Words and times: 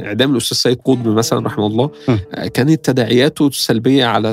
إعدام 0.00 0.32
الأستاذ 0.32 0.56
سيد 0.56 0.78
قطب 0.84 1.08
مثلا 1.08 1.46
رحمه 1.46 1.66
الله 1.66 1.90
كانت 2.54 2.84
تداعياته 2.84 3.46
السلبيه 3.46 4.04
على 4.04 4.28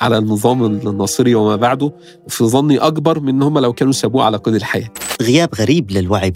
على 0.00 0.18
النظام 0.18 0.64
الناصري 0.64 1.34
وما 1.34 1.56
بعده 1.56 1.92
في 2.28 2.44
ظني 2.44 2.78
أكبر 2.78 3.20
من 3.20 3.42
هم 3.42 3.58
لو 3.58 3.72
كانوا 3.72 3.92
سابوه 3.92 4.24
على 4.24 4.36
قيد 4.36 4.54
الحياة. 4.54 4.90
غياب 5.22 5.48
غريب 5.54 5.90
للوعي 5.90 6.30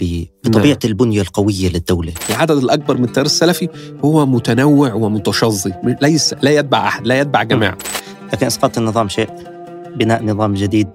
بطبيعة 0.45 0.67
نعم. 0.67 0.79
البنية 0.85 1.21
القوية 1.21 1.69
للدولة. 1.69 2.13
العدد 2.31 2.57
الأكبر 2.57 2.97
من 2.97 3.05
التيار 3.05 3.27
السلفي 3.27 3.69
هو 4.05 4.27
متنوع 4.27 4.93
ومتشظي 4.93 5.73
ليس 6.03 6.35
لا 6.43 6.51
يتبع 6.51 6.89
أحد 6.89 7.07
لا 7.07 7.21
يتبع 7.21 7.43
جماعة. 7.43 7.79
لكن 8.33 8.47
إسقاط 8.47 8.79
النظام 8.79 9.09
شيء 9.09 9.29
بناء 9.97 10.25
نظام 10.25 10.55
جديد 10.55 10.89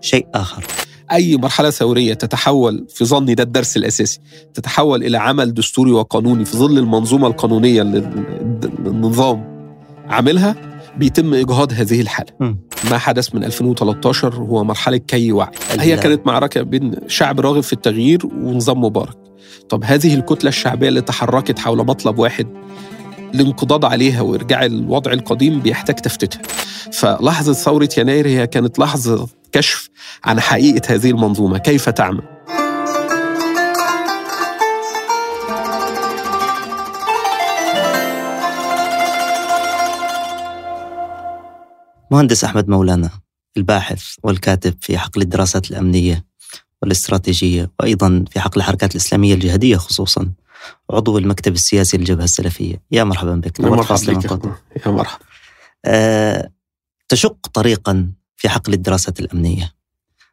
شيء 0.00 0.26
آخر. 0.34 0.64
أي 1.12 1.36
مرحلة 1.36 1.70
ثورية 1.70 2.14
تتحول 2.14 2.86
في 2.88 3.04
ظني 3.04 3.34
ده 3.34 3.42
الدرس 3.42 3.76
الأساسي 3.76 4.20
تتحول 4.54 5.04
إلى 5.04 5.18
عمل 5.18 5.54
دستوري 5.54 5.90
وقانوني 5.92 6.44
في 6.44 6.56
ظل 6.56 6.78
المنظومة 6.78 7.26
القانونية 7.26 7.82
اللي 7.82 7.98
النظام 8.86 9.50
عاملها 10.08 10.56
بيتم 10.96 11.34
إجهاض 11.34 11.72
هذه 11.72 12.00
الحالة. 12.00 12.32
م. 12.40 12.54
ما 12.90 12.98
حدث 12.98 13.34
من 13.34 13.44
2013 13.44 14.34
هو 14.34 14.64
مرحلة 14.64 14.96
كي 14.96 15.32
وعي. 15.32 15.50
هي 15.78 15.96
كانت 15.96 16.26
معركة 16.26 16.62
بين 16.62 16.94
شعب 17.06 17.40
راغب 17.40 17.60
في 17.60 17.72
التغيير 17.72 18.26
ونظام 18.26 18.84
مبارك. 18.84 19.16
طب 19.68 19.84
هذه 19.84 20.14
الكتلة 20.14 20.48
الشعبية 20.48 20.88
اللي 20.88 21.00
تحركت 21.00 21.58
حول 21.58 21.78
مطلب 21.78 22.18
واحد 22.18 22.46
الانقضاض 23.34 23.84
عليها 23.84 24.20
وإرجاع 24.20 24.64
الوضع 24.64 25.12
القديم 25.12 25.60
بيحتاج 25.60 25.96
تفتيتها. 25.96 26.42
فلحظة 26.92 27.52
ثورة 27.52 27.88
يناير 27.98 28.26
هي 28.26 28.46
كانت 28.46 28.78
لحظة 28.78 29.28
كشف 29.52 29.88
عن 30.24 30.40
حقيقة 30.40 30.94
هذه 30.94 31.10
المنظومة. 31.10 31.58
كيف 31.58 31.88
تعمل؟ 31.88 32.22
مهندس 42.12 42.44
أحمد 42.44 42.68
مولانا 42.68 43.10
الباحث 43.56 44.04
والكاتب 44.22 44.74
في 44.80 44.98
حقل 44.98 45.22
الدراسات 45.22 45.70
الأمنية 45.70 46.24
والاستراتيجية 46.82 47.70
وأيضا 47.80 48.24
في 48.30 48.40
حقل 48.40 48.60
الحركات 48.60 48.90
الإسلامية 48.90 49.34
الجهادية 49.34 49.76
خصوصا 49.76 50.32
عضو 50.90 51.18
المكتب 51.18 51.52
السياسي 51.52 51.96
للجبهة 51.96 52.24
السلفية. 52.24 52.82
يا 52.90 53.04
مرحبا 53.04 53.34
بك. 53.34 53.60
يا 53.60 53.68
مرحبا 53.68 54.12
بك 54.12 54.86
يا 54.86 54.90
مرحبا. 54.92 55.24
أه 55.84 56.50
تشق 57.08 57.46
طريقا 57.52 58.12
في 58.40 58.48
حقل 58.48 58.72
الدراسات 58.72 59.20
الأمنية. 59.20 59.74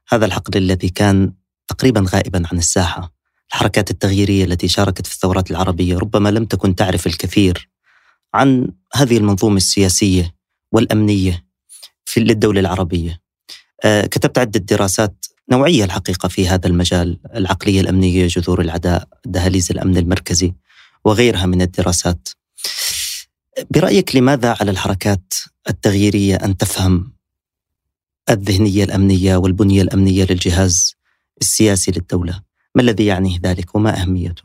هذا 0.10 0.26
الحقل 0.26 0.58
الذي 0.58 0.90
كان 0.90 1.34
تقريبا 1.68 2.06
غائبا 2.14 2.44
عن 2.52 2.58
الساحة. 2.58 3.14
الحركات 3.50 3.92
التغييرية 3.92 4.46
التي 4.46 4.68
شاركت 4.68 5.08
في 5.08 5.14
الثورات 5.14 5.52
العربية 5.52 5.98
ربما 5.98 6.30
لم 6.30 6.46
تكن 6.46 6.76
تعرف 6.76 7.08
الكثير 7.08 7.70
عن 8.34 8.72
هذه 8.94 9.18
المنظومة 9.18 9.58
السياسية 9.58 10.36
والأمنية 10.72 11.46
في 12.06 12.20
للدولة 12.20 12.60
العربية. 12.60 13.22
أه 13.84 14.06
كتبت 14.06 14.38
عدة 14.38 14.60
دراسات 14.60 15.26
نوعية 15.52 15.84
الحقيقة 15.84 16.30
في 16.30 16.48
هذا 16.48 16.68
المجال. 16.68 17.20
العقلية 17.36 17.82
الأمنية 17.82 18.28
جذور 18.28 18.62
العداء 18.62 19.08
دهاليز 19.26 19.72
الأمن 19.72 19.98
المركزي 19.98 20.54
وغيرها 21.06 21.46
من 21.46 21.62
الدراسات. 21.62 22.30
برأيك 23.72 24.16
لماذا 24.16 24.58
على 24.60 24.72
الحركات 24.72 25.34
التغييرية 25.70 26.36
أن 26.36 26.58
تفهم 26.58 27.17
الذهنية 28.30 28.84
الأمنية 28.84 29.38
والبنية 29.38 29.82
الأمنية 29.82 30.24
للجهاز 30.30 30.96
السياسي 31.42 31.92
للدولة. 31.92 32.42
ما 32.76 32.82
الذي 32.82 33.06
يعنيه 33.06 33.38
ذلك 33.44 33.76
وما 33.76 34.02
أهميته؟ 34.02 34.44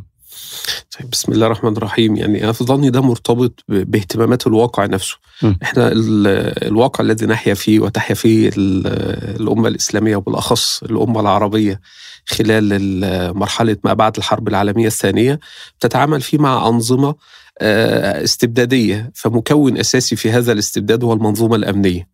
طيب 0.98 1.10
بسم 1.10 1.32
الله 1.32 1.46
الرحمن 1.46 1.76
الرحيم. 1.76 2.16
يعني 2.16 2.44
أنا 2.44 2.52
في 2.52 2.64
ظني 2.64 2.90
ده 2.90 3.00
مرتبط 3.00 3.64
باهتمامات 3.68 4.46
الواقع 4.46 4.86
نفسه. 4.86 5.16
م. 5.42 5.54
إحنا 5.62 5.90
الواقع 5.92 7.04
الذي 7.04 7.26
نحيا 7.26 7.54
فيه 7.54 7.80
وتحيا 7.80 8.14
فيه 8.14 8.50
الأمة 8.56 9.68
الإسلامية 9.68 10.16
وبالأخص 10.16 10.82
الأمة 10.82 11.20
العربية 11.20 11.80
خلال 12.26 13.36
مرحلة 13.38 13.76
ما 13.84 13.94
بعد 13.94 14.16
الحرب 14.16 14.48
العالمية 14.48 14.86
الثانية 14.86 15.40
تتعامل 15.80 16.20
فيه 16.20 16.38
مع 16.38 16.68
أنظمة 16.68 17.14
آه، 17.58 18.24
استبدادية 18.24 19.10
فمكون 19.14 19.78
أساسي 19.78 20.16
في 20.16 20.30
هذا 20.30 20.52
الاستبداد 20.52 21.04
هو 21.04 21.12
المنظومة 21.12 21.56
الأمنية. 21.56 22.08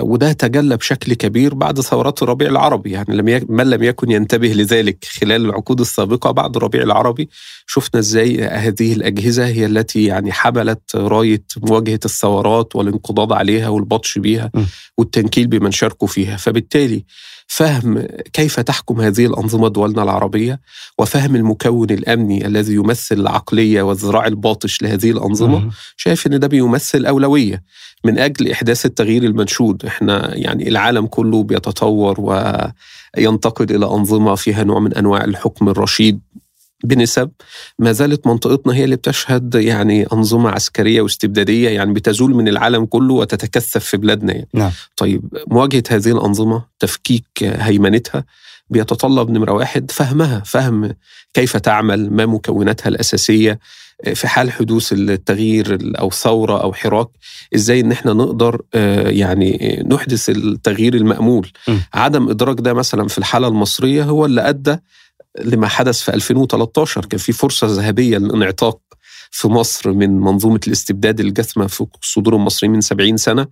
وده 0.00 0.32
تجلى 0.32 0.76
بشكل 0.76 1.14
كبير 1.14 1.54
بعد 1.54 1.80
ثورات 1.80 2.22
الربيع 2.22 2.48
العربي. 2.48 2.90
يعني 2.90 3.16
لم 3.16 3.28
يك... 3.28 3.50
من 3.50 3.70
لم 3.70 3.82
يكن 3.82 4.10
ينتبه 4.10 4.48
لذلك 4.48 5.04
خلال 5.04 5.44
العقود 5.44 5.80
السابقة 5.80 6.30
بعد 6.30 6.56
الربيع 6.56 6.82
العربي. 6.82 7.28
شفنا 7.66 8.00
إزاي 8.00 8.44
هذه 8.44 8.92
الأجهزة 8.92 9.46
هي 9.46 9.66
التي 9.66 10.04
يعني 10.04 10.32
حملت 10.32 10.96
راية 10.96 11.44
مواجهة 11.62 12.00
الثورات 12.04 12.76
والانقضاض 12.76 13.32
عليها 13.32 13.68
والبطش 13.68 14.18
بيها 14.18 14.50
والتنكيل 14.98 15.46
بمن 15.46 15.70
شاركوا 15.70 16.08
فيها. 16.08 16.36
فبالتالي 16.36 17.04
فهم 17.46 18.06
كيف 18.32 18.60
تحكم 18.60 19.00
هذه 19.00 19.26
الأنظمة 19.26 19.68
دولنا 19.68 20.02
العربية 20.02 20.60
وفهم 20.98 21.36
المكون 21.36 21.90
الأمني 21.90 22.46
الذي 22.46 22.74
يمثل 22.74 23.20
العقلية 23.20 23.82
والذراع 23.82 24.26
الباطش 24.26 24.82
لهذه 24.82 25.10
الأنظمة 25.10 25.70
شايف 25.96 26.26
أن 26.26 26.40
ده 26.40 26.46
بيمثل 26.46 27.06
أولوية. 27.06 27.62
من 28.04 28.18
أجل 28.18 28.50
إحداث 28.50 28.86
التغيير 28.86 29.22
المنشود 29.22 29.84
إحنا 29.84 30.36
يعني 30.36 30.68
العالم 30.68 31.06
كله 31.06 31.42
بيتطور 31.42 32.20
وينتقل 33.16 33.74
إلى 33.74 33.86
أنظمة 33.86 34.34
فيها 34.34 34.64
نوع 34.64 34.80
من 34.80 34.94
أنواع 34.94 35.24
الحكم 35.24 35.68
الرشيد. 35.68 36.20
بنسب 36.84 37.30
ما 37.78 37.92
زالت 37.92 38.26
منطقتنا 38.26 38.74
هي 38.74 38.84
اللي 38.84 38.96
بتشهد 38.96 39.54
يعني 39.54 40.06
أنظمة 40.12 40.50
عسكرية 40.50 41.00
واستبدادية 41.00 41.68
يعني 41.68 41.92
بتزول 41.92 42.34
من 42.34 42.48
العالم 42.48 42.84
كله 42.86 43.14
وتتكثف 43.14 43.84
في 43.84 43.96
بلادنا 43.96 44.32
يعني. 44.32 44.48
نعم. 44.54 44.70
طيب 44.96 45.22
مواجهة 45.48 45.82
هذه 45.90 46.12
الأنظمة 46.12 46.64
تفكيك 46.78 47.24
هيمنتها 47.42 48.24
بيتطلب 48.70 49.30
نمرة 49.30 49.52
واحد 49.52 49.90
فهمها 49.90 50.42
فهم 50.46 50.94
كيف 51.34 51.56
تعمل 51.56 52.10
ما 52.12 52.26
مكوناتها 52.26 52.88
الأساسية 52.88 53.58
في 54.14 54.28
حال 54.28 54.52
حدوث 54.52 54.92
التغيير 54.92 55.78
أو 55.98 56.10
ثورة 56.10 56.62
أو 56.62 56.72
حراك 56.72 57.08
إزاي 57.54 57.80
إن 57.80 57.92
إحنا 57.92 58.12
نقدر 58.12 58.60
يعني 59.06 59.82
نحدث 59.90 60.30
التغيير 60.30 60.94
المأمول 60.94 61.50
م. 61.68 61.76
عدم 61.94 62.28
إدراك 62.30 62.60
ده 62.60 62.74
مثلا 62.74 63.08
في 63.08 63.18
الحالة 63.18 63.48
المصرية 63.48 64.04
هو 64.04 64.26
اللي 64.26 64.48
أدى 64.48 64.76
لما 65.40 65.68
حدث 65.68 66.00
في 66.00 66.14
2013 66.14 67.04
كان 67.06 67.18
في 67.18 67.32
فرصة 67.32 67.66
ذهبية 67.66 68.18
للانعتاق 68.18 68.78
في 69.30 69.48
مصر 69.48 69.92
من 69.92 70.10
منظومة 70.20 70.60
الاستبداد 70.66 71.20
الجثمة 71.20 71.66
في 71.66 71.86
صدور 72.02 72.36
المصريين 72.36 72.72
من 72.72 72.80
70 72.80 73.16
سنة 73.16 73.46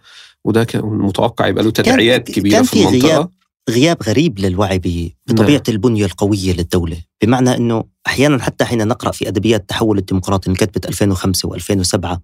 وده 0.44 0.64
كان 0.64 0.82
متوقع 0.84 1.46
يبقى 1.46 1.64
له 1.64 1.70
تداعيات 1.70 2.30
كبيرة 2.30 2.52
كان 2.54 2.62
في, 2.64 2.70
في 2.70 2.88
المنطقة. 2.88 3.08
غياب 3.08 3.30
غياب 3.70 4.02
غريب 4.02 4.38
للوعي 4.38 4.78
بطبيعة 5.26 5.50
نعم. 5.50 5.62
البنية 5.68 6.04
القوية 6.04 6.52
للدولة. 6.52 6.96
بمعنى 7.22 7.56
أنه 7.56 7.84
أحيانا 8.06 8.42
حتى 8.42 8.64
حين 8.64 8.88
نقرأ 8.88 9.10
في 9.12 9.28
أدبيات 9.28 9.60
التحول 9.60 9.98
الديمقراطي 9.98 10.46
اللي 10.46 10.58
كتبت 10.58 10.86
2005 10.86 11.48
و2007 11.48 12.18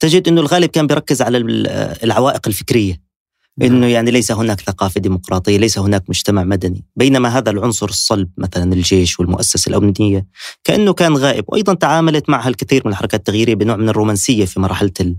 تجد 0.00 0.28
أنه 0.28 0.40
الغالب 0.40 0.70
كان 0.70 0.86
بيركز 0.86 1.22
على 1.22 1.38
العوائق 2.04 2.48
الفكرية. 2.48 3.11
إنه 3.62 3.78
نعم. 3.78 3.90
يعني 3.90 4.10
ليس 4.10 4.32
هناك 4.32 4.60
ثقافة 4.60 5.00
ديمقراطية، 5.00 5.58
ليس 5.58 5.78
هناك 5.78 6.04
مجتمع 6.08 6.44
مدني، 6.44 6.84
بينما 6.96 7.28
هذا 7.28 7.50
العنصر 7.50 7.88
الصلب 7.88 8.28
مثلا 8.38 8.72
الجيش 8.72 9.20
والمؤسسة 9.20 9.68
الأمنية 9.68 10.26
كأنه 10.64 10.92
كان 10.92 11.16
غائب، 11.16 11.44
وأيضا 11.48 11.74
تعاملت 11.74 12.30
معها 12.30 12.48
الكثير 12.48 12.82
من 12.84 12.92
الحركات 12.92 13.20
التغييرية 13.20 13.54
بنوع 13.54 13.76
من 13.76 13.88
الرومانسية 13.88 14.44
في 14.44 14.60
مرحلة 14.60 15.14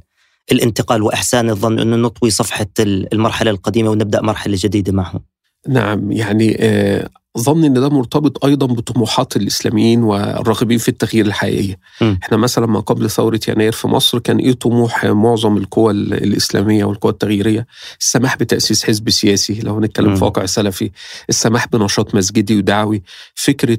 الانتقال 0.52 1.02
وإحسان 1.02 1.50
الظن 1.50 1.80
إنه 1.80 1.96
نطوي 1.96 2.30
صفحة 2.30 2.68
المرحلة 2.80 3.52
القديمة 3.52 3.90
ونبدأ 3.90 4.22
مرحلة 4.22 4.58
جديدة 4.60 4.92
معهم. 4.94 5.22
نعم 5.68 6.12
يعني 6.12 6.58
آه 6.60 7.10
ظني 7.40 7.68
إن 7.68 7.74
ده 7.74 7.90
مرتبط 7.90 8.46
أيضا 8.46 8.66
بطموحات 8.66 9.36
الإسلاميين 9.36 10.04
والراغبين 10.04 10.78
في 10.78 10.90
التغيير 10.90 11.26
الحقيقيه. 11.26 11.80
م. 12.02 12.16
إحنا 12.24 12.38
مثلا 12.38 12.66
ما 12.66 12.80
قبل 12.80 13.10
ثورة 13.10 13.40
يناير 13.48 13.72
في 13.72 13.88
مصر 13.88 14.20
كان 14.20 14.38
إيه 14.38 14.54
طموح 14.54 15.06
معظم 15.06 15.58
القوى 15.58 15.92
الإسلامية 15.92 16.86
والقوى 16.86 17.12
التغييرية؟ 17.12 17.68
السماح 18.00 18.38
بتأسيس 18.38 18.84
حزب 18.84 19.10
سياسي 19.10 19.60
لو 19.60 19.76
هنتكلم 19.76 20.16
في 20.16 20.24
واقع 20.24 20.46
سلفي، 20.46 20.92
السماح 21.30 21.68
بنشاط 21.68 22.16
مسجدي 22.16 22.58
ودعوي، 22.58 23.04
فكرة 23.36 23.78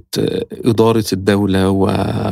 إدارة 0.65 1.05
الدولة 1.13 1.71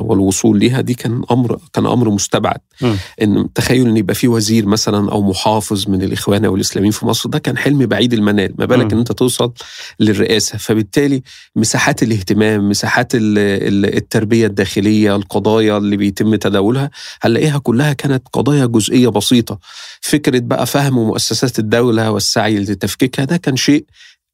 والوصول 0.03 0.59
ليها 0.59 0.81
دي 0.81 0.95
كان 0.95 1.23
أمر 1.31 1.59
كان 1.73 1.87
أمر 1.87 2.11
مستبعد. 2.11 2.59
م. 2.81 2.95
إن 3.23 3.53
تخيل 3.55 3.89
إن 3.89 3.97
يبقى 3.97 4.15
في 4.15 4.29
وزير 4.29 4.67
مثلا 4.67 5.13
أو 5.13 5.23
محافظ 5.23 5.89
من 5.89 6.03
الإخوان 6.03 6.45
أو 6.45 6.57
الإسلاميين 6.57 6.93
في 6.93 7.07
مصر 7.07 7.29
ده 7.29 7.39
كان 7.39 7.59
حلم 7.59 7.87
بعيد 7.87 8.13
المنال، 8.13 8.55
ما 8.59 8.65
بالك 8.65 8.93
إن 8.93 8.99
أنت 8.99 9.13
توصل 9.13 9.53
للرئاسة، 10.01 10.59
فبالتالي 10.59 11.12
وبالتالي 11.13 11.23
مساحات 11.57 12.03
الاهتمام 12.03 12.69
مساحات 12.69 13.13
التربية 13.15 14.47
الداخلية 14.47 15.17
القضايا 15.17 15.77
اللي 15.77 15.97
بيتم 15.97 16.35
تداولها 16.37 16.91
هنلاقيها 17.23 17.59
كلها 17.59 17.93
كانت 17.93 18.23
قضايا 18.33 18.67
جزئية 18.67 19.09
بسيطة. 19.09 19.59
فكرة 20.01 20.39
بقى 20.39 20.67
فهم 20.67 20.95
مؤسسات 20.95 21.59
الدولة 21.59 22.11
والسعي 22.11 22.59
لتفكيكها 22.59 23.25
ده 23.25 23.37
كان 23.37 23.57
شيء 23.57 23.85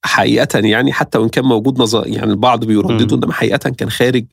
حقيقة 0.05 0.59
يعني 0.59 0.93
حتى 0.93 1.19
وإن 1.19 1.29
كان 1.29 1.45
موجود 1.45 1.83
نظر 1.83 2.06
يعني 2.06 2.31
البعض 2.31 2.65
بيردده 2.65 3.17
إنما 3.17 3.33
حقيقة 3.33 3.71
كان 3.71 3.91
خارج 3.91 4.25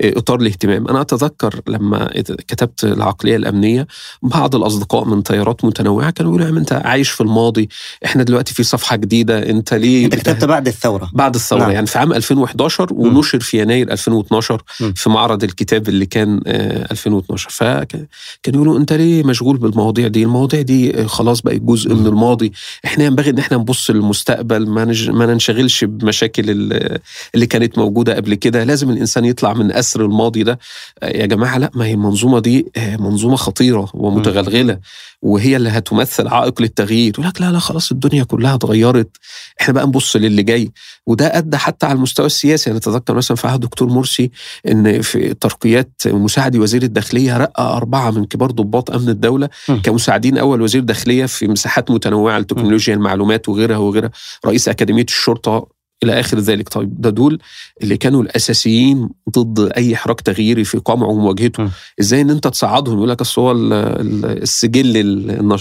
إطار 0.00 0.40
الاهتمام. 0.40 0.88
أنا 0.88 1.00
أتذكر 1.00 1.60
لما 1.68 2.10
كتبت 2.48 2.84
العقلية 2.84 3.36
الأمنية 3.36 3.86
بعض 4.22 4.56
الأصدقاء 4.56 5.04
من 5.04 5.22
تيارات 5.22 5.64
متنوعة 5.64 6.10
كانوا 6.10 6.38
يقولوا 6.38 6.58
أنت 6.58 6.72
عايش 6.72 7.10
في 7.10 7.20
الماضي 7.20 7.68
إحنا 8.04 8.22
دلوقتي 8.22 8.54
في 8.54 8.62
صفحة 8.62 8.96
جديدة 8.96 9.50
أنت 9.50 9.74
ليه 9.74 10.04
أنت 10.04 10.14
كتبت 10.14 10.44
بعد 10.44 10.66
الثورة. 10.66 11.10
بعد 11.12 11.34
الثورة 11.34 11.60
نعم. 11.60 11.70
يعني 11.70 11.86
في 11.86 11.98
عام 11.98 12.12
2011 12.12 12.86
ونشر 12.92 13.40
في 13.40 13.60
يناير 13.60 13.92
2012 13.92 14.62
م. 14.80 14.92
في 14.92 15.10
معرض 15.10 15.44
الكتاب 15.44 15.88
اللي 15.88 16.06
كان 16.06 16.40
2012 16.46 17.50
فكان 17.50 18.06
يقولوا 18.54 18.78
أنت 18.78 18.92
ليه 18.92 19.22
مشغول 19.24 19.56
بالمواضيع 19.56 20.08
دي؟ 20.08 20.22
المواضيع 20.22 20.62
دي 20.62 21.04
خلاص 21.08 21.40
بقت 21.40 21.60
جزء 21.60 21.94
من 21.94 22.06
الماضي. 22.06 22.52
إحنا 22.84 23.04
ينبغي 23.04 23.30
إن 23.30 23.38
إحنا 23.38 23.56
نبص 23.56 23.90
للمستقبل 23.90 24.68
ما, 24.68 24.84
نج... 24.84 25.10
ما 25.12 25.26
ننشغلش 25.26 25.84
بمشاكل 25.84 26.50
اللي 27.34 27.46
كانت 27.46 27.78
موجودة 27.78 28.14
قبل 28.16 28.34
كده. 28.34 28.64
لازم 28.64 28.90
الإنسان 28.90 29.24
يطلع 29.24 29.52
من 29.52 29.72
أسر 29.72 30.04
الماضي 30.04 30.42
ده. 30.42 30.58
يا 31.02 31.26
جماعة 31.26 31.58
لا 31.58 31.70
ما 31.74 31.84
هي 31.86 31.92
المنظومة 31.92 32.38
دي 32.40 32.72
منظومة 32.98 33.36
خطيرة 33.36 33.90
ومتغلغلة 33.94 34.78
وهي 35.22 35.56
اللي 35.56 35.68
هتمثل 35.70 36.28
عائق 36.28 36.62
للتغيير. 36.62 37.12
يقول 37.14 37.26
لك 37.26 37.40
لا 37.40 37.52
لا 37.52 37.58
خلاص 37.58 37.92
الدنيا 37.92 38.24
كلها 38.24 38.54
اتغيرت. 38.54 39.16
إحنا 39.60 39.74
بقى 39.74 39.86
نبص 39.86 40.16
للي 40.16 40.42
جاي. 40.42 40.70
وده 41.06 41.38
أدى 41.38 41.56
حتى 41.56 41.86
على 41.86 41.96
المستوى 41.96 42.26
السياسي. 42.26 42.70
أنا 42.70 42.78
أتذكر 42.78 43.14
مثلا 43.14 43.36
في 43.36 43.48
عهد 43.48 43.62
الدكتور 43.62 43.88
مرسي 43.88 44.30
إن 44.68 45.02
في 45.02 45.34
ترقيات 45.34 46.02
مساعد 46.06 46.56
وزير 46.56 46.82
الداخلية 46.82 47.36
رقى 47.36 47.76
أربعة 47.76 48.10
من 48.10 48.24
كبار 48.24 48.50
ضباط 48.50 48.90
أمن 48.90 49.08
الدولة. 49.08 49.48
كمساعدين. 49.82 50.38
أول 50.38 50.62
وزير 50.62 50.82
داخلية 50.82 51.26
في 51.26 51.48
مساحات 51.48 51.90
متنوعة 51.90 52.38
لتكنولوجيا 52.38 52.94
المعلومات 52.94 53.48
وغيرها 53.48 53.76
وغيرها. 53.76 54.10
رئيس 54.46 54.68
أكاديمية 54.68 55.01
الشرطة 55.08 55.68
إلى 56.02 56.20
آخر 56.20 56.38
ذلك. 56.38 56.68
طيب 56.68 57.00
ده 57.00 57.10
دول 57.10 57.38
اللي 57.82 57.96
كانوا 57.96 58.22
الأساسيين 58.22 59.08
ضد 59.30 59.72
أي 59.76 59.96
حراك 59.96 60.20
تغييري 60.20 60.64
في 60.64 60.78
قمعه 60.78 61.08
ومواجهته 61.08 61.70
إزاي 62.00 62.20
إن 62.20 62.30
أنت 62.30 62.48
تصعدهم؟ 62.48 62.96
يقول 62.96 63.08
لك 63.08 63.20
أصل 63.20 63.40
هو 63.40 63.52
السجل 63.52 64.96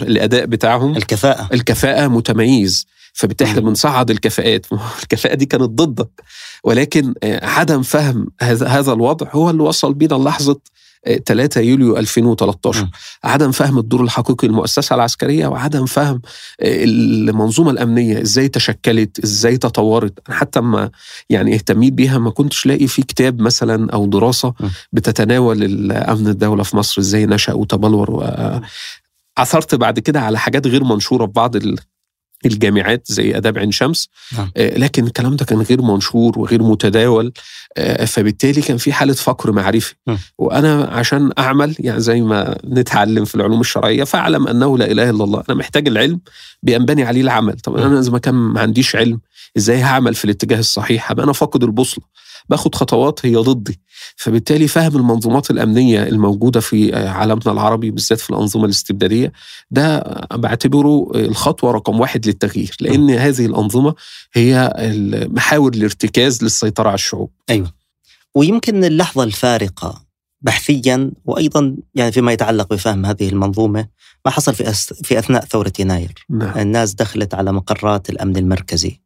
الأداء 0.02 0.46
بتاعهم 0.46 0.98
الكفاءة. 0.98 1.50
الكفاءة 1.54 2.08
متميز. 2.08 2.88
فبالتالي 3.14 3.50
إحنا 3.50 3.62
بنصعد 3.62 4.12
الكفاءات. 4.12 4.66
الكفاءة 5.04 5.36
دي 5.36 5.46
كانت 5.46 5.64
ضدك. 5.64 6.24
ولكن 6.64 7.14
عدم 7.24 7.82
فهم 7.82 8.28
هذا 8.42 8.68
هذا 8.68 8.94
الوضع 8.94 9.28
هو 9.32 9.50
اللي 9.50 9.64
وصل 9.64 9.94
بينا 9.94 10.16
لحظه 10.16 10.60
3 11.26 11.62
يوليو 11.62 11.98
2013 11.98 12.84
م. 12.84 12.90
عدم 13.24 13.52
فهم 13.52 13.80
الدور 13.80 14.04
الحقيقي 14.04 14.48
للمؤسسة 14.48 14.96
العسكرية 14.96 15.48
وعدم 15.48 15.86
فهم 15.86 16.22
المنظومة 16.62 17.72
الأمنية 17.72 18.22
إزاي 18.22 18.48
تشكلت 18.48 19.20
إزاي 19.20 19.58
تطورت 19.58 20.20
أنا 20.30 20.38
حتى 20.38 20.62
ما 20.62 20.90
يعني 21.30 21.54
اهتميت 21.54 21.94
بيها 21.94 22.18
ما 22.18 22.32
كنتش 22.32 22.66
لاقي 22.66 22.88
في 22.88 23.02
كتاب 23.02 23.42
مثلا 23.42 23.92
أو 23.94 24.06
دراسة 24.06 24.54
بتتناول 24.92 25.64
الأمن 25.64 26.28
الدولة 26.28 26.64
في 26.64 26.78
مصر 26.78 27.02
إزاي 27.02 27.26
نشأ 27.26 27.54
وتبلور 27.54 28.12
و 28.12 28.24
عثرت 29.38 29.76
بعد 29.76 30.00
كده 30.00 30.22
على 30.22 30.40
حاجات 30.40 30.68
غير 30.68 30.84
منشورة 30.84 31.26
في 31.26 31.32
بعض 31.32 31.56
الجامعات 32.46 33.04
زي 33.12 33.38
آداب 33.38 33.58
عين 33.58 33.72
شمس. 33.72 34.10
نعم. 34.38 34.52
لكن 34.58 35.08
الكلام 35.08 35.36
ده 35.36 35.46
كان 35.46 35.62
غير 35.62 35.82
منشور 35.82 36.40
وغير 36.40 36.64
متداول. 36.64 37.34
فبالتالي 38.08 38.62
كان 38.62 38.78
في 38.78 38.94
حالة 38.94 39.14
فقر 39.14 39.52
معرفي. 39.52 39.94
م. 40.08 40.16
وأنا 40.38 40.84
عشان 40.84 41.32
أعمل 41.40 41.76
يعني 41.80 42.00
زي 42.00 42.22
ما 42.22 42.58
نتعلم 42.66 43.26
في 43.26 43.36
العلوم 43.36 43.62
الشرعية 43.62 44.04
فاعلم 44.04 44.48
أنه 44.48 44.78
لا 44.78 44.92
إله 44.92 45.10
إلا 45.10 45.24
الله. 45.24 45.44
أنا 45.50 45.58
محتاج 45.58 45.88
العلم 45.88 46.20
بينبني 46.64 47.04
عليه 47.04 47.22
العمل. 47.22 47.54
طب 47.54 47.76
أنا 47.78 48.00
إذا 48.00 48.12
ما 48.12 48.20
كان 48.20 48.36
ما 48.36 48.62
عنديش 48.62 48.96
علم 48.96 49.20
إزاي 49.58 49.82
هعمل 49.82 50.16
في 50.16 50.26
الاتجاه 50.26 50.60
الصحيح؟ 50.60 51.12
هبقى 51.12 51.24
أنا 51.24 51.34
فاقد 51.34 51.64
البوصلة. 51.64 52.04
باخد 52.50 52.76
خطوات 52.76 53.26
هي 53.26 53.36
ضدي 53.36 53.80
فبالتالي 54.16 54.68
فهم 54.68 54.96
المنظومات 54.96 55.52
الأمنية 55.52 56.04
الموجودة 56.04 56.60
في 56.60 56.96
عالمنا 56.96 57.52
العربي 57.52 57.92
بالذات 57.92 58.20
في 58.20 58.30
الأنظمة 58.30 58.66
الاستبدادية 58.66 59.32
ده 59.72 60.00
بعتبره 60.34 61.12
الخطوة 61.16 61.72
رقم 61.72 62.00
واحد 62.00 62.26
للتغيير 62.28 62.76
لأن 62.82 63.10
هذه 63.10 63.46
الأنظمة 63.46 63.96
هي 64.34 64.74
محاور 65.30 65.74
الارتكاز 65.74 66.44
للسيطرة 66.44 66.88
على 66.88 66.96
الشعوب. 66.96 67.32
أيوه. 67.50 67.74
ويمكن 68.36 68.84
اللحظة 68.84 69.24
الفارقة 69.24 70.06
بحثيا 70.42 71.12
وأيضا 71.26 71.76
يعني 71.96 72.12
فيما 72.12 72.32
يتعلق 72.32 72.74
بفهم 72.74 73.06
هذه 73.06 73.30
المنظومة 73.30 73.88
ما 74.26 74.32
حصل 74.32 74.56
في 74.56 74.70
أس... 74.70 74.94
في 74.94 75.20
أثناء 75.20 75.46
ثورة 75.46 75.74
يناير. 75.80 76.26
نعم. 76.30 76.58
الناس 76.60 76.94
دخلت 76.94 77.34
على 77.34 77.54
مقرات 77.54 78.10
الأمن 78.10 78.38
المركزي 78.38 79.02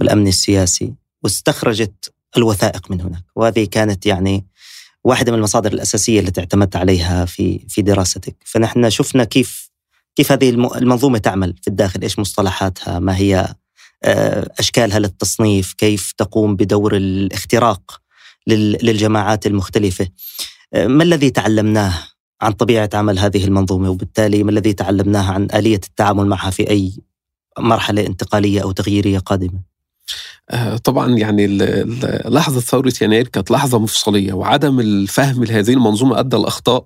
والأمن 0.00 0.26
السياسي 0.26 0.94
واستخرجت 1.22 2.12
الوثائق 2.36 2.90
من 2.90 3.00
هناك. 3.00 3.24
وهذه 3.36 3.64
كانت 3.64 4.06
يعني 4.06 4.46
واحدة 5.04 5.32
من 5.32 5.38
المصادر 5.38 5.72
الأساسية 5.72 6.20
التي 6.20 6.40
اعتمدت 6.40 6.76
عليها 6.76 7.24
في 7.24 7.66
في 7.68 7.82
دراستك. 7.82 8.36
فنحن 8.44 8.90
شفنا 8.90 9.24
كيف 9.24 9.70
كيف 10.16 10.32
هذه 10.32 10.50
المنظومة 10.50 11.18
تعمل 11.18 11.54
في 11.62 11.68
الداخل 11.68 12.02
إيش 12.02 12.18
مصطلحاتها 12.18 12.98
ما 12.98 13.16
هي 13.16 13.54
أشكالها 14.58 14.98
للتصنيف 14.98 15.72
كيف 15.72 16.12
تقوم 16.18 16.56
بدور 16.56 16.96
الاختراق 16.96 18.00
للجماعات 18.46 19.46
المختلفة. 19.46 20.08
ما 20.74 21.02
الذي 21.02 21.30
تعلمناه 21.30 21.94
عن 22.42 22.52
طبيعة 22.52 22.90
عمل 22.94 23.18
هذه 23.18 23.44
المنظومة؟ 23.44 23.90
وبالتالي 23.90 24.42
ما 24.42 24.50
الذي 24.50 24.72
تعلمناه 24.72 25.32
عن 25.32 25.48
آلية 25.54 25.80
التعامل 25.86 26.26
معها 26.26 26.50
في 26.50 26.70
أي 26.70 26.92
مرحلة 27.58 28.06
انتقالية 28.06 28.62
أو 28.62 28.72
تغييرية 28.72 29.18
قادمة؟ 29.18 29.60
طبعا 30.84 31.18
يعني 31.18 31.46
لحظة 32.24 32.60
ثورة 32.60 32.92
يناير 33.02 33.28
كانت 33.28 33.50
لحظة 33.50 33.78
مفصلية 33.78 34.32
وعدم 34.32 34.80
الفهم 34.80 35.44
لهذه 35.44 35.72
المنظومة 35.72 36.20
أدى 36.20 36.36
الأخطاء 36.36 36.84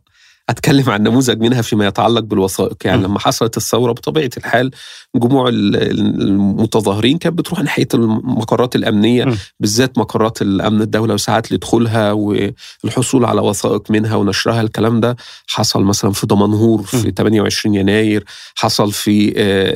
أتكلم 0.50 0.90
عن 0.90 1.02
نموذج 1.02 1.40
منها 1.40 1.62
فيما 1.62 1.86
يتعلق 1.86 2.20
بالوثائق 2.20 2.76
يعني 2.84 3.00
م. 3.00 3.04
لما 3.04 3.18
حصلت 3.18 3.56
الثورة 3.56 3.92
بطبيعة 3.92 4.30
الحال 4.36 4.70
جموع 5.16 5.48
المتظاهرين 5.48 7.18
كانت 7.18 7.38
بتروح 7.38 7.60
ناحية 7.60 7.88
المقرات 7.94 8.76
الأمنية 8.76 9.24
م. 9.24 9.38
بالذات 9.60 9.98
مقرات 9.98 10.42
الأمن 10.42 10.82
الدولة 10.82 11.14
وساعات 11.14 11.52
لدخولها 11.52 12.12
والحصول 12.12 13.24
على 13.24 13.40
وثائق 13.40 13.90
منها 13.90 14.16
ونشرها 14.16 14.60
الكلام 14.60 15.00
ده 15.00 15.16
حصل 15.48 15.82
مثلا 15.82 16.12
في 16.12 16.26
دمنهور 16.26 16.82
في 16.82 17.08
م. 17.08 17.12
28 17.16 17.74
يناير 17.74 18.24
حصل 18.54 18.92
في 18.92 19.32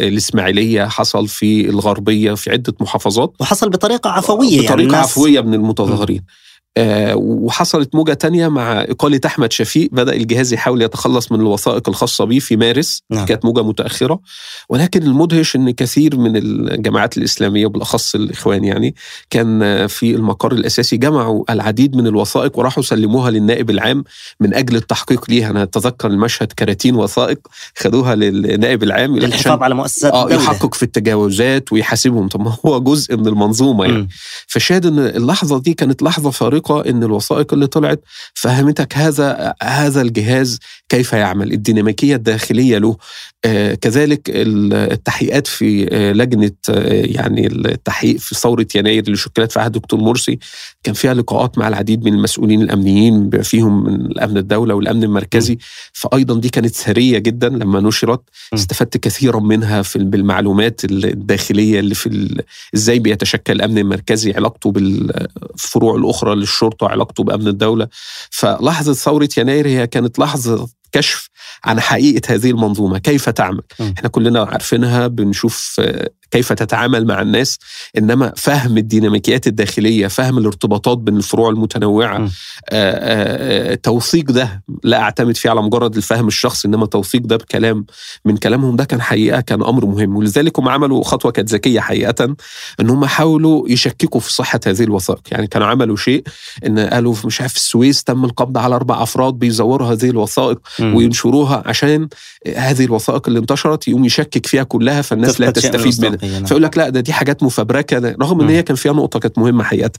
الإسماعيلية 0.08 0.84
حصل 0.84 1.28
في 1.28 1.68
الغربية 1.70 2.34
في 2.34 2.50
عدة 2.50 2.74
محافظات 2.80 3.32
وحصل 3.40 3.70
بطريقة 3.70 4.10
عفوية 4.10 4.60
بطريقة 4.66 4.92
يعني 4.92 4.96
عفوية 4.96 5.40
من 5.40 5.54
المتظاهرين 5.54 6.20
م. 6.20 6.43
آه 6.76 7.16
وحصلت 7.16 7.94
موجة 7.94 8.12
تانية 8.12 8.48
مع 8.48 8.80
إقالة 8.80 9.20
أحمد 9.26 9.52
شفيق. 9.52 9.88
بدأ 9.92 10.12
الجهاز 10.12 10.52
يحاول 10.52 10.82
يتخلص 10.82 11.32
من 11.32 11.40
الوثائق 11.40 11.88
الخاصة 11.88 12.24
به 12.24 12.38
في 12.38 12.56
مارس. 12.56 13.02
نعم. 13.10 13.26
كانت 13.26 13.44
موجة 13.44 13.62
متأخرة. 13.62 14.20
ولكن 14.68 15.02
المدهش 15.02 15.56
أن 15.56 15.70
كثير 15.70 16.16
من 16.16 16.36
الجماعات 16.36 17.18
الإسلامية 17.18 17.66
وبالأخص 17.66 18.14
الإخوان 18.14 18.64
يعني 18.64 18.94
كان 19.30 19.86
في 19.86 20.14
المقر 20.14 20.52
الأساسي 20.52 20.96
جمعوا 20.96 21.44
العديد 21.50 21.96
من 21.96 22.06
الوثائق 22.06 22.58
وراحوا 22.58 22.82
سلموها 22.82 23.30
للنائب 23.30 23.70
العام. 23.70 24.04
من 24.40 24.54
أجل 24.54 24.76
التحقيق 24.76 25.30
ليها 25.30 25.50
أنا 25.50 25.62
أتذكر 25.62 26.08
المشهد 26.08 26.52
كراتين 26.52 26.94
وثائق 26.94 27.38
خدوها 27.78 28.14
للنائب 28.14 28.82
العام 28.82 29.16
للحفاظ 29.16 29.62
على 29.62 29.74
مؤسسات 29.74 30.12
آه 30.12 30.30
يحقق 30.32 30.74
في 30.74 30.82
التجاوزات 30.82 31.72
ويحاسبهم. 31.72 32.28
طب 32.28 32.40
ما 32.40 32.56
هو 32.66 32.80
جزء 32.80 33.16
من 33.16 33.26
المنظومة 33.26 33.84
يعني. 33.84 34.08
فشاهد 34.46 34.86
أن 34.86 34.98
اللحظة 34.98 35.60
دي 35.60 35.74
كانت 35.74 36.02
لحظة 36.02 36.30
فارقة 36.30 36.63
الحقيقة 36.70 36.90
إن 36.90 37.02
الوثائق 37.02 37.52
اللي 37.54 37.66
طلعت 37.66 38.00
فهمتك 38.34 38.96
هذا 38.96 39.54
هذا 39.62 40.02
الجهاز 40.02 40.58
كيف 40.88 41.12
يعمل؟ 41.12 41.52
الديناميكية 41.52 42.16
الداخلية 42.16 42.78
له. 42.78 42.96
آه 43.44 43.74
كذلك 43.74 44.20
التحقيقات 44.30 45.46
في 45.46 45.88
آه 45.92 46.12
لجنة 46.12 46.50
آه 46.70 47.02
يعني 47.06 47.46
التحقيق 47.46 48.16
في 48.16 48.34
ثورة 48.34 48.66
يناير 48.74 49.02
اللي 49.04 49.16
شكلت 49.16 49.52
في 49.52 49.60
عهد 49.60 49.74
الدكتور 49.76 50.00
مرسي 50.00 50.38
كان 50.82 50.94
فيها 50.94 51.14
لقاءات 51.14 51.58
مع 51.58 51.68
العديد 51.68 52.04
من 52.04 52.12
المسؤولين 52.14 52.62
الأمنيين 52.62 53.30
فيهم 53.42 53.84
من 53.84 53.94
الأمن 54.06 54.36
الدولة 54.38 54.74
والأمن 54.74 55.04
المركزي. 55.04 55.58
فايضا 55.92 56.40
دي 56.40 56.48
كانت 56.48 56.74
ثريه 56.74 57.18
جدا 57.18 57.48
لما 57.48 57.80
نشرت. 57.80 58.20
استفدت 58.54 58.96
كثيرا 58.96 59.40
منها 59.40 59.82
في 59.82 59.98
بالمعلومات 59.98 60.80
الداخلية 60.84 61.80
اللي 61.80 61.94
في 61.94 62.42
إزاي 62.74 62.98
بيتشكل 62.98 63.52
الامن 63.52 63.78
المركزي 63.78 64.32
علاقته 64.32 64.70
بالفروع 64.70 65.96
الأخرى 65.96 66.32
للشرطه 66.54 66.88
علاقته 66.88 67.24
بأمن 67.24 67.48
الدولة. 67.48 67.88
فلحظة 68.30 68.92
ثورة 68.92 69.28
يناير 69.38 69.66
هي 69.66 69.86
كانت 69.86 70.18
لحظة 70.18 70.68
كشف 70.94 71.28
عن 71.64 71.80
حقيقة 71.80 72.34
هذه 72.34 72.50
المنظومة. 72.50 72.98
كيف 72.98 73.28
تعمل؟ 73.28 73.62
م. 73.80 73.92
إحنا 73.98 74.08
كلنا 74.08 74.40
عارفينها 74.40 75.06
بنشوف 75.06 75.76
آه، 75.78 76.10
كيف 76.30 76.52
تتعامل 76.52 77.06
مع 77.06 77.22
الناس. 77.22 77.58
إنما 77.98 78.32
فهم 78.36 78.78
الديناميكيات 78.78 79.46
الداخلية 79.46 80.06
فهم 80.06 80.38
الارتباطات 80.38 80.98
بين 80.98 81.16
الفروع 81.16 81.50
المتنوعة 81.50 82.18
م. 82.18 82.22
آه، 82.22 82.28
آه، 82.70 83.72
آه، 83.72 83.74
توثيق 83.74 84.30
ده 84.30 84.62
لا 84.84 85.00
أعتمد 85.00 85.36
فيه 85.36 85.50
على 85.50 85.62
مجرد 85.62 85.96
الفهم 85.96 86.28
الشخصي 86.28 86.68
إنما 86.68 86.86
توثيق 86.86 87.20
ده 87.20 87.36
بكلام 87.36 87.86
من 88.24 88.36
كلامهم. 88.36 88.76
ده 88.76 88.84
كان 88.84 89.02
حقيقة 89.02 89.40
كان 89.40 89.62
أمر 89.62 89.86
مهم. 89.86 90.16
ولذلك 90.16 90.58
هم 90.58 90.68
عملوا 90.68 91.04
خطوة 91.04 91.32
كانت 91.32 91.52
ذكية 91.52 91.80
حقيقة 91.80 92.36
إن 92.80 92.90
هم 92.90 93.04
حاولوا 93.04 93.68
يشككوا 93.68 94.20
في 94.20 94.32
صحة 94.32 94.60
هذه 94.66 94.82
الوثائق. 94.82 95.22
يعني 95.30 95.46
كانوا 95.46 95.66
عملوا 95.66 95.96
شيء 95.96 96.22
إن 96.66 96.78
قالوا 96.78 97.14
مش 97.24 97.40
عارف 97.40 97.56
السويس 97.56 98.04
تم 98.04 98.24
القبض 98.24 98.58
على 98.58 98.74
أربع 98.74 99.02
أفراد 99.02 99.34
بيزوروا 99.34 99.92
هذه 99.92 100.10
الوثائق. 100.10 100.58
وينشروها 100.92 101.62
عشان 101.66 102.08
هذه 102.56 102.84
الوثائق 102.84 103.28
اللي 103.28 103.38
انتشرت 103.38 103.88
يقوم 103.88 104.04
يشكك 104.04 104.46
فيها 104.46 104.62
كلها 104.62 105.02
فالناس 105.02 105.40
لا 105.40 105.50
تستفيد 105.50 106.04
منها 106.04 106.32
نعم. 106.32 106.44
فيقول 106.44 106.62
لك 106.62 106.78
لا 106.78 106.88
ده 106.88 107.00
دي 107.00 107.12
حاجات 107.12 107.42
مفبركة 107.42 108.16
رغم 108.22 108.40
إن. 108.40 108.48
هي 108.48 108.62
كان 108.62 108.76
فيها 108.76 108.92
نقطة 108.92 109.18
كانت 109.18 109.38
مهمة 109.38 109.64
حقيقة. 109.64 109.90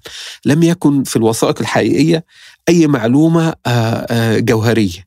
لم 0.45 0.63
يكن 0.63 1.03
في 1.03 1.15
الوثائق 1.15 1.61
الحقيقية 1.61 2.25
أي 2.69 2.87
معلومة 2.87 3.53
آه، 3.65 3.69
آه، 3.69 4.39
جوهرية. 4.39 5.05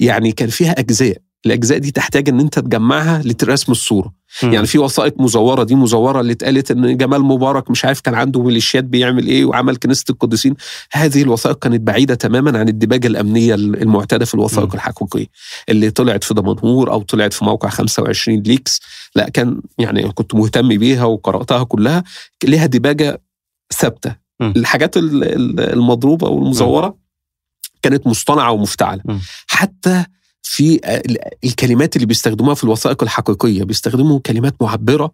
يعني 0.00 0.32
كان 0.32 0.48
فيها 0.48 0.72
أجزاء. 0.78 1.16
الأجزاء 1.46 1.78
دي 1.78 1.90
تحتاج 1.90 2.28
إن 2.28 2.40
أنت 2.40 2.58
تجمعها 2.58 3.22
لرسم 3.42 3.72
الصورة 3.72 4.12
مم. 4.42 4.52
يعني 4.52 4.66
في 4.66 4.78
وثائق 4.78 5.20
مزورة 5.20 5.62
دي 5.64 5.74
مزورة 5.74 6.20
اللي 6.20 6.32
اتقالت 6.32 6.70
إن 6.70 6.96
جمال 6.96 7.22
مبارك 7.22 7.70
مش 7.70 7.84
عارف 7.84 8.00
كان 8.00 8.14
عنده 8.14 8.42
ميليشيات 8.42 8.84
بيعمل 8.84 9.26
إيه 9.26 9.44
وعمل 9.44 9.76
كنيسة 9.76 10.04
القديسين 10.10 10.54
هذه 10.92 11.22
الوثائق 11.22 11.58
كانت 11.58 11.80
بعيدة 11.80 12.14
تماما 12.14 12.58
عن 12.58 12.68
الدباجه 12.68 13.06
الأمنية 13.06 13.54
المعتادة 13.54 14.24
في 14.24 14.34
الوثائق. 14.34 14.74
الحقيقية 14.74 15.26
اللي 15.68 15.90
طلعت 15.90 16.24
في 16.24 16.34
دمنهور 16.34 16.92
أو 16.92 17.02
طلعت 17.02 17.32
في 17.32 17.44
موقع 17.44 17.68
25 17.68 18.38
ليكس 18.38 18.80
لا 19.14 19.28
كان 19.28 19.60
يعني 19.78 20.12
كنت 20.12 20.34
مهتم 20.34 20.68
بيها 20.78 21.04
وقرأتها 21.04 21.64
كلها 21.64 22.04
ليها 22.44 22.66
دباجه 22.66 23.22
ثابتة. 23.78 24.16
الحاجات 24.42 24.96
ال- 24.96 25.24
ال- 25.24 25.60
المضروبة 25.72 26.28
والمزورة 26.28 26.96
كانت 27.82 28.06
مصطنعة 28.06 28.50
ومفتعلة 28.52 29.02
مم. 29.04 29.20
حتى 29.46 30.04
في 30.52 30.80
ال- 30.84 31.18
الكلمات 31.44 31.96
اللي 31.96 32.06
بيستخدموها 32.06 32.54
في 32.54 32.64
الوثائق 32.64 33.02
الحقيقية 33.02 33.62
بيستخدموا 33.64 34.20
كلمات 34.26 34.54
معبرة 34.60 35.12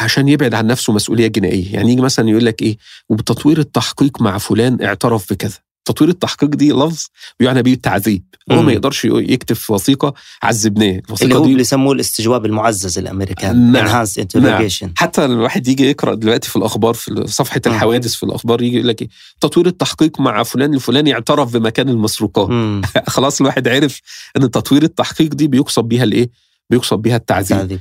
عشان 0.00 0.28
يبعد 0.28 0.54
عن 0.54 0.66
نفسه 0.66 0.92
مسؤولية 0.92 1.26
جنائية. 1.26 1.72
يعني 1.74 1.92
يجي 1.92 2.00
مثلا 2.00 2.28
يقول 2.28 2.44
لك 2.44 2.62
إيه؟ 2.62 2.76
وبتطوير 3.08 3.58
التحقيق 3.58 4.22
مع 4.22 4.38
فلان 4.38 4.82
اعترف 4.82 5.32
بكذا. 5.32 5.58
تطوير 5.84 6.10
التحقيق 6.10 6.48
دي 6.48 6.72
لفظ 6.72 7.06
بيعنى 7.40 7.62
بيه 7.62 7.72
التعذيب 7.72 8.24
هو. 8.52 8.62
ما 8.62 8.72
يقدرش 8.72 9.04
يكتب 9.04 9.56
في 9.56 9.72
وثيقة 9.72 10.14
عذبناه 10.42 10.90
اللي 10.90 11.02
الوثيقه 11.08 11.36
هو 11.36 11.46
دي 11.46 11.54
بيسموه 11.54 11.92
الاستجواب 11.92 12.46
المعزز 12.46 12.98
الأمريكان 12.98 13.72
نعم. 13.72 14.06
enhanced 14.06 14.20
interrogation 14.20 14.88
حتى 14.96 15.24
الواحد 15.24 15.68
يجي 15.68 15.90
يقرأ 15.90 16.14
دلوقتي 16.14 16.50
في 16.50 16.56
الأخبار 16.56 16.94
في 16.94 17.24
صفحة 17.26 17.60
مم. 17.66 17.72
الحوادث 17.72 18.14
في 18.14 18.22
الأخبار 18.22 18.62
يجي 18.62 18.76
يقول 18.76 18.88
لك 18.88 19.02
إيه 19.02 19.08
تطوير 19.40 19.66
التحقيق 19.66 20.20
مع 20.20 20.42
فلان 20.42 20.74
الفلاني 20.74 21.14
اعترف 21.14 21.56
بمكان 21.56 21.88
المسروقات. 21.88 22.48
خلاص 23.14 23.40
الواحد 23.40 23.68
عرف 23.68 24.00
إن 24.36 24.50
تطوير 24.50 24.82
التحقيق 24.82 25.34
دي 25.34 25.46
بيقصد 25.46 25.84
بيها 25.88 26.04
الإيه 26.04 26.30
بيقصد 26.70 27.02
بيها 27.02 27.16
التعذيب 27.16 27.78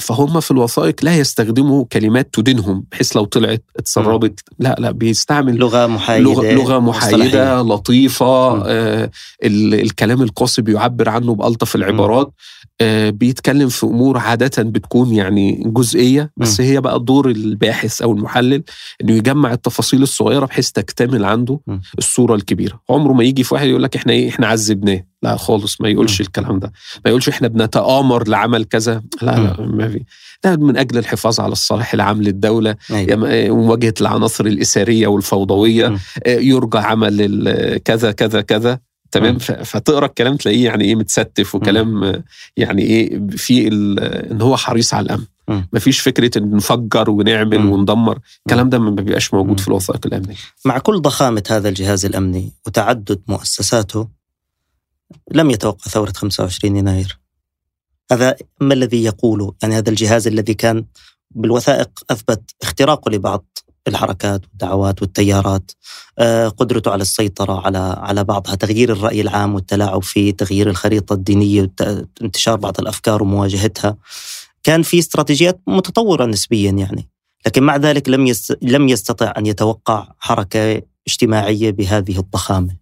فهم 0.00 0.40
في 0.40 0.50
الوثائق 0.50 0.94
لا 1.04 1.16
يستخدموا 1.16 1.84
كلمات 1.92 2.28
تدينهم 2.34 2.84
بحيث 2.92 3.16
لو 3.16 3.24
طلعت 3.24 3.64
اتسربت 3.78 4.40
لا 4.58 4.76
لا 4.78 4.90
بيستعمل 4.90 5.56
لغة 5.56 5.86
محايدة 5.86 6.24
لغه 6.24 6.52
لغة 6.52 6.78
محايدة. 6.78 7.62
لطيفة. 7.62 8.26
آه 8.66 9.10
ال- 9.44 9.74
الكلام 9.74 10.22
القاسي 10.22 10.62
بيعبر 10.62 11.08
عنه 11.08 11.34
بألطف 11.34 11.76
العبارات 11.76 12.32
آه 12.80 13.10
بيتكلم 13.10 13.68
في 13.68 13.86
أمور 13.86 14.18
عادة 14.18 14.62
بتكون 14.62 15.14
يعني 15.14 15.62
جزئية 15.66 16.30
بس 16.36 16.60
مم. 16.60 16.66
هي 16.66 16.80
بقى 16.80 17.00
دور 17.00 17.30
الباحث 17.30 18.02
أو 18.02 18.12
المحلل 18.12 18.62
إنه 19.02 19.12
يجمع 19.12 19.52
التفاصيل 19.52 20.02
الصغيرة 20.02 20.46
بحيث 20.46 20.70
تكتمل 20.70 21.24
عنده 21.24 21.60
مم. 21.66 21.80
الصورة 21.98 22.34
الكبيرة 22.34 22.80
عمره 22.90 23.12
ما 23.12 23.24
يجي 23.24 23.44
في 23.44 23.54
واحد 23.54 23.66
يقول 23.66 23.82
لك 23.82 23.96
إحنا 23.96 24.12
إيه 24.12 24.28
إحنا 24.28 24.46
عذبناه 24.46 25.04
لا 25.22 25.36
خالص 25.36 25.80
ما 25.80 25.88
يقولش. 25.88 26.20
الكلام 26.20 26.58
ده. 26.58 26.72
ما 27.04 27.08
يقولش 27.08 27.28
إحنا 27.28 27.48
بنتآمر 27.48 28.28
لعمل 28.28 28.64
كذا. 28.64 29.02
لا 29.22 29.30
لا 29.30 29.60
ما 29.66 29.88
في. 29.88 30.02
ده 30.44 30.56
من 30.56 30.76
أجل 30.76 30.98
الحفاظ 30.98 31.40
على 31.40 31.52
الصالح 31.52 31.94
العام 31.94 32.22
للدولة. 32.22 32.76
أيوة. 32.90 33.28
يا- 33.34 33.50
مواجهه 33.52 33.94
العناصر 34.00 34.46
الاثاريه 34.46 35.06
والفوضوية. 35.06 35.88
مم. 35.88 35.98
آه، 36.26 36.38
يرجى 36.38 36.78
عمل 36.78 37.78
كذا 37.84 38.12
كذا 38.12 38.40
كذا. 38.40 38.78
تمام؟ 39.12 39.38
فتقرأ 39.38 40.06
الكلام 40.06 40.36
تلاقيه 40.36 40.64
يعني 40.64 40.84
إيه 40.84 40.94
متستف 40.94 41.54
وكلام 41.54 42.04
آه، 42.04 42.22
يعني 42.56 42.82
إيه 42.82 43.20
في 43.30 43.68
إن 44.30 44.42
هو 44.42 44.56
حريص 44.56 44.94
على 44.94 45.04
الأمن. 45.06 45.24
مم. 45.48 45.68
مفيش 45.72 46.00
فكرة 46.00 46.38
إن 46.38 46.56
نفجر 46.56 47.10
ونعمل. 47.10 47.66
وندمر. 47.66 48.18
الكلام 48.46 48.68
ده 48.68 48.78
ما 48.78 48.90
بيبقاش 48.90 49.34
موجود. 49.34 49.60
في 49.60 49.68
الوثائق 49.68 50.06
الأمنية. 50.06 50.34
مع 50.64 50.78
كل 50.78 51.00
ضخامة 51.00 51.42
هذا 51.50 51.68
الجهاز 51.68 52.04
الأمني 52.04 52.52
وتعدد 52.66 53.20
مؤسساته 53.28 54.08
لم 55.32 55.50
يتوقع 55.50 55.90
ثورة 55.90 56.12
25 56.12 56.76
يناير. 56.76 57.18
هذا 58.12 58.36
ما 58.60 58.74
الذي 58.74 59.04
يقوله 59.04 59.54
يعني 59.62 59.78
هذا 59.78 59.90
الجهاز 59.90 60.26
الذي 60.26 60.54
كان 60.54 60.84
بالوثائق 61.30 61.90
أثبت 62.10 62.54
اختراقه 62.62 63.10
لبعض 63.10 63.44
الحركات 63.88 64.42
والدعوات 64.44 65.02
والتيارات 65.02 65.72
آه، 66.18 66.48
قدرته 66.48 66.90
على 66.90 67.02
السيطرة 67.02 67.66
على 67.66 67.78
على 67.98 68.24
بعضها 68.24 68.54
تغيير 68.54 68.92
الرأي 68.92 69.20
العام 69.20 69.54
والتلاعب 69.54 70.02
فيه 70.02 70.32
تغيير 70.32 70.70
الخريطة 70.70 71.12
الدينية 71.12 71.70
وانتشار 72.20 72.56
بعض 72.56 72.80
الأفكار 72.80 73.22
ومواجهتها. 73.22 73.96
كان 74.62 74.82
في 74.82 74.98
استراتيجيات 74.98 75.60
متطورة 75.66 76.26
نسبيا 76.26 76.70
يعني 76.70 77.08
لكن 77.46 77.62
مع 77.62 77.76
ذلك 77.76 78.08
لم. 78.08 78.34
لم 78.62 78.88
يستطع 78.88 79.32
أن 79.38 79.46
يتوقع 79.46 80.08
حركة 80.18 80.82
اجتماعية 81.06 81.70
بهذه 81.70 82.18
الضخامة. 82.18 82.79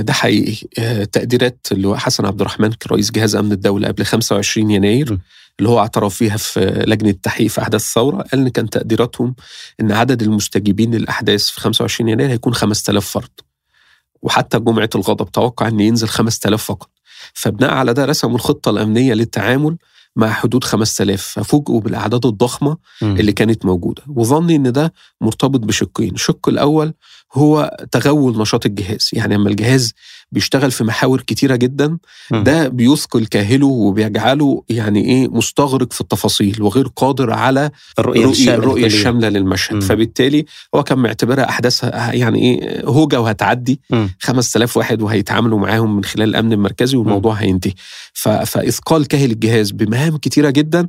ده 0.00 0.12
حقيقي. 0.12 0.68
آه، 0.78 1.04
تقديرات 1.04 1.66
اللي 1.72 1.98
حسن 1.98 2.26
عبد 2.26 2.40
الرحمن 2.40 2.72
كرئيس 2.72 3.10
جهاز 3.10 3.36
أمن 3.36 3.52
الدولة 3.52 3.88
قبل 3.88 4.04
25 4.04 4.70
يناير. 4.70 5.18
اللي 5.58 5.68
هو 5.70 5.78
اعترف 5.78 6.14
فيها 6.14 6.36
في 6.36 6.84
لجنة 6.86 7.10
التحقيق 7.10 7.46
في 7.50 7.62
أحداث 7.62 7.82
الثورة. 7.82 8.22
قال 8.22 8.40
إن 8.40 8.48
كان 8.48 8.70
تقديراتهم 8.70 9.34
إن 9.80 9.92
عدد 9.92 10.22
المستجيبين 10.22 10.94
للأحداث 10.94 11.46
في 11.48 11.60
25 11.60 12.08
يناير 12.08 12.30
هيكون 12.30 12.54
5000 12.54 13.06
فرد. 13.10 13.30
وحتى 14.22 14.58
جمعة 14.58 14.90
الغضب 14.94 15.32
توقع 15.32 15.68
إن 15.68 15.80
ينزل 15.80 16.08
5000 16.08 16.64
فقط. 16.64 16.90
فبناء 17.34 17.70
على 17.70 17.94
ده 17.94 18.04
رسموا 18.04 18.34
الخطة 18.34 18.70
الأمنية 18.70 19.14
للتعامل 19.14 19.76
مع 20.16 20.30
حدود 20.32 20.64
5000 20.64 21.22
ففوجئوا 21.22 21.80
بالاعداد 21.80 22.26
الضخمة 22.26 22.76
اللي 23.02 23.32
كانت 23.32 23.64
موجودة. 23.66 24.02
وظني 24.08 24.56
إن 24.56 24.72
ده 24.72 24.92
مرتبط 25.20 25.60
بشقين. 25.60 26.14
الشق 26.14 26.48
الأول 26.48 26.92
هو 27.34 27.76
تغول 27.92 28.38
نشاط 28.38 28.66
الجهاز. 28.66 29.10
يعني 29.12 29.34
لما 29.34 29.48
الجهاز 29.50 29.92
بيشتغل 30.32 30.70
في 30.70 30.84
محاور 30.84 31.20
كتيرة 31.20 31.56
جدا. 31.56 31.98
ده 32.30 32.68
بيثقل 32.68 33.26
كاهله 33.26 33.66
وبيجعله 33.66 34.62
يعني 34.68 35.04
إيه 35.04 35.28
مستغرق 35.28 35.92
في 35.92 36.00
التفاصيل 36.00 36.62
وغير 36.62 36.86
قادر 36.96 37.32
على 37.32 37.70
الرؤية, 37.98 38.30
الشاملة 38.30 38.54
الرؤية. 38.54 38.86
الشاملة 38.86 39.28
للمشهد 39.28 39.74
مم. 39.74 39.80
فبالتالي 39.80 40.44
هو 40.74 40.82
كان 40.82 40.98
معتبرها 40.98 41.48
أحداثها 41.48 42.12
يعني 42.12 42.38
إيه 42.42 42.84
هوجة 42.86 43.20
وهتعدي 43.20 43.80
مم. 43.90 44.10
5000 44.20 44.76
واحد 44.76 45.02
وهيتعاملوا 45.02 45.58
معاهم 45.58 45.96
من 45.96 46.04
خلال 46.04 46.28
الأمن 46.28 46.52
المركزي 46.52 46.96
والموضوع 46.96 47.34
هينتهي 47.34 47.72
ف- 48.12 48.28
فإثقال 48.28 49.06
كاهل 49.08 49.30
الجهاز 49.30 49.70
بمهام 49.70 50.16
كتيرة 50.16 50.50
جدا 50.50 50.88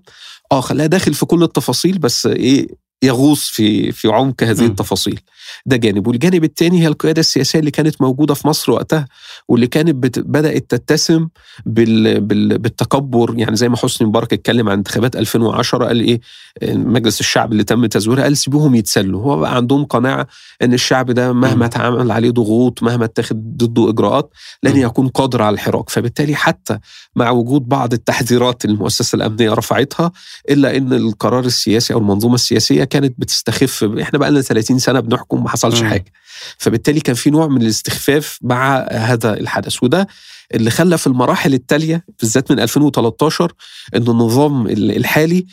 آه 0.51 0.61
خلاها 0.61 0.87
داخل 0.87 1.13
في 1.13 1.25
كل 1.25 1.43
التفاصيل 1.43 1.97
بس 1.99 2.25
إيه 2.25 2.67
يغوص 3.03 3.47
في 3.49 3.91
في 3.91 4.07
عمق 4.07 4.43
هذه 4.43 4.61
مم. 4.61 4.67
التفاصيل 4.67 5.19
ده 5.65 5.77
جانب. 5.77 6.07
والجانب 6.07 6.43
الثاني 6.43 6.81
هي 6.81 6.87
القيادة 6.87 7.19
السياسية 7.19 7.59
اللي 7.59 7.71
كانت 7.71 8.01
موجودة 8.01 8.33
في 8.33 8.47
مصر 8.47 8.71
وقتها 8.71 9.07
واللي 9.47 9.67
كانت 9.67 9.95
بت 9.95 10.19
بدأت 10.19 10.65
تتسم 10.75 11.27
بال 11.65 12.21
بال 12.21 12.57
بالتكبر. 12.57 13.33
يعني 13.37 13.55
زي 13.55 13.69
ما 13.69 13.77
حسني 13.77 14.07
مبارك 14.07 14.33
اتكلم 14.33 14.69
عن 14.69 14.77
انتخابات 14.77 15.15
2010 15.15 15.85
قال 15.85 15.99
إيه 15.99 16.21
مجلس 16.63 17.19
الشعب 17.19 17.51
اللي 17.51 17.63
تم 17.63 17.85
تزويرها 17.85 18.23
قال 18.23 18.37
سيبوهم 18.37 18.75
يتسلوا. 18.75 19.21
هو 19.23 19.37
بقى 19.39 19.55
عندهم 19.55 19.85
قناعة 19.85 20.27
إن 20.61 20.73
الشعب 20.73 21.11
ده 21.11 21.33
مهما. 21.33 21.65
اتعمل 21.65 22.11
عليه 22.11 22.31
ضغوط 22.31 22.83
مهما 22.83 23.05
اتخذ 23.05 23.35
ضده 23.35 23.89
إجراءات 23.89 24.33
لن. 24.63 24.77
يكون 24.77 25.07
قادر 25.07 25.41
على 25.41 25.53
الحراك. 25.53 25.89
فبالتالي 25.89 26.35
حتى 26.35 26.77
مع 27.15 27.29
وجود 27.29 27.69
بعض 27.69 27.93
التحذيرات 27.93 28.65
اللي 28.65 28.73
المؤسسة 28.73 29.15
الأمنية 29.15 29.53
رفعتها 29.53 30.11
إلا 30.49 30.77
إن 30.77 30.93
القرار 30.93 31.45
السياسي 31.45 31.93
أو 31.93 31.99
المنظومة 31.99 32.35
السياسية 32.35 32.83
كانت 32.83 33.13
بتستخف. 33.17 33.83
إحنا 33.83 34.19
بقى 34.19 34.31
لنا 34.31 34.41
30 34.41 34.79
سنة 34.79 34.99
بنحكم 34.99 35.40
ما 35.43 35.49
حصلش. 35.49 35.83
حاجة 35.83 36.05
فبالتالي 36.57 36.99
كان 36.99 37.15
في 37.15 37.29
نوع 37.29 37.47
من 37.47 37.61
الاستخفاف 37.61 38.39
مع 38.41 38.87
هذا 38.91 39.33
الحدث 39.33 39.83
وده 39.83 40.07
اللي 40.53 40.69
خلى 40.69 40.97
في 40.97 41.07
المراحل 41.07 41.53
التالية 41.53 42.05
بالذات 42.21 42.51
من 42.51 42.59
2013 42.59 43.51
إن 43.95 44.01
النظام 44.07 44.67
الحالي 44.67 45.45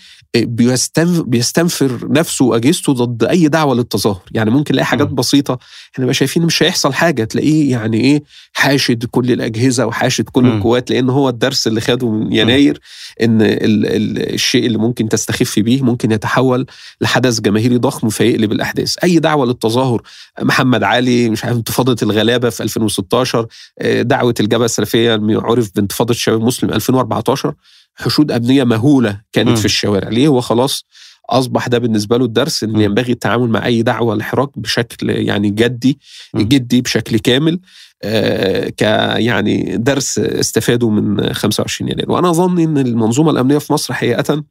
بيستنفر 1.27 1.99
نفسه 2.13 2.45
واجهزته 2.45 2.93
ضد 2.93 3.25
أي 3.25 3.49
دعوة 3.49 3.75
للتظاهر. 3.75 4.21
يعني 4.33 4.51
ممكن 4.51 4.75
نلاقي 4.75 4.87
حاجات 4.87 5.09
بسيطة 5.09 5.59
إحنا 5.95 6.05
بقى 6.05 6.15
شايفين 6.15 6.43
مش 6.43 6.63
هيحصل 6.63 6.93
حاجة 6.93 7.25
تلاقيه 7.25 7.71
يعني 7.71 8.01
إيه 8.01 8.23
حاشد 8.53 9.05
كل 9.05 9.33
الأجهزة 9.33 9.87
وحاشد 9.87 10.25
كل 10.29 10.43
م. 10.45 10.47
القوات 10.57 10.91
لأن 10.91 11.11
هو 11.11 11.29
الدرس 11.29 11.67
اللي 11.67 11.81
خده 11.81 12.11
من 12.11 12.33
يناير 12.33 12.81
إن 13.23 13.43
ال 13.43 13.87
ال 13.87 14.35
الشيء 14.35 14.67
اللي 14.67 14.79
ممكن 14.79 15.09
تستخف 15.09 15.59
بيه 15.59 15.83
ممكن 15.83 16.13
يتحول 16.13 16.67
لحدث 17.01 17.41
جماهيري 17.41 17.77
ضخم 17.77 18.09
فيقلب 18.09 18.53
الأحداث. 18.53 18.95
أي 19.05 19.19
دعوة 19.19 19.47
للتظاهر 19.47 20.03
محمد 20.43 20.83
علي 20.83 21.31
مش 21.31 21.45
عارف 21.45 21.57
انتفاضة 21.57 21.97
الغلابة 22.03 22.51
في 22.51 22.63
2016 22.63 23.47
آه، 23.79 24.03
دعوة 24.03 24.35
الجبهه 24.41 24.67
السلفيه 24.95 25.41
عرف 25.41 25.71
بانتفاضه 25.75 26.11
الشباب 26.11 26.41
المسلم 26.41 26.71
2014 26.71 27.55
حشود 27.95 28.33
امنيه 28.33 28.65
مهولة 28.65 29.21
كانت 29.33 29.49
م. 29.49 29.55
في 29.57 29.65
الشوارع. 29.65 30.09
ليه 30.09 30.29
هو 30.29 30.41
خلاص 30.41 30.85
أصبح 31.31 31.69
ده 31.69 31.79
بالنسبة 31.79 32.17
له 32.17 32.25
الدرس 32.25 32.65
إن 32.65 32.81
ينبغي 32.81 33.13
التعامل 33.13 33.49
مع 33.49 33.67
أي 33.67 33.83
دعوة 33.83 34.15
للحراك 34.15 34.59
بشكل 34.59 35.11
يعني 35.11 35.51
جدي 35.51 35.99
جدي 36.37 36.81
بشكل 36.81 37.19
كامل 37.19 37.61
آه 38.03 38.69
ك 38.69 38.83
يعني 39.17 39.77
درس 39.77 40.19
استفادوا 40.19 40.91
من 40.91 41.33
25 41.33 41.91
يناير. 41.91 42.13
وأنا 42.13 42.31
أظن 42.31 42.59
إن 42.59 42.79
المنظومة 42.79 43.31
الأمنية 43.31 43.59
في 43.59 43.73
مصر 43.73 43.95
حقيقة 43.95 44.45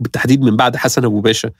بالتحديد 0.00 0.40
من 0.42 0.56
بعد 0.56 0.76
حسن 0.76 1.04
أبو 1.04 1.20
باشا 1.20 1.50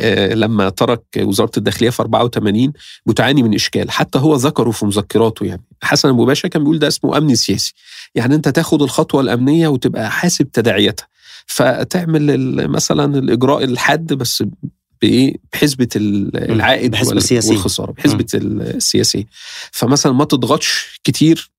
آه 0.00 0.34
لما 0.34 0.68
ترك 0.68 1.02
وزارة 1.18 1.50
الداخلية 1.56 1.90
في 1.90 2.02
84 2.02 2.72
بتعاني 3.06 3.42
من 3.42 3.54
إشكال 3.54 3.90
حتى 3.90 4.18
هو 4.18 4.34
ذكره 4.36 4.70
في 4.70 4.86
مذكراته 4.86 5.46
يعني. 5.46 5.62
حسن 5.82 6.08
أبو 6.08 6.24
باشا 6.24 6.48
كان 6.48 6.62
بيقول 6.62 6.78
ده 6.78 6.88
اسمه 6.88 7.18
أمن 7.18 7.34
سياسي. 7.34 7.74
يعني 8.14 8.34
أنت 8.34 8.48
تاخد 8.48 8.82
الخطوة 8.82 9.20
الأمنية 9.20 9.68
وتبقى 9.68 10.10
حاسب 10.10 10.50
تداعياتها. 10.52 11.06
فتعمل 11.46 12.68
مثلا 12.68 13.18
الإجراء 13.18 13.64
الحاد 13.64 14.12
بس 14.12 14.44
بإيه؟ 15.02 15.34
بحسبه 15.52 15.88
العائد 15.96 16.90
بحسبة 16.90 17.16
السياسية. 17.16 17.50
والخسارة 17.50 17.92
بحسبه 17.92 18.26
السياسية. 18.34 19.24
فمثلا 19.72 20.12
ما 20.12 20.24
تضغطش 20.24 21.00
كتير 21.04 21.50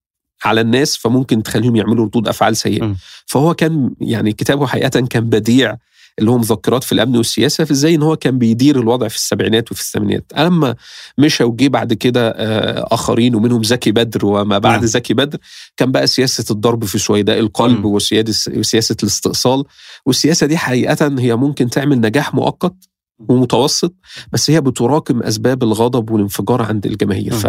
على 0.46 0.62
الناس 0.62 0.98
فممكن 0.98 1.44
تخليهم 1.44 1.76
يعملوا 1.76 2.06
ردود 2.06 2.28
أفعال 2.28 2.58
سيئة. 2.58 2.96
فهو 3.26 3.54
كان 3.54 3.92
يعني 4.02 4.34
كتابه 4.34 4.68
حقيقه 4.68 5.02
كان 5.02 5.30
بديع 5.30 5.78
اللي 6.20 6.32
هو 6.32 6.38
مذكرات 6.38 6.84
في 6.84 6.92
الأمن 6.92 7.18
والسياسة 7.18 7.64
في 7.64 7.72
إزاي 7.72 7.96
إن 7.96 8.04
هو 8.04 8.16
كان 8.16 8.38
بيدير 8.38 8.80
الوضع 8.80 9.08
في 9.08 9.16
السبعينات 9.16 9.72
وفي 9.72 9.82
الثمانينات؟ 9.82 10.34
أما 10.34 10.76
مشى 11.18 11.44
وجي 11.44 11.70
بعد 11.70 11.94
كده 11.94 12.30
آه، 12.30 12.88
آخرين 12.92 13.36
ومنهم 13.36 13.64
زكي 13.64 13.92
بدر 13.92 14.26
وما 14.26 14.58
بعد 14.58 14.78
نعم. 14.80 14.86
زكي 14.86 15.14
بدر 15.14 15.38
كان 15.78 15.92
بقى 15.92 16.08
سياسة 16.08 16.46
الضرب 16.52 16.86
في 16.86 16.98
سويداء 17.00 17.40
القلب 17.40 17.86
وسياسه 17.86 18.96
الاستئصال. 19.04 19.64
والسياسة 20.06 20.48
دي 20.48 20.58
حقيقة 20.58 21.16
هي 21.20 21.36
ممكن 21.36 21.70
تعمل 21.70 22.02
نجاح 22.02 22.34
مؤقت 22.34 22.76
ومتوسط 23.30 23.94
بس 24.32 24.50
هي 24.52 24.62
بتراكم 24.62 25.24
أسباب 25.24 25.64
الغضب 25.64 26.10
والانفجار 26.12 26.62
عند 26.62 26.86
الجماهير. 26.86 27.34
ف 27.34 27.48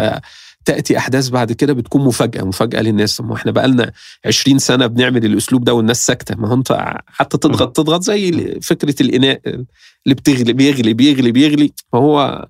تأتي 0.65 0.97
أحداث 0.97 1.29
بعد 1.29 1.51
كده 1.51 1.73
بتكون 1.73 2.05
مفاجأة 2.05 2.43
مفاجأة 2.43 2.81
للناس. 2.81 3.21
ما 3.21 3.35
إحنا 3.35 3.51
بقالنا 3.51 3.91
20 4.25 4.59
سنة 4.59 4.87
بنعمل 4.87 5.25
الأسلوب 5.25 5.63
ده 5.63 5.73
والناس 5.73 6.05
ساكتة. 6.05 6.35
ما 6.35 6.47
هو 6.47 6.53
أنت 6.53 6.93
حتى 7.07 7.37
تضغط 7.37 7.75
تضغط 7.75 8.01
زي 8.03 8.59
فكرة 8.61 8.95
الإناء 9.01 9.41
اللي 9.45 10.15
بتغلي 10.15 10.53
بيغلي 10.53 10.93
بيغلي 10.93 11.31
بيغلي. 11.31 11.71
فهو 11.93 12.47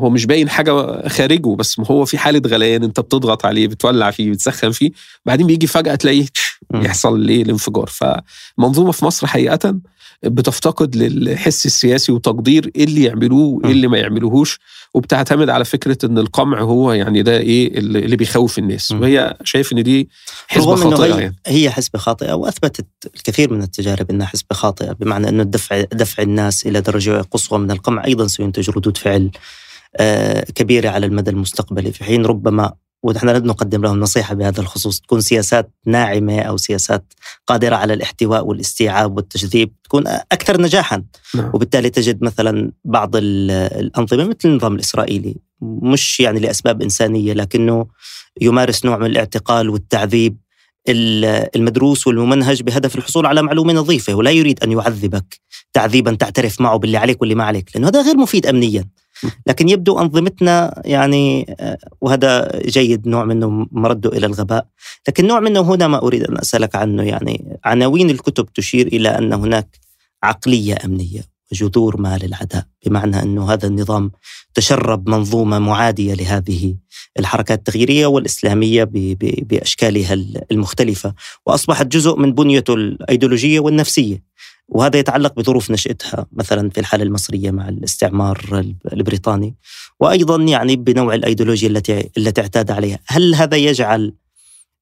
هو 0.00 0.10
مش 0.10 0.26
باين 0.26 0.48
حاجة 0.48 1.08
خارجه 1.08 1.54
بس 1.56 1.78
ما 1.78 1.86
هو 1.86 2.04
في 2.04 2.18
حالة 2.18 2.42
غليان 2.46 2.84
أنت 2.84 3.00
بتضغط 3.00 3.46
عليه 3.46 3.68
بتولع 3.68 4.10
فيه 4.10 4.30
بتسخن 4.30 4.70
فيه. 4.70 4.90
بعدين 5.26 5.46
بيجي 5.46 5.66
فجأة 5.66 5.94
تلاقيه 5.94 6.26
يحصل 6.74 7.20
ليه 7.20 7.42
الانفجار. 7.42 7.86
فمنظومة 7.86 8.92
في 8.92 9.04
مصر 9.04 9.26
حقيقة 9.26 9.78
بتفتقد 10.22 10.96
للحس 10.96 11.66
السياسي 11.66 12.12
وتقدير 12.12 12.70
إيه 12.76 12.84
اللي 12.84 13.04
يعملوه 13.04 13.48
وايه 13.48 13.72
اللي 13.72 13.88
ما 13.88 13.98
يعملوهوش 13.98 14.58
وبتعتمد 14.94 15.50
على 15.50 15.64
فكرة 15.64 15.98
إن 16.06 16.18
القمع 16.18 16.60
هو 16.60 16.92
يعني 16.92 17.22
ده 17.22 17.38
إيه 17.38 17.78
اللي 17.78 18.16
بيخوف 18.16 18.58
الناس. 18.58 18.92
وهي 18.92 19.36
شايف 19.44 19.72
إن 19.72 19.82
دي 19.82 20.08
حسبه 20.48 20.64
خاطئة 20.76 21.06
يعني. 21.20 21.36
هي 21.46 21.70
حسبه 21.70 21.98
خاطئة 21.98 22.32
وأثبتت 22.32 22.86
الكثير 23.16 23.52
من 23.52 23.62
التجارب 23.62 24.10
إنها 24.10 24.26
حسبه 24.26 24.56
خاطئة 24.56 24.92
بمعنى 24.92 25.28
إنه 25.28 25.42
دفع 25.42 25.80
دفع 25.92 26.22
الناس 26.22 26.66
إلى 26.66 26.80
درجة 26.80 27.20
قصوى 27.22 27.58
من 27.58 27.70
القمع 27.70 28.04
أيضا 28.04 28.26
سينتج 28.26 28.70
ردود 28.70 28.96
فعل 28.96 29.30
آه، 29.96 30.44
كبيرة 30.54 30.88
على 30.88 31.06
المدى 31.06 31.30
المستقبلي. 31.30 31.92
في 31.92 32.04
حين 32.04 32.26
ربما 32.26 32.72
ونحن 33.02 33.26
لا 33.26 33.38
نقدم 33.38 33.82
لهم 33.82 34.00
نصيحة 34.00 34.34
بهذا 34.34 34.60
الخصوص. 34.60 35.00
تكون 35.00 35.20
سياسات 35.20 35.70
ناعمة 35.86 36.40
أو 36.40 36.56
سياسات 36.56 37.12
قادرة 37.46 37.76
على 37.76 37.94
الاحتواء 37.94 38.46
والاستيعاب 38.46 39.16
والتجذيب 39.16 39.72
تكون 39.84 40.06
أكثر 40.06 40.60
نجاحا. 40.60 41.02
نعم. 41.34 41.50
وبالتالي 41.54 41.90
تجد 41.90 42.22
مثلا 42.22 42.72
بعض 42.84 43.10
الأنظمة 43.16 44.24
مثل 44.24 44.38
النظام 44.44 44.74
الإسرائيلي 44.74 45.36
مش 45.62 46.20
يعني 46.20 46.40
لأسباب 46.40 46.82
إنسانية 46.82 47.32
لكنه 47.32 47.86
يمارس 48.40 48.84
نوع 48.84 48.96
من 48.96 49.06
الاعتقال 49.06 49.70
والتعذيب 49.70 50.36
المدروس 50.88 52.06
والممنهج 52.06 52.62
بهدف 52.62 52.96
الحصول 52.96 53.26
على 53.26 53.42
معلومة 53.42 53.72
نظيفة 53.72 54.14
ولا 54.14 54.30
يريد 54.30 54.62
أن 54.62 54.72
يعذبك 54.72 55.40
تعذيبا 55.72 56.14
تعترف 56.14 56.60
معه 56.60 56.76
باللي 56.76 56.96
عليك 56.96 57.20
واللي 57.20 57.34
ما 57.34 57.44
عليك 57.44 57.70
لأنه 57.74 57.88
هذا 57.88 58.02
غير 58.02 58.16
مفيد 58.16 58.46
أمنيا. 58.46 58.84
لكن 59.46 59.68
يبدو 59.68 59.98
أنظمتنا 59.98 60.82
يعني 60.84 61.56
آه، 61.60 61.78
وهذا 62.00 62.60
جيد 62.66 63.08
نوع 63.08 63.24
منه 63.24 63.66
مرده 63.72 64.10
إلى 64.10 64.26
الغباء. 64.26 64.66
لكن 65.08 65.26
نوع 65.26 65.40
منه 65.40 65.60
هنا 65.60 65.88
ما 65.88 66.02
أريد 66.02 66.22
أن 66.22 66.38
أسألك 66.38 66.76
عنه 66.76 67.02
يعني 67.02 67.58
عناوين 67.64 68.10
الكتب 68.10 68.52
تشير 68.52 68.86
إلى 68.86 69.08
أن 69.08 69.32
هناك 69.32 69.78
عقلية 70.22 70.76
أمنية 70.84 71.36
وجذور 71.52 72.00
ما 72.00 72.18
للعداء 72.18 72.66
بمعنى 72.86 73.22
أنه 73.22 73.52
هذا 73.52 73.66
النظام 73.66 74.10
تشرب 74.54 75.08
منظومة 75.08 75.58
معادية 75.58 76.14
لهذه 76.14 76.74
الحركات 77.18 77.58
التغييرية 77.58 78.06
والإسلامية 78.06 78.88
بأشكالها 79.42 80.14
المختلفة. 80.52 81.14
وأصبحت 81.46 81.86
جزء 81.86 82.16
من 82.16 82.32
بنيته 82.32 82.74
الأيديولوجية 82.74 83.60
والنفسية. 83.60 84.22
وهذا 84.68 84.98
يتعلق 84.98 85.34
بظروف 85.34 85.70
نشأتها 85.70 86.26
مثلا 86.32 86.70
في 86.70 86.80
الحالة 86.80 87.04
المصرية 87.04 87.50
مع 87.50 87.68
الاستعمار 87.68 88.64
البريطاني 88.92 89.54
وأيضا 90.00 90.42
يعني 90.42 90.76
بنوع 90.76 91.14
الأيديولوجيا 91.14 91.68
التي 91.68 92.10
التي 92.18 92.40
اعتاد 92.40 92.70
عليها. 92.70 92.98
هل 93.06 93.34
هذا 93.34 93.56
يجعل 93.56 94.14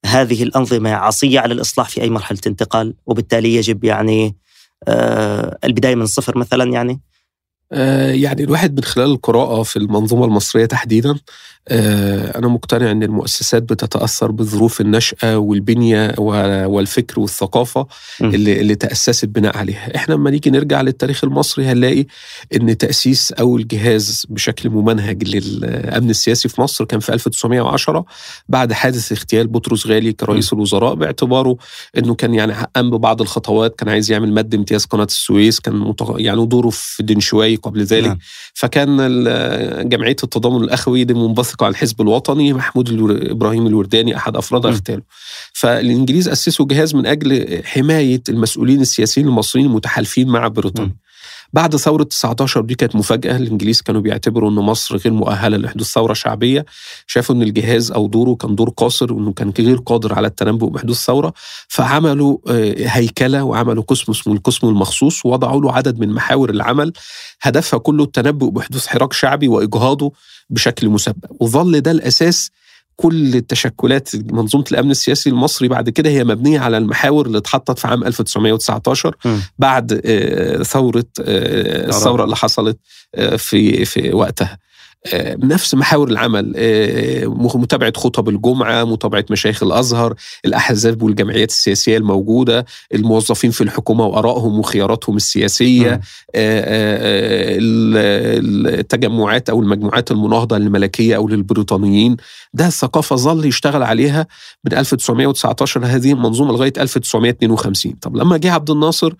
هذه 0.07 0.43
الأنظمة 0.43 0.91
عصية 0.91 1.41
على 1.41 1.55
الإصلاح 1.55 1.89
في 1.89 2.03
أي 2.03 2.11
مرحلة 2.11 2.39
انتقال؟ 2.47 2.95
وبالتالي 3.07 3.55
يجب 3.55 3.85
يعني 3.85 4.37
آه 4.89 5.59
البداية 5.65 5.95
من 5.95 6.03
الصفر 6.03 6.39
مثلا 6.39 6.73
يعني؟ 6.73 7.01
يعني 7.71 8.45
الواحد 8.45 8.77
من 8.77 8.85
خلال 8.85 9.11
القراءة 9.11 9.63
في 9.63 9.77
المنظومة 9.77 10.25
المصرية 10.25 10.67
تحديدا 10.67 11.15
آه، 11.69 12.39
أنا 12.39 12.49
مقتنع 12.49 12.91
أن 12.91 13.03
المؤسسات 13.03 13.63
بتتأثر 13.63 14.31
بظروف 14.31 14.81
النشأة 14.81 15.39
والبنية 15.39 16.15
والفكر 16.19 17.21
والثقافة 17.21 17.87
اللي, 18.21 18.61
اللي 18.61 18.75
تأسست 18.75 19.25
بناء 19.25 19.57
عليها. 19.57 19.97
إحنا 19.97 20.15
لما 20.15 20.31
نيجي 20.31 20.51
نرجع 20.51 20.81
للتاريخ 20.81 21.25
المصري 21.25 21.65
هنلاقي 21.65 22.07
أن 22.57 22.79
تأسيس 22.79 23.33
أول 23.33 23.67
جهاز 23.67 24.27
بشكل 24.29 24.71
ممنهج 24.71 25.29
للأمن 25.29 26.11
السياسي 26.11 26.49
في 26.49 26.61
مصر 26.61 26.85
كان 26.85 27.01
في 27.01 27.13
1910 27.13 28.05
بعد 28.49 28.73
حادث 28.73 29.13
اغتيال 29.13 29.47
بطرس 29.47 29.87
غالي 29.87 30.13
كرئيس 30.13 30.53
الوزراء 30.53 30.95
باعتباره 30.95 31.57
أنه 31.99 32.15
كان 32.15 32.35
يعني 32.35 32.55
قام 32.77 32.91
ببعض 32.91 33.21
الخطوات 33.21 33.77
كان 33.77 33.89
عايز 33.89 34.11
يعمل 34.11 34.33
مد 34.33 34.55
امتياز 34.55 34.85
قناة 34.85 35.05
السويس 35.05 35.61
كان 35.61 35.95
يعني 36.17 36.47
دوره 36.47 36.71
في 36.71 37.03
دنشواي 37.03 37.54
قبل 37.57 37.85
ذلك. 37.85 38.07
نعم. 38.07 38.19
فكان 38.55 38.97
جمعية 39.89 40.17
التضامن 40.25 40.65
الأخوي 40.65 41.05
دي 41.05 41.15
منبثق 41.15 41.55
المنطقة 41.55 41.65
على 41.65 41.73
الحزب 41.73 42.01
الوطني 42.01 42.53
محمود 42.53 42.89
إبراهيم 43.31 43.67
الورداني 43.67 44.17
أحد 44.17 44.37
أفراد 44.37 44.67
اغتاله 44.67 45.03
فالإنجليز 45.53 46.29
أسسوا 46.29 46.67
جهاز 46.67 46.95
من 46.95 47.07
أجل 47.07 47.63
حماية 47.65 48.23
المسؤولين 48.29 48.81
السياسيين 48.81 49.27
المصريين 49.29 49.67
المتحالفين 49.67 50.29
مع 50.29 50.49
بريطانيا. 50.49 50.95
بعد 51.55 51.77
ثورة 51.77 52.03
19 52.03 52.61
دي 52.61 52.75
كانت 52.75 52.97
مفاجأة 52.97 53.37
الإنجليز 53.37 53.83
كانوا 53.83 54.01
بيعتبروا 54.01 54.51
أن 54.51 54.55
مصر 54.55 54.97
غير 54.97 55.13
مؤهلة 55.13 55.57
لحدوث 55.57 55.87
ثورة 55.93 56.13
شعبية. 56.13 56.65
شافوا 57.07 57.35
أن 57.35 57.43
الجهاز 57.43 57.91
أو 57.93 58.07
دوره 58.07 58.35
كان 58.35 58.55
دور 58.55 58.71
قاصر 58.71 59.13
وأنه 59.13 59.33
كان 59.33 59.53
غير 59.59 59.77
قادر 59.77 60.15
على 60.15 60.27
التنبؤ 60.27 60.69
بحدوث 60.69 61.05
ثورة 61.05 61.33
فعملوا 61.69 62.39
آه، 62.49 62.75
هيكلة 62.79 63.45
وعملوا 63.45 63.83
قسم 63.83 64.13
اسمه 64.13 64.35
القسم 64.35 64.69
المخصوص 64.69 65.27
ووضعوا 65.27 65.61
له 65.61 65.73
عدد 65.73 65.99
من 66.01 66.09
محاور 66.13 66.51
العمل 66.51 66.93
هدفها 67.43 67.79
كله 67.79 68.05
التنبؤ 68.05 68.51
بحدوث 68.51 68.87
حراك 68.87 69.13
شعبي 69.13 69.49
وإجهاضه 69.49 70.13
بشكل 70.51 70.89
مسبق. 70.89 71.31
وظل 71.41 71.81
ده 71.81 71.91
الأساس 71.91 72.51
كل 72.97 73.35
التشكلات 73.35 74.11
منظومة 74.17 74.65
الأمن 74.73 74.91
السياسي 74.91 75.31
المصري 75.31 75.69
بعد 75.69 75.91
كده 75.91 76.11
هي 76.11 76.25
مبنية 76.25 76.61
على 76.61 76.79
المحاور 76.79 77.27
اللي 77.27 77.39
اتحطت 77.39 77.79
في 77.79 77.89
عام 77.89 78.05
1919 78.05 79.17
م. 79.25 79.37
بعد 79.59 80.01
آه، 80.05 80.63
ثورة 80.63 81.05
آه، 81.21 81.89
الثورة 81.89 82.25
اللي 82.25 82.37
حصلت 82.37 82.79
آه، 83.15 83.37
في 83.37 83.85
في 83.85 84.15
وقتها 84.15 84.59
نفس 85.43 85.75
محاور 85.75 86.09
العمل 86.09 86.53
آه، 86.57 87.27
متابعة 87.55 87.93
خطب 87.97 88.29
الجمعة 88.29 88.85
متابعة 88.85 89.25
مشايخ 89.31 89.63
الأزهر 89.63 90.15
الأحزاب 90.45 91.03
والجمعيات 91.03 91.51
السياسية 91.51 91.97
الموجودة 91.97 92.67
الموظفين 92.95 93.51
في 93.51 93.61
الحكومة 93.61 94.07
وآرائهم 94.07 94.59
وخياراتهم 94.59 95.17
السياسية 95.17 96.01
آه، 96.35 97.57
التجمعات 98.79 99.51
أو 99.51 99.63
المجموعات 99.63 100.11
المناهضة 100.11 100.59
للملكية 100.59 101.17
أو 101.17 101.29
للبريطانيين. 101.29 102.17
ده 102.55 102.67
الثقافة 102.67 103.17
ظل 103.17 103.47
يشتغل 103.47 103.83
عليها 103.83 104.27
من 104.65 104.79
1919 104.79 105.87
هذه 105.87 106.13
المنظومة 106.13 106.53
لغاية 106.53 106.73
1952 106.79 107.93
طب 107.93 108.17
لما 108.17 108.37
جه 108.37 108.53
عبد 108.53 108.71
الناصر 108.71 109.15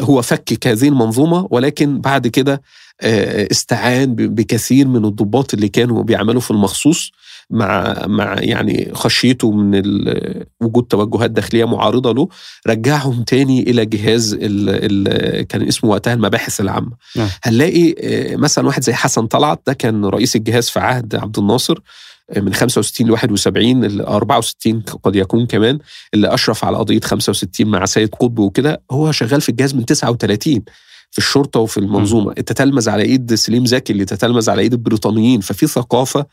هو 0.00 0.22
فكك 0.22 0.66
هذه 0.66 0.88
المنظومة 0.88 1.48
ولكن 1.50 2.00
بعد 2.00 2.26
كده 2.26 2.52
آه، 2.52 2.60
استعان 3.02 4.14
بكثير 4.14 4.88
من 4.88 5.04
الضباط 5.04 5.54
اللي 5.54 5.68
كانوا 5.68 6.02
بيعملوا 6.02 6.40
في 6.40 6.50
المخصوص 6.50 7.12
مع 7.50 8.02
مع 8.06 8.36
يعني 8.38 8.90
خشيته 8.94 9.52
من 9.52 9.82
وجود 10.60 10.84
توجهات 10.84 11.30
داخلية 11.30 11.64
معارضة 11.64 12.12
له 12.12 12.28
رجعهم 12.66 13.22
تاني 13.22 13.62
إلى 13.62 13.86
جهاز 13.86 14.34
ال 14.34 14.40
ال 15.08 15.42
كان 15.46 15.62
اسمه 15.62 15.90
وقتها 15.90 16.14
المباحث 16.14 16.60
العامة 16.60 16.90
نعم. 17.16 17.28
هنلاقي 17.42 17.94
آه، 18.00 18.36
مثلا 18.36 18.66
واحد 18.66 18.84
زي 18.84 18.92
حسن 18.92 19.26
طلعت 19.26 19.60
ده 19.66 19.72
كان 19.72 20.04
رئيس 20.04 20.36
الجهاز 20.36 20.68
في 20.68 20.80
عهد 20.80 21.14
عبد 21.14 21.38
الناصر 21.38 21.78
آه، 22.30 22.40
من 22.40 22.54
65 22.54 23.06
ل 23.06 23.10
71 23.10 24.00
64 24.00 24.80
قد 25.02 25.16
يكون 25.16 25.46
كمان 25.46 25.78
اللي 26.14 26.34
أشرف 26.34 26.64
على 26.64 26.76
قضية 26.76 27.00
65 27.00 27.66
مع 27.66 27.84
سيد 27.84 28.14
قطب 28.14 28.38
وكده 28.38 28.82
هو 28.90 29.12
شغال 29.12 29.40
في 29.40 29.48
الجهاز 29.48 29.74
من 29.74 29.84
39 29.84 30.62
في 31.10 31.18
الشرطة 31.18 31.60
وفي 31.60 31.78
المنظومة. 31.78 32.32
تتلمذ 32.32 32.90
على 32.90 33.02
إيد 33.02 33.34
سليم 33.34 33.66
زكي 33.66 33.92
اللي 33.92 34.04
تتلمذ 34.04 34.50
على 34.50 34.62
إيد 34.62 34.72
البريطانيين. 34.72 35.40
ففي 35.40 35.66
ثقافة 35.66 36.26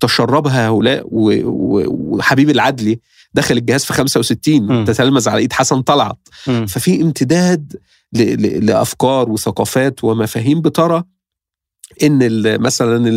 تشربها 0.00 0.68
هؤلاء 0.68 1.02
وحبيب 1.10 2.50
العدلي 2.50 3.00
دخل 3.34 3.56
الجهاز 3.56 3.84
في 3.84 3.92
65 3.92 4.84
تتلمذ 4.84 5.28
على 5.28 5.38
إيد 5.38 5.52
حسن 5.52 5.82
طلعت. 5.82 6.18
م. 6.46 6.66
ففي 6.66 7.02
امتداد 7.02 7.76
لأفكار 8.12 9.30
وثقافات 9.30 10.04
ومفاهيم 10.04 10.60
بترى 10.60 11.04
إن 12.02 12.60
مثلا 12.60 13.08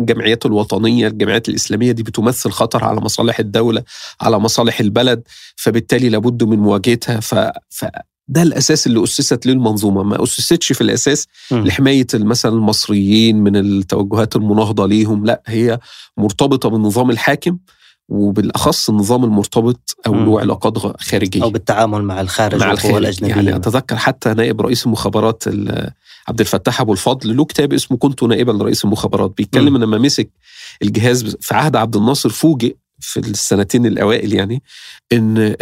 الجمعيات 0.00 0.46
الوطنية 0.46 1.06
الجمعيات 1.06 1.48
الإسلامية 1.48 1.92
دي 1.92 2.02
بتمثل 2.02 2.50
خطر 2.50 2.84
على 2.84 3.00
مصالح 3.00 3.38
الدولة 3.38 3.82
على 4.20 4.38
مصالح 4.38 4.80
البلد. 4.80 5.22
فبالتالي 5.56 6.08
لابد 6.08 6.44
من 6.44 6.58
مواجهتها. 6.58 7.20
ف... 7.20 7.34
ف... 7.68 7.84
ده 8.30 8.42
الأساس 8.42 8.86
اللي 8.86 9.04
أسست 9.04 9.46
له 9.46 9.52
المنظومة. 9.52 10.02
ما 10.02 10.22
أسستش 10.22 10.72
في 10.72 10.80
الأساس 10.80 11.26
م. 11.50 11.54
لحماية 11.56 12.06
مثلا 12.14 12.52
المصريين 12.52 13.36
من 13.36 13.56
التوجهات 13.56 14.36
المناهضة 14.36 14.86
ليهم. 14.86 15.26
لا 15.26 15.42
هي 15.46 15.78
مرتبطة 16.16 16.68
بالنظام 16.68 17.10
الحاكم 17.10 17.58
وبالأخص 18.08 18.90
النظام 18.90 19.24
المرتبط 19.24 19.96
أو 20.06 20.14
له 20.14 20.40
علاقات 20.40 20.78
خارجية. 21.02 21.42
أو 21.42 21.50
بالتعامل 21.50 22.02
مع 22.02 22.20
الخارج 22.20 22.60
مع 22.60 22.72
الخارج. 22.72 22.94
الاجنبيه 22.96 23.34
يعني 23.34 23.56
أتذكر 23.56 23.96
حتى 23.96 24.34
نائب 24.34 24.60
رئيس 24.60 24.86
المخابرات 24.86 25.44
عبد 26.28 26.40
الفتاح 26.40 26.80
أبو 26.80 26.92
الفضل 26.92 27.36
له 27.36 27.44
كتاب 27.44 27.72
اسمه 27.72 27.96
كنت 27.96 28.22
نائبا 28.22 28.52
لرئيس 28.52 28.84
المخابرات 28.84 29.32
بيتكلم 29.36 29.76
لما 29.76 29.98
مسك 29.98 30.30
الجهاز 30.82 31.36
في 31.40 31.54
عهد 31.54 31.76
عبد 31.76 31.96
الناصر 31.96 32.28
فوجئ 32.28 32.76
في 33.00 33.20
السنتين 33.20 33.86
الأوائل 33.86 34.34
يعني 34.34 34.62
إن 35.12 35.56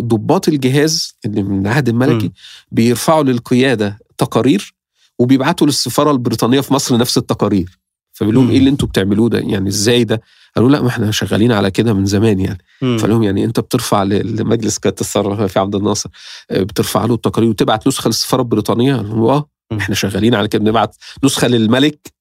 ضباط 0.00 0.48
الجهاز 0.48 1.16
اللي 1.24 1.42
من 1.42 1.66
العهد 1.66 1.88
الملكي 1.88 2.32
بيرفعوا 2.70 3.22
للقيادة 3.22 3.98
تقارير 4.18 4.74
وبيبعتوا 5.18 5.66
للسفارة 5.66 6.10
البريطانية 6.10 6.60
في 6.60 6.74
مصر 6.74 6.96
نفس 6.96 7.18
التقارير. 7.18 7.78
فبيقول 8.12 8.34
لهم 8.34 8.50
إيه 8.50 8.58
اللي 8.58 8.70
أنتوا 8.70 8.88
بتعملوه 8.88 9.28
ده؟ 9.28 9.38
يعني 9.38 9.68
إزاي 9.68 10.04
ده؟ 10.04 10.22
قالوا 10.56 10.70
لا 10.70 10.82
ما 10.82 10.88
إحنا 10.88 11.10
شغالين 11.10 11.52
على 11.52 11.70
كده 11.70 11.92
من 11.92 12.06
زمان 12.06 12.40
يعني. 12.40 12.58
فقال 12.80 13.10
لهم 13.10 13.22
يعني 13.22 13.44
أنت 13.44 13.60
بترفع 13.60 14.02
لمجلس 14.02 14.78
قيادة 14.78 14.96
الثورة 15.00 15.46
في 15.46 15.58
عبد 15.58 15.74
الناصر 15.74 16.10
بترفع 16.50 17.04
له 17.04 17.14
التقارير 17.14 17.50
وتبعت 17.50 17.86
نسخة 17.86 18.08
للسفارة 18.08 18.42
البريطانية؟ 18.42 18.96
قالوا 18.96 19.32
آه. 19.32 19.48
إحنا 19.72 19.94
شغالين 19.94 20.34
على 20.34 20.48
كده 20.48 20.64
بنبعت 20.64 20.96
نسخة 21.24 21.48
للملك 21.48 22.12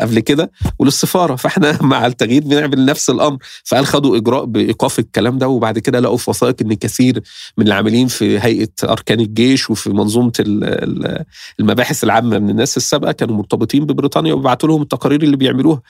قبل 0.00 0.20
كده 0.20 0.50
وللسفارة 0.78 1.36
فاحنا 1.36 1.78
مع 1.82 2.06
التغيير 2.06 2.42
بنعمل 2.42 2.84
نفس 2.84 3.10
الأمر. 3.10 3.38
فقال 3.64 3.86
خدوا 3.86 4.16
إجراء 4.16 4.44
بإيقاف 4.44 4.98
الكلام 4.98 5.38
ده 5.38 5.48
وبعد 5.48 5.78
كده 5.78 6.00
لقوا 6.00 6.16
في 6.16 6.30
وثائق 6.30 6.56
إن 6.62 6.74
كثير 6.74 7.22
من 7.58 7.66
العاملين 7.66 8.06
في 8.06 8.38
هيئة 8.40 8.68
أركان 8.84 9.20
الجيش 9.20 9.70
وفي 9.70 9.90
منظومة 9.90 10.32
المباحث 11.60 12.04
العامة 12.04 12.38
من 12.38 12.50
الناس 12.50 12.76
السابقة 12.76 13.12
كانوا 13.12 13.36
مرتبطين 13.36 13.86
ببريطانيا 13.86 14.32
وبيبعتوا 14.32 14.68
لهم 14.68 14.82
التقارير 14.82 15.22
اللي 15.22 15.36
بيعملوها. 15.36 15.82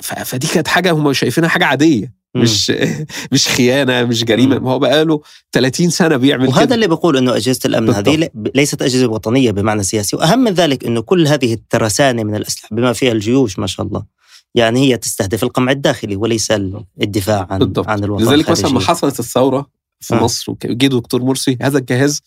فدي 0.00 0.46
كانت 0.46 0.68
حاجة 0.68 0.92
هم 0.92 1.12
شايفينها 1.12 1.48
حاجة 1.48 1.64
عادية. 1.64 2.19
مش 2.34 2.72
مش 3.32 3.48
خيانة 3.48 4.04
مش 4.04 4.24
جريمة 4.24 4.58
ما 4.58 4.70
هو 4.70 4.78
بقاله 4.78 5.20
30 5.52 5.90
سنة 5.90 6.16
بيعمل 6.16 6.48
وهذا 6.48 6.64
كده. 6.64 6.74
اللي 6.74 6.86
بقول 6.86 7.16
إنه 7.16 7.36
أجهزة 7.36 7.60
الأمن 7.64 7.86
بالضبط. 7.86 8.08
هذه 8.08 8.28
ليست 8.54 8.82
أجهزة 8.82 9.06
وطنية 9.06 9.50
بمعنى 9.50 9.82
سياسي 9.82 10.16
وأهم 10.16 10.38
من 10.38 10.52
ذلك 10.52 10.84
إنه 10.84 11.00
كل 11.00 11.28
هذه 11.28 11.54
الترسانة 11.54 12.22
من 12.24 12.34
الأسلحة 12.34 12.68
بما 12.72 12.92
فيها 12.92 13.12
الجيوش 13.12 13.58
ما 13.58 13.66
شاء 13.66 13.86
الله 13.86 14.04
يعني 14.54 14.80
هي 14.80 14.96
تستهدف 14.96 15.42
القمع 15.42 15.72
الداخلي 15.72 16.16
وليس 16.16 16.50
الدفاع 17.02 17.46
عن 17.50 17.58
بالضبط. 17.58 17.88
عن 17.88 18.04
الوطن 18.04 18.24
لذلك 18.24 18.50
مثلا 18.50 18.70
ما 18.70 18.80
حصلت 18.80 19.20
الثورة 19.20 19.70
في 20.00 20.14
آه. 20.14 20.24
مصر 20.24 20.52
وجي 20.52 20.88
دكتور 20.88 21.22
مرسي 21.22 21.58
هذا 21.62 21.78
الجهاز 21.78 22.20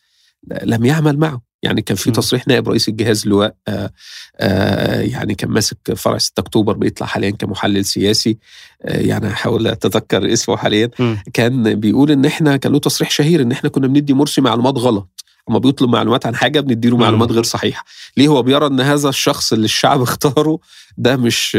لم 0.64 0.86
يعمل 0.86 1.18
معه 1.20 1.53
يعني 1.64 1.82
كان 1.82 1.98
في 1.98 2.12
تصريح 2.12 2.48
نائب 2.48 2.70
رئيس 2.70 2.90
الجهاز 2.90 3.28
لواء 3.28 3.56
آآ 3.68 3.92
آآ 4.38 5.02
يعني 5.02 5.36
كان 5.36 5.50
ماسك 5.50 5.94
فرع 5.96 6.18
6 6.18 6.40
أكتوبر 6.40 6.74
بيطلع 6.74 7.08
حاليا 7.08 7.30
كمحلل 7.30 7.86
سياسي 7.86 8.38
يعني 8.84 9.28
احاول 9.28 9.68
أتذكر 9.68 10.34
اسمه 10.34 10.58
حاليا. 10.58 10.90
م. 11.00 11.16
كان 11.34 11.80
بيقول 11.80 12.12
إن 12.12 12.26
إحنا 12.26 12.58
كان 12.58 12.72
له 12.72 12.80
تصريح 12.80 13.12
شهير 13.12 13.42
إن 13.42 13.52
إحنا 13.52 13.70
كنا 13.70 13.88
بندي 13.88 14.14
مرسي 14.14 14.42
معلومات 14.42 14.78
غلط. 14.78 15.24
أما 15.50 15.60
بيطلب 15.60 15.90
معلومات 15.90 16.26
عن 16.26 16.36
حاجة 16.36 16.60
بندي 16.60 16.90
له 16.90 16.98
معلومات 16.98 17.32
غير 17.32 17.44
صحيحة. 17.44 17.86
ليه 18.18 18.28
هو 18.28 18.42
بيرى 18.42 18.68
إن 18.68 18.80
هذا 18.82 19.10
الشخص 19.10 19.54
اللي 19.54 19.66
الشعب 19.66 20.02
اختاره 20.08 20.60
ده 20.98 21.16
مش 21.18 21.56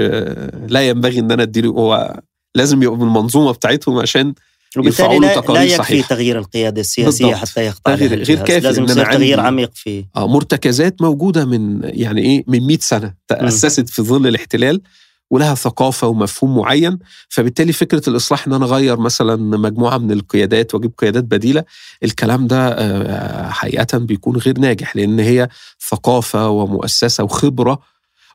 لا 0.69 0.89
ينبغي 0.89 1.19
إن 1.19 1.33
أنا 1.33 1.43
أديله 1.43 1.71
هو 1.71 2.21
لازم 2.55 2.83
يبقى 2.83 2.97
من 2.97 3.03
المنظومه 3.03 3.53
بتاعتهم 3.53 3.99
عشان 3.99 4.35
وبالتالي 4.79 5.19
لا, 5.19 5.41
لا 5.49 5.63
يكفي 5.63 5.77
صحيح. 5.77 6.09
تغيير 6.09 6.39
القيادة 6.39 6.81
السياسية 6.81 7.25
بالضبط. 7.27 7.49
حتى 7.49 7.67
يخضع 7.67 7.95
غير, 7.95 8.23
غير 8.23 8.39
كافي 8.39 8.61
لازم 8.61 8.85
يصير 8.85 9.13
تغيير 9.13 9.41
عميق 9.41 9.71
فيه. 9.75 10.09
آه 10.17 10.27
مرتكزات 10.29 11.03
موجودة 11.03 11.45
من 11.45 11.81
يعني 11.85 12.21
إيه 12.21 12.45
من 12.47 12.67
100 12.67 12.79
سنة 12.81 13.15
تاسست 13.29 13.89
في 13.89 14.03
ظل 14.03 14.27
الاحتلال 14.27 14.81
ولها 15.31 15.55
ثقافة 15.55 16.07
ومفهوم 16.09 16.57
معين. 16.59 16.99
فبالتالي 17.29 17.73
فكرة 17.73 18.03
الإصلاح 18.09 18.47
إن 18.47 18.53
أنا 18.53 18.65
أغير 18.65 18.97
مثلا 18.97 19.37
مجموعة 19.37 19.99
من 19.99 20.13
القيادات 20.13 20.75
وأجيب 20.75 20.93
قيادات 20.99 21.25
بديلة 21.25 21.65
الكلام 22.05 22.47
ده 22.47 23.51
حقيقة 23.51 23.99
بيكون 23.99 24.37
غير 24.37 24.59
ناجح 24.59 24.97
لأن 24.97 25.21
هي 25.21 25.49
ثقافة 25.91 26.49
ومؤسسة 26.49 27.25
وخبرة 27.25 27.79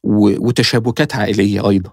وتشابكات 0.04 1.16
عائلية 1.16 1.70
أيضا. 1.70 1.92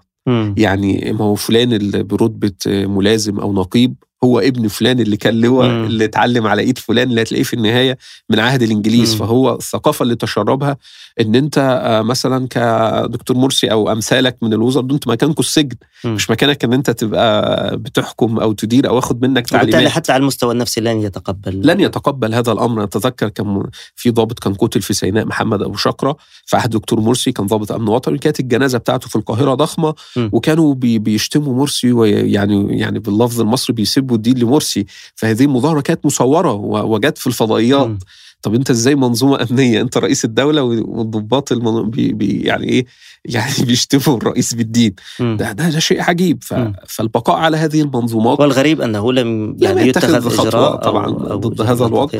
يعني 0.57 1.11
ما 1.19 1.25
هو 1.25 1.35
فلان 1.35 1.73
اللي 1.73 2.03
برتبة 2.03 2.51
ملازم 2.67 3.39
أو 3.39 3.53
نقيب 3.53 3.95
هو 4.23 4.39
ابن 4.39 4.67
فلان 4.67 4.99
اللي 4.99 5.17
كان 5.17 5.41
لواء 5.41 5.67
اللي 5.67 6.05
اتعلم 6.05 6.47
على 6.47 6.61
ايد 6.61 6.77
فلان 6.77 7.09
اللي 7.09 7.21
هتلاقيه 7.21 7.43
في 7.43 7.53
النهاية 7.53 7.97
من 8.29 8.39
عهد 8.39 8.61
الإنجليز. 8.61 9.13
مم. 9.13 9.19
فهو 9.19 9.55
الثقافه 9.55 10.03
اللي 10.03 10.15
تشربها 10.15 10.77
إن 11.21 11.35
أنت 11.35 11.81
مثلا 12.05 12.47
كدكتور 12.47 13.37
مرسي 13.37 13.71
أو 13.71 13.91
أمثالك 13.91 14.37
من 14.41 14.53
الوزراء 14.53 14.85
دول 14.85 14.93
أنت 14.93 15.07
مكانكم 15.07 15.39
السجن. 15.39 15.75
مم. 16.03 16.15
مش 16.15 16.29
مكانك 16.29 16.63
إن 16.63 16.73
أنت 16.73 16.89
تبقى 16.89 17.77
بتحكم 17.77 18.39
أو 18.39 18.53
تدير 18.53 18.89
أو 18.89 18.99
اخد 18.99 19.21
منك 19.21 19.47
تعليمات. 19.47 19.67
وبالتالي 19.67 19.89
حتى 19.89 20.11
على 20.11 20.21
المستوى 20.21 20.51
النفسي 20.51 20.81
لن 20.81 21.01
يتقبل. 21.01 21.67
لن 21.67 21.79
يتقبل 21.79 22.33
هذا 22.33 22.51
الأمر. 22.51 22.83
أتذكر 22.83 23.29
كان 23.29 23.63
في 23.95 24.11
ضابط 24.11 24.39
كان 24.39 24.53
قتل 24.53 24.81
في 24.81 24.93
سيناء 24.93 25.25
محمد 25.25 25.61
أبو 25.61 25.75
شقرة. 25.75 26.17
في 26.45 26.57
عهد 26.57 26.69
دكتور 26.69 26.99
مرسي 26.99 27.31
كان 27.31 27.47
ضابط 27.47 27.71
أمن 27.71 27.87
وطني. 27.87 28.17
كانت 28.17 28.39
الجنازة 28.39 28.77
بتاعته 28.77 29.09
في 29.09 29.15
القاهرة 29.15 29.53
ضخمة. 29.53 29.93
مم. 30.15 30.29
وكانوا 30.33 30.73
بي 30.73 30.99
بيشتموا 30.99 31.53
مرسي 31.53 31.91
ويعني 31.91 32.79
يعني 32.79 32.99
باللفظ 32.99 33.41
المصري 33.41 33.73
بيسبوا 33.73 34.06
الدين 34.15 34.37
لمرسي 34.37 34.85
فهذه 35.15 35.43
المظاهرة 35.43 35.81
كانت 35.81 36.05
مصورة 36.05 36.53
وجت 36.83 37.17
في 37.17 37.27
الفضائيات. 37.27 37.87
م. 37.87 37.97
طب 38.41 38.53
أنت 38.53 38.69
إزاي 38.69 38.95
منظومة 38.95 39.41
أمنية؟ 39.51 39.81
أنت 39.81 39.97
رئيس 39.97 40.25
الدولة 40.25 40.63
والضباط 40.63 41.53
بي 41.53 42.13
بي 42.13 42.41
يعني 42.41 42.69
إيه؟ 42.69 42.85
يعني 43.25 43.53
بيشتموا 43.67 44.17
الرئيس 44.17 44.53
بالدين. 44.53 44.95
ده, 45.19 45.51
ده 45.51 45.69
ده 45.69 45.79
شيء 45.79 46.01
عجيب. 46.01 46.43
ف 46.43 46.53
فالبقاء 46.87 47.35
على 47.35 47.57
هذه 47.57 47.81
المنظومات 47.81 48.39
والغريب 48.39 48.81
أنه 48.81 49.13
لم 49.13 49.57
يعني 49.59 49.87
يتخذ 49.87 50.39
إجراء 50.39 50.75
طبعا 50.75 51.09
ضد 51.11 51.61
هذا 51.61 51.85
الوضع. 51.85 52.19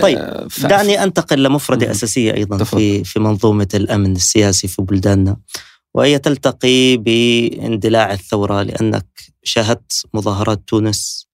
طيب 0.00 0.18
آه، 0.18 0.46
ف... 0.50 0.66
دعني 0.66 1.02
أنتقل 1.02 1.42
لمفردة 1.42 1.90
أساسية 1.90 2.34
أيضا. 2.34 2.64
في 2.64 3.04
في 3.04 3.20
منظومة 3.20 3.68
الأمن 3.74 4.16
السياسي 4.16 4.68
في 4.68 4.82
بلداننا. 4.82 5.36
وهي 5.94 6.18
تلتقي 6.18 6.96
باندلاع 6.96 8.12
الثورة 8.12 8.62
لأنك 8.62 9.06
شاهدت 9.42 10.06
مظاهرات 10.14 10.62
تونس 10.66 11.28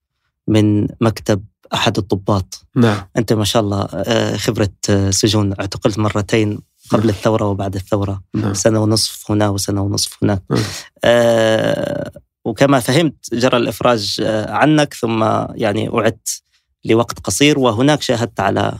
من 0.48 0.86
مكتب 1.00 1.44
أحد 1.74 1.98
الضباط 1.98 2.66
نعم. 2.76 3.02
أنت 3.16 3.32
ما 3.32 3.44
شاء 3.44 3.62
الله 3.62 3.88
آه، 3.94 4.36
خبرة 4.36 4.72
آه، 4.90 5.10
سجون 5.10 5.54
اعتقلت 5.60 5.98
مرتين 5.98 6.60
قبل 6.90 7.08
الثورة 7.08 7.46
وبعد 7.46 7.74
الثورة. 7.74 8.22
نعم. 8.34 8.54
سنة 8.54 8.82
ونصف 8.82 9.30
هنا 9.30 9.48
وسنة 9.48 9.82
ونصف 9.82 10.16
هناك. 10.22 10.42
نعم. 10.50 10.62
آه 11.04 12.10
وكما 12.44 12.80
فهمت 12.80 13.34
جرى 13.34 13.56
الإفراج 13.56 14.16
آه، 14.22 14.52
عنك 14.52 14.94
ثم 14.94 15.24
يعني 15.54 15.88
أعدت 15.94 16.42
لوقت 16.84 17.18
قصير 17.18 17.58
وهناك 17.58 18.02
شاهدت 18.02 18.40
على 18.40 18.78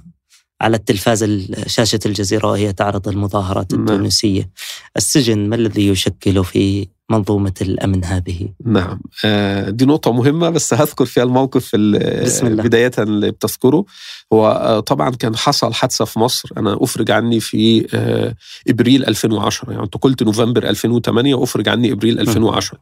على 0.61 0.77
التلفاز 0.77 1.25
شاشة 1.67 2.01
الجزيرة 2.07 2.47
وهي 2.47 2.73
تعرض 2.73 3.09
المظاهرات 3.09 3.75
نعم. 3.75 3.83
التونسية 3.83 4.51
السجن 4.97 5.49
ما 5.49 5.57
الذي 5.57 5.89
يشكل 5.89 6.45
في 6.45 6.89
منظومة 7.11 7.53
الأمن 7.63 8.05
هذه؟ 8.05 8.49
نعم 8.65 9.01
آه، 9.25 9.71
دي 9.71 9.85
نقطة 9.85 10.13
مهمة 10.13 10.51
بس 10.51 10.75
هذكر 10.75 11.05
فيها 11.05 11.23
الموقف 11.23 11.71
ال- 11.75 12.25
بسم 12.25 12.47
الله. 12.47 12.63
بداية 12.63 12.91
اللي 12.99 13.31
بتذكره 13.31 13.85
هو 14.33 14.49
آه، 14.51 14.81
طبعا 14.81 15.11
كان 15.11 15.37
حصل 15.37 15.75
حادثة 15.75 16.05
في 16.05 16.19
مصر 16.19 16.49
أنا 16.57 16.79
أفرج 16.81 17.11
عني 17.11 17.41
في 17.41 17.87
آه، 17.95 18.35
إبريل 18.69 19.05
2010 19.07 19.71
يعني 19.71 19.83
أنت 19.85 19.95
قلت 19.97 20.23
نوفمبر 20.23 20.69
2008 20.69 21.43
أفرج 21.43 21.69
عني 21.69 21.93
إبريل 21.93 22.21
2010 22.21 22.79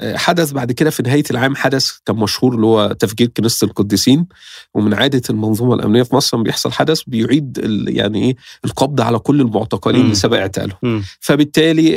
آه، 0.00 0.16
حدث 0.16 0.52
بعد 0.52 0.72
كده 0.72 0.90
في 0.90 1.02
نهاية 1.02 1.24
العام 1.30 1.56
حدث 1.56 1.90
كان 2.06 2.16
مشهور 2.16 2.54
اللي 2.54 2.66
هو 2.66 2.92
تفجير 2.98 3.26
كنيسة 3.36 3.64
القديسين 3.64 4.26
ومن 4.74 4.94
عادة 4.94 5.22
المنظومة 5.30 5.74
الأمنية 5.74 6.02
في 6.02 6.14
مصر 6.16 6.36
بيحصل 6.42 6.72
حدث 6.72 7.00
بيعيد 7.06 7.58
يعني 7.88 8.22
إيه 8.24 8.36
القبض 8.64 9.00
على 9.00 9.18
كل 9.18 9.40
المعتقلين. 9.40 10.00
اللي 10.00 10.14
سبق 10.14 10.36
اعتقالهم. 10.38 11.02
فبالتالي 11.20 11.88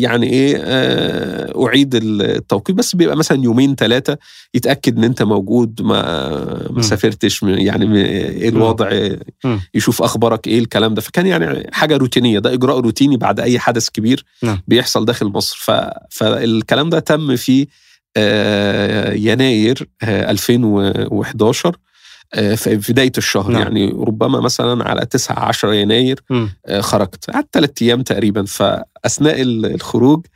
يعني 0.00 0.56
آه، 0.56 1.05
أعيد 1.66 1.94
التوقيت 1.94 2.76
بس 2.76 2.96
بيبقى 2.96 3.16
مثلا 3.16 3.44
يومين 3.44 3.74
ثلاثة 3.74 4.18
يتأكد 4.54 4.98
إن 4.98 5.04
أنت 5.04 5.22
موجود 5.22 5.82
ما. 5.82 6.02
ما 6.70 6.82
سافرتش 6.82 7.42
م- 7.44 7.48
يعني 7.48 7.86
م- 7.86 7.94
إيه 7.94 8.48
الوضع. 8.48 8.90
يشوف 9.74 10.02
أخبارك 10.02 10.46
إيه 10.46 10.58
الكلام 10.58 10.94
ده 10.94 11.00
فكان 11.02 11.26
يعني 11.26 11.70
حاجة 11.72 11.96
روتينية 11.96 12.38
ده 12.38 12.52
إجراء 12.52 12.80
روتيني 12.80 13.16
بعد 13.16 13.40
أي 13.40 13.58
حدث 13.58 13.88
كبير 13.88 14.24
نعم. 14.42 14.62
بيحصل 14.68 15.04
داخل 15.04 15.26
مصر 15.26 15.56
ف... 15.60 15.70
فالكلام 16.10 16.90
ده 16.90 16.98
تم 16.98 17.36
في 17.36 17.66
آه، 18.16 19.12
يناير 19.12 19.88
آه، 20.02 20.30
2011 20.30 21.76
آه، 22.34 22.54
في 22.54 22.76
بداية 22.92 23.12
الشهر 23.18 23.50
نعم. 23.52 23.62
يعني 23.62 23.88
ربما 23.98 24.40
مثلا 24.40 24.84
على 24.88 25.06
9 25.06 25.38
10 25.38 25.72
يناير. 25.74 26.20
آه، 26.66 26.80
خرجت 26.80 27.30
قعدت 27.30 27.48
ثلاث 27.52 27.70
أيام 27.82 28.02
تقريبا 28.02 28.44
فأثناء 28.44 29.42
ال- 29.42 29.74
الخروج 29.74 30.26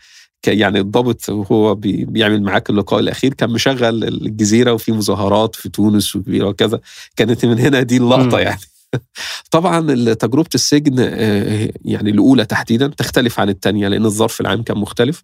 يعني 0.47 0.81
الضابط 0.81 1.29
وهو 1.29 1.75
بي- 1.75 2.05
بيعمل 2.05 2.43
معاك 2.43 2.71
اللقاء 2.71 3.01
الأخير 3.01 3.35
كان 3.35 3.51
مشغل 3.51 4.05
الجزيرة 4.05 4.73
وفي 4.73 4.93
مظاهرات 4.93 5.57
في 5.57 5.69
تونس 5.69 6.17
وكذا. 6.17 6.81
كانت 7.17 7.45
من 7.45 7.59
هنا 7.59 7.83
دي 7.83 7.97
اللقطة 7.97 8.37
مم. 8.37 8.39
يعني. 8.39 8.61
طبعا 9.51 9.95
تجربة 10.15 10.49
السجن 10.55 10.95
آه، 10.99 11.71
يعني 11.85 12.11
الأولى 12.11 12.45
تحديدا 12.45 12.87
تختلف 12.87 13.41
عن 13.41 13.49
الثانية 13.49 13.89
لأن 13.89 14.05
الظرف 14.05 14.41
العام 14.41 14.63
كان 14.63 14.79
مختلف. 14.79 15.23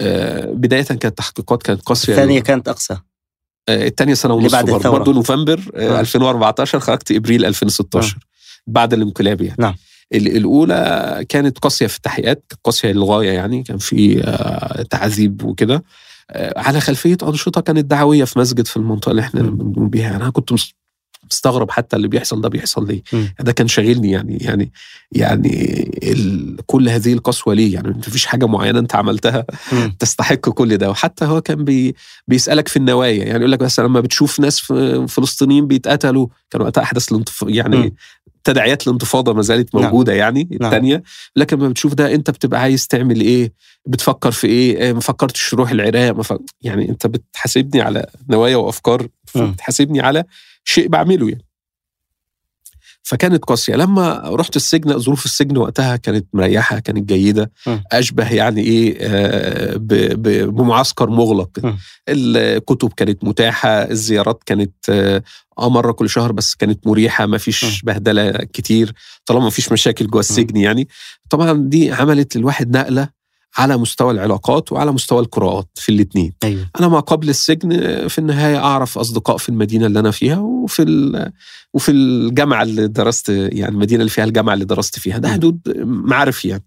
آه، 0.00 0.44
بداية 0.52 0.82
كانت 0.82 1.04
التحقيقات 1.04 1.62
كانت 1.62 1.82
قاسية. 1.82 2.12
الثانية 2.12 2.40
كانت 2.40 2.68
أقسى 2.68 2.96
آه، 3.68 3.86
الثانية 3.86 4.14
سنة 4.14 4.34
ونص 4.34 4.52
بعد 4.52 4.70
برضه. 4.70 5.12
نوفمبر 5.12 5.60
آه، 5.76 5.96
آه. 5.98 6.00
2014 6.00 6.80
خرجت 6.80 7.12
إبريل 7.12 7.44
2016 7.44 8.16
بعد 8.66 8.92
الانقلاب 8.94 9.40
يعني. 9.40 9.56
نعم. 9.58 9.74
ال- 10.14 10.36
الأولى 10.36 11.24
كانت 11.28 11.58
قاسية 11.58 11.86
في 11.86 11.96
التحقيقات 11.96 12.52
قاسية 12.64 12.92
للغاية 12.92 13.30
يعني 13.30 13.62
كان 13.62 13.78
في 13.78 14.22
آه، 14.24 14.82
تعذيب 14.82 15.42
وكده 15.44 15.84
آه، 16.30 16.58
على 16.60 16.80
خلفية 16.80 17.16
أنشطة 17.22 17.60
كانت 17.60 17.84
دعوية 17.84 18.24
في 18.24 18.38
مسجد 18.38 18.66
في 18.66 18.76
المنطقة 18.76 19.10
اللي 19.10 19.22
إحنا. 19.22 19.42
بنقوم 19.42 19.88
بيها 19.88 20.02
يعني 20.10 20.16
أنا 20.22 20.30
كنت 20.30 20.52
مس- 20.52 20.74
مستغرب 21.30 21.70
حتى 21.70 21.96
اللي 21.96 22.08
بيحصل 22.08 22.40
ده 22.40 22.48
بيحصل 22.48 22.86
ليه. 22.88 23.02
ده 23.40 23.52
كان 23.52 23.68
شاغلني 23.68 24.10
يعني 24.10 24.36
يعني 24.40 24.72
يعني 25.12 25.82
ال... 26.02 26.56
كل 26.66 26.88
هذه 26.88 27.12
القسوة 27.12 27.54
ليه 27.54 27.74
يعني 27.74 27.88
مفيش 27.88 28.26
حاجة 28.26 28.46
معينة 28.46 28.78
أنت 28.78 28.94
عملتها 28.94 29.44
مم. 29.72 29.96
تستحق 30.00 30.34
كل 30.34 30.76
ده 30.76 30.90
وحتى 30.90 31.24
هو 31.24 31.40
كان 31.40 31.64
بي 31.64 31.94
بيسألك 32.28 32.68
في 32.68 32.76
النوايا 32.76 33.24
يعني 33.24 33.38
يقول 33.38 33.52
لك 33.52 33.58
بس 33.58 33.80
لما 33.80 34.00
بتشوف 34.00 34.40
ناس 34.40 34.60
فلسطينيين 35.08 35.66
بيتقتلوا 35.66 36.26
كان 36.50 36.62
وقتها 36.62 36.82
أحداث 36.82 37.12
الانتف... 37.12 37.44
يعني 37.48 37.76
مم. 37.76 37.94
تداعيات 38.48 38.86
الانتفاضة 38.86 39.32
ما 39.32 39.42
زالت 39.42 39.74
نعم. 39.74 39.84
موجودة 39.84 40.12
يعني 40.12 40.48
نعم. 40.50 40.64
الثانية 40.64 41.02
لكن 41.36 41.56
لما 41.58 41.68
بتشوف 41.68 41.94
ده 41.94 42.14
انت 42.14 42.30
بتبقى 42.30 42.60
عايز 42.60 42.86
تعمل 42.86 43.20
إيه 43.20 43.52
بتفكر 43.86 44.30
في 44.30 44.46
إيه 44.46 44.78
إيه، 44.78 44.92
ما 44.92 45.00
فكرتش 45.00 45.50
تروح 45.50 45.70
العراق 45.70 46.16
ما 46.16 46.22
ف... 46.22 46.34
يعني 46.60 46.88
انت 46.88 47.06
بتحاسبني 47.06 47.80
على 47.80 48.06
نوايا 48.30 48.56
وأفكار 48.56 49.08
مم. 49.34 49.52
بتحاسبني 49.52 50.00
على 50.00 50.24
شيء 50.64 50.88
بعمله 50.88 51.28
يعني 51.28 51.44
فكانت 53.08 53.44
قاسية. 53.44 53.74
لما 53.74 54.22
رحت 54.24 54.56
السجن 54.56 54.98
ظروف 54.98 55.24
السجن 55.24 55.56
وقتها 55.56 55.96
كانت 55.96 56.26
مريحة 56.32 56.78
كانت 56.78 57.08
جيدة 57.08 57.50
مم. 57.66 57.82
أشبه 57.92 58.32
يعني 58.32 58.60
إيه 58.60 58.96
آه، 59.00 59.76
بمعسكر 60.46 61.10
مغلق. 61.10 61.50
مم. 61.64 61.78
الكتب 62.08 62.92
كانت 62.92 63.24
متاحة 63.24 63.68
الزيارات 63.70 64.42
كانت 64.46 64.74
آه 64.90 65.22
آه، 65.58 65.70
مرة 65.70 65.92
كل 65.92 66.10
شهر 66.10 66.32
بس 66.32 66.54
كانت 66.54 66.86
مريحة 66.86 67.26
ما 67.26 67.38
فيش 67.38 67.82
بهدلة 67.82 68.30
كتير 68.30 68.92
طالما 69.26 69.44
ما 69.44 69.50
فيش 69.50 69.72
مشاكل 69.72 70.06
جوه 70.06 70.20
السجن 70.20 70.56
يعني. 70.56 70.88
طبعا 71.30 71.52
دي 71.52 71.92
عملت 71.92 72.36
للواحد 72.36 72.76
نقلة 72.76 73.08
على 73.56 73.76
مستوى 73.76 74.10
العلاقات 74.12 74.72
وعلى 74.72 74.92
مستوى 74.92 75.20
القراءات 75.20 75.68
في 75.74 75.92
الاثنين 75.92 76.32
أيوه. 76.44 76.70
أنا 76.80 76.88
ما 76.88 77.00
قبل 77.00 77.28
السجن 77.28 77.68
في 78.08 78.18
النهاية 78.18 78.56
أعرف 78.56 78.98
أصدقاء 78.98 79.36
في 79.36 79.48
المدينة 79.48 79.86
اللي 79.86 80.00
أنا 80.00 80.10
فيها 80.10 80.38
وفي 80.38 80.82
ال- 80.82 81.32
وفي 81.74 81.90
الجامعة 81.92 82.62
اللي 82.62 82.88
درست 82.88 83.28
يعني 83.28 83.68
المدينة 83.74 84.00
اللي 84.00 84.10
فيها 84.10 84.24
الجامعة 84.24 84.54
اللي 84.54 84.64
درست 84.64 84.98
فيها. 84.98 85.18
ده 85.18 85.28
م. 85.28 85.32
حدود 85.32 85.60
معارف 85.84 86.44
يعني. 86.44 86.64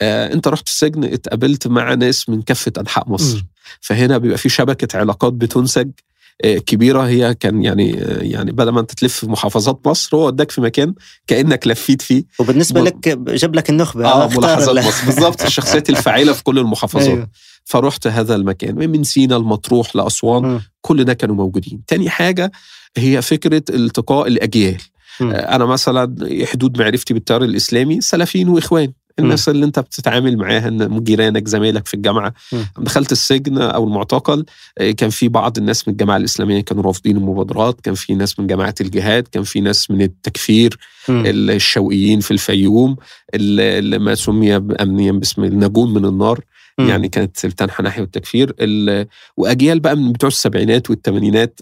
آه 0.00 0.32
أنت 0.32 0.48
رحت 0.48 0.66
السجن 0.66 1.04
اتقابلت 1.04 1.66
مع 1.66 1.94
ناس 1.94 2.28
من 2.28 2.42
كافة 2.42 2.72
أنحاء 2.78 3.08
مصر. 3.10 3.36
مم. 3.36 3.48
فهنا 3.80 4.18
بيبقى 4.18 4.38
في 4.38 4.48
شبكة 4.48 4.98
علاقات 4.98 5.32
بتنسج. 5.32 5.90
كبيرة. 6.40 7.00
هي 7.02 7.34
كان 7.34 7.62
يعني 7.64 8.02
آه، 8.02 8.22
يعني 8.22 8.52
بدل 8.52 8.68
ما 8.70 8.80
انت 8.80 8.92
تلف 8.92 9.16
في 9.16 9.26
محافظات 9.26 9.80
مصر 9.86 10.16
هو 10.16 10.26
وداك 10.26 10.50
في 10.50 10.60
مكان 10.60 10.94
كأنك 11.26 11.66
لفيت 11.66 12.02
فيه. 12.02 12.24
وبالنسبة 12.38 12.80
م- 12.80 12.84
لك 12.84 13.08
جاب 13.28 13.54
لك 13.54 13.70
النخبة. 13.70 14.06
آه 14.06 14.28
ملاحظات 14.28 14.84
مصر. 14.86 15.06
بالظبط 15.06 15.42
الشخصيات 15.46 15.90
الفاعله 15.90 16.32
في 16.32 16.42
كل 16.44 16.58
المحافظات. 16.58 17.08
أيوه. 17.08 17.28
فرحت 17.64 18.06
هذا 18.06 18.34
المكان. 18.34 18.74
من 18.90 19.04
سينا 19.04 19.36
المطروح 19.36 19.96
لأسوان. 19.96 20.60
كل 20.80 21.04
ده 21.04 21.14
كانوا 21.14 21.34
موجودين. 21.34 21.82
تاني 21.86 22.10
حاجة 22.10 22.52
هي 22.96 23.22
فكرة 23.22 23.62
التقاء 23.70 24.28
الأجيال. 24.28 24.76
مم. 25.20 25.30
آه، 25.30 25.34
أنا 25.56 25.64
مثلا 25.64 26.16
حدود 26.52 26.78
معرفتي 26.80 27.14
بالتيار 27.14 27.44
الإسلامي 27.44 28.00
سلفيين 28.00 28.48
وإخوان. 28.48 28.92
الناس 29.18 29.48
اللي 29.48 29.66
انت 29.66 29.78
بتتعامل 29.78 30.36
معاها 30.36 30.70
جيرانك 30.98 31.48
زمايلك 31.48 31.86
في 31.86 31.94
الجامعة. 31.94 32.34
دخلت 32.78 33.12
السجن 33.12 33.58
أو 33.58 33.84
المعتقل 33.84 34.44
آه، 34.78 34.90
كان 34.90 35.10
في 35.10 35.28
بعض 35.28 35.58
الناس 35.58 35.88
من 35.88 35.92
الجامعة 35.92 36.16
الإسلامية 36.16 36.60
كانوا 36.60 36.82
رافضين 36.82 37.16
المبادرات 37.16 37.80
كان 37.80 37.94
في 37.94 38.14
ناس 38.14 38.38
من 38.38 38.46
جماعة 38.46 38.74
الجهاد 38.80 39.28
كان 39.28 39.42
في 39.42 39.60
ناس 39.60 39.90
من 39.90 40.02
التكفير 40.02 40.78
مم. 41.08 41.22
الشوقيين 41.26 42.20
في 42.20 42.30
الفيوم 42.30 42.96
اللي 43.34 43.98
ما 43.98 44.14
سمي 44.14 44.56
امنيا 44.56 45.12
باسم 45.12 45.44
النجون 45.44 45.94
من 45.94 46.04
النار 46.04 46.40
يعني 46.78 47.08
كانت 47.08 47.46
بتنحى 47.46 47.82
ناحية 47.82 48.02
التكفير 48.02 48.54
ال- 48.60 49.06
وأجيال 49.36 49.80
بقى 49.80 49.96
من 49.96 50.12
بتوع 50.12 50.28
السبعينات 50.28 50.90
والثمانينات. 50.90 51.60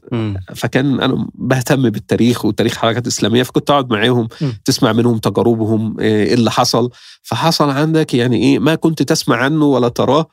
فكان 0.55 1.01
أنا 1.01 1.29
بهتم 1.35 1.91
بالتاريخ 1.91 2.45
وتاريخ 2.45 2.77
حركات 2.77 3.07
إسلامية 3.07 3.43
فكنت 3.43 3.71
أقعد 3.71 3.91
معاهم 3.93 4.29
م. 4.41 4.47
تسمع 4.65 4.93
منهم 4.93 5.19
تجاربهم 5.19 5.97
آه، 6.01 6.03
إيه 6.05 6.35
اللي 6.35 6.51
حصل 6.51 6.91
فحصل 7.23 7.71
عندك 7.71 8.15
يعني 8.15 8.37
إيه 8.37 8.59
ما 8.59 8.75
كنت 8.75 9.03
تسمع 9.03 9.37
عنه 9.37 9.65
ولا 9.65 9.89
تراه 9.89 10.27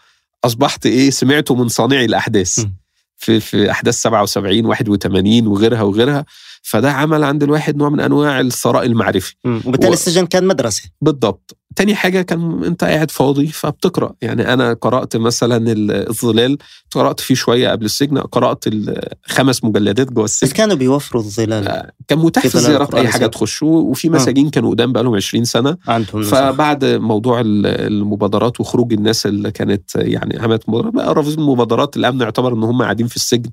أصبحت 0.46 0.86
إيه 0.86 1.10
سمعته 1.10 1.56
من 1.56 1.68
صانعي 1.68 2.06
الأحداث 2.06 2.60
م. 2.60 2.72
في 3.18 3.40
في 3.40 3.72
أحداث 3.72 3.94
77 3.96 4.66
81 4.66 5.48
وغيرها 5.48 5.82
وغيرها 5.82 6.26
فده 6.62 6.92
عمل 6.92 7.24
عند 7.24 7.44
الواحد 7.44 7.78
نوع 7.78 7.90
من 7.90 8.00
أنواع 8.00 8.40
الثراء 8.40 8.86
المعرفي. 8.86 9.36
وبالتالي 9.46 9.90
و- 9.90 9.94
السجن 9.94 10.26
كان 10.26 10.48
مدرسة 10.48 10.84
بالضبط 11.02 11.57
تاني 11.78 11.96
حاجة 11.96 12.22
كان 12.22 12.64
أنت 12.64 12.84
قاعد 12.84 13.12
فاضي 13.12 13.48
فبتقرأ. 13.48 14.14
يعني 14.22 14.54
أنا 14.54 14.74
قرأت 14.74 15.18
مثلا 15.18 15.58
ال- 15.72 16.10
الظلال 16.10 16.58
قرأت 16.92 17.20
فيه 17.20 17.36
شوية 17.36 17.70
قبل 17.70 17.86
السجن 17.86 18.18
قرأت 18.18 18.64
الخمس 18.68 19.64
مجلدات 19.64 20.12
جوه 20.12 20.24
بس 20.24 20.44
السجن 20.44 20.58
كانوا 20.58 20.76
بيوفروا 20.76 21.22
الظلال. 21.22 21.68
آه، 21.68 21.92
كان 22.08 22.20
متاح 22.20 22.48
في 22.48 22.56
الزيارات 22.56 22.94
أي 22.96 23.08
حاجة. 23.08 23.26
تخش 23.28 23.64
وفي 23.64 24.10
مساجين 24.10 24.50
كانوا 24.50 24.70
قدام 24.70 24.94
بقالهم 24.94 25.16
20 25.16 25.44
سنة. 25.46 25.78
عندهم. 25.88 26.22
فبعد 26.24 26.86
موضوع 26.86 27.40
ال- 27.42 27.66
المبادرات 27.68 28.60
وخروج 28.60 28.94
الناس 28.94 29.26
اللي 29.26 29.52
كانت 29.52 29.96
يعني 29.96 30.40
عملت 30.40 30.70
مبادرات 30.70 30.94
بقى 30.94 31.14
رافضين 31.14 31.40
المبادرات 31.40 31.98
الأمن 31.98 32.22
اعتبر 32.22 32.54
إن 32.54 32.64
هم 32.64 32.82
قاعدين 32.82 33.08
في 33.08 33.16
السجن. 33.16 33.50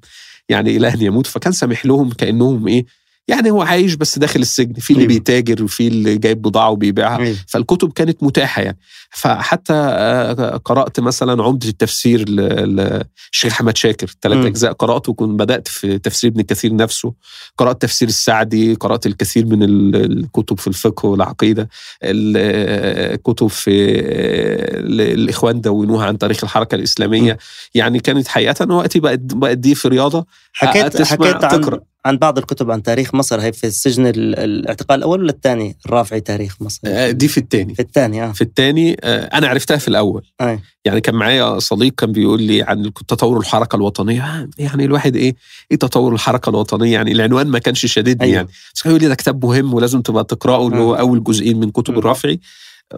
يعني 0.49 0.77
ان 0.77 1.03
يموت. 1.03 1.27
فكان 1.27 1.53
سامح 1.53 1.87
لهم 1.87 2.11
كأنهم 2.11 2.69
إيه 2.69 2.87
يعني 3.29 3.51
هو 3.51 3.63
عايش 3.63 3.95
بس 3.95 4.19
داخل 4.19 4.41
السجن 4.41 4.73
في 4.75 4.91
اللي 4.91 5.01
أيوة. 5.03 5.09
بيتاجر 5.13 5.65
وفي 5.65 5.89
اللي 5.89 6.17
جايب 6.19 6.43
بضاعة 6.43 6.71
وبيبيعها 6.71 7.19
أيوة. 7.19 7.37
فالكتب 7.49 7.93
كانت 7.93 8.23
متاحة 8.23 8.63
يعني 8.63 8.79
فحتى 9.11 9.73
آه، 9.73 10.57
قرأت 10.57 11.01
مثلا 11.01 11.43
عمدة 11.43 11.69
التفسير 11.69 12.29
للشيخ 12.29 13.53
أحمد 13.53 13.77
شاكر 13.77 14.11
ثلاث. 14.23 14.47
أجزاء 14.47 14.73
قرأته 14.73 15.11
وكنت 15.11 15.39
بدأت 15.41 15.69
في 15.69 15.99
تفسير 15.99 16.31
ابن 16.31 16.43
كثير 16.43 16.77
نفسه 16.77 17.15
قرأت 17.59 17.83
تفسير 17.83 18.09
السعدي 18.09 18.75
قرأت 18.75 19.07
الكثير 19.07 19.47
من 19.47 19.63
ال- 19.63 19.97
الكتب 20.19 20.59
في 20.61 20.67
الفقه 20.67 21.07
والعقيدة 21.07 21.69
الكتب 22.03 23.47
في 23.47 23.71
آه، 23.91 24.79
ال- 24.81 25.01
الإخوان 25.01 25.61
دونوها 25.61 26.07
عن 26.07 26.19
تاريخ 26.19 26.45
الحركة 26.45 26.75
الإسلامية. 26.75 27.39
يعني 27.75 28.01
كانت 28.01 28.29
حقيقة 28.29 28.75
وقتي 28.75 29.01
بقت 29.01 29.19
بقت 29.21 29.59
دي 29.59 29.75
في 29.75 29.89
رياضة 29.89 30.27
حكيت 30.53 31.03
حكيت 31.03 31.45
عن 31.45 31.61
تقرأ. 31.61 31.81
عن 32.07 32.19
بعض 32.19 32.38
الكتب 32.38 32.71
عن 32.71 32.83
تاريخ 32.83 33.14
مصر 33.14 33.40
هي 33.40 33.53
في 33.53 33.67
السجن 33.67 34.07
ال- 34.07 34.38
الاعتقال 34.38 34.99
الأول 34.99 35.21
ولا 35.21 35.31
الثاني؟ 35.31 35.77
الرافعي 35.87 36.21
تاريخ 36.21 36.57
مصر. 36.62 36.79
آه، 36.85 37.11
دي 37.11 37.29
في 37.29 37.38
الثاني. 37.38 37.75
في 37.75 37.83
الثاني 37.83 38.23
آه. 38.25 38.33
في 38.33 38.40
الثاني 38.43 38.93
أنا 39.05 39.49
عرفتها 39.49 39.77
في 39.77 39.88
الأول. 39.88 40.23
أي. 40.40 40.61
يعني 40.85 41.01
كان 41.01 41.14
معايا 41.14 41.59
صديق 41.59 41.95
كان 41.95 42.12
بيقول 42.12 42.43
لي 42.43 42.62
عن 42.62 42.90
تطور 43.09 43.38
الحركة 43.40 43.77
الوطنية. 43.77 44.23
آه، 44.25 44.49
يعني 44.59 44.85
الواحد 44.85 45.17
إيه؟ 45.17 45.35
إيه 45.71 45.79
تطور 45.79 46.12
الحركة 46.14 46.51
الوطنية؟ 46.51 46.93
يعني 46.93 47.12
العنوان 47.12 47.47
ما 47.47 47.59
كانش 47.59 47.87
شاددني 47.87 48.25
أيوة. 48.25 48.35
يعني. 48.37 48.49
بس 48.75 48.83
كان 48.83 48.90
يقول 48.90 49.03
لي 49.03 49.09
ده 49.09 49.14
كتاب 49.14 49.45
مهم 49.45 49.75
ولازم 49.75 50.01
تبقى 50.03 50.25
تقرأه 50.25 50.67
اللي 50.69 50.79
هو 50.81 50.93
مم. 50.93 50.99
أول 50.99 51.25
جزئين 51.25 51.61
من 51.61 51.71
كتب. 51.71 51.99
الرافعي. 51.99 52.40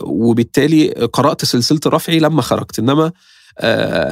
وبالتالي 0.02 0.88
قرأت 0.88 1.44
سلسلة 1.44 1.80
الرافعي 1.86 2.18
لما 2.18 2.42
خرجت. 2.42 2.78
إنما 2.78 3.04
آه، 3.04 3.12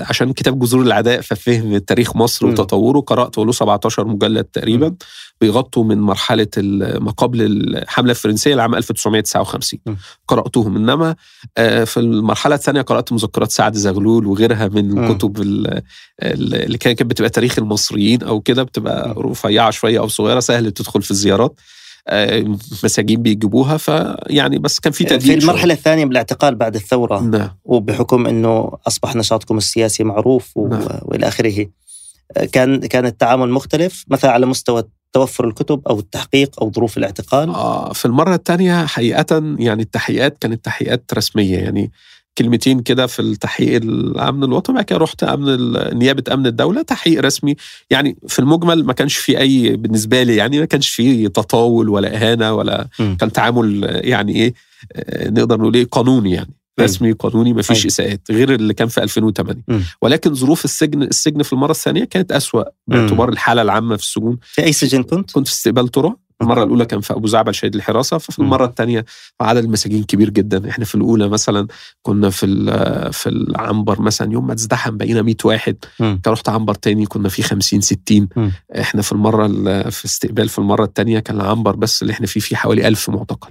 عشان 0.09 0.33
كتاب 0.33 0.59
جذور 0.59 0.83
العداء 0.83 1.21
ففهم 1.21 1.79
تاريخ 1.79 2.17
مصر. 2.17 2.47
وتطوره 2.47 3.01
قراته 3.01 3.47
له 3.47 3.53
17 3.53 4.05
مجلد 4.07 4.45
تقريبا 4.45 4.95
بيغطوا 5.41 5.85
من 5.85 6.01
مرحلة 6.01 6.49
ما 7.01 7.11
قبل 7.11 7.43
الحملة 7.43 8.11
الفرنسية 8.11 8.55
لعام 8.55 8.75
1959 8.75 9.81
مم. 9.87 9.97
قرأتهم 10.29 10.77
إنما 10.77 11.15
آه، 11.59 11.85
في 11.85 12.01
المرحلة 12.01 12.55
الثانية 12.55 12.83
قرأت 12.83 13.13
مذكرات 13.13 13.51
سعد 13.53 13.75
زغلول 13.75 14.27
وغيرها 14.27 14.69
من. 14.69 14.99
الكتب 15.05 15.41
ال- 15.43 15.83
ال- 16.23 16.55
اللي 16.55 16.79
كانت 16.79 17.03
بتبقى 17.03 17.31
تاريخ 17.31 17.59
المصريين 17.59 18.23
أو 18.23 18.41
كده 18.41 18.63
بتبقى. 18.63 19.15
رفيعة 19.19 19.71
شوية 19.71 19.99
أو 19.99 20.09
صغيرة 20.09 20.41
سهل 20.41 20.71
تدخل 20.71 21.03
في 21.03 21.11
الزيارات 21.11 21.51
آه، 21.51 21.65
مساجين 22.83 23.23
بيجيبوها 23.23 23.77
فيعني 23.77 24.59
بس 24.59 24.81
كان 24.81 24.93
في 24.93 25.05
في 25.05 25.17
تدليل 25.19 25.39
المرحلة 25.39 25.75
الثانية 25.75 26.05
من 26.05 26.11
الاعتقال 26.11 26.55
بعد 26.55 26.75
الثورة 26.75 27.19
شوية. 27.19 27.29
نعم 27.29 27.51
وبحكم 27.65 28.27
إنه 28.27 28.73
أصبح 28.87 29.17
نشاطكم 29.17 29.59
السياسي 29.59 30.05
معروف 30.05 30.57
و... 30.57 30.69
نعم. 30.69 30.83
وإلى 31.03 31.29
آخره 31.29 31.67
كان 32.53 32.81
كان 32.81 33.07
التعامل 33.07 33.51
مختلف 33.51 34.05
مثلا 34.09 34.31
على 34.31 34.47
مستوى 34.47 34.85
توفر 35.13 35.49
الكتب 35.49 35.83
أو 35.89 35.99
التحقيق 35.99 36.63
أو 36.63 36.73
ظروف 36.73 36.99
الاعتقال 36.99 37.49
آه 37.49 37.93
في 37.93 38.05
المرة 38.05 38.35
الثانية 38.35 38.87
حقيقة 38.87 39.55
يعني 39.59 39.83
التحقيقات 39.83 40.39
كانت 40.39 40.65
تحقيقات 40.65 41.05
رسمية 41.15 41.59
يعني 41.59 41.93
كلمتين 42.39 42.81
كده 42.81 43.07
في 43.07 43.23
التحقيق 43.23 43.77
الأمن 43.77 44.45
الوطني 44.45 44.75
بعد 44.75 44.85
كده 44.85 44.99
رحت 44.99 45.23
أمن 45.23 45.73
نيابة 45.99 46.35
أمن 46.35 46.47
الدولة 46.47 46.83
تحقيق 46.83 47.21
رسمي 47.21 47.57
يعني 47.91 48.17
في 48.29 48.39
المجمل 48.39 48.85
ما 48.85 48.93
كانش 48.93 49.17
في 49.17 49.39
أي 49.39 49.77
بالنسبة 49.77 50.23
لي 50.23 50.37
يعني 50.37 50.61
ما 50.61 50.65
كانش 50.65 50.89
في 50.89 51.29
تطاول 51.29 51.89
ولا 51.89 52.17
إهانة 52.17 52.53
ولا 52.53 52.89
م. 52.99 53.15
كان 53.15 53.33
تعامل 53.33 54.01
يعني 54.05 54.35
إيه 54.37 54.55
آه، 54.93 55.31
نقدر 55.31 55.61
نقول 55.61 55.75
إيه 55.75 55.85
قانوني 55.85 56.33
يعني 56.33 56.55
أيوة. 56.79 56.91
رسمي 56.91 57.13
قانوني 57.13 57.53
ما 57.53 57.63
فيش 57.63 57.77
أيوة. 57.77 57.87
إساءات 57.87 58.21
غير 58.31 58.55
اللي 58.55 58.75
كان 58.75 58.89
في 58.89 59.03
2008 59.03 59.63
م. 59.69 59.81
ولكن 60.03 60.35
ظروف 60.35 60.65
السجن 60.65 61.03
السجن 61.03 61.43
في 61.43 61.53
المرة 61.53 61.71
الثانية 61.71 62.05
كانت 62.05 62.33
أسوأ 62.33 62.65
باعتبار 62.87 63.29
الحالة 63.29 63.63
العامة 63.63 63.97
في 63.97 64.03
السجون 64.03 64.39
في 64.43 64.63
أي 64.63 64.73
سجن 64.73 65.03
كنت؟ 65.03 65.31
كنت 65.31 65.49
في 65.49 65.55
استقبال 65.55 65.89
ترى 65.89 66.15
المرة 66.43 66.65
الأولى 66.65 66.85
كان 66.85 67.01
في 67.01 67.13
أبو 67.13 67.27
زعبل 67.27 67.55
شهيد 67.55 67.75
الحراسة 67.75 68.19
ففي. 68.19 68.39
المرة 68.39 68.65
الثانية 68.65 69.05
عدد 69.41 69.65
المساجين 69.65 70.05
كبير 70.05 70.31
جدا 70.31 70.71
إحنا 70.71 70.85
في 70.85 70.95
الأولى 70.95 71.29
مثلا 71.29 71.67
كنا 72.03 72.31
في 72.31 72.47
في 73.13 73.29
العنبر 73.29 74.01
مثلا 74.03 74.33
يوم 74.33 74.47
ما 74.47 74.53
ازدحم 74.55 74.97
بقينا 74.97 75.23
100 75.23 75.35
واحد. 75.45 75.77
كان 75.99 76.21
رحت 76.27 76.49
عنبر 76.49 76.75
تاني 76.75 77.07
كنا 77.07 77.29
في 77.29 77.43
50 77.43 77.81
60 77.81 78.29
مم. 78.37 78.53
إحنا 78.81 79.03
في 79.03 79.13
المرة 79.13 79.47
ال- 79.47 79.93
في 79.93 80.05
استقبال 80.05 80.49
في 80.49 80.59
المرة 80.59 80.85
الثانية 80.85 81.19
كان 81.19 81.41
العنبر 81.41 81.77
بس 81.77 82.03
اللي 82.03 82.13
إحنا 82.13 82.27
فيه 82.27 82.41
فيه 82.41 82.57
حوالي 82.57 82.89
1000 82.89 83.11
معتقل 83.11 83.51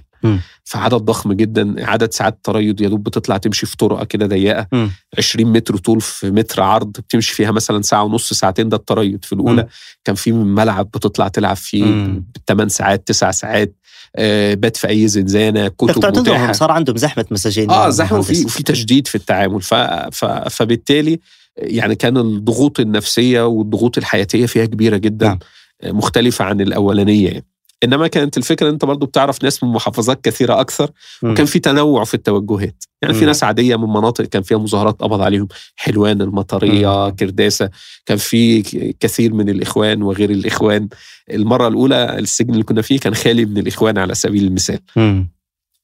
فعدد 0.64 0.94
ضخم 0.94 1.32
جدا 1.32 1.90
عدد 1.90 2.12
ساعات 2.12 2.38
تريض 2.42 2.80
يا 2.80 2.88
دوب 2.88 3.04
بتطلع 3.04 3.36
تمشي 3.36 3.66
في 3.66 3.76
طرقة 3.76 4.04
كده 4.04 4.26
ضيقة 4.26 4.66
مم. 4.72 4.90
20 5.18 5.52
متر 5.52 5.76
طول 5.76 6.00
في 6.00 6.30
متر 6.30 6.62
عرض 6.62 6.88
بتمشي 6.88 7.34
فيها 7.34 7.50
مثلا 7.50 7.82
ساعة 7.82 8.04
ونص 8.04 8.32
ساعتين 8.32 8.68
ده 8.68 8.76
التريض 8.76 9.24
في 9.24 9.32
الأولى 9.32 9.62
مم. 9.62 9.68
كان 10.04 10.14
في 10.14 10.32
ملعب 10.32 10.86
بتطلع 10.86 11.28
تلعب 11.28 11.56
فيه 11.56 11.84
مم. 11.84 12.24
بالثمان 12.34 12.68
ساعات 12.68 13.06
تسع 13.06 13.30
ساعات 13.30 13.76
آه، 14.16 14.54
بات 14.54 14.76
في 14.76 14.88
أي 14.88 15.08
زنزانة 15.08 15.68
كتب 15.68 16.06
متاحة 16.18 16.52
صار 16.52 16.70
عندهم 16.70 16.96
زحمة 16.96 17.24
مساجين 17.30 17.70
آه 17.70 17.90
زحمة 17.90 18.18
وفي. 18.18 18.44
وفي 18.44 18.62
تشديد 18.62 19.06
في 19.06 19.14
التعامل 19.14 19.62
ف... 19.62 19.74
ف... 20.12 20.24
فبالتالي 20.24 21.20
يعني 21.56 21.94
كان 21.94 22.16
الضغوط 22.16 22.80
النفسية 22.80 23.46
والضغوط 23.46 23.98
الحياتية 23.98 24.46
فيها 24.46 24.64
كبيرة 24.64 24.96
جدا 24.96 25.26
نعم. 25.26 25.38
مختلفة 25.84 26.44
عن 26.44 26.60
الأولانية 26.60 27.28
يعني. 27.28 27.46
إنما 27.84 28.06
كانت 28.06 28.36
الفكرة 28.36 28.70
أنت 28.70 28.84
برضو 28.84 29.06
بتعرف 29.06 29.44
ناس 29.44 29.64
من 29.64 29.70
محافظات 29.70 30.24
كثيرة 30.24 30.60
أكثر. 30.60 30.90
وكان 31.22 31.46
في 31.46 31.58
تنوع 31.58 32.04
في 32.04 32.14
التوجهات 32.14 32.84
يعني 33.02 33.14
في. 33.14 33.24
ناس 33.24 33.44
عادية 33.44 33.76
من 33.76 33.88
مناطق 33.88 34.24
كان 34.24 34.42
فيها 34.42 34.58
مظاهرات 34.58 35.02
قبض 35.02 35.20
عليهم 35.20 35.48
حلوان 35.76 36.22
المطرية 36.22 37.10
كرداسة 37.10 37.70
كان 38.06 38.16
في 38.16 38.62
كثير 39.00 39.34
من 39.34 39.48
الإخوان 39.48 40.02
وغير 40.02 40.30
الإخوان 40.30 40.88
المرة 41.30 41.68
الأولى 41.68 42.18
السجن 42.18 42.52
اللي 42.52 42.64
كنا 42.64 42.82
فيه 42.82 42.98
كان 43.00 43.14
خالي 43.14 43.44
من 43.44 43.58
الإخوان 43.58 43.98
على 43.98 44.14
سبيل 44.14 44.44
المثال. 44.44 44.78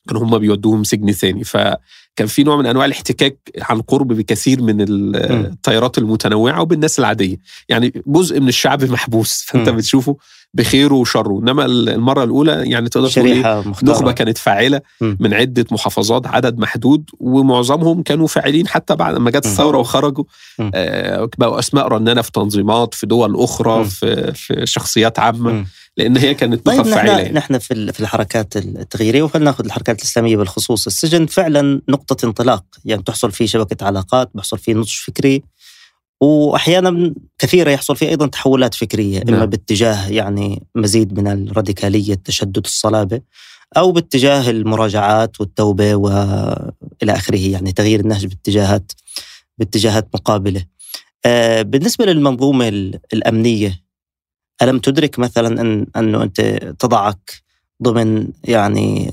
كانوا 0.09 0.23
هم 0.23 0.39
بيودوهم 0.39 0.85
سجن 0.85 1.13
ثاني 1.13 1.45
فكان 1.45 2.27
في 2.27 2.43
نوع 2.45 2.57
من 2.57 2.67
أنواع 2.67 2.85
الاحتكاك 2.85 3.39
عن 3.61 3.81
قرب 3.81 4.09
بكثير 4.13 4.63
من. 4.63 4.77
التيارات 4.81 5.99
المتنوعة 5.99 6.63
وبالناس 6.63 6.99
العادية 6.99 7.37
يعني 7.69 7.93
جزء 8.07 8.41
من 8.41 8.49
الشعب 8.49 8.85
محبوس 8.85 9.43
فأنت. 9.49 9.69
بتشوفه 9.69 10.17
بخيره 10.55 10.95
وشره 10.95 11.39
إنما 11.39 11.65
المرة 11.65 12.25
الأولى 12.25 12.71
يعني 12.71 12.89
تقدر 12.89 13.09
تقول 13.09 13.27
إيه؟ 13.27 13.65
نخبة 13.83 14.13
كانت 14.13 14.39
فاعلة. 14.39 14.81
من 15.01 15.35
عدة 15.35 15.67
محافظات 15.71 16.27
عدد 16.27 16.59
محدود 16.59 17.11
ومعظمهم 17.21 18.03
كانوا 18.03 18.27
فاعلين 18.27 18.69
حتى 18.69 18.97
بعد 18.97 19.17
ما 19.17 19.31
جت. 19.31 19.47
الثورة 19.47 19.79
وخرجوا. 19.79 20.25
آه، 20.75 21.29
بقوا 21.39 21.59
أسماء 21.59 21.89
رنانة 21.89 22.23
في 22.23 22.33
تنظيمات 22.33 22.95
في 22.95 23.07
دول 23.07 23.37
أخرى. 23.37 23.85
في, 23.85 24.33
في 24.35 24.67
شخصيات 24.67 25.19
عامة. 25.19 25.65
لأن 25.97 26.17
هي 26.17 26.35
كانت 26.35 26.67
طيب 26.67 26.81
نخب 26.81 26.91
فاعلة 26.91 27.23
نحن. 27.23 27.35
نحن 27.35 27.59
في 27.59 27.93
في 27.93 28.01
الحركات 28.01 28.57
التغييرية 28.57 29.23
وخلينا 29.23 29.51
ناخذ 29.51 29.65
الحركات 29.65 29.99
الإسلامية 29.99 30.37
بالخصوص 30.37 30.87
السجن 30.87 31.27
فعلا 31.27 31.81
نقطة 31.89 32.27
انطلاق 32.27 32.65
يعني 32.85 33.03
بتحصل 33.03 33.33
فيه 33.33 33.47
شبكة 33.47 33.87
علاقات 33.87 34.31
بيحصل 34.35 34.59
فيه 34.59 34.75
نضج 34.75 34.93
فكري 34.93 35.43
وأحيانا 36.21 37.15
كثيرة 37.39 37.71
يحصل 37.71 37.97
فيه 37.97 38.09
أيضا 38.09 38.27
تحولات 38.27 38.75
فكرية 38.75 39.23
إما 39.23 39.31
نعم. 39.39 39.47
باتجاه 39.47 40.09
يعني 40.09 40.63
مزيد 40.75 41.19
من 41.21 41.29
الراديكالية 41.29 42.13
التشدد 42.13 42.65
الصلابة 42.65 43.21
أو 43.77 43.93
باتجاه 43.93 44.51
المراجعات 44.51 45.41
والتوبة 45.41 45.95
وإلى 45.95 47.13
آخره 47.13 47.39
يعني 47.39 47.73
تغيير 47.73 48.01
النهج 48.01 48.27
باتجاهات 48.27 48.93
باتجاهات 49.59 50.09
مقابلة. 50.15 50.65
آه، 51.27 51.63
بالنسبة 51.63 52.05
للمنظومة 52.05 52.69
ال- 52.69 52.99
الأمنية 53.13 53.81
ألم 54.63 54.79
تدرك 54.79 55.19
مثلا 55.19 55.61
ان 55.61 55.87
أنه 55.97 56.23
أنت 56.23 56.41
تضعك 56.79 57.33
ضمن 57.83 58.29
يعني 58.45 59.11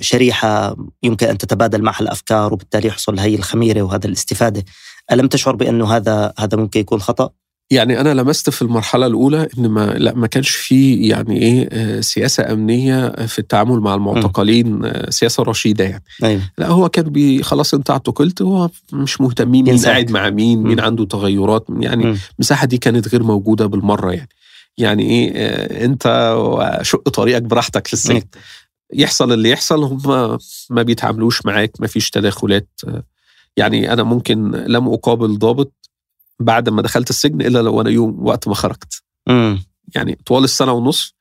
شريحة 0.00 0.76
يمكن 1.02 1.26
أن 1.26 1.38
تتبادل 1.38 1.82
معها 1.82 2.00
الأفكار 2.00 2.52
وبالتالي 2.52 2.88
يحصل 2.88 3.18
هي 3.18 3.34
الخميرة 3.34 3.82
وهذا 3.82 4.06
الاستفادة 4.06 4.64
ألم 5.12 5.26
تشعر 5.26 5.56
بانه 5.56 5.96
هذا 5.96 6.32
هذا 6.38 6.58
ممكن 6.58 6.80
يكون 6.80 7.00
خطأ؟ 7.00 7.30
يعني 7.70 8.00
أنا 8.00 8.14
لمست 8.14 8.50
في 8.50 8.62
المرحلة 8.62 9.06
الأولى 9.06 9.48
إن 9.58 9.68
ما 9.68 9.86
لا 9.86 10.14
ما 10.14 10.26
كانش 10.26 10.50
في 10.50 10.94
يعني 10.94 11.42
إيه 11.42 11.68
آه، 11.72 12.00
سياسة 12.00 12.52
أمنية 12.52 13.26
في 13.26 13.38
التعامل 13.38 13.80
مع 13.80 13.94
المعتقلين 13.94 14.84
آه، 14.84 15.10
سياسة 15.10 15.42
رشيدة 15.42 15.84
يعني. 15.84 16.04
أيوه. 16.22 16.42
لا 16.58 16.68
هو 16.68 16.88
كان 16.88 17.04
بي 17.04 17.42
خلاص 17.42 17.74
انت 17.74 17.90
اعتقلت 17.90 18.42
هو 18.42 18.70
مش 18.92 19.20
مهتمين 19.20 19.64
مين. 19.64 19.78
قاعد 19.78 20.10
مع 20.10 20.30
مين 20.30 20.62
مين. 20.62 20.80
عنده 20.80 21.04
تغيرات 21.04 21.66
يعني. 21.80 22.16
المساحة 22.38 22.66
دي 22.66 22.78
كانت 22.78 23.08
غير 23.08 23.22
موجودة 23.22 23.66
بالمرة 23.66 24.12
يعني. 24.12 24.28
يعني 24.78 25.02
إيه 25.02 25.32
آه، 25.36 25.84
انت 25.84 26.36
شق 26.82 27.08
طريقك 27.08 27.42
براحتك 27.42 27.86
في 27.86 27.92
السجن 27.92 28.22
يحصل 28.94 29.32
اللي 29.32 29.50
يحصل 29.50 29.82
هم 29.84 30.38
ما 30.70 30.82
بيتعاملوش 30.82 31.46
معاك 31.46 31.72
ما 31.80 31.86
فيش 31.86 32.10
تداخلات 32.10 32.68
يعني 33.58 33.92
أنا 33.92 34.02
ممكن 34.02 34.50
لم 34.50 34.88
أقابل 34.88 35.38
ضابط 35.38 35.72
بعد 36.40 36.68
ما 36.68 36.82
دخلت 36.82 37.10
السجن 37.10 37.40
إلا 37.40 37.58
لو 37.62 37.80
أنا 37.80 37.90
يوم 37.90 38.26
وقت 38.26 38.48
ما 38.48 38.54
خرجت 38.54 39.02
مم. 39.28 39.62
يعني 39.94 40.18
طوال 40.26 40.44
السنة 40.44 40.72
ونص 40.72 41.14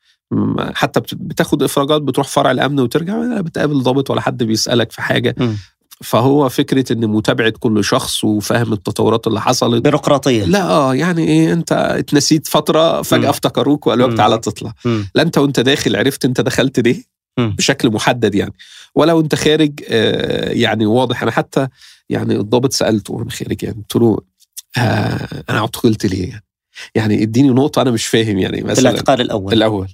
حتى 0.73 1.00
بت- 1.00 1.15
بتاخد 1.15 1.63
إفراجات 1.63 2.02
بتروح 2.02 2.28
فرع 2.28 2.52
الأمن 2.52 2.80
وترجع 2.80 3.15
لا 3.17 3.41
بتقابل 3.41 3.82
ضابط 3.84 4.10
ولا 4.12 4.21
حد 4.21 4.43
بيسألك 4.43 4.91
في 4.91 5.02
حاجة 5.02 5.36
مم. 5.38 5.58
فهو 6.04 6.50
فكرة 6.50 6.93
إن 6.93 7.08
متابعة 7.08 7.50
كل 7.60 7.84
شخص 7.84 8.23
وفهم 8.23 8.73
التطورات 8.73 9.28
اللي 9.28 9.41
حصلت 9.41 9.84
بيروقراطية 9.84 10.45
لا 10.45 10.69
آه 10.69 10.95
يعني 10.95 11.28
إيه 11.28 11.54
أنت 11.54 11.71
اتنسيت 11.71 12.47
فترة 12.47 13.02
فجأة. 13.02 13.30
افتكروك 13.30 13.88
وقالوا 13.88 14.08
لك. 14.10 14.17
تعالى 14.17 14.38
تطلع. 14.38 14.73
لا 15.15 15.21
أنت 15.21 15.38
وأنت 15.38 15.60
داخل 15.60 15.95
عرفت 15.95 16.26
أنت 16.26 16.41
دخلت 16.41 16.80
ليه. 16.80 17.04
بشكل 17.38 17.89
محدد 17.91 18.36
يعني 18.36 18.54
ولا 18.95 19.13
وانت 19.13 19.36
خارج 19.36 19.71
آه، 19.89 20.50
يعني 20.52 20.86
واضح 20.86 21.21
أنا 21.23 21.32
حتى 21.32 21.67
يعني 22.10 22.36
الضابط 22.36 22.74
سألته 22.74 23.13
وأنا 23.13 23.30
خارج 23.30 23.63
يعني 23.63 23.78
قلت 23.78 23.96
له 23.96 24.20
آه، 24.78 25.43
أنا 25.50 25.60
اعتقلت 25.60 26.06
ليه 26.06 26.30
يعني؟ 26.30 26.43
يعني 26.96 27.24
اديني 27.24 27.50
نقطة 27.50 27.82
أنا 27.82 27.91
مش 27.91 28.08
فاهم 28.08 28.38
يعني 28.38 28.62
مثلا 28.62 28.80
الاعتقال 28.89 29.22
الأول. 29.22 29.54
الأول. 29.54 29.88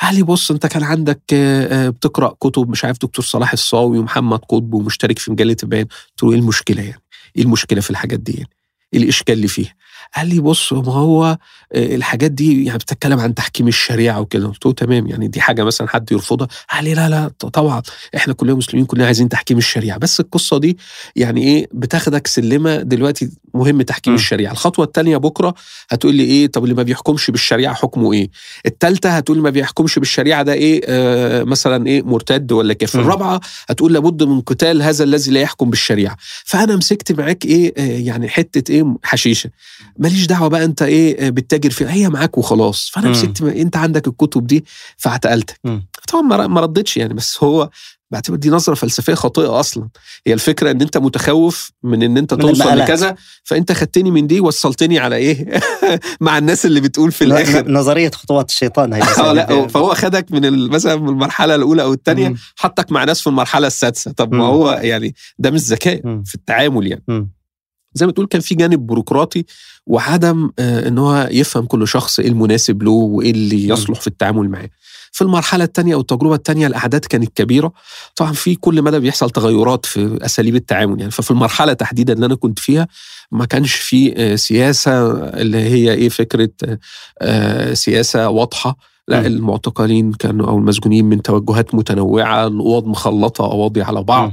قال 0.00 0.14
لي 0.14 0.22
بص 0.22 0.50
أنت 0.50 0.66
كان 0.66 0.82
عندك 0.82 1.20
آه، 1.32 1.86
آه، 1.86 1.88
بتقرأ 1.88 2.36
كتب 2.40 2.70
مش 2.70 2.84
عارف 2.84 2.98
دكتور 2.98 3.24
صلاح 3.24 3.52
الصاوي 3.52 3.98
ومحمد 3.98 4.38
قطب 4.38 4.74
ومشترك 4.74 5.18
في 5.18 5.32
مجلة 5.32 5.56
البيان. 5.62 5.84
قلت 5.84 6.22
له 6.22 6.30
إيه 6.30 6.36
المشكلة 6.36 6.82
يعني؟ 6.82 7.02
إيه 7.36 7.42
المشكلة 7.42 7.80
في 7.80 7.90
الحاجات 7.90 8.20
دي 8.20 8.32
يعني؟ 8.32 8.50
إيه 8.94 9.02
الإشكال 9.02 9.34
اللي 9.34 9.48
فيها؟ 9.48 9.74
قال 10.16 10.28
لي 10.28 10.40
بص 10.40 10.72
ما 10.72 10.92
هو 10.92 11.24
آه، 11.72 11.94
الحاجات 11.96 12.30
دي 12.30 12.64
يعني 12.64 12.78
بتتكلم 12.78 13.20
عن 13.20 13.34
تحكيم 13.34 13.68
الشريعة 13.68 14.20
وكده. 14.20 14.46
قلت 14.48 14.66
له 14.66 14.72
تمام 14.72 15.06
يعني 15.06 15.28
دي 15.28 15.40
حاجة 15.40 15.64
مثلا 15.64 15.88
حد 15.88 16.12
يرفضها. 16.12 16.48
قال 16.70 16.84
لي 16.84 16.94
لا 16.94 17.08
لا 17.08 17.28
طبعا 17.52 17.82
إحنا 18.16 18.34
كلنا 18.34 18.54
مسلمين 18.54 18.86
كلنا 18.86 19.06
عايزين 19.06 19.28
تحكيم 19.28 19.58
الشريعة. 19.58 19.98
بس 19.98 20.20
القصة 20.20 20.58
دي 20.58 20.78
يعني 21.16 21.42
إيه 21.44 21.68
بتاخدك 21.72 22.26
سلمة 22.26 22.76
دلوقتي 22.76 23.30
مهم 23.54 23.82
تحكيم 23.82 24.12
م. 24.12 24.16
الشريعة. 24.16 24.52
الخطوة 24.52 24.84
الثانية 24.84 25.16
بكرة 25.16 25.54
هتقول 25.90 26.14
لي 26.14 26.22
إيه 26.24 26.46
طب 26.46 26.64
اللي 26.64 26.74
ما 26.74 26.82
بيحكمش 26.82 27.30
بالشريعة 27.30 27.74
حكمه 27.74 28.12
إيه؟ 28.12 28.30
الثالثه 28.66 29.10
هتقول 29.10 29.38
ما 29.40 29.50
بيحكمش 29.50 29.98
بالشريعة 29.98 30.42
ده 30.42 30.52
إيه 30.52 30.80
آه 30.84 31.42
مثلا 31.44 31.86
إيه 31.86 32.02
مرتد 32.02 32.52
ولا 32.52 32.74
كافر. 32.74 33.00
الرابعة 33.00 33.40
هتقول 33.68 33.92
لابد 33.92 34.22
من 34.22 34.40
قتال 34.40 34.82
هذا 34.82 35.04
الذي 35.04 35.30
لا 35.30 35.40
يحكم 35.40 35.70
بالشريعة. 35.70 36.16
فأنا 36.44 36.76
مسكت 36.76 37.12
معاك 37.12 37.44
إيه 37.44 37.74
آه 37.78 37.98
يعني 37.98 38.28
حتة 38.28 38.72
إيه 38.72 38.96
حشيشة. 39.04 39.50
ماليش 40.02 40.26
دعوة 40.26 40.48
بقى 40.48 40.64
أنت 40.64 40.82
إيه 40.82 41.26
آه، 41.26 41.30
بتتاجر 41.30 41.70
فيها 41.70 41.90
هي 41.92 42.08
معاك 42.08 42.38
وخلاص 42.38 42.90
فأنا 42.94 43.08
م. 43.08 43.10
مسكت 43.10 43.42
أنت 43.42 43.76
عندك 43.76 44.08
الكتب 44.08 44.46
دي 44.46 44.64
فاعتقلتك 44.96 45.60
م. 45.64 45.78
طبعا 46.08 46.46
ما 46.46 46.60
ردتش 46.60 46.96
يعني 46.96 47.14
بس 47.14 47.44
هو 47.44 47.70
بعتبر 48.10 48.36
دي 48.36 48.50
نظرة 48.50 48.74
فلسفية 48.74 49.14
خاطئة 49.14 49.60
أصلا 49.60 49.88
هي 50.26 50.32
الفكرة 50.34 50.70
إن 50.70 50.80
أنت 50.80 50.98
متخوف 50.98 51.70
من 51.82 52.02
إن 52.02 52.16
أنت 52.18 52.34
من 52.34 52.40
توصل. 52.40 52.78
لكذا 52.78 53.14
فأنت 53.44 53.72
خدتني 53.72 54.10
من 54.10 54.26
دي 54.26 54.40
وصلتني 54.40 54.98
على 54.98 55.16
إيه 55.16 55.60
مع 56.20 56.38
الناس 56.38 56.66
اللي 56.66 56.80
بتقول 56.80 57.12
في 57.12 57.24
الآخر 57.24 57.70
نظرية 57.70 58.10
خطوات 58.10 58.50
الشيطان 58.50 58.92
هي 58.92 59.02
آه 59.18 59.32
لا 59.32 59.66
فهو 59.68 59.94
خدك 59.94 60.32
من 60.32 60.68
مثلا 60.68 60.96
من 60.96 61.08
المرحلة 61.08 61.54
الأولى 61.54 61.82
أو 61.82 61.92
الثانية. 61.92 62.34
حطك 62.56 62.92
مع 62.92 63.04
ناس 63.04 63.20
في 63.20 63.26
المرحلة 63.26 63.66
السادسة 63.66 64.12
طب 64.12 64.34
ما. 64.34 64.44
هو 64.44 64.80
يعني 64.82 65.14
ده 65.38 65.50
مش 65.50 65.60
ذكاء. 65.60 66.00
في 66.24 66.34
التعامل 66.34 66.86
يعني 66.86 67.02
مم. 67.08 67.30
زي 67.94 68.06
ما 68.06 68.12
تقول 68.12 68.26
كان 68.26 68.40
في 68.40 68.54
جانب 68.54 68.86
بيروقراطي 68.86 69.44
وعدم 69.86 70.50
آه، 70.58 70.88
إن 70.88 70.98
هو 70.98 71.28
يفهم 71.30 71.66
كل 71.66 71.88
شخص 71.88 72.20
إيه 72.20 72.28
المناسب 72.28 72.82
له 72.82 72.90
وإيه 72.90 73.30
اللي. 73.30 73.68
يصلح 73.68 74.00
في 74.00 74.06
التعامل 74.06 74.48
معاه 74.48 74.70
في 75.12 75.22
المرحلة 75.22 75.64
الثانية 75.64 75.94
أو 75.94 76.00
التجربة 76.00 76.34
الثانية 76.34 76.66
الاعداد 76.66 77.04
كانت 77.04 77.36
كبيرة 77.36 77.72
طبعا 78.16 78.32
في 78.32 78.54
كل 78.54 78.82
مدى 78.82 78.98
بيحصل 78.98 79.30
تغيرات 79.30 79.86
في 79.86 80.18
أساليب 80.22 80.56
التعامل 80.56 80.98
يعني 81.00 81.10
ففي 81.10 81.30
المرحلة 81.30 81.72
تحديدا 81.72 82.12
اللي 82.12 82.26
أنا 82.26 82.34
كنت 82.34 82.58
فيها 82.58 82.88
ما 83.32 83.44
كانش 83.44 83.74
في 83.74 84.14
آه، 84.16 84.36
سياسة 84.36 85.12
اللي 85.28 85.58
هي 85.58 85.94
إيه 85.94 86.08
فكرة 86.08 86.50
آه، 87.20 87.74
سياسة 87.74 88.28
واضحة 88.28 88.76
لا. 89.08 89.26
المعتقلين 89.26 90.12
كانوا 90.12 90.48
أو 90.48 90.58
المسجونين 90.58 91.04
من 91.04 91.22
توجهات 91.22 91.74
متنوعة 91.74 92.46
الاوض 92.46 92.86
مخلطة 92.86 93.44
قواضي 93.44 93.82
على 93.82 94.02
بعض. 94.02 94.32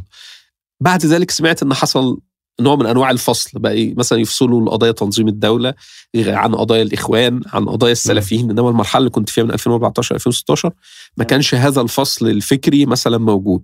بعد 0.82 1.06
ذلك 1.06 1.32
سمعت 1.32 1.64
إن 1.64 1.74
حصل 1.74 2.20
نوع 2.60 2.76
من 2.76 2.86
أنواع 2.86 3.12
الفصل 3.12 3.60
بقى 3.60 3.72
إيه؟ 3.72 3.96
مثلا 3.98 4.20
يفصلوا 4.20 4.62
القضايا 4.62 4.92
تنظيم 4.92 5.28
الدولة 5.28 5.74
عن 6.16 6.56
قضايا 6.56 6.82
الإخوان 6.82 7.42
عن 7.54 7.66
قضايا 7.66 7.92
السلفيين. 7.92 8.50
إنما 8.52 8.70
المرحلة 8.70 9.00
اللي 9.00 9.10
كنت 9.10 9.30
فيها 9.30 9.44
من 9.44 9.52
2014 9.52 10.16
2016 10.16 10.72
ما 11.18 11.24
كانش 11.24 11.56
هذا 11.56 11.82
الفصل 11.82 12.28
الفكري 12.28 12.86
مثلا 12.86 13.18
موجود. 13.18 13.64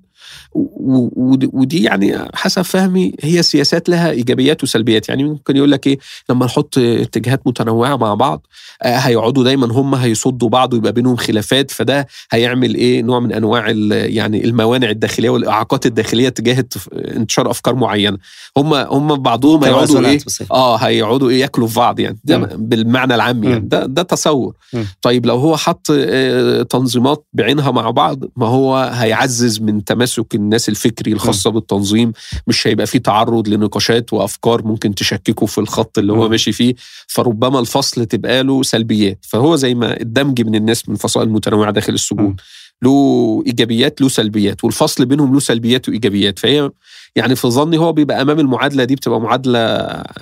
ودي 1.54 1.84
يعني 1.84 2.18
حسب 2.34 2.62
فهمي 2.62 3.14
هي 3.22 3.44
سياسات 3.44 3.90
لها 3.90 4.12
إيجابيات 4.12 4.64
وسلبيات 4.64 5.10
يعني 5.10 5.24
ممكن 5.24 5.58
يقول 5.58 5.72
لك 5.72 5.88
إيه 5.88 6.00
لما 6.30 6.46
نحط 6.46 6.78
اتجاهات 6.78 7.48
متنوعة 7.48 7.96
مع 7.96 8.14
بعض 8.14 8.48
آه، 8.82 8.98
هيقعدوا 8.98 9.44
دايما 9.44 9.72
هم 9.72 9.96
هيصدوا 9.96 10.50
بعض 10.50 10.74
ويبقى 10.74 10.92
بينهم 10.92 11.16
خلافات 11.16 11.72
فده 11.72 12.08
هيعمل 12.32 12.76
إيه 12.76 13.02
نوع 13.02 13.20
من 13.20 13.32
أنواع 13.32 13.70
يعني 13.92 14.46
الموانع 14.46 14.90
الداخلية 14.90 15.30
والإعاقات 15.30 15.86
الداخلية 15.86 16.30
تجاه 16.30 16.66
انتشار 16.96 17.52
أفكار 17.52 17.76
معينة 17.76 18.18
هم 18.58 18.74
هم 18.74 19.16
بعضهم 19.16 19.64
هيقعدوا 19.64 20.06
إيه 20.08 20.20
آه 20.52 20.76
هيقعدوا 20.78 21.30
إيه 21.30 21.42
ياكلوا 21.42 21.68
في 21.68 21.76
بعض 21.76 22.00
يعني 22.00 22.18
ده. 22.24 22.38
بالمعنى 22.38 23.16
العامي 23.16 23.48
يعني. 23.48 23.60
ده 23.60 23.86
ده 23.86 24.02
تصور. 24.02 24.56
طيب 25.02 25.26
لو 25.26 25.36
هو 25.38 25.58
حط 25.58 25.88
آه، 25.92 26.62
تنظيمات 26.62 27.26
بعينها 27.34 27.72
مع 27.72 27.90
بعض 27.90 28.20
ما 28.36 28.48
هو 28.48 28.76
هيعزز 28.94 29.62
من 29.62 29.84
تماسك 29.84 30.15
الناس 30.36 30.70
الفكري 30.70 31.12
الخاصة 31.14 31.50
بالتنظيم 31.50 32.12
مش 32.48 32.68
هيبقى 32.68 32.88
فيه 32.88 33.00
تعرض 33.00 33.48
لنقاشات 33.48 34.14
وأفكار 34.14 34.64
ممكن 34.68 34.96
تشككه 34.96 35.46
في 35.46 35.58
الخط 35.58 35.98
اللي 35.98 36.14
هو. 36.14 36.30
ماشي 36.30 36.52
فيه 36.52 36.74
فربما 37.08 37.60
الفصل 37.60 38.06
تبقى 38.06 38.44
له 38.44 38.64
سلبيات 38.64 39.20
فهو 39.30 39.56
زي 39.56 39.76
ما 39.76 40.02
الدمج 40.02 40.42
من 40.42 40.56
الناس 40.56 40.90
من 40.90 40.96
فصائل 40.96 41.30
متنوعه 41.30 41.72
داخل 41.72 41.94
السجون 41.94 42.26
مم. 42.26 42.36
له 42.84 43.44
إيجابيات 43.48 44.02
له 44.02 44.08
سلبيات 44.10 44.64
والفصل 44.64 45.06
بينهم 45.06 45.34
له 45.34 45.40
سلبيات 45.40 45.90
وإيجابيات 45.90 46.40
فهي 46.40 46.72
يعني 47.16 47.36
في 47.36 47.48
ظني 47.48 47.78
هو 47.78 47.94
بيبقى 47.94 48.22
أمام 48.22 48.40
المعادلة 48.40 48.84
دي 48.84 48.96
بتبقى 48.96 49.22
معادلة 49.22 49.60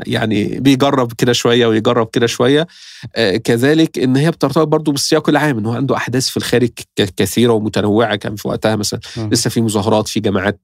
يعني 0.07 0.59
بيجرب 0.59 1.13
كده 1.13 1.33
شوية 1.33 1.67
ويجرب 1.67 2.09
كده 2.13 2.27
شوية 2.27 2.67
آه 3.15 3.37
كذلك 3.37 3.99
إن 3.99 4.15
هي 4.15 4.31
بترتبط 4.31 4.67
برضه 4.67 4.91
بالسياق 4.91 5.29
العام 5.29 5.57
إن 5.57 5.65
هو 5.65 5.73
عنده 5.73 5.95
أحداث 5.95 6.27
في 6.29 6.37
الخارج 6.37 6.69
كثيرة 7.17 7.53
ومتنوعة 7.53 8.15
كان 8.15 8.35
في 8.35 8.47
وقتها 8.47 8.75
مثلا 8.75 8.99
مم. 9.17 9.29
لسه 9.31 9.49
في 9.49 9.61
مظاهرات 9.61 10.07
في 10.07 10.19
جماعات 10.19 10.61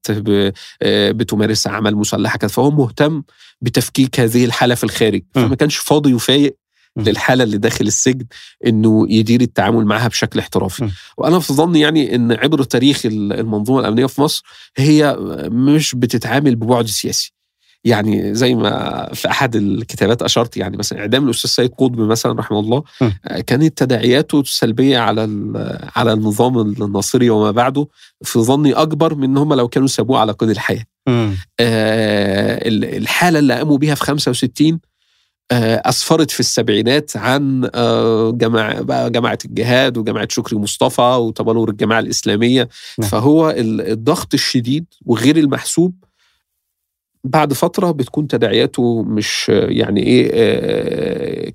آه، 0.82 1.12
بتمارس 1.12 1.68
أعمال 1.68 1.96
مسلحة 1.98 2.38
فهو 2.38 2.72
مهتم 2.72 3.24
بتفكيك 3.62 4.20
هذه 4.20 4.46
الحالة 4.46 4.76
في 4.76 4.84
الخارج. 4.84 5.22
فما 5.36 5.56
كانش 5.56 5.78
فاضي 5.78 6.14
وفايق. 6.14 6.58
للحالة 7.04 7.44
اللي 7.44 7.58
داخل 7.58 7.88
السجن 7.88 8.26
إنه 8.68 9.06
يدير 9.10 9.42
التعامل 9.42 9.86
معها 9.86 10.08
بشكل 10.08 10.40
احترافي. 10.40 10.90
وأنا 11.18 11.40
في 11.40 11.54
ظني 11.54 11.80
يعني 11.80 12.16
إن 12.16 12.32
عبر 12.32 12.64
تاريخ 12.64 13.06
ال- 13.06 13.34
المنظومة 13.34 13.80
الأمنية 13.80 14.06
في 14.06 14.22
مصر 14.22 14.44
هي 14.78 15.16
مش 15.52 15.96
بتتعامل 15.96 16.56
ببعد 16.56 16.88
سياسي 16.88 17.34
يعني 17.84 18.34
زي 18.36 18.56
ما 18.56 19.10
في 19.14 19.30
أحد 19.30 19.56
الكتابات 19.56 20.22
أشرت 20.22 20.58
يعني 20.58 20.78
مثلا 20.78 21.00
إعدام 21.00 21.26
الأستاذ 21.26 21.50
سيد 21.50 21.70
قطب 21.72 22.00
مثلا 22.00 22.40
رحمه 22.40 22.60
الله 22.60 22.84
م. 23.02 23.10
كانت 23.48 23.78
تداعياته 23.78 24.40
السلبيه 24.40 24.98
على 25.00 25.22
على 25.96 26.14
النظام 26.14 26.60
الناصري 26.60 27.30
وما 27.30 27.52
بعده 27.52 27.88
في 28.24 28.40
ظني 28.40 28.74
أكبر 28.74 29.16
من 29.16 29.24
إن 29.24 29.38
هم 29.38 29.54
لو 29.54 29.68
كانوا 29.68 29.88
سابوه 29.88 30.20
على 30.20 30.32
قيد 30.32 30.50
الحياة. 30.50 30.84
آه، 31.60 32.68
ال- 32.68 32.96
الحالة 32.98 33.40
اللي 33.40 33.54
قاموا 33.54 33.78
بيها 33.78 33.96
في 33.96 34.04
65 34.04 34.80
آه، 35.52 35.82
أسفرت 35.86 36.32
في 36.32 36.40
السبعينات 36.40 37.18
عن 37.18 37.70
آه، 37.76 38.32
جماعة 38.32 38.82
بقى 38.82 39.10
جماعة 39.12 39.38
الجهاد 39.46 39.98
وجماعة 39.98 40.28
شكري 40.32 40.60
مصطفى 40.60 41.02
وتبلور 41.02 41.70
الجماعة 41.70 42.00
الإسلامية 42.00 42.70
نعم. 43.00 43.10
فهو 43.10 43.50
ال- 43.50 43.82
الضغط 43.82 44.34
الشديد 44.34 44.86
وغير 45.06 45.38
المحسوب 45.38 46.04
بعد 47.24 47.54
فترة 47.54 47.92
بتكون 47.92 48.28
تداعياته 48.28 49.04
مش 49.04 49.50
يعني 49.50 50.04
إيه 50.04 50.30
آه، 50.34 51.52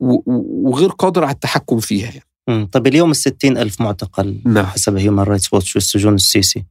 و- 0.00 0.68
وغير 0.70 0.88
قادر 0.88 1.24
على 1.24 1.34
التحكم 1.34 1.78
فيها 1.80 2.10
يعني. 2.48 2.66
طيب 2.66 2.86
اليوم 2.86 3.10
الستين 3.10 3.58
ألف 3.58 3.80
معتقل 3.80 4.40
نعم. 4.44 4.66
حسب 4.66 4.96
هيومن 4.96 5.22
رايتس 5.22 5.52
واتش 5.54 5.74
والسجون 5.76 6.14
السيسي 6.14 6.64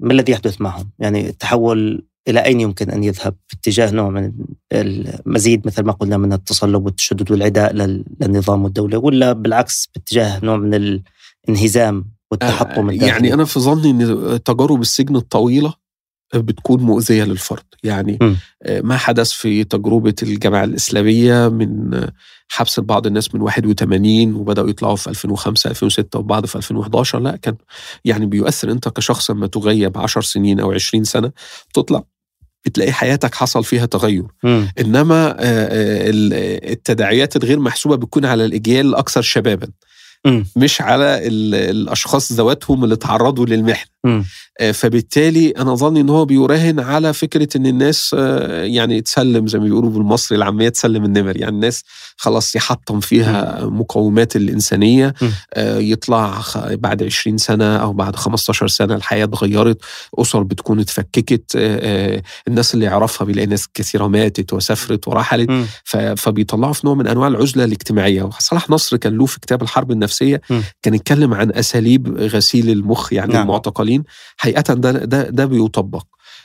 ما 0.00 0.12
الذي 0.12 0.32
يحدث 0.32 0.60
معهم؟ 0.60 0.90
يعني 0.98 1.28
التحول 1.28 2.06
إلى 2.28 2.44
أين 2.44 2.60
يمكن 2.60 2.90
أن 2.90 3.04
يذهب؟ 3.04 3.34
باتجاه 3.52 3.90
نوع 3.90 4.10
من 4.10 4.32
المزيد 4.72 5.66
مثل 5.66 5.82
ما 5.82 5.92
قلنا 5.92 6.16
من 6.16 6.32
التصلب 6.32 6.84
والتشدد 6.84 7.30
والعداء 7.30 7.72
لل- 7.72 8.04
للنظام 8.20 8.64
والدولة 8.64 8.98
ولا 8.98 9.32
بالعكس 9.32 9.88
باتجاه 9.94 10.44
نوع 10.44 10.56
من 10.56 11.00
الانهزام 11.48 12.04
والتحطم 12.30 12.88
آه، 12.88 12.92
الداخلي؟ 12.92 13.06
يعني 13.06 13.34
أنا 13.34 13.44
في 13.44 13.60
ظني 13.60 13.90
إن 13.90 14.42
تجارب 14.44 14.80
السجن 14.80 15.16
الطويلة 15.16 15.74
بتكون 16.34 16.82
مؤذية 16.82 17.24
للفرد 17.24 17.62
يعني 17.82 18.18
م. 18.22 18.34
آه، 18.62 18.80
ما 18.80 18.96
حدث 18.96 19.30
في 19.32 19.64
تجربة 19.64 20.14
الجماعه 20.22 20.64
الإسلامية 20.64 21.48
من 21.48 22.00
حبس 22.48 22.80
بعض 22.80 23.06
الناس 23.06 23.34
من 23.34 23.40
81 23.42 24.34
وبدأوا 24.34 24.68
يطلعوا 24.70 24.96
في 24.96 25.10
2005 25.10 25.70
2006 25.70 26.18
وبعض 26.18 26.46
في 26.46 26.56
2011 26.56 27.18
لا 27.20 27.36
كان 27.36 27.56
يعني 28.04 28.26
بيؤثر 28.26 28.70
أنت 28.70 28.88
كشخص 28.88 29.30
لما 29.30 29.46
تغيب 29.46 29.98
10 29.98 30.20
سنين 30.20 30.60
أو 30.60 30.72
20 30.72 31.04
سنة 31.04 31.32
تطلع 31.74 32.02
بتلاقي 32.66 32.92
حياتك 32.92 33.34
حصل 33.34 33.64
فيها 33.64 33.86
تغير 33.86 34.24
مم. 34.42 34.68
إنما 34.80 35.26
آه، 35.30 35.34
آه، 35.40 36.10
ال- 36.10 36.70
التداعيات 36.72 37.36
الغير 37.36 37.58
محسوبة 37.58 37.96
بتكون 37.96 38.24
على 38.24 38.44
الإجيال 38.44 38.86
الأكثر 38.86 39.22
شبابا 39.22 39.68
مم. 40.26 40.46
مش 40.56 40.80
على 40.80 41.26
ال- 41.26 41.54
الأشخاص 41.54 42.32
ذواتهم 42.32 42.84
اللي 42.84 42.96
تعرضوا 42.96 43.46
للمحنه. 43.46 43.90
آه، 44.60 44.72
فبالتالي 44.72 45.50
أنا 45.50 45.74
ظني 45.74 46.00
إن 46.00 46.08
هو 46.10 46.24
بيراهن 46.24 46.80
على 46.80 47.12
فكرة 47.12 47.48
إن 47.56 47.66
الناس 47.66 48.16
آه، 48.18 48.62
يعني 48.64 49.00
تسلم 49.00 49.46
زي 49.46 49.58
ما 49.58 49.64
بيقولوا 49.64 49.90
بالمصري 49.90 50.38
العامية 50.38 50.68
تسلم 50.68 51.04
النمر. 51.04 51.36
يعني 51.36 51.54
الناس 51.54 51.82
خلاص 52.16 52.56
يحطم 52.56 53.00
فيها 53.00 53.60
مقومات 53.64 54.36
الإنسانية. 54.36 55.14
آه، 55.54 55.78
يطلع 55.78 56.40
بعد 56.56 57.02
20 57.02 57.38
سنة 57.38 57.76
أو 57.76 57.92
بعد 57.92 58.16
15 58.16 58.68
سنة 58.68 58.94
الحياة 58.94 59.24
اتغيرت 59.24 59.78
أسر 60.18 60.42
بتكون 60.42 60.80
اتفككت 60.80 61.42
الناس 62.48 62.74
اللي 62.74 62.84
يعرفها 62.84 63.24
بيلاقي 63.24 63.46
ناس 63.46 63.68
كثيرة 63.74 64.06
ماتت 64.08 64.52
وسافرت 64.52 65.08
ورحلت 65.08 65.50
فبيطلعوا 66.16 66.72
في 66.72 66.86
نوع 66.86 66.94
من 66.94 67.06
أنواع 67.06 67.28
العزلة 67.28 67.64
الاجتماعية. 67.64 68.30
صلاح 68.38 68.70
نصر 68.70 68.96
كان 68.96 69.16
له 69.16 69.26
في 69.26 69.40
كتاب 69.40 69.62
الحرب 69.62 69.90
النفسية 69.90 70.15
م. 70.22 70.60
كان 70.82 70.94
يتكلم 70.94 71.34
عن 71.34 71.52
أساليب 71.52 72.18
غسيل 72.18 72.70
المخ 72.70 73.12
يعني 73.12 73.32
نعم. 73.32 73.42
المعتقلين 73.42 74.04
حقيقه 74.36 74.74
ده 74.74 74.90
ده 74.90 75.22
ده 75.30 75.44
بيطبق 75.44 76.04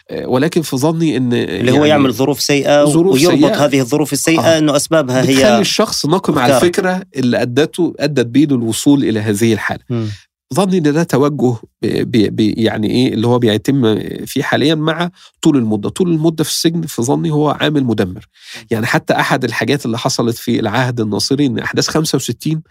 آه، 0.10 0.28
ولكن 0.28 0.62
في 0.62 0.78
ظني 0.78 1.18
إن 1.18 1.34
اللي 1.34 1.72
هو 1.72 1.86
يعمل 1.86 2.14
ظروف 2.14 2.42
سيئة 2.42 2.86
ظروف 2.86 3.14
ويربط 3.14 3.40
سيئة. 3.40 3.66
هذه 3.66 3.80
الظروف 3.80 4.14
السيئة 4.14 4.42
آه. 4.42 4.58
إنه 4.58 4.76
أسبابها 4.76 5.22
بتخلي 5.22 5.44
هي 5.46 5.60
الشخص 5.60 6.06
ناقم 6.06 6.40
على. 6.40 6.56
الفكرة 6.56 7.04
اللي 7.16 7.42
أدته 7.42 7.94
أدت 8.00 8.26
بيه 8.26 8.46
للوصول 8.46 9.04
إلى 9.04 9.20
هذه 9.20 9.54
الحالة 9.54 9.84
مم. 9.90 10.08
ظني 10.54 10.78
إن 10.78 10.84
ده 10.94 11.04
توجه 11.04 11.56
بي 11.82 12.30
بي 12.30 12.52
يعني 12.52 12.90
إيه 12.90 13.14
اللي 13.14 13.28
هو 13.28 13.40
بيتم 13.40 14.00
فيه 14.26 14.44
حاليا 14.44 14.76
مع 14.76 15.10
طول 15.42 15.58
المدة، 15.58 15.90
طول 15.90 16.12
المدة 16.12 16.44
في 16.44 16.50
السجن 16.50 16.82
في 16.82 17.02
ظني 17.02 17.32
هو 17.32 17.50
عامل 17.50 17.84
مدمر. 17.84 18.28
يعني 18.72 18.86
حتى 18.86 19.14
أحد 19.14 19.44
الحاجات 19.44 19.86
اللي 19.86 19.98
حصلت 19.98 20.38
في 20.38 20.60
العهد 20.60 21.00
الناصري 21.00 21.46
إن 21.46 21.60
أحداث 21.60 21.88
65 21.88 22.54
آه 22.54 22.58
آه 22.58 22.62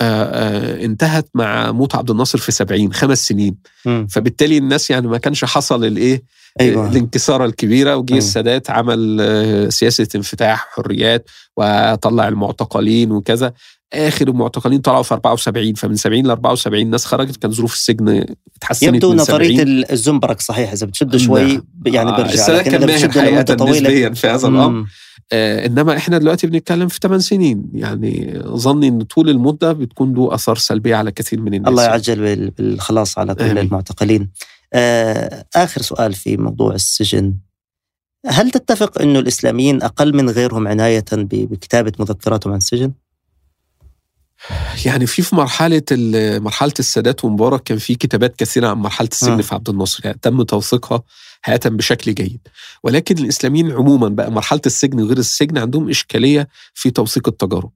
انتهت 0.00 1.28
مع 1.34 1.72
موت 1.72 1.94
عبد 1.94 2.10
الناصر 2.10 2.38
في 2.38 2.52
70 2.52 2.92
خمس 2.92 3.26
سنين، 3.26 3.56
مم. 3.86 4.06
فبالتالي 4.10 4.58
الناس 4.58 4.90
يعني 4.90 5.08
ما 5.08 5.18
كانش 5.18 5.44
حصل 5.44 5.84
الايه 5.84 6.22
أيوه 6.60 6.88
الانكساره 6.88 7.44
الكبيرة 7.44 7.96
وجه 7.96 8.12
أيوة. 8.12 8.18
السادات 8.24 8.70
عمل 8.70 9.18
آه، 9.20 9.68
سياسة 9.68 10.08
انفتاح 10.14 10.68
حريات 10.72 11.30
وطلع 11.56 12.28
المعتقلين 12.28 13.12
وكذا 13.12 13.52
آخر 13.92 14.28
المعتقلين 14.28 14.80
طلعوا 14.80 15.02
في 15.02 15.14
74 15.14 15.74
فمن 15.74 15.96
70 15.96 16.26
ل 16.26 16.30
74 16.30 16.90
ناس 16.90 17.04
خرجت 17.04 17.36
كان 17.36 17.50
ظروف 17.50 17.74
السجن 17.74 18.24
اتحسنت 18.56 18.94
يبدو 18.94 19.10
من 19.12 19.16
نظريه 19.16 19.56
70 19.56 19.60
ال- 19.68 19.92
الزنبرك 19.92 20.40
صحيح 20.40 20.72
إذا 20.72 20.86
بتشد 20.86 21.16
شوي 21.16 21.42
نعم. 21.52 21.62
يعني 21.86 22.10
آه، 22.10 22.24
السادات 22.24 22.68
لكن 22.68 22.78
كان 22.78 22.86
ماهر 22.86 23.10
حقيقه 23.10 23.70
نسبيا 23.70 24.10
في 24.10 24.26
هذا 24.26 24.48
الأمر. 24.48 24.86
آه 25.32 25.66
إنما 25.66 25.96
إحنا 25.96 26.18
دلوقتي 26.18 26.46
بنتكلم 26.46 26.88
في 26.88 26.98
8 27.02 27.18
سنين 27.22 27.64
يعني 27.74 28.40
ظني 28.46 28.88
إن 28.88 29.02
طول 29.02 29.28
المدة 29.30 29.72
بتكون 29.72 30.14
له 30.14 30.34
اثار 30.34 30.56
سلبيه 30.56 30.96
على 30.96 31.12
كثير 31.12 31.40
من 31.40 31.54
الناس 31.54 31.68
الله 31.70 31.82
يعجل 31.84 32.16
بال- 32.20 32.50
بالخلاص 32.50 33.18
على 33.18 33.34
كل 33.34 33.44
آمين. 33.44 33.58
المعتقلين 33.58 34.30
آه، 34.72 35.44
آخر 35.56 35.82
سؤال 35.82 36.12
في 36.12 36.36
موضوع 36.36 36.74
السجن 36.74 37.34
هل 38.26 38.50
تتفق 38.50 39.00
أنه 39.02 39.18
الإسلاميين 39.18 39.82
أقل 39.82 40.16
من 40.16 40.30
غيرهم 40.30 40.68
عناية 40.68 41.04
ب- 41.12 41.28
بكتابة 41.28 41.92
مذكراتهم 41.98 42.52
عن 42.52 42.58
السجن؟ 42.58 42.92
يعني 44.84 45.06
في 45.06 45.22
في 45.22 45.36
مرحلة 45.36 45.82
مرحلة 46.38 46.72
السادات 46.78 47.24
ومبارك 47.24 47.62
كان 47.62 47.78
في 47.78 47.94
كتابات 47.94 48.36
كثيرة 48.36 48.68
عن 48.68 48.76
مرحلة 48.76 49.08
السجن 49.12 49.32
آه. 49.32 49.40
في 49.42 49.54
عبد 49.54 49.68
الناصر. 49.68 50.00
يعني 50.04 50.18
تم 50.22 50.42
توثيقها 50.42 51.02
حقيقه 51.42 51.70
بشكل 51.70 52.14
جيد. 52.14 52.48
ولكن 52.82 53.18
الإسلاميين 53.18 53.72
عموما 53.72 54.08
بقى 54.08 54.32
مرحلة 54.32 54.60
السجن 54.66 55.00
وغير 55.00 55.18
السجن 55.18 55.58
عندهم 55.58 55.88
إشكالية 55.88 56.48
في 56.74 56.90
توثيق 56.90 57.28
التجارب. 57.28 57.70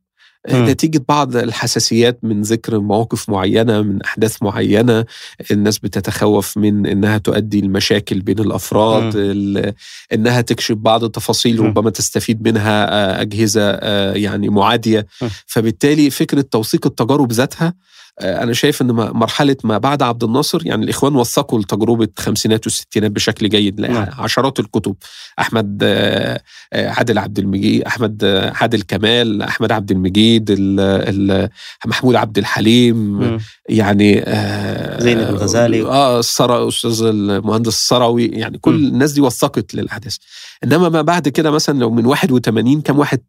مم. 0.50 0.64
نتيجة 0.68 1.04
بعض 1.08 1.36
الحساسيات 1.36 2.18
من 2.22 2.42
ذكر 2.42 2.80
مواقف 2.80 3.28
معينة 3.28 3.82
من 3.82 4.02
أحداث 4.02 4.42
معينة 4.42 5.04
الناس 5.50 5.78
بتتخوف 5.78 6.56
من 6.56 6.86
أنها 6.86 7.18
تؤدي 7.18 7.60
لمشاكل 7.60 8.20
بين 8.20 8.38
الأفراد 8.38 9.02
مم. 9.02 9.12
ال- 9.16 9.74
أنها 10.12 10.40
تكشف 10.40 10.74
بعض 10.74 11.04
التفاصيل. 11.04 11.60
ربما 11.60 11.90
تستفيد 11.90 12.48
منها 12.48 12.92
آه، 12.92 13.20
أجهزة 13.20 13.62
آه، 13.70 14.12
يعني 14.14 14.48
معادية 14.48 15.06
مم. 15.22 15.28
فبالتالي 15.46 16.10
فكرة 16.10 16.40
توثيق 16.40 16.86
التجارب 16.86 17.32
ذاتها 17.32 17.74
آه، 18.20 18.42
أنا 18.42 18.52
شايف 18.52 18.82
أن 18.82 18.86
ما- 18.90 19.12
مرحلة 19.12 19.56
ما 19.64 19.78
بعد 19.78 20.02
عبد 20.02 20.24
الناصر 20.24 20.66
يعني 20.66 20.84
الإخوان 20.84 21.16
وثقوا 21.16 21.60
لتجربة 21.60 22.08
الخمسينات 22.18 22.66
والستينات 22.66 23.10
بشكل 23.10 23.48
جيد 23.48 23.80
نعم. 23.80 24.08
عشرات 24.18 24.60
الكتب 24.60 24.94
أحمد 25.38 25.78
آه، 25.82 26.40
آه، 26.72 26.88
عادل 26.90 27.18
عبد 27.18 27.38
المجيد 27.38 27.82
أحمد 27.82 28.24
آه، 28.24 28.52
عادل 28.60 28.82
كمال 28.82 29.42
أحمد 29.42 29.72
عبد 29.72 29.90
المجيد 29.90 30.50
ال- 30.50 30.80
ال- 30.80 31.48
محمود 31.86 32.14
عبد 32.14 32.38
الحليم. 32.38 33.38
يعني 33.72 34.22
آه 34.26 35.00
زينب 35.00 35.28
الغزالي. 35.28 35.82
آه 35.82 36.18
الثرى 36.18 36.68
أستاذ 36.68 37.02
المهندس 37.02 37.74
الثروي 37.82 38.26
يعني 38.26 38.58
كل 38.58 38.72
مم. 38.72 38.86
الناس 38.88 39.12
دي 39.12 39.20
وثقت 39.20 39.74
للأحداث 39.74 40.16
إنما 40.64 40.88
ما 40.88 41.02
بعد 41.02 41.28
كده 41.28 41.50
مثلا 41.50 41.78
لو 41.78 41.90
من 41.90 42.06
81 42.06 42.80
كم 42.82 42.98
واحد 42.98 43.20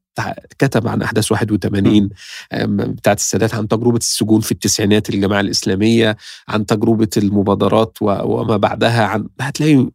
كتب 0.60 0.88
عن 0.88 1.02
أحداث 1.02 1.32
81 1.32 2.10
آم، 2.54 2.78
بتاعت 2.78 3.18
السادات 3.18 3.56
عن 3.56 3.68
تجربة 3.68 3.98
السجون 3.98 4.42
في 4.42 4.52
التسعينات 4.52 5.10
الجماعه 5.10 5.40
الإسلامية 5.40 6.18
عن 6.48 6.66
تجربة 6.66 7.10
المبادرات 7.18 7.98
وما 8.02 8.58
بعدها 8.58 9.04
عن 9.06 9.28
هتلاقي 9.42 9.88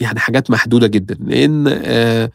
يعني 0.00 0.20
حاجات 0.20 0.50
محدودة 0.50 0.86
جدا 0.86 1.16
لأن 1.20 1.64
آه 1.84 2.30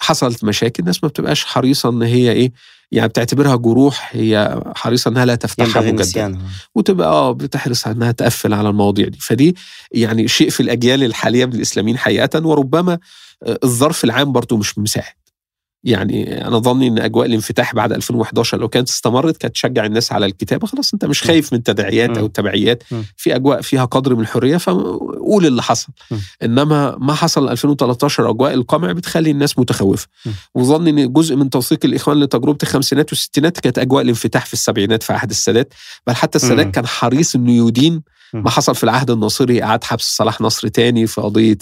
حصلت 0.00 0.44
مشاكل 0.44 0.80
الناس 0.82 1.04
ما 1.04 1.08
بتبقاش 1.08 1.44
حريصة 1.44 1.88
إن 1.88 2.02
هي 2.02 2.32
إيه 2.32 2.52
يعني 2.92 3.08
بتعتبرها 3.08 3.56
جروح 3.56 4.08
هي 4.12 4.62
حريصة 4.76 5.08
إنها 5.08 5.24
لا 5.24 5.34
تفتحها 5.34 5.82
مجددا 5.82 6.02
نسيانها 6.02 6.40
وتبقى 6.74 7.08
آه 7.08 7.32
بتحرص 7.32 7.86
إنها 7.86 8.12
تقفل 8.12 8.52
على 8.54 8.68
المواضيع 8.68 9.08
دي. 9.08 9.18
فدي 9.20 9.56
يعني 9.92 10.28
شيء 10.28 10.50
في 10.50 10.60
الأجيال 10.60 11.04
الحالية 11.04 11.46
من 11.46 11.52
الإسلاميين 11.52 11.98
حقيقة. 11.98 12.46
وربما 12.46 12.98
آه، 13.42 13.58
الظرف 13.64 14.04
العام 14.04 14.32
برضو 14.32 14.56
مش 14.56 14.78
مساعد. 14.78 15.12
يعني 15.84 16.46
أنا 16.46 16.58
ظني 16.58 16.88
إن 16.88 16.98
أجواء 16.98 17.26
الانفتاح 17.26 17.74
بعد 17.74 17.92
2011 17.92 18.58
لو 18.58 18.68
كانت 18.68 18.88
استمرت 18.88 19.36
كانت 19.36 19.54
تشجع 19.54 19.86
الناس 19.86 20.12
على 20.12 20.26
الكتابة 20.26 20.66
خلاص 20.66 20.92
أنت 20.92 21.04
مش 21.04 21.22
خايف 21.22 21.52
من 21.52 21.62
تداعيات 21.62 22.18
أو. 22.18 22.26
تبعيات. 22.26 22.82
في 23.16 23.36
أجواء 23.36 23.60
فيها 23.60 23.84
قدر 23.84 24.14
من 24.14 24.20
الحرية 24.20 24.56
فقول 24.56 25.46
اللي 25.46 25.62
حصل. 25.62 25.88
إنما 26.42 26.96
ما 27.00 27.14
حصل 27.14 27.48
2013 27.48 28.30
أجواء 28.30 28.54
القمع 28.54 28.92
بتخلي 28.92 29.30
الناس 29.30 29.58
متخوفة 29.58 30.06
م. 30.26 30.30
وظن 30.54 30.88
إن 30.88 31.12
جزء 31.12 31.36
من 31.36 31.50
توثيق 31.50 31.78
الإخوان 31.84 32.20
لتجربة 32.20 32.58
الخمسينات 32.62 33.10
والستينات 33.12 33.60
كانت 33.60 33.78
أجواء 33.78 34.02
الانفتاح 34.02 34.46
في 34.46 34.52
السبعينات 34.52 35.02
في 35.02 35.12
عهد 35.12 35.30
السادات 35.30 35.74
بل 36.06 36.14
حتى 36.14 36.36
السادات. 36.38 36.74
كان 36.74 36.86
حريص 36.86 37.34
إنه 37.34 37.66
يدين. 37.68 38.02
ما 38.34 38.50
حصل 38.50 38.74
في 38.74 38.84
العهد 38.84 39.10
الناصري 39.10 39.62
اعاد 39.62 39.84
حبس 39.84 40.16
صلاح 40.16 40.40
نصر 40.40 40.68
تاني 40.68 41.06
في 41.06 41.20
قضية 41.20 41.58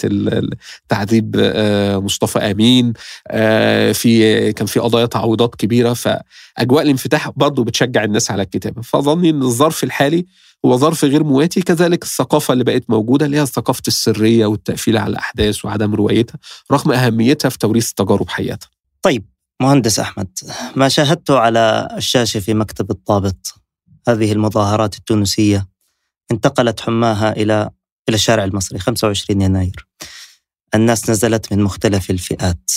تعذيب 0.89 1.35
آه، 1.39 1.97
مصطفى 1.97 2.39
آمين. 2.39 2.93
آه، 3.27 3.91
في 3.91 4.53
كان 4.53 4.67
في 4.67 4.79
قضايا 4.79 5.05
تعويضات 5.05 5.55
كبيرة 5.55 5.93
فأجواء 5.93 6.83
الانفتاح 6.83 7.29
برضه 7.35 7.63
بتشجع 7.63 8.03
الناس 8.03 8.31
على 8.31 8.43
الكتابة. 8.43 8.81
فظني 8.81 9.29
إن 9.29 9.41
الظرف 9.41 9.83
الحالي 9.83 10.25
هو 10.65 10.77
ظرف 10.77 11.05
غير 11.05 11.23
مواتي 11.23 11.61
كذلك 11.61 12.03
الثقافة 12.03 12.53
اللي 12.53 12.63
بقت 12.63 12.83
موجودة 12.89 13.25
اللي 13.25 13.39
هي 13.39 13.45
ثقافه 13.45 13.83
السرية 13.87 14.45
والتقفيل 14.45 14.97
على 14.97 15.09
الأحداث 15.09 15.65
وعدم 15.65 15.95
روايتها 15.95 16.37
رغم 16.71 16.91
أهميتها 16.91 17.49
في 17.49 17.57
توريث 17.57 17.89
التجارب 17.89 18.29
حقيقة. 18.29 18.59
طيب 19.01 19.25
مهندس 19.61 19.99
أحمد 19.99 20.27
ما 20.75 20.89
شاهدته 20.89 21.39
على 21.39 21.87
الشاشة 21.97 22.39
في 22.39 22.53
مكتب 22.53 22.91
الضابط 22.91 23.53
هذه 24.07 24.31
المظاهرات 24.31 24.97
التونسية؟ 24.97 25.67
انتقلت 26.31 26.79
حماها 26.79 27.31
إلى 27.31 27.69
إلى 28.09 28.15
الشارع 28.15 28.43
المصري 28.43 28.79
25 28.79 29.41
يناير. 29.41 29.87
الناس 30.75 31.09
نزلت 31.09 31.53
من 31.53 31.63
مختلف 31.63 32.09
الفئات. 32.09 32.71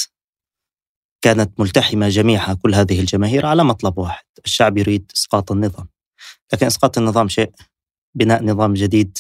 كانت 1.23 1.61
ملتحمة 1.61 2.09
جميعها 2.09 2.55
كل 2.55 2.75
هذه 2.75 3.01
الجماهير 3.01 3.47
على 3.47 3.65
مطلب 3.65 3.99
واحد 3.99 4.25
الشعب 4.45 4.79
يريد 4.79 5.13
إسقاط 5.17 5.53
النظام. 5.53 5.89
لكن 6.53 6.67
إسقاط 6.67 6.99
النظام 6.99 7.29
شيء 7.29 7.53
بناء 8.15 8.45
نظام 8.45 8.75
جديد 8.75 9.19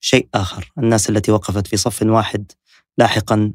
شيء 0.00 0.28
آخر. 0.34 0.72
الناس 0.78 1.10
التي 1.10 1.32
وقفت 1.32 1.66
في 1.66 1.76
صف 1.76 2.02
واحد 2.02 2.52
لاحقا 2.98 3.52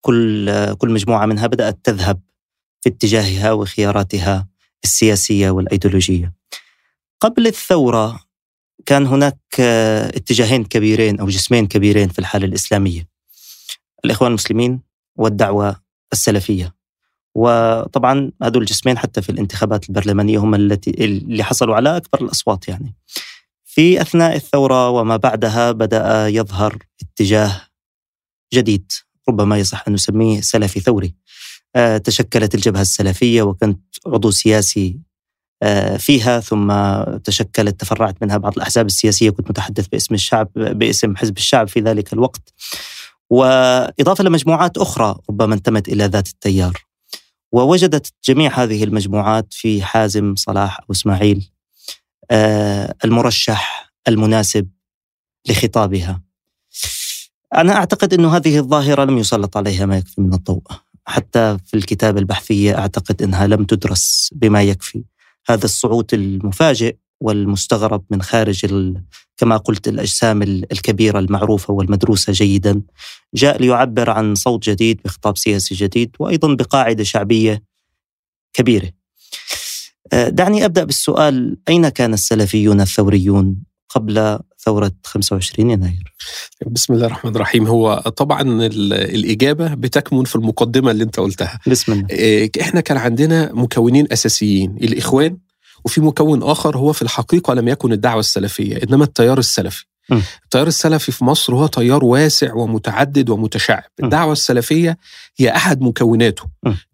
كل 0.00 0.74
كل 0.74 0.90
مجموعة 0.90 1.26
منها 1.26 1.46
بدأت 1.46 1.78
تذهب 1.84 2.20
في 2.80 2.88
اتجاهها 2.88 3.52
وخياراتها 3.52 4.48
السياسية 4.84 5.50
والأيديولوجية. 5.50 6.32
قبل 7.20 7.46
الثورة 7.46 8.20
كان 8.86 9.06
هناك 9.06 9.38
آه، 9.60 10.08
اتجاهين 10.08 10.64
كبيرين 10.64 11.20
أو 11.20 11.26
جسمين 11.26 11.66
كبيرين 11.66 12.08
في 12.08 12.18
الحالة 12.18 12.46
الإسلامية. 12.46 13.08
الإخوان 14.04 14.28
المسلمين 14.28 14.80
والدعوة 15.16 15.76
السلفية. 16.12 16.74
وطبعا 17.34 18.32
هذول 18.42 18.62
الجسمين 18.62 18.98
حتى 18.98 19.22
في 19.22 19.30
الانتخابات 19.30 19.88
البرلمانية 19.88 20.38
هم 20.38 20.54
التي 20.54 20.90
اللي 20.90 21.44
حصلوا 21.44 21.76
على 21.76 21.96
أكبر 21.96 22.24
الأصوات 22.24 22.68
يعني. 22.68 22.94
في 23.64 24.00
أثناء 24.00 24.36
الثورة 24.36 24.90
وما 24.90 25.16
بعدها 25.16 25.72
بدأ 25.72 26.28
يظهر 26.28 26.78
اتجاه 27.02 27.60
جديد 28.54 28.92
ربما 29.28 29.58
يصح 29.58 29.84
أن 29.88 29.94
نسميه 29.94 30.40
سلفي 30.40 30.80
ثوري. 30.80 31.14
آه، 31.76 31.98
تشكلت 31.98 32.54
الجبهة 32.54 32.82
السلفية 32.82 33.42
وكنت 33.42 33.82
عضو 34.06 34.30
سياسي 34.30 35.00
فيها 35.98 36.40
ثم 36.40 36.72
تشكلت 37.24 37.80
تفرعت 37.80 38.22
منها 38.22 38.36
بعض 38.36 38.52
الأحزاب 38.56 38.86
السياسية. 38.86 39.30
كنت 39.30 39.50
متحدث 39.50 39.86
باسم 39.86 40.14
الشعب 40.14 40.48
باسم 40.54 41.16
حزب 41.16 41.36
الشعب 41.36 41.68
في 41.68 41.80
ذلك 41.80 42.12
الوقت. 42.12 42.52
وإضافة 43.30 44.24
لمجموعات 44.24 44.78
أخرى 44.78 45.18
ربما 45.30 45.54
انتمت 45.54 45.88
إلى 45.88 46.04
ذات 46.04 46.28
التيار. 46.28 46.84
ووجدت 47.52 48.12
جميع 48.24 48.62
هذه 48.62 48.84
المجموعات 48.84 49.46
في 49.50 49.82
حازم 49.82 50.34
صلاح 50.36 50.80
أو 50.80 50.86
إسماعيل 50.90 51.50
المرشح 53.04 53.92
المناسب 54.08 54.68
لخطابها. 55.48 56.22
أنا 57.54 57.72
أعتقد 57.72 58.14
أن 58.14 58.24
هذه 58.24 58.58
الظاهرة 58.58 59.04
لم 59.04 59.18
يسلط 59.18 59.56
عليها 59.56 59.86
ما 59.86 59.96
يكفي 59.96 60.20
من 60.20 60.34
الضوء. 60.34 60.62
حتى 61.04 61.58
في 61.66 61.76
الكتابة 61.76 62.20
البحثية 62.20 62.78
أعتقد 62.78 63.22
أنها 63.22 63.46
لم 63.46 63.64
تدرس 63.64 64.30
بما 64.32 64.62
يكفي. 64.62 65.04
هذا 65.48 65.64
الصعود 65.64 66.14
المفاجئ 66.14 66.96
والمستغرب 67.20 68.04
من 68.10 68.22
خارج 68.22 68.66
كما 69.36 69.56
قلت 69.56 69.88
الأجسام 69.88 70.42
الكبيرة 70.42 71.18
المعروفة 71.18 71.74
والمدروسة 71.74 72.32
جيدا. 72.32 72.82
جاء 73.34 73.62
ليعبر 73.62 74.10
عن 74.10 74.34
صوت 74.34 74.70
جديد 74.70 75.00
بخطاب 75.04 75.36
سياسي 75.38 75.74
جديد 75.74 76.16
وأيضا 76.18 76.54
بقاعدة 76.54 77.04
شعبية 77.04 77.62
كبيرة. 78.52 78.90
دعني 80.12 80.64
أبدأ 80.64 80.84
بالسؤال 80.84 81.56
أين 81.68 81.88
كان 81.88 82.14
السلفيون 82.14 82.80
الثوريون 82.80 83.56
قبل 83.88 84.38
ثورة 84.64 84.92
25 85.04 85.70
يناير. 85.70 86.14
بسم 86.66 86.94
الله 86.94 87.06
الرحمن 87.06 87.36
الرحيم. 87.36 87.66
هو 87.66 87.94
طبعا 88.16 88.66
الإجابة 88.66 89.74
بتكمن 89.74 90.24
في 90.24 90.36
المقدمة 90.36 90.90
اللي 90.90 91.04
أنت 91.04 91.20
قلتها. 91.20 91.60
بسم 91.66 91.92
الله. 91.92 92.06
إيه، 92.10 92.50
إحنا 92.60 92.80
كان 92.80 92.96
عندنا 92.96 93.52
مكونين 93.52 94.06
أساسيين 94.12 94.76
الإخوان 94.76 95.36
وفي 95.84 96.00
مكون 96.00 96.42
آخر 96.42 96.76
هو 96.76 96.92
في 96.92 97.02
الحقيقة 97.02 97.54
لم 97.54 97.68
يكن 97.68 97.92
الدعوة 97.92 98.20
السلفية 98.20 98.76
إنما 98.76 99.04
التيار 99.04 99.38
السلفي. 99.38 99.84
التيار 100.52 100.66
السلفي 100.66 101.12
في 101.12 101.24
مصر 101.24 101.54
هو 101.54 101.66
تيار 101.66 102.04
واسع 102.04 102.54
ومتعدد 102.54 103.30
ومتشعب. 103.30 103.82
الدعوة 104.02 104.32
السلفية 104.32 104.98
هي 105.36 105.56
أحد 105.56 105.82
مكوناته. 105.82 106.44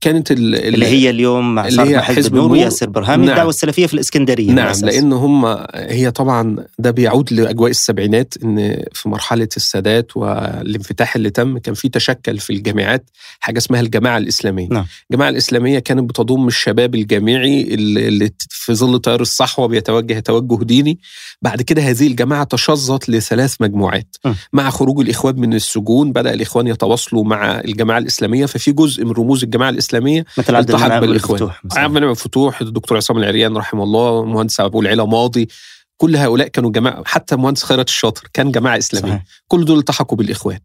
كانت 0.01 0.31
اللي 0.31 0.87
هي 0.87 1.11
اليوم 1.11 1.55
مع 1.55 1.67
اللي 1.69 1.83
هي 1.83 2.01
حزب 2.01 2.35
النور 2.35 2.53
وياسر 2.53 2.89
برهامي 2.89 3.23
نعم. 3.23 3.31
الدعوة 3.31 3.49
السلفية 3.51 3.87
في 3.87 3.95
الإسكندرية 3.95 4.51
نعم 4.51 4.75
لأن 4.83 5.13
هم 5.13 5.47
هي 5.75 6.11
طبعا 6.11 6.65
ده 6.79 6.91
بيعود 6.91 7.33
لأجواء 7.33 7.71
السبعينات 7.71 8.35
إن 8.45 8.85
في 8.93 9.09
مرحلة 9.09 9.49
السادات 9.57 10.17
والانفتاح 10.17 11.17
اللي 11.17 11.31
تم 11.31 11.59
كان 11.59 11.75
في 11.75 11.89
تشكل 11.89 12.39
في 12.39 12.53
الجامعات 12.53 13.11
حاجة 13.41 13.59
اسمها 13.59 13.81
الجماعة 13.81 14.19
الإسلامية. 14.19 14.69
نعم. 14.71 14.87
الجماعة 15.11 15.29
الإسلامية 15.29 15.79
كانت 15.79 16.11
بتضم 16.11 16.47
الشباب 16.47 16.95
الجامعي 16.95 17.63
اللي 17.63 18.31
في 18.39 18.75
ظل 18.75 19.01
تيار 19.01 19.21
الصحوة 19.21 19.67
بيتوجه 19.67 20.19
توجه 20.19 20.65
ديني. 20.65 20.99
بعد 21.43 21.63
كده 21.63 21.83
هذه 21.83 22.07
الجماعة 22.07 22.45
تشظت 22.45 23.09
لثلاث 23.09 23.48
مجموعات 23.61 24.17
م. 24.25 24.33
مع 24.53 24.71
خروج 24.71 25.01
الإخوان 25.01 25.41
من 25.41 25.55
السجون 25.55 26.13
بدأ 26.13 26.35
الإخوان 26.35 26.67
يتواصلوا 26.67 27.25
مع 27.25 27.61
الجماعة 27.61 27.99
الإسلامية 27.99 28.47
ففي 28.47 28.73
جزء 28.73 29.05
من 29.05 29.11
رموز 29.11 29.43
الجماعة 29.45 29.69
الإسلامية 29.71 30.25
مثل 30.39 30.55
عبد 30.57 30.71
المنعم 30.71 31.01
بالإخوان 31.01 31.39
عبد 31.77 31.87
المنعم 31.87 32.11
الفتوح 32.11 32.61
الدكتور 32.61 32.97
عصام 32.97 33.19
العريان 33.19 33.57
رحمه 33.57 33.83
الله 33.83 34.25
مهندس 34.25 34.61
أبو 34.61 34.81
العلا 34.81 35.05
ماضي 35.05 35.49
كل 35.97 36.17
هؤلاء 36.17 36.49
كانوا 36.49 36.71
جماعة 36.71 37.03
حتى 37.07 37.37
مهندس 37.37 37.63
خيرت 37.65 37.89
الشاطر 37.89 38.29
كان 38.33 38.51
جماعة 38.53 38.79
إسلامية 38.79 39.11
صحيح. 39.11 39.25
كل 39.49 39.65
دول 39.65 39.79
التحقوا 39.79 40.19
بالإخوان 40.19 40.59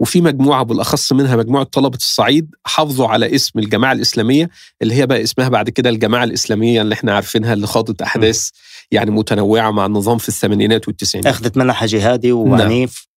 وفي 0.00 0.20
مجموعة 0.20 0.62
بالأخص 0.62 1.12
منها 1.12 1.36
مجموعة 1.36 1.64
طلبة 1.64 1.96
الصعيد 1.96 2.50
حافظوا 2.64 3.08
على 3.08 3.34
اسم 3.34 3.58
الجماعة 3.58 3.92
الإسلامية 3.92 4.50
اللي 4.82 4.94
هي 4.94 5.06
بقى 5.06 5.22
اسمها 5.22 5.48
بعد 5.48 5.70
كده 5.70 5.90
الجماعة 5.90 6.24
الإسلامية 6.24 6.82
اللي 6.82 6.92
إحنا 6.94 7.14
عارفينها 7.14 7.52
اللي 7.52 7.66
خاضت 7.66 8.02
أحداث 8.02 8.48
م. 8.48 8.52
يعني 8.90 9.10
متنوعة 9.10 9.70
مع 9.70 9.86
النظام 9.86 10.18
في 10.18 10.28
الثمانينات 10.28 10.88
والتسعينات 10.88 11.34
أخذت 11.34 11.56
منحى 11.56 11.86
جهادي 11.86 12.32
وعنيف 12.32 13.08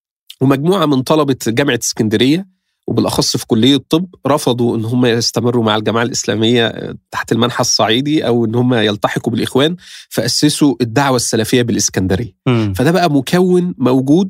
نعم. 0.42 0.50
ومجموعة 0.52 0.86
من 0.86 1.02
طلبة 1.02 1.36
جامعة 1.48 1.80
اسكندرية 1.84 2.48
وبالأخص 2.88 3.38
في 3.38 3.48
كلية 3.48 3.76
الطب 3.76 4.08
رفضوا 4.28 4.78
إن 4.78 4.86
هم 4.86 5.06
يستمروا 5.06 5.64
مع 5.64 5.76
الجماعة 5.76 6.04
الإسلامية 6.04 6.94
تحت 7.12 7.32
المنحى 7.32 7.62
الصعيدي 7.62 8.28
أو 8.28 8.46
إن 8.46 8.56
هم 8.56 8.74
يلتحقوا 8.74 9.32
بالإخوان 9.34 9.76
فأسسوا 10.10 10.76
الدعوة 10.82 11.16
السلفية 11.16 11.62
بالإسكندرية 11.62 12.36
م. 12.48 12.74
فده 12.74 12.92
بقى 12.92 13.12
مكون 13.12 13.76
موجود 13.78 14.30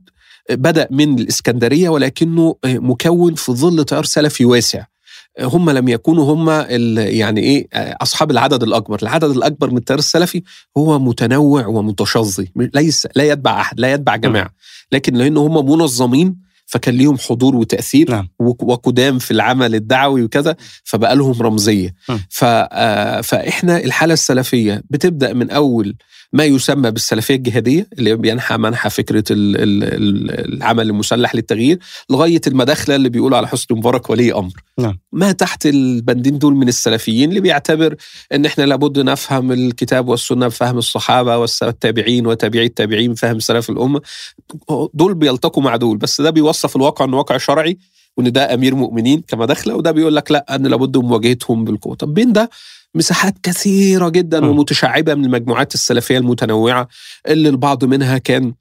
بدأ 0.50 0.88
من 0.92 1.20
الإسكندرية 1.20 1.90
ولكنه 1.90 2.56
مكون 2.66 3.36
في 3.36 3.52
ظل 3.52 3.86
تيار 3.86 4.04
سلفي 4.06 4.46
واسع 4.46 4.86
هم 5.42 5.70
لم 5.70 5.88
يكونوا 5.88 6.34
هم 6.34 6.50
يعني 6.98 7.42
إيه 7.42 7.68
أصحاب 7.76 8.32
العدد 8.32 8.64
الأكبر، 8.64 9.00
العدد 9.04 9.30
الأكبر 9.30 9.72
من 9.72 9.78
التيار 9.78 10.00
السلفي 10.00 10.44
هو 10.78 11.00
متنوع 11.00 11.66
ومتشظي، 11.68 12.52
ليس 12.56 13.08
لا 13.16 13.24
يتبع 13.24 13.62
أحد، 13.62 13.80
لا 13.80 13.94
يتبع 13.94 14.16
جماعة، 14.16 14.50
لكن 14.92 15.14
لأن 15.16 15.38
هم 15.38 15.72
منظمين 15.72 16.44
فكان 16.66 16.96
ليهم 16.96 17.18
حضور 17.18 17.56
وتأثير 17.56 18.12
نعم. 18.12 18.30
وقدام 18.40 19.20
في 19.20 19.32
العمل 19.32 19.76
الدعوي 19.76 20.24
وكذا 20.24 20.56
فبقى 20.84 21.16
لهم 21.16 21.42
رمزية. 21.42 21.94
ف 22.30 22.46
فإحنا 23.24 23.78
الحالة 23.78 24.14
السلفية 24.14 24.84
بتبدأ 24.90 25.34
من 25.34 25.52
أول 25.52 25.96
ما 26.34 26.44
يسمى 26.46 26.92
بالسلفية 26.92 27.36
الجهادية 27.36 27.88
اللي 28.00 28.16
بينحى 28.16 28.58
منحى 28.58 28.90
فكرة 28.90 29.24
العمل 29.32 30.90
المسلح 30.90 31.36
للتغيير 31.36 31.80
لغاية 32.10 32.42
المداخلة 32.48 32.96
اللي 32.96 33.10
بيقولوا 33.10 33.38
على 33.38 33.48
حسني 33.48 33.78
مبارك 33.78 34.10
ولي 34.10 34.34
أمر. 34.34 34.52
نعم. 34.80 35.00
ما 35.12 35.32
تحت 35.32 35.66
البندين 35.66 36.38
دول 36.38 36.56
من 36.56 36.68
السلفيين 36.68 37.30
اللي 37.30 37.40
بيعتبر 37.40 37.96
إن 38.34 38.46
إحنا 38.46 38.64
لابد 38.64 39.00
نفهم 39.00 39.52
الكتاب 39.52 40.08
والسنة 40.08 40.48
بفهم 40.48 40.78
الصحابة 40.78 41.38
والتابعين 41.38 42.28
وتابعي 42.28 42.66
التابعين 42.66 43.14
بفهم 43.14 43.40
سلف 43.40 43.70
الأمة. 43.70 44.02
دول 44.94 45.14
بيلتقوا 45.14 45.64
مع 45.64 45.76
دول 45.76 45.98
بس 45.98 46.22
ده 46.22 46.30
بيوصف 46.30 46.76
الواقع 46.76 47.06
إنه 47.06 47.18
واقع 47.18 47.38
شرعي 47.38 47.78
وإن 48.18 48.32
ده 48.32 48.54
أمير 48.54 48.76
مؤمنين 48.76 49.24
كما 49.28 49.46
داخله 49.46 49.76
وده 49.76 49.92
بيقول 49.92 50.16
لك 50.16 50.32
لا 50.32 50.56
ان 50.56 50.68
لابد 50.68 50.98
مواجهتهم 50.98 51.64
بالقوة. 51.64 51.96
طب 51.96 52.14
بين 52.14 52.34
ده 52.34 52.50
مساحات 52.96 53.34
كثيرة 53.44 54.10
جدا. 54.10 54.46
ومتشعبة 54.46 55.14
من 55.14 55.26
المجموعات 55.26 55.74
السلفية 55.74 56.18
المتنوعة 56.18 56.88
اللي 57.28 57.50
البعض 57.50 57.86
منها 57.86 58.18
كان 58.18 58.54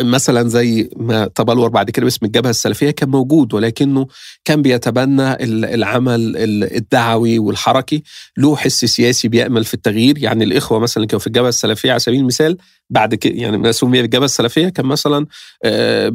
مثلا 0.00 0.48
زي 0.48 0.90
ما 0.96 1.26
تبلور 1.26 1.68
بعد 1.68 1.90
كده 1.90 2.04
باسم 2.04 2.26
الجبهة 2.26 2.50
السلفية 2.50 2.90
كان 2.90 3.08
موجود 3.08 3.54
ولكنه 3.54 4.06
كان 4.44 4.62
بيتبنى 4.62 5.44
العمل 5.74 6.36
الدعوي 6.76 7.38
والحركي 7.38 8.02
له 8.36 8.56
حس 8.56 8.84
سياسي 8.84 9.28
بيأمل 9.28 9.64
في 9.64 9.74
التغيير 9.74 10.18
يعني 10.18 10.44
الإخوة 10.44 10.78
مثلا 10.78 11.06
كانوا 11.06 11.20
في 11.20 11.26
الجبهة 11.26 11.48
السلفية 11.48 11.90
على 11.90 12.00
سبيل 12.00 12.20
المثال 12.20 12.58
بعد 12.92 13.14
كده 13.14 13.34
يعني 13.34 13.58
ما 13.58 13.72
سمي 13.72 14.02
بالجبهه 14.02 14.24
السلفية 14.24 14.68
كان 14.68 14.86
مثلا 14.86 15.26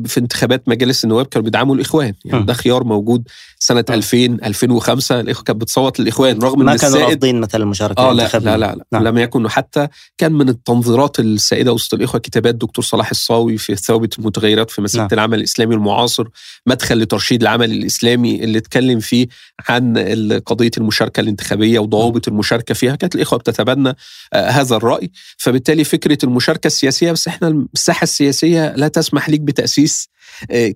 في 0.06 0.18
انتخابات 0.18 0.70
مجالس 0.70 1.04
النواب 1.04 1.26
كانوا 1.26 1.44
بيدعموا 1.44 1.76
الإخوان. 1.76 2.14
يعني 2.26 2.44
ده 2.46 2.54
خيار 2.54 2.84
موجود 2.84 3.28
سنة 3.60 3.86
2000 3.90 4.18
2005 4.44 5.20
الإخوة 5.20 5.44
كانت 5.44 5.62
بتصوت 5.62 6.00
للإخوان 6.00 6.40
رغم 6.40 6.66
ما 6.66 6.72
ان 6.72 6.78
كانوا 6.78 6.98
رافضين 7.00 7.40
مثلا 7.42 7.64
المشاركة 7.64 8.00
آه 8.00 8.14
لا 8.14 8.30
لا 8.34 8.40
لا, 8.40 8.58
لا. 8.58 8.86
نعم. 8.92 9.04
لم 9.04 9.18
يكن 9.18 9.50
حتى 9.50 9.88
كان 10.18 10.32
من 10.32 10.50
التنظيرات 10.50 11.20
السائدة 11.20 11.74
وسط 11.74 11.94
الإخوة 11.94 12.20
كتابات 12.22 12.56
دكتور 12.56 12.86
صلاح 12.86 13.10
الصاوي 13.10 13.58
في 13.58 13.76
ثوابت 13.76 14.20
المتغيرات 14.20 14.72
في 14.72 14.82
مسيرة 14.82 15.02
نعم. 15.02 15.10
العمل 15.14 15.38
الإسلامي 15.40 15.76
المعاصر 15.76 16.28
مدخل 16.68 17.00
لترشيد 17.00 17.42
العمل 17.42 17.72
الإسلامي 17.72 18.44
اللي 18.44 18.58
اتكلم 18.58 19.00
فيه 19.00 19.28
عن 19.70 19.98
قضية 20.46 20.72
المشاركة 20.78 21.20
الانتخابية 21.20 21.80
وضوابط 21.80 22.28
المشاركة 22.28 22.74
فيها. 22.74 22.96
كانت 22.96 23.16
الإخوة 23.16 23.40
بتتبنى 23.40 23.96
هذا 24.34 24.76
الرأي. 24.76 25.12
فبالتالي 25.38 25.84
فكرة 25.84 26.18
المشاركة 26.24 26.67
السياسية 26.68 27.12
بس 27.12 27.28
إحنا 27.28 27.68
الساحة 27.74 28.04
السياسية 28.04 28.76
لا 28.76 28.88
تسمح 28.88 29.30
لك 29.30 29.40
بتأسيس 29.40 30.10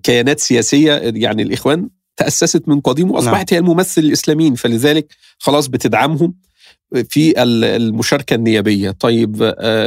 كيانات 0.02 0.40
سياسية 0.40 0.92
يعني 1.14 1.42
الإخوان 1.42 1.88
تأسست 2.16 2.68
من 2.68 2.80
قديم 2.80 3.10
وأصبحت 3.10 3.52
نعم. 3.52 3.64
هي 3.64 3.70
الممثل 3.70 4.00
الإسلاميين 4.00 4.54
فلذلك 4.54 5.06
خلاص 5.38 5.66
بتدعمهم 5.66 6.34
في 7.08 7.42
المشاركة 7.42 8.34
النيابية 8.34 8.90
طيب 8.90 9.36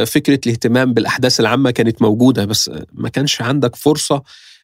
فكرة 0.08 0.40
الاهتمام 0.46 0.94
بالأحداث 0.94 1.40
العامة 1.40 1.72
كانت 1.72 2.02
موجودة 2.02 2.46
بس 2.46 2.72
ما 2.94 3.10
كانش 3.10 3.42
عندك 3.42 3.76
فرصة 3.76 4.24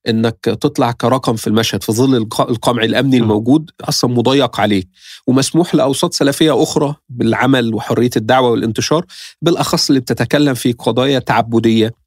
إنك 0.09 0.35
تطلع 0.43 0.91
كرقم 0.91 1.35
في 1.35 1.47
المشهد 1.47 1.83
في 1.83 1.91
ظل 1.91 2.15
القمع 2.39 2.83
الأمني 2.83 3.17
الموجود 3.17 3.71
أصلا 3.81 4.11
مضيق 4.11 4.59
عليك. 4.59 4.87
ومسموح 5.27 5.75
لأوساط 5.75 6.13
سلفية 6.13 6.63
أخرى 6.63 6.95
بالعمل 7.09 7.73
وحرية 7.73 8.09
الدعوة 8.17 8.49
والانتشار 8.49 9.05
بالأخص 9.41 9.89
اللي 9.89 9.99
بتتكلم 9.99 10.53
في 10.53 10.71
قضايا 10.71 11.19
تعبدية. 11.19 12.00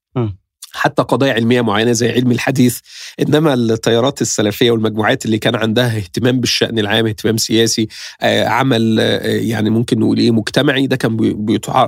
حتى 0.75 1.03
قضايا 1.03 1.33
علمية 1.33 1.61
معينة 1.61 1.93
زي 1.93 2.13
علم 2.13 2.31
الحديث 2.31 2.79
إنما 3.21 3.55
التيارات 3.55 4.23
السلفية 4.23 4.71
والمجموعات 4.71 5.27
اللي 5.27 5.39
كان 5.39 5.55
عندها 5.55 5.97
اهتمام 5.97 6.41
بالشأن 6.41 6.79
العام 6.79 7.07
اهتمام 7.07 7.37
سياسي 7.37 7.89
آه، 8.21 8.49
عمل 8.49 8.97
آه، 9.01 9.19
يعني 9.27 9.71
ممكن 9.71 9.99
نقول 9.99 10.19
إيه 10.19 10.31
مجتمعي 10.31 10.87
ده 10.87 10.97
كان 10.97 11.17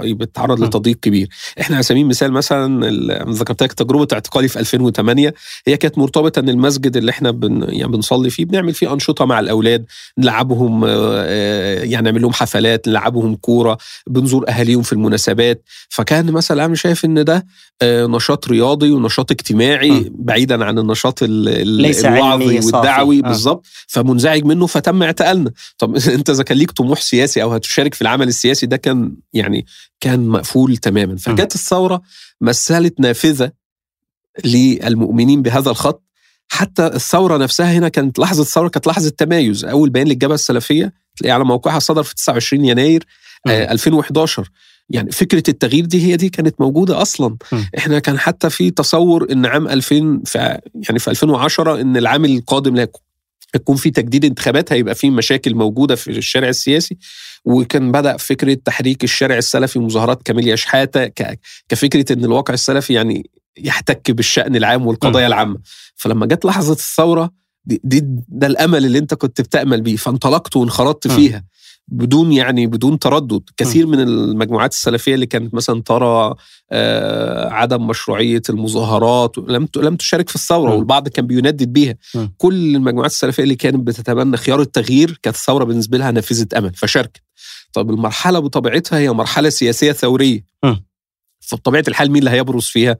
بيتعرض 0.08 0.60
لتضييق 0.60 0.96
كبير. 0.96 1.28
إحنا 1.60 1.76
على 1.76 1.82
سبيل 1.82 2.02
المثال 2.02 2.32
مثلا 2.32 2.90
ذكرت 3.30 3.62
لك 3.62 3.72
تجربة 3.72 4.08
اعتقالي 4.12 4.48
في 4.48 4.58
2008 4.60 5.34
هي 5.66 5.76
كانت 5.76 5.98
مرتبطة 5.98 6.40
إن 6.40 6.48
المسجد 6.48 6.96
اللي 6.96 7.10
إحنا 7.10 7.30
بن 7.30 7.66
يعني 7.68 7.92
بنصلي 7.92 8.30
فيه 8.30 8.44
بنعمل 8.44 8.74
فيه 8.74 8.92
أنشطة 8.92 9.24
مع 9.24 9.40
الأولاد 9.40 9.84
نلعبهم 10.18 10.84
يعني 10.86 12.04
نعمل 12.04 12.22
لهم 12.22 12.32
حفلات 12.32 12.88
نلعبهم 12.88 13.34
كورة 13.34 13.78
بنزور 14.06 14.48
أهاليهم 14.48 14.82
في 14.82 14.92
المناسبات. 14.92 15.62
فكان 15.88 16.32
مثلا 16.32 16.64
أنا 16.64 16.74
شايف 16.74 17.04
إن 17.04 17.24
ده 17.24 17.46
نشاط 17.82 18.48
رياضي 18.48 18.75
ونشاط 18.82 19.30
اجتماعي 19.30 19.90
م. 19.90 20.10
بعيدا 20.14 20.64
عن 20.64 20.78
النشاط 20.78 21.18
الوعظي 21.22 22.58
والدعوي 22.58 23.18
آه. 23.18 23.22
بالظبط. 23.22 23.66
فمنزعج 23.86 24.44
منه 24.44 24.66
فتم 24.66 25.02
اعتقالنا. 25.02 25.52
طب 25.78 25.96
انت 26.16 26.30
إذا 26.30 26.42
كان 26.42 26.58
ليك 26.58 26.70
طموح 26.70 27.00
سياسي 27.00 27.42
أو 27.42 27.52
هتشارك 27.52 27.94
في 27.94 28.02
العمل 28.02 28.28
السياسي 28.28 28.66
ده 28.66 28.76
كان 28.76 29.16
يعني 29.32 29.66
كان 30.00 30.28
مقفول 30.28 30.76
تماما. 30.76 31.16
فجت 31.16 31.54
الثورة 31.54 32.02
مثلت 32.40 33.00
نافذة 33.00 33.52
للمؤمنين 34.44 35.42
بهذا 35.42 35.70
الخط. 35.70 36.02
حتى 36.48 36.86
الثورة 36.86 37.36
نفسها 37.36 37.72
هنا 37.72 37.88
كانت 37.88 38.18
لحظة 38.18 38.42
الثورة 38.42 38.68
كانت 38.68 38.86
لحظة 38.86 39.12
تمايز. 39.18 39.64
أول 39.64 39.90
بيان 39.90 40.08
للجبهة 40.08 40.34
السلفية 40.34 40.92
تلاقيه 41.16 41.34
على 41.34 41.44
موقعها 41.44 41.78
صدر 41.78 42.02
في 42.02 42.14
29 42.14 42.64
يناير 42.64 43.04
آه 43.46 43.72
2011 43.72 44.48
يعني 44.90 45.10
فكرة 45.10 45.42
التغيير 45.48 45.84
دي 45.84 46.02
هي 46.06 46.16
دي 46.16 46.28
كانت 46.28 46.60
موجودة 46.60 47.02
أصلا. 47.02 47.36
م. 47.52 47.56
إحنا 47.78 47.98
كان 47.98 48.18
حتى 48.18 48.50
في 48.50 48.70
تصور 48.70 49.32
إن 49.32 49.46
عام 49.46 49.68
2000 49.68 50.20
في 50.24 50.38
يعني 50.88 50.98
في 50.98 51.10
2010 51.10 51.80
إن 51.80 51.96
العام 51.96 52.24
القادم 52.24 52.76
لا 52.76 52.88
يكون 53.54 53.76
في 53.76 53.90
تجديد 53.90 54.24
انتخابات 54.24 54.72
هيبقى 54.72 54.94
في 54.94 55.10
مشاكل 55.10 55.54
موجودة 55.54 55.94
في 55.94 56.10
الشارع 56.10 56.48
السياسي. 56.48 56.96
وكان 57.44 57.92
بدأ 57.92 58.16
فكرة 58.16 58.54
تحريك 58.64 59.04
الشارع 59.04 59.38
السلفي 59.38 59.78
مظاهرات 59.78 60.22
كاميليا 60.22 60.56
شحاته 60.56 61.06
كفكرة 61.68 62.12
إن 62.12 62.24
الواقع 62.24 62.54
السلفي 62.54 62.92
يعني 62.92 63.30
يحتك 63.58 64.10
بالشأن 64.10 64.56
العام 64.56 64.86
والقضايا 64.86 65.24
م. 65.24 65.28
العامة. 65.28 65.58
فلما 65.96 66.26
جت 66.26 66.44
لحظة 66.44 66.72
الثورة 66.72 67.30
دي, 67.64 67.80
دي 67.84 68.00
ده 68.28 68.46
الأمل 68.46 68.84
اللي 68.86 68.98
أنت 68.98 69.14
كنت 69.14 69.40
بتأمل 69.40 69.80
بيه 69.80 69.96
فانطلقت 69.96 70.56
وانخرطت 70.56 71.08
فيها. 71.08 71.44
بدون 71.88 72.32
يعني 72.32 72.66
بدون 72.66 72.98
تردد. 72.98 73.42
كثير 73.56 73.86
من 73.86 74.00
المجموعات 74.00 74.72
السلفية 74.72 75.14
اللي 75.14 75.26
كانت 75.26 75.54
مثلا 75.54 75.82
ترى 75.82 76.34
آه 76.70 77.48
عدم 77.50 77.86
مشروعية 77.86 78.42
المظاهرات 78.50 79.38
لم 79.38 79.68
لم 79.76 79.96
تشارك 79.96 80.28
في 80.28 80.34
الثورة 80.34 80.70
والبعض 80.76 81.08
كان 81.08 81.26
بيندد 81.26 81.72
بيها. 81.72 81.94
كل 82.36 82.76
المجموعات 82.76 83.10
السلفية 83.10 83.42
اللي 83.42 83.56
كانت 83.56 83.76
بتتبنى 83.86 84.36
خيار 84.36 84.60
التغيير 84.60 85.18
كانت 85.22 85.36
الثورة 85.36 85.64
بالنسبة 85.64 85.98
لها 85.98 86.10
نافذه 86.10 86.58
أمل 86.58 86.74
فشاركت. 86.74 87.22
طب 87.72 87.90
المرحلة 87.90 88.38
بطبيعتها 88.38 88.98
هي 88.98 89.12
مرحلة 89.12 89.48
سياسية 89.48 89.92
ثورية. 89.92 90.44
فبطبيعه 91.40 91.84
الحال 91.88 92.10
مين 92.10 92.18
اللي 92.18 92.30
هيبرز 92.30 92.64
فيها؟ 92.64 92.96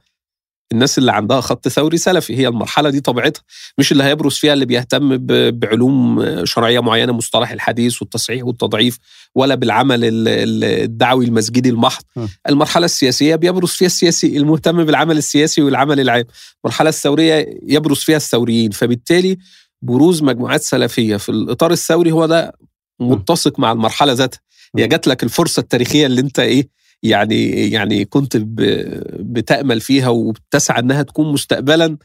الناس 0.73 0.99
اللي 0.99 1.13
عندها 1.13 1.41
خط 1.41 1.69
ثوري 1.69 1.97
سلفي 1.99 2.37
هي 2.37 2.49
المرحلة 2.49 2.91
دي 2.91 3.01
طبيعتها. 3.01 3.43
مش 3.79 3.93
اللي 3.93 4.05
هيبرز 4.05 4.35
فيها 4.35 4.53
اللي 4.53 4.65
بيهتم 4.67 5.17
بعلوم 5.51 6.25
شرعية 6.45 6.81
معينة 6.81 7.13
مصطلح 7.13 7.51
الحديث 7.51 8.03
والتصحيح 8.03 8.45
والتضعيف 8.45 8.99
ولا 9.35 9.55
بالعمل 9.55 10.01
الدعوي 10.05 11.25
المسجدي 11.25 11.69
المحض. 11.69 12.03
المرحلة 12.49 12.85
السياسية 12.85 13.37
بيبرز 13.37 13.71
فيها 13.71 13.87
السياسي 13.87 14.37
المهتم 14.37 14.85
بالعمل 14.85 15.19
السياسي 15.19 15.63
والعمل 15.63 16.01
العام. 16.01 16.25
المرحلة 16.65 16.89
الثورية 16.89 17.59
يبرز 17.63 17.99
فيها 17.99 18.17
الثوريين. 18.17 18.71
فبالتالي 18.71 19.39
بروز 19.83 20.23
مجموعات 20.23 20.63
سلفية 20.63 21.17
في 21.17 21.29
الإطار 21.29 21.73
الثوري 21.73 22.13
هو 22.13 22.27
ده 22.27 22.53
متسق 23.01 23.59
مع 23.59 23.73
المرحلة 23.73 24.13
ذاتها. 24.13 24.41
هي 24.79 24.87
جات 24.87 25.07
لك 25.07 25.23
الفرصة 25.23 25.61
التاريخية 25.61 26.07
اللي 26.07 26.21
انت 26.21 26.39
إيه 26.39 26.69
يعني 27.09 27.71
يعني 27.71 28.05
كنت 28.05 28.37
بتأمل 29.21 29.81
فيها 29.81 30.09
وبتسعى 30.09 30.81
إنها 30.81 31.03
تكون 31.03 31.33
مستقبلا 31.33 31.97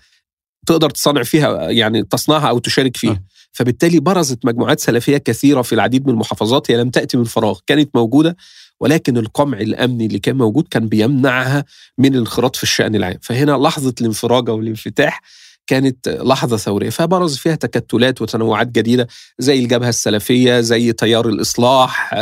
تقدر 0.67 0.89
تصنع 0.89 1.23
فيها 1.23 1.69
يعني 1.69 2.03
تصنعها 2.03 2.49
أو 2.49 2.59
تشارك 2.59 2.97
فيها. 2.97 3.21
فبالتالي 3.51 3.99
برزت 3.99 4.45
مجموعات 4.45 4.79
سلفية 4.79 5.17
كثيرة 5.17 5.61
في 5.61 5.73
العديد 5.73 6.07
من 6.07 6.13
المحافظات 6.13 6.71
هي 6.71 6.77
لم 6.77 6.89
تأتي 6.89 7.17
من 7.17 7.23
فراغ 7.23 7.59
كانت 7.67 7.89
موجودة 7.95 8.37
ولكن 8.79 9.17
القمع 9.17 9.59
الأمني 9.59 10.05
اللي 10.05 10.19
كان 10.19 10.35
موجود 10.37 10.67
كان 10.67 10.87
بيمنعها 10.87 11.65
من 11.97 12.13
الانخراط 12.13 12.55
في 12.55 12.63
الشأن 12.63 12.95
العام. 12.95 13.17
فهنا 13.21 13.51
لحظة 13.51 13.93
الانفراج 14.01 14.49
أو 14.49 14.59
الانفتاح 14.59 15.21
كانت 15.67 16.09
لحظة 16.09 16.57
ثورية. 16.57 16.89
فبرز 16.89 17.37
فيها 17.37 17.55
تكتلات 17.55 18.21
وتنوعات 18.21 18.67
جديدة 18.67 19.07
زي 19.39 19.59
الجبهة 19.59 19.89
السلفية 19.89 20.59
زي 20.61 20.93
تيار 20.93 21.29
الإصلاح 21.29 22.13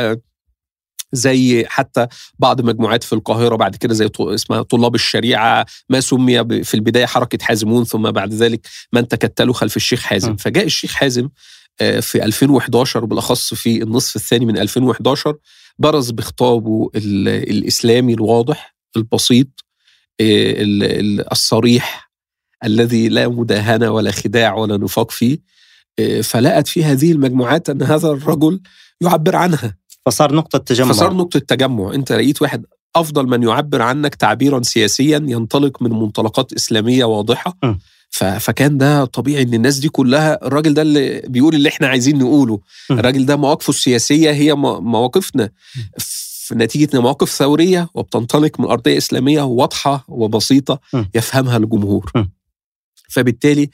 زي 1.11 1.65
حتى 1.65 2.07
بعض 2.39 2.61
مجموعات 2.61 3.03
في 3.03 3.13
القاهرة 3.13 3.55
بعد 3.55 3.75
كده 3.75 3.93
زي 3.93 4.09
اسمها 4.19 4.61
طلاب 4.61 4.95
الشريعة 4.95 5.65
ما 5.89 5.99
سمي 5.99 6.63
في 6.63 6.73
البداية 6.73 7.05
حركة 7.05 7.45
حازمون 7.45 7.83
ثم 7.83 8.11
بعد 8.11 8.33
ذلك 8.33 8.67
من 8.93 9.07
تكتلوا 9.07 9.53
خلف 9.53 9.75
الشيخ 9.75 10.01
حازم. 10.01 10.35
فجاء 10.35 10.65
الشيخ 10.65 10.93
حازم 10.93 11.29
آه، 11.81 11.99
في 11.99 12.23
2011 12.25 13.05
بالاخص 13.05 13.53
في 13.53 13.83
النصف 13.83 14.15
الثاني 14.15 14.45
من 14.45 14.57
2011 14.57 15.35
برز 15.79 16.11
بخطابه 16.11 16.89
الإسلامي 16.95 18.13
الواضح 18.13 18.75
البسيط 18.97 19.47
آه، 20.21 20.55
الصريح 21.31 22.11
الذي 22.63 23.09
لا 23.09 23.27
مداهنة 23.27 23.91
ولا 23.91 24.11
خداع 24.11 24.53
ولا 24.53 24.77
نفاق 24.77 25.11
فيه 25.11 25.39
آه، 25.99 26.21
فلقت 26.21 26.67
في 26.67 26.83
هذه 26.83 27.11
المجموعات 27.11 27.69
أن 27.69 27.81
هذا 27.81 28.07
الرجل 28.07 28.61
يعبر 29.01 29.35
عنها. 29.35 29.77
فصار 30.09 30.35
نقطة 30.35 30.59
تجمع. 30.59 30.91
فصار 30.91 31.13
نقطة 31.13 31.39
تجمع. 31.39 31.93
أنت 31.93 32.11
لقيت 32.11 32.41
واحد 32.41 32.65
أفضل 32.95 33.27
من 33.27 33.43
يعبر 33.43 33.81
عنك 33.81 34.15
تعبيرا 34.15 34.61
سياسيا 34.61 35.17
ينطلق 35.27 35.81
من 35.81 35.89
منطلقات 35.89 36.53
إسلامية 36.53 37.05
واضحة. 37.05 37.57
م. 37.63 37.75
فكان 38.39 38.77
ده 38.77 39.05
طبيعي 39.05 39.43
إن 39.43 39.53
الناس 39.53 39.77
دي 39.77 39.89
كلها 39.89 40.45
الراجل 40.47 40.73
ده 40.73 40.81
اللي 40.81 41.21
بيقول 41.27 41.55
اللي 41.55 41.69
إحنا 41.69 41.87
عايزين 41.87 42.19
نقوله. 42.19 42.59
الراجل 42.91 43.25
ده 43.25 43.35
مواقفه 43.35 43.69
السياسية 43.69 44.31
هي 44.31 44.53
مواقفنا. 44.55 45.49
في 45.97 46.55
نتيجة 46.55 46.99
مواقف 47.01 47.29
ثورية 47.29 47.89
وبتنطلق 47.93 48.59
من 48.59 48.65
أرضية 48.65 48.97
إسلامية 48.97 49.41
واضحة 49.41 50.05
وبسيطة 50.07 50.79
يفهمها 51.15 51.57
الجمهور. 51.57 52.11
فبالتالي 53.09 53.69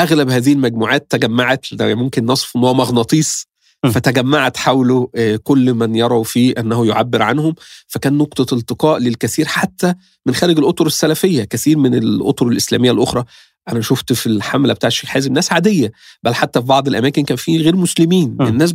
أغلب 0.00 0.30
هذه 0.30 0.52
المجموعات 0.52 1.06
تجمعت 1.10 1.66
ممكن 1.80 2.26
نصف 2.26 2.56
انه 2.56 2.72
مغناطيس 2.72 3.46
فتجمعت 3.90 4.56
حوله 4.56 5.10
آه، 5.14 5.36
كل 5.36 5.74
من 5.74 5.96
يروا 5.96 6.24
فيه 6.24 6.54
أنه 6.58 6.86
يعبر 6.86 7.22
عنهم. 7.22 7.54
فكان 7.86 8.18
نقطة 8.18 8.54
التقاء 8.54 8.98
للكثير 8.98 9.46
حتى 9.46 9.94
من 10.26 10.34
خارج 10.34 10.58
الأطر 10.58 10.86
السلفية 10.86 11.44
كثير 11.44 11.78
من 11.78 11.94
الأطر 11.94 12.48
الإسلامية 12.48 12.90
الأخرى. 12.90 13.24
أنا 13.68 13.80
شفت 13.80 14.12
في 14.12 14.26
الحملة 14.26 14.72
بتاع 14.74 14.86
الشيخ 14.86 15.10
حازم 15.10 15.32
ناس 15.32 15.52
عادية 15.52 15.92
بل 16.22 16.34
حتى 16.34 16.60
في 16.60 16.66
بعض 16.66 16.88
الأماكن 16.88 17.24
كان 17.24 17.36
في 17.36 17.58
غير 17.58 17.76
مسلمين. 17.76 18.36
الناس 18.48 18.72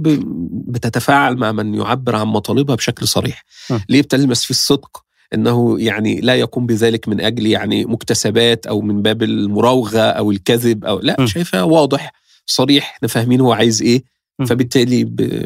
بتتفاعل 0.68 1.36
مع 1.36 1.51
من 1.51 1.76
يعبر 1.76 2.16
عن 2.16 2.28
مطالبها 2.28 2.76
بشكل 2.76 3.07
صريح. 3.07 3.45
ليه 3.89 4.01
بتلمس 4.01 4.43
فيه 4.43 4.55
الصدق؟ 4.55 5.03
إنه 5.34 5.80
يعني 5.80 6.22
لا 6.22 6.36
يقوم 6.36 6.66
بذلك 6.66 7.07
من 7.07 7.22
أجل 7.22 7.47
يعني 7.47 7.86
مكتسبات 7.86 8.68
أو 8.68 8.82
من 8.82 9.01
باب 9.01 9.24
المراوغة 9.24 9.99
أو 9.99 10.32
الكذب 10.32 10.86
أو 10.86 10.99
لا 10.99 11.26
شايفها 11.26 11.64
واضح 11.64 12.12
صريح 12.45 12.93
إحنا 12.95 13.07
فاهمين 13.07 13.41
هو 13.41 13.53
عايز 13.53 13.82
إيه. 13.82 14.03
فبالتالي 14.46 15.04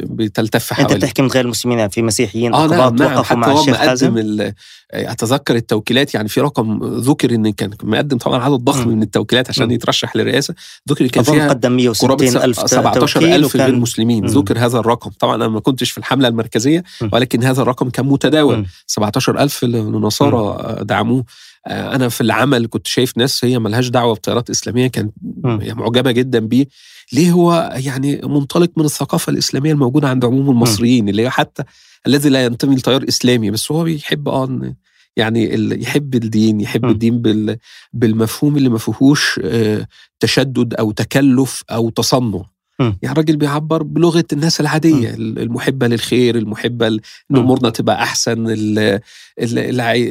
بتلتف 0.10 0.74
حوالي. 0.74 0.94
انت 0.94 0.98
بتحكي 0.98 1.22
من 1.22 1.28
غير 1.28 1.46
المسلمين 1.46 1.88
في 1.88 2.02
مسيحيين 2.02 2.54
آه 2.54 2.68
نعم 2.68 2.96
نعم. 2.96 3.24
حتى 3.24 3.36
مع 3.36 3.48
هو 3.48 3.66
مقدم 3.66 4.52
أتذكر 4.92 5.56
التوكيلات 5.56 6.14
يعني 6.14 6.30
في 6.30 6.42
رقم 6.42 6.80
ذكر 6.84 7.36
إن 7.36 7.52
كان 7.52 7.72
مقدم 7.84 8.18
طبعا 8.18 8.44
عدد 8.44 8.56
ضخم 8.56 8.90
من 8.90 9.02
التوكيلات 9.02 9.50
عشان 9.50 9.72
يترشح 9.72 10.16
للرئاسة. 10.16 10.56
ذكر 10.90 11.08
كان 11.08 11.24
فيها 11.24 11.50
قدم 11.50 11.72
160 11.72 12.38
ألف 12.38 12.60
17000 12.60 13.56
غير 13.56 13.76
مسلمين 13.76 14.26
ذكر 14.26 14.60
هذا 14.60 14.80
الرقم. 14.80 15.12
طبعا 15.20 15.36
أنا 15.36 15.48
ما 15.48 15.60
كنتش 15.60 15.92
في 15.92 15.98
الحملة 15.98 16.28
المركزية 16.28 16.84
ولكن 17.12 17.44
هذا 17.44 17.62
الرقم 17.62 17.90
كان 17.90 18.06
متداول. 18.06 18.66
17000 18.88 19.64
النصارى 19.64 20.76
دعموه. 20.82 21.26
آه، 21.68 21.96
أنا 21.96 22.10
في 22.10 22.22
العمل 22.22 22.68
كنت 22.68 22.88
شايف 22.88 23.18
ناس 23.18 23.46
هي 23.46 23.60
ملهاش 23.60 23.88
دعوة 23.88 24.16
بتيارات 24.16 24.50
إسلامية 24.50 24.88
كانت 24.88 25.14
معجبة 25.54 26.12
جدا 26.12 26.40
بيه. 26.40 26.66
ليه 27.14 27.32
هو 27.32 27.74
يعني 27.76 28.22
منطلق 28.24 28.72
من 28.78 28.86
الثقافة 28.86 29.30
الإسلامية 29.30 29.72
الموجودة 29.72 30.10
عند 30.10 30.26
عموم 30.26 30.50
المصريين 30.50 31.10
اللي 31.10 31.22
هي 31.22 31.30
حتى 31.30 31.64
الذي 32.08 32.30
لا 32.30 32.46
ينتمي 32.46 32.76
لتيار 32.76 33.06
إسلامي 33.08 33.52
بس 33.52 33.72
هو 33.72 33.84
بيحب 33.84 34.30
آه 34.30 34.76
يعني 35.18 35.54
يحب 35.82 36.16
الدين 36.16 36.62
يحب 36.62 36.86
م. 36.86 36.90
الدين 36.90 37.22
بال 37.22 37.58
بالمفهوم 37.94 38.58
اللي 38.58 38.70
ما 38.70 38.78
فيهوش 38.78 39.40
آه، 39.44 39.88
تشدد 40.20 40.74
أو 40.74 40.92
تكلف 40.92 41.64
أو 41.72 41.90
تصنع 41.90 42.42
يعني 42.80 43.12
الراجل 43.12 43.38
بيعبر 43.38 43.84
بلغة 43.84 44.26
الناس 44.34 44.62
العادية 44.62 45.12
م. 45.12 45.16
المحبة 45.16 45.88
للخير 45.88 46.38
المحبة 46.38 46.88
ان 46.88 47.00
امورنا 47.32 47.70
تبقى 47.70 48.04
أحسن 48.04 48.50
اللي, 48.50 49.00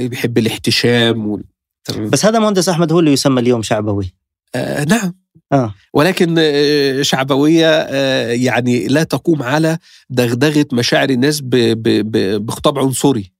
بيحب 0.08 0.38
الاحتشام 0.38 1.42
تمام. 1.84 2.10
بس 2.10 2.24
هذا 2.24 2.38
مهندس 2.38 2.68
أحمد 2.68 2.92
هو 2.92 3.00
اللي 3.00 3.12
يسمى 3.12 3.40
اليوم 3.40 3.62
شعبوي 3.62 4.14
آه 4.54 4.84
نعم 4.84 5.23
آه. 5.52 5.74
ولكن 5.94 6.34
آه، 6.38 7.02
شعبوية 7.02 7.70
آه، 7.70 8.30
يعني 8.32 8.86
لا 8.86 9.02
تقوم 9.02 9.42
على 9.42 9.78
دغدغة 10.10 10.66
مشاعر 10.72 11.10
الناس 11.10 11.40
بخطاب 11.44 12.78
عنصري. 12.78 13.32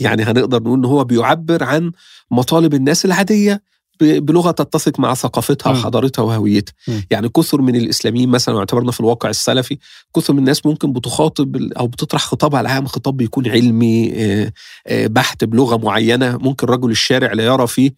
يعني 0.00 0.22
هنقدر 0.22 0.62
نقول 0.62 0.78
إن 0.78 0.84
هو 0.84 1.04
بيعبر 1.04 1.64
عن 1.64 1.92
مطالب 2.30 2.74
الناس 2.74 3.04
العادية 3.04 3.62
بلغة 4.00 4.50
تتسق 4.50 5.00
مع 5.00 5.14
ثقافتها. 5.14 5.70
وحضارتها 5.72 6.22
وهويتها. 6.22 6.74
يعني 7.10 7.28
كثر 7.28 7.60
من 7.60 7.76
الإسلاميين 7.76 8.28
مثلا 8.28 8.54
لو 8.54 8.60
اعتبرنا 8.60 8.92
في 8.92 9.00
الواقع 9.00 9.28
السلفي 9.30 9.78
كثر 10.16 10.32
من 10.32 10.38
الناس 10.38 10.66
ممكن 10.66 10.92
بتخاطب 10.92 11.56
أو 11.56 11.86
بتطرح 11.86 12.22
خطابها 12.24 12.60
العام 12.60 12.86
خطاب 12.86 13.16
بيكون 13.16 13.48
علمي 13.48 14.12
آه، 14.14 14.52
آه، 14.86 15.06
بحت 15.06 15.44
بلغة 15.44 15.76
معينة. 15.76 16.36
ممكن 16.36 16.66
رجل 16.66 16.90
الشارع 16.90 17.32
لا 17.32 17.44
يرى 17.44 17.66
فيه 17.66 17.90
آه، 17.90 17.94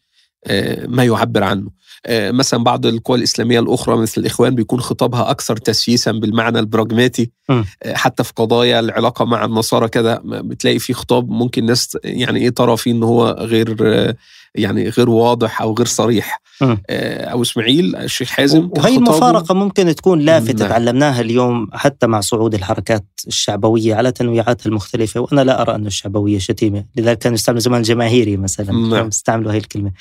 ما 0.89 1.05
يعبر 1.05 1.43
عنه 1.43 1.71
آه، 2.07 2.31
مثلا 2.31 2.65
بعض 2.65 2.87
القوى 2.87 3.19
الإسلامية 3.19 3.61
الأخرى 3.61 3.97
مثل 3.97 4.21
الإخوان 4.21 4.55
بيكون 4.55 4.81
خطابها 4.81 5.31
أكثر 5.31 5.57
تسييسا 5.57 6.13
بالمعنى 6.13 6.59
البراجماتي 6.59 7.31
م. 7.49 7.53
آه، 7.83 7.95
حتى 7.95 8.25
في 8.25 8.33
قضايا 8.37 8.81
العلاقة 8.81 9.25
مع 9.25 9.45
النصارى 9.45 9.89
كده 9.89 10.21
ما 10.25 10.41
بتلاقي 10.41 10.79
فيه 10.79 10.95
خطاب 10.95 11.31
ممكن 11.31 11.67
ناس 11.67 11.99
يعني 12.05 12.41
إيه 12.41 12.51
ترى 12.51 12.77
فيه 12.77 12.93
إن 12.93 13.03
هو 13.03 13.37
غير 13.39 13.77
آه، 13.83 14.17
يعني 14.55 14.89
غير 14.89 15.11
واضح 15.11 15.63
أو 15.63 15.75
غير 15.75 15.87
صريح 15.87 16.43
م. 16.61 16.77
آه، 16.91 17.33
أبو 17.33 17.43
إسماعيل 17.43 17.97
الشيخ 17.97 18.29
حازم 18.31 18.71
وهي 18.79 18.97
المفارقة 18.97 19.55
ممكن 19.55 19.95
تكون 19.95 20.21
لافتة 20.21 20.59
نعم. 20.59 20.69
تعلمناها 20.69 21.21
اليوم 21.21 21.69
حتى 21.73 22.07
مع 22.07 22.21
صعود 22.21 22.55
الحركات 22.55 23.05
الشعبوية 23.27 23.95
على 23.95 24.13
تنويعاتها 24.13 24.67
المختلفة 24.69 25.21
وأنا 25.21 25.41
لا 25.41 25.63
أرى 25.63 25.75
أن 25.75 25.87
الشعبوية 25.87 26.39
شتيمة 26.39 26.85
لذلك 26.97 27.19
كانوا 27.19 27.35
يستعملوا 27.35 27.61
زمان 27.61 27.83
جماهيري 27.83 28.37
مثلا 28.37 28.73
نعم. 28.73 28.91
كانوا 28.91 29.09
يستعملوا 29.09 29.53
هي 29.53 29.57
الكلمة 29.59 29.93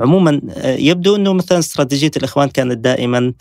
عموما 0.00 0.40
آه، 0.50 0.76
يبدو 0.76 1.16
أنه 1.16 1.32
مثلا 1.32 1.58
استراتيجية 1.58 2.10
الإخوان 2.16 2.48
كانت 2.48 2.78
دائما 2.78 3.32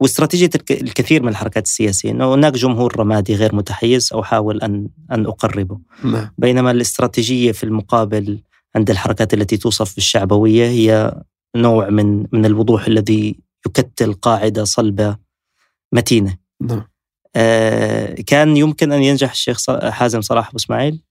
واستراتيجية 0.00 0.50
الك- 0.54 0.82
الكثير 0.82 1.22
من 1.22 1.28
الحركات 1.28 1.64
السياسية 1.66 2.10
أنه 2.10 2.34
هناك 2.34 2.52
جمهور 2.52 2.96
رمادي 3.00 3.34
غير 3.34 3.54
متحيز 3.54 4.10
أو 4.12 4.22
حاول 4.22 4.60
أن 4.62 4.88
أن 5.12 5.26
أقربه 5.26 5.78
نعم 6.04 6.30
بينما 6.38 6.70
الاستراتيجية 6.70 7.52
في 7.52 7.64
المقابل 7.64 8.38
عند 8.78 8.90
الحركات 8.90 9.34
التي 9.34 9.56
توصف 9.56 9.94
بالشعبوية 9.94 10.66
هي 10.66 11.12
نوع 11.56 11.90
من 11.90 12.26
من 12.32 12.46
الوضوح 12.46 12.86
الذي 12.86 13.40
يكتل 13.66 14.12
قاعدة 14.12 14.64
صلبة 14.64 15.16
متينة. 15.92 16.36
نعم. 16.60 16.84
آه، 17.36 18.14
كان 18.26 18.56
يمكن 18.56 18.92
أن 18.92 19.02
ينجح 19.02 19.30
الشيخ 19.30 19.70
حازم 19.90 20.20
صلاح 20.20 20.48
أبو 20.48 20.56
إسماعيل 20.56 21.02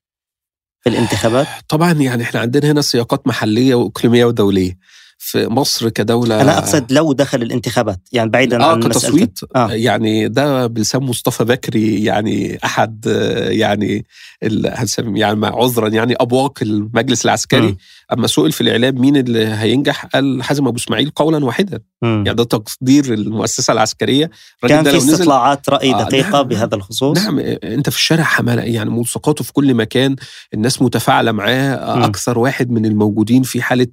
في 0.84 0.89
الانتخابات؟ 0.89 1.47
طبعا 1.70 1.91
يعني 1.91 2.24
إحنا 2.24 2.39
عندنا 2.39 2.72
هنا 2.72 2.82
سياقات 2.82 3.28
محلية 3.28 3.76
وإقليمية 3.76 4.26
ودولية. 4.26 4.78
في 5.20 5.47
مصر 5.47 5.89
كدولة 5.89 6.41
أنا 6.41 6.57
أقصد 6.57 6.91
لو 6.91 7.13
دخل 7.13 7.41
الانتخابات 7.41 7.99
يعني 8.11 8.30
بعيدا 8.30 8.61
آه 8.63 8.72
عن 8.72 8.78
مسألة 8.80 8.89
كتصويت 8.93 9.39
آه. 9.55 9.72
يعني 9.72 10.28
ده 10.28 10.68
بلسان 10.68 11.03
مصطفى 11.03 11.43
بكري 11.43 12.03
يعني 12.03 12.59
آه، 13.07 13.49
يعني 13.49 14.05
ال- 14.43 14.72
هنسمي 14.76 15.20
يعني 15.20 15.36
مع 15.36 15.55
عذرا 15.63 15.88
يعني 15.89 16.15
أبواق 16.20 16.59
المجلس 16.61 17.26
العسكري 17.26 17.68
مم. 17.68 17.78
أما 18.14 18.28
سئل 18.28 18.51
في 18.51 18.62
الإعلام 18.62 19.01
مين 19.01 19.18
اللي 19.18 19.47
هينجح؟ 19.47 20.05
قال 20.05 20.43
حازم 20.43 20.68
أبو 20.68 20.78
إسماعيل 20.78 21.10
قولا 21.10 21.45
واحدا. 21.45 21.80
مم. 22.01 22.24
يعني 22.26 22.38
ده 22.38 22.43
تقدير 22.43 23.14
المؤسسة 23.14 23.74
العسكرية. 23.74 24.30
كان 24.68 24.84
في 24.84 24.97
استطلاعات 24.97 25.70
رأي 25.70 25.93
آه، 25.93 26.03
دقيقة 26.03 26.30
نعم، 26.30 26.43
بهذا 26.43 26.76
الخصوص؟ 26.76 27.18
نعم 27.18 27.39
أنت 27.64 27.89
في 27.89 27.97
الشارع 27.97 28.24
حمالة 28.24 28.62
يعني 28.62 28.89
ملصقاته 28.89 29.43
في 29.43 29.53
كل 29.53 29.74
مكان 29.74 30.16
الناس 30.53 30.82
متفاعلة 30.82 31.32
معاه 31.32 31.95
مم. 31.95 32.03
أكثر 32.03 32.39
واحد 32.39 32.72
من 32.72 32.86
الموجودين 32.86 33.43
في 33.43 33.62
حالة 33.62 33.88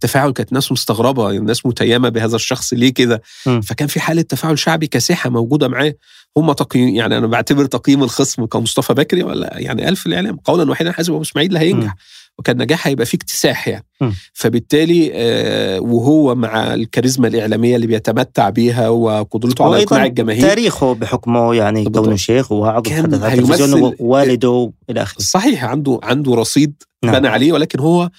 تفاعل 0.00 0.30
كانت 0.30 0.52
ناس 0.52 0.72
مستغربة 0.72 1.24
يعني 1.24 1.38
الناس 1.38 1.66
متيمه 1.66 2.08
بهذا 2.08 2.36
الشخص 2.36 2.72
ليه 2.72 2.94
كده. 2.94 3.22
فكان 3.62 3.88
في 3.88 4.00
حالة 4.00 4.22
تفاعل 4.22 4.58
شعبي 4.58 4.86
كاسحة 4.86 5.30
موجودة 5.30 5.68
معاه. 5.68 5.94
هم 6.36 6.52
تقييم 6.52 6.88
يعني 6.88 7.18
أنا 7.18 7.26
بعتبر 7.26 7.64
تقييم 7.64 8.02
الخصم 8.02 8.44
كمصطفى 8.44 8.94
بكري 8.94 9.22
ولا؟ 9.22 9.58
يعني 9.58 9.88
الف 9.88 10.06
الإعلام 10.06 10.36
قولا 10.36 10.70
واحدا 10.70 10.92
حازم 10.92 11.12
أبو 11.12 11.22
إسماعيل 11.22 11.48
اللي 11.48 11.60
هينجح. 11.60 11.86
مم. 11.86 11.96
وكان 12.38 12.62
نجاح 12.62 12.86
هيبقى 12.86 13.06
فيه 13.06 13.18
اكتساح 13.18 13.68
يعني 13.68 13.86
مم. 14.00 14.12
فبالتالي 14.32 15.10
آه، 15.14 15.80
وهو 15.80 16.34
مع 16.34 16.74
الكاريزما 16.74 17.28
الإعلامية 17.28 17.76
اللي 17.76 17.86
بيتمتع 17.86 18.48
بيها 18.48 18.88
وقدرته 18.88 19.64
على 19.64 19.82
إقناع 19.82 20.04
الجماهير 20.04 20.48
تاريخه 20.48 20.94
بحكمه 20.94 21.54
يعني. 21.54 21.84
كونه 21.84 22.16
شيخ 22.16 22.52
وتحدث 22.52 23.22
على 23.22 23.34
التلفزيون 23.40 23.94
ووالده 24.00 24.72
إلى 24.90 25.02
آخره 25.02 25.20
صحيح 25.20 25.64
عنده 25.64 26.00
عنده 26.02 26.34
رصيد 26.34 26.82
نعم. 27.04 27.14
بنى 27.14 27.28
عليه 27.28 27.52
ولكن 27.52 27.80
هو 27.80 28.10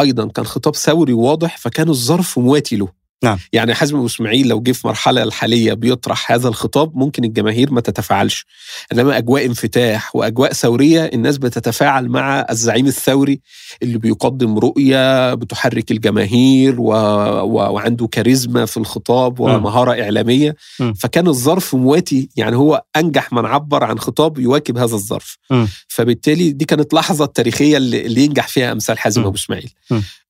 أيضا 0.00 0.28
كان 0.28 0.44
خطاب 0.44 0.76
ثوري 0.76 1.12
واضح 1.12 1.58
فكان 1.58 1.88
الظرف 1.88 2.38
مواتي 2.38 2.76
له 2.76 3.03
نعم. 3.22 3.38
يعني 3.52 3.74
أبو 3.82 4.06
إسماعيل 4.06 4.48
لو 4.48 4.60
جه 4.60 4.72
في 4.72 4.84
المرحله 4.84 5.22
الحالية 5.22 5.72
بيطرح 5.74 6.32
هذا 6.32 6.48
الخطاب 6.48 6.96
ممكن 6.96 7.24
الجماهير 7.24 7.72
ما 7.72 7.80
تتفاعلش 7.80 8.46
إنما 8.92 9.18
أجواء 9.18 9.46
انفتاح 9.46 10.16
وأجواء 10.16 10.52
ثورية 10.52 11.04
الناس 11.04 11.38
بتتفاعل 11.38 12.08
مع 12.08 12.46
الزعيم 12.50 12.86
الثوري 12.86 13.40
اللي 13.82 13.98
بيقدم 13.98 14.58
رؤية 14.58 15.34
بتحرك 15.34 15.90
الجماهير 15.90 16.80
و... 16.80 16.92
و... 16.92 17.72
وعنده 17.72 18.06
كاريزما 18.06 18.64
في 18.64 18.76
الخطاب 18.76 19.40
ومهارة 19.40 20.02
إعلامية 20.02 20.56
مم. 20.80 20.94
فكان 20.94 21.28
الظرف 21.28 21.74
مواتي 21.74 22.28
يعني 22.36 22.56
هو 22.56 22.82
أنجح 22.96 23.32
من 23.32 23.46
عبر 23.46 23.84
عن 23.84 23.98
خطاب 23.98 24.38
يواكب 24.38 24.78
هذا 24.78 24.94
الظرف 24.94 25.38
مم. 25.50 25.68
فبالتالي 25.88 26.52
دي 26.52 26.64
كانت 26.64 26.94
لحظة 26.94 27.26
تاريخية 27.26 27.76
اللي 27.76 28.06
اللي 28.06 28.24
ينجح 28.24 28.48
فيها 28.48 28.72
أمثال 28.72 28.98
حازم. 28.98 29.22
أبو 29.24 29.34
إسماعيل. 29.34 29.70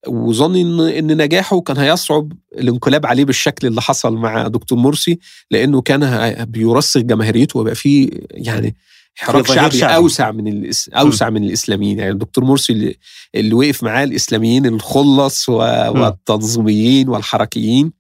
وظني 0.08 0.62
ان 0.62 0.80
إن 0.80 1.16
نجاحه 1.22 1.60
كان 1.60 1.76
هيصعب 1.76 2.32
الانقلاب 2.58 3.06
عليه 3.06 3.24
بالشكل 3.24 3.66
اللي 3.66 3.82
حصل 3.82 4.16
مع 4.16 4.48
دكتور 4.48 4.78
مرسي 4.78 5.18
لأنه 5.50 5.80
كان 5.80 6.34
بيرسخ 6.44 7.00
جماهيريته 7.00 7.58
ويبقى 7.58 7.74
فيه 7.74 8.08
يعني 8.30 8.76
حراك 9.16 9.46
شعبي, 9.46 9.78
شعبي. 9.78 9.94
أوسع 9.94 10.30
من 10.30 10.48
الإس... 10.48 10.88
أوسع 10.88 11.30
من 11.30 11.44
الإسلاميين. 11.44 11.98
يعني 11.98 12.10
الدكتور 12.10 12.44
مرسي 12.44 12.72
اللي, 12.72 12.96
اللي 13.34 13.54
وقف 13.54 13.82
معاه 13.82 14.04
الإسلاميين 14.04 14.66
الخلص 14.66 15.48
و... 15.48 15.52
والتنظيميين 15.54 17.08
والحركيين 17.08 17.92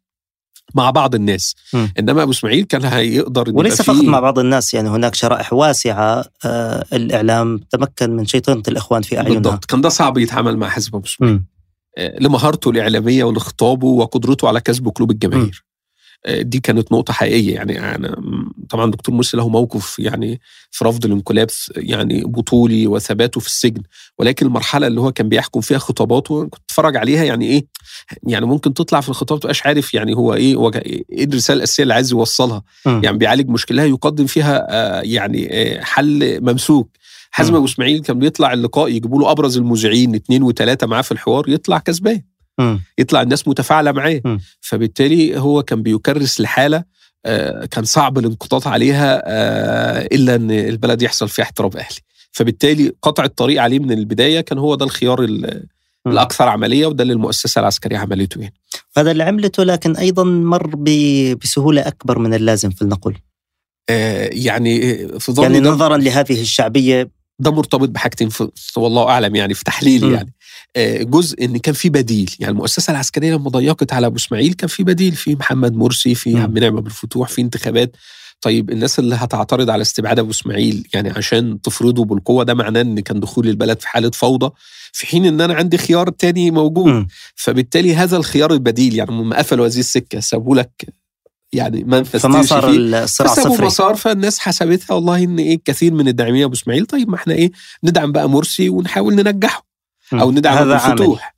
مع 0.74 0.90
بعض 0.90 1.14
الناس. 1.14 1.54
مم. 1.74 1.92
إنما 1.98 2.22
أبو 2.22 2.30
إسماعيل 2.30 2.64
كان 2.64 2.84
هيقدر 2.84 3.50
وليس 3.52 3.82
فقط 3.82 3.96
مع 4.04 4.20
بعض 4.20 4.38
الناس 4.38 4.74
يعني 4.74 4.88
هناك 4.88 5.14
شرائح 5.14 5.52
واسعة 5.52 6.24
آه 6.44 6.84
الإعلام 6.92 7.58
تمكن 7.70 8.10
من 8.10 8.26
شيطنة 8.26 8.62
الإخوان 8.68 9.02
في 9.02 9.16
أعينها 9.18 9.34
بالضبط. 9.34 9.64
كان 9.64 9.80
ده 9.80 9.88
صعب 9.88 10.18
يتعامل 10.18 10.56
مع 10.56 10.68
حزب 10.68 10.96
أبو 10.96 11.06
إسماعيل. 11.06 11.40
لمهارته 11.98 12.70
الإعلامية 12.70 13.24
ولخطابه 13.24 13.86
وقدرته 13.86 14.48
على 14.48 14.60
كسب 14.60 14.88
قلوب 14.88 15.10
الجماهير. 15.10 15.64
آه، 16.26 16.42
دي 16.42 16.60
كانت 16.60 16.92
نقطة 16.92 17.12
حقيقية. 17.12 17.54
يعني 17.54 17.94
أنا 17.94 18.08
م- 18.20 18.52
طبعا 18.70 18.90
دكتور 18.90 19.14
مرسي 19.14 19.36
له 19.36 19.48
موقف 19.48 19.98
يعني 19.98 20.40
في 20.70 20.84
رفض 20.84 21.04
الانقلاب 21.04 21.48
يعني 21.76 22.24
بطولي 22.24 22.86
وثباته 22.86 23.40
في 23.40 23.46
السجن. 23.46 23.82
ولكن 24.18 24.46
المرحلة 24.46 24.86
اللي 24.86 25.00
هو 25.00 25.12
كان 25.12 25.28
بيحكم 25.28 25.60
فيها 25.60 25.78
خطاباته 25.78 26.44
كنت 26.44 26.62
أتفرج 26.70 26.96
عليها 26.96 27.24
يعني 27.24 27.46
إيه 27.46 27.66
يعني 28.26 28.46
ممكن 28.46 28.74
تطلع 28.74 29.00
في 29.00 29.08
الخطاب 29.08 29.40
تبقاش 29.40 29.66
عارف 29.66 29.94
يعني 29.94 30.16
هو 30.16 30.34
إيه 30.34 30.54
هو 30.56 30.68
إيه 30.68 31.24
الرسالة 31.24 31.56
الأساسية 31.56 31.82
اللي 31.82 31.94
عايز 31.94 32.12
يوصلها. 32.12 32.62
مم. 32.86 33.00
يعني 33.04 33.18
بيعالج 33.18 33.48
مشكلة 33.48 33.82
يقدم 33.82 34.26
فيها 34.26 34.66
آه، 34.70 35.00
يعني 35.02 35.48
آه، 35.52 35.80
حل 35.82 36.40
ممسوك. 36.40 36.88
حازم. 37.34 37.54
أبو 37.54 37.64
إسماعيل 37.64 38.00
كان 38.00 38.18
بيطلع 38.18 38.52
اللقاء 38.52 38.88
يجيبوا 38.88 39.20
له 39.20 39.30
أبرز 39.30 39.56
المذيعين 39.58 40.14
اثنين 40.14 40.42
وثلاثه 40.42 40.86
معاه 40.86 41.02
في 41.02 41.12
الحوار 41.12 41.48
يطلع 41.48 41.78
كسبان. 41.78 42.22
يطلع 42.98 43.22
الناس 43.22 43.48
متفاعلة 43.48 43.92
معاه. 43.92 44.20
فبالتالي 44.60 45.38
هو 45.38 45.62
كان 45.62 45.82
بيكرس 45.82 46.40
لحالة 46.40 46.84
آه، 47.26 47.64
كان 47.66 47.84
صعب 47.84 48.18
الانقضاض 48.18 48.68
عليها 48.68 49.22
آه، 49.26 50.08
إلا 50.12 50.34
إن 50.34 50.50
البلد 50.50 51.02
يحصل 51.02 51.28
فيها 51.28 51.44
احتراب 51.44 51.76
أهلي 51.76 51.98
فبالتالي 52.32 52.92
قطع 53.02 53.24
الطريق 53.24 53.62
عليه 53.62 53.78
من 53.78 53.92
البداية 53.92 54.40
كان 54.40 54.58
هو 54.58 54.74
ده 54.74 54.84
الخيار. 54.84 55.26
الأكثر 56.06 56.48
عملية 56.48 56.86
وده 56.86 57.02
اللي 57.02 57.12
المؤسسة 57.12 57.58
العسكرية 57.60 57.98
عملته 57.98 58.40
يعني 58.40 58.54
هذا 58.96 59.10
اللي 59.10 59.22
عملته 59.24 59.62
لكن 59.64 59.96
أيضا 59.96 60.24
مر 60.24 60.70
ب- 60.76 61.38
بسهولة 61.38 61.88
أكبر 61.88 62.18
من 62.18 62.34
اللازم 62.34 62.70
في 62.70 62.82
النقل 62.82 63.14
آه، 63.90 64.30
يعني 64.32 64.80
في 65.18 65.32
ظني 65.32 65.44
يعني 65.54 65.68
نظرا 65.68 65.96
لهذه 65.96 66.40
الشعبية 66.40 67.10
ده 67.38 67.50
مرتبط 67.50 67.88
بحاجتين 67.88 68.28
في 68.28 68.50
والله 68.76 69.08
أعلم 69.08 69.36
يعني 69.36 69.54
في 69.54 69.64
تحليلي 69.64 70.06
م. 70.06 70.14
يعني 70.14 70.32
آه، 70.76 71.02
جزء 71.02 71.44
إن 71.44 71.56
كان 71.56 71.74
في 71.74 71.88
بديل 71.88 72.34
يعني 72.40 72.52
المؤسسة 72.52 72.90
العسكرية 72.90 73.34
لما 73.34 73.50
ضيقت 73.50 73.92
على 73.92 74.06
أبو 74.06 74.16
إسماعيل 74.16 74.52
كان 74.52 74.68
في 74.68 74.84
بديل 74.84 75.12
في 75.12 75.34
محمد 75.34 75.72
مرسي 75.74 76.14
في 76.14 76.34
م. 76.34 76.36
عبد 76.36 76.56
المنعم 76.56 76.76
أبو 76.76 76.86
الفتوح 76.86 77.28
في 77.28 77.42
انتخابات 77.42 77.96
طيب 78.40 78.70
الناس 78.70 78.98
اللي 78.98 79.14
هتعترض 79.14 79.70
على 79.70 79.82
استبعاد 79.82 80.18
أبو 80.18 80.30
إسماعيل 80.30 80.88
يعني 80.94 81.10
عشان 81.10 81.60
تفرضه 81.60 82.04
بالقوة 82.04 82.44
ده 82.44 82.54
معناه 82.54 82.80
إن 82.80 83.00
كان 83.00 83.20
دخول 83.20 83.48
البلد 83.48 83.80
في 83.80 83.88
حالة 83.88 84.10
فوضى 84.10 84.50
في 84.92 85.06
حين 85.06 85.26
إن 85.26 85.40
أنا 85.40 85.54
عندي 85.54 85.78
خيار 85.78 86.08
تاني 86.08 86.50
موجود 86.50 86.86
مم. 86.92 87.08
فبالتالي 87.34 87.94
هذا 87.94 88.16
الخيار 88.16 88.52
البديل 88.52 88.94
يعني 88.94 89.10
هم 89.10 89.34
قفلوا 89.34 89.66
هذه 89.66 89.78
السكة 89.78 90.20
سابوا 90.20 90.56
لك 90.56 90.86
يعني 91.54 91.84
منفذ 91.84 92.18
فما 92.18 92.42
صار. 92.42 92.70
الصراع 92.70 93.34
صفري 93.34 93.66
مسار 93.66 93.94
فالناس 93.96 94.38
حسبتها 94.38 94.94
والله 94.94 95.24
إن 95.24 95.38
إيه 95.38 95.58
كثير 95.64 95.94
من 95.94 96.08
الداعمين 96.08 96.42
أبو 96.44 96.52
إسماعيل 96.54 96.86
طيب 96.86 97.08
ما 97.08 97.16
إحنا 97.16 97.34
إيه 97.34 97.50
ندعم 97.84 98.12
بقى 98.12 98.30
مرسي 98.30 98.68
ونحاول 98.68 99.14
ننجحه. 99.14 99.66
أو 100.12 100.30
ندعم 100.32 100.56
هذا 100.58 100.74
عامل. 100.76 100.92
الفتوح 100.92 101.34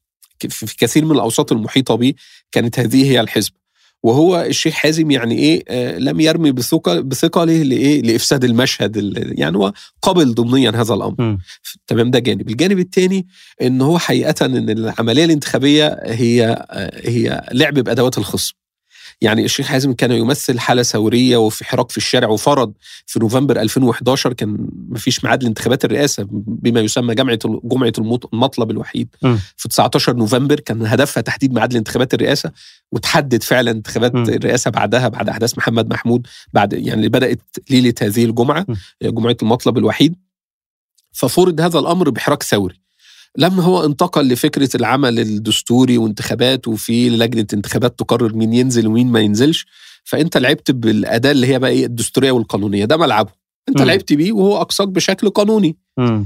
في 0.49 0.77
كثير 0.77 1.05
من 1.05 1.13
الأوساط 1.13 1.53
المحيطة 1.53 1.95
به 1.95 2.15
كانت 2.53 2.79
هذه 2.79 3.11
هي 3.11 3.21
الحسبه 3.21 3.57
وهو 4.03 4.41
الشيخ 4.41 4.75
حازم 4.75 5.11
يعني 5.11 5.39
إيه 5.39 5.65
آه 5.69 5.99
لم 5.99 6.21
يرمي 6.21 6.53
بثقه 6.53 7.01
بثقله 7.01 7.63
لإيه 7.63 8.03
لإفساد 8.03 8.45
المشهد 8.45 8.97
يعني 9.39 9.57
هو 9.57 9.73
قبل 10.03 10.35
ضمنيا 10.35 10.71
هذا 10.71 10.95
الأمر. 10.95 11.39
تمام 11.87 12.11
ده 12.11 12.19
جانب 12.19 12.49
الجانب 12.51 12.79
الثاني 12.79 13.27
إن 13.63 13.81
هو 13.83 13.99
حقيقه 13.99 14.47
إن 14.47 14.71
العملية 14.71 15.25
الانتخابية 15.25 16.01
هي 16.05 16.67
آه 16.71 17.01
هي 17.09 17.49
لعب 17.53 17.75
بأدوات 17.75 18.19
الخصم 18.19 18.55
يعني 19.21 19.45
الشيخ 19.45 19.67
حازم 19.67 19.93
كان 19.93 20.13
يمثل 20.13 20.59
حالة 20.59 20.83
ثورية 20.83 21.37
وفي 21.37 21.65
حراك 21.65 21.91
في 21.91 21.97
الشارع 21.97 22.29
وفرض 22.29 22.73
في 23.07 23.19
نوفمبر 23.19 23.61
2011 23.61 24.33
كان 24.33 24.69
ما 24.89 24.99
فيش 24.99 25.25
ميعاد 25.25 25.43
لانتخابات 25.43 25.85
الرئاسة 25.85 26.27
بما 26.31 26.81
يسمى 26.81 27.15
جمعة 27.15 27.39
جمعة 27.45 27.93
المطلب 28.33 28.71
الوحيد 28.71 29.09
م. 29.23 29.37
في 29.57 29.69
19 29.69 30.17
نوفمبر 30.17 30.61
كان 30.61 30.87
هدفها 30.87 31.21
تحديد 31.21 31.53
ميعاد 31.53 31.73
لانتخابات 31.73 32.15
الرئاسة 32.15 32.53
وتحدد 32.93 33.43
فعلا 33.43 33.71
انتخابات 33.71 34.15
م. 34.15 34.23
الرئاسة 34.23 34.71
بعدها 34.71 35.09
بعد 35.09 35.29
أحداث 35.29 35.59
محمد 35.59 35.91
محمود 35.91 36.27
بعد 36.53 36.73
يعني 36.73 37.09
بدأت 37.09 37.41
ليلة 37.71 37.95
هذه 38.03 38.25
الجمعة 38.25 38.67
م. 38.69 38.75
جمعة 39.03 39.37
المطلب 39.43 39.79
الوحيد 39.79 40.17
ففرض 41.13 41.61
هذا 41.61 41.79
الأمر 41.79 42.11
بحراك 42.11 42.43
ثوري 42.43 42.86
لما 43.39 43.63
هو 43.63 43.85
انتقل 43.85 44.29
لفكرة 44.29 44.77
العمل 44.77 45.19
الدستوري 45.19 45.99
وانتخابات 45.99 46.69
وفي 46.69 47.11
لجنة 47.11 47.47
انتخابات 47.55 47.99
تقرر 47.99 48.35
مين 48.35 48.53
ينزل 48.53 48.87
ومين 48.87 49.07
ما 49.07 49.21
ينزلش. 49.21 49.67
فأنت 50.05 50.37
لعبت 50.37 50.71
بالأداة 50.71 51.31
اللي 51.31 51.47
هي 51.47 51.59
بقى 51.59 51.71
إيه 51.71 51.87
الدستورية 51.87 52.31
والقانونية. 52.33 52.85
ده 52.85 52.97
ملعبه. 52.97 53.31
أنت 53.69 53.83
م. 53.83 53.85
لعبت 53.85 54.13
بيه 54.13 54.33
وهو 54.33 54.61
أقصاك 54.61 54.89
بشكل 54.89 55.31
قانوني. 55.31 55.77
م. 55.99 56.25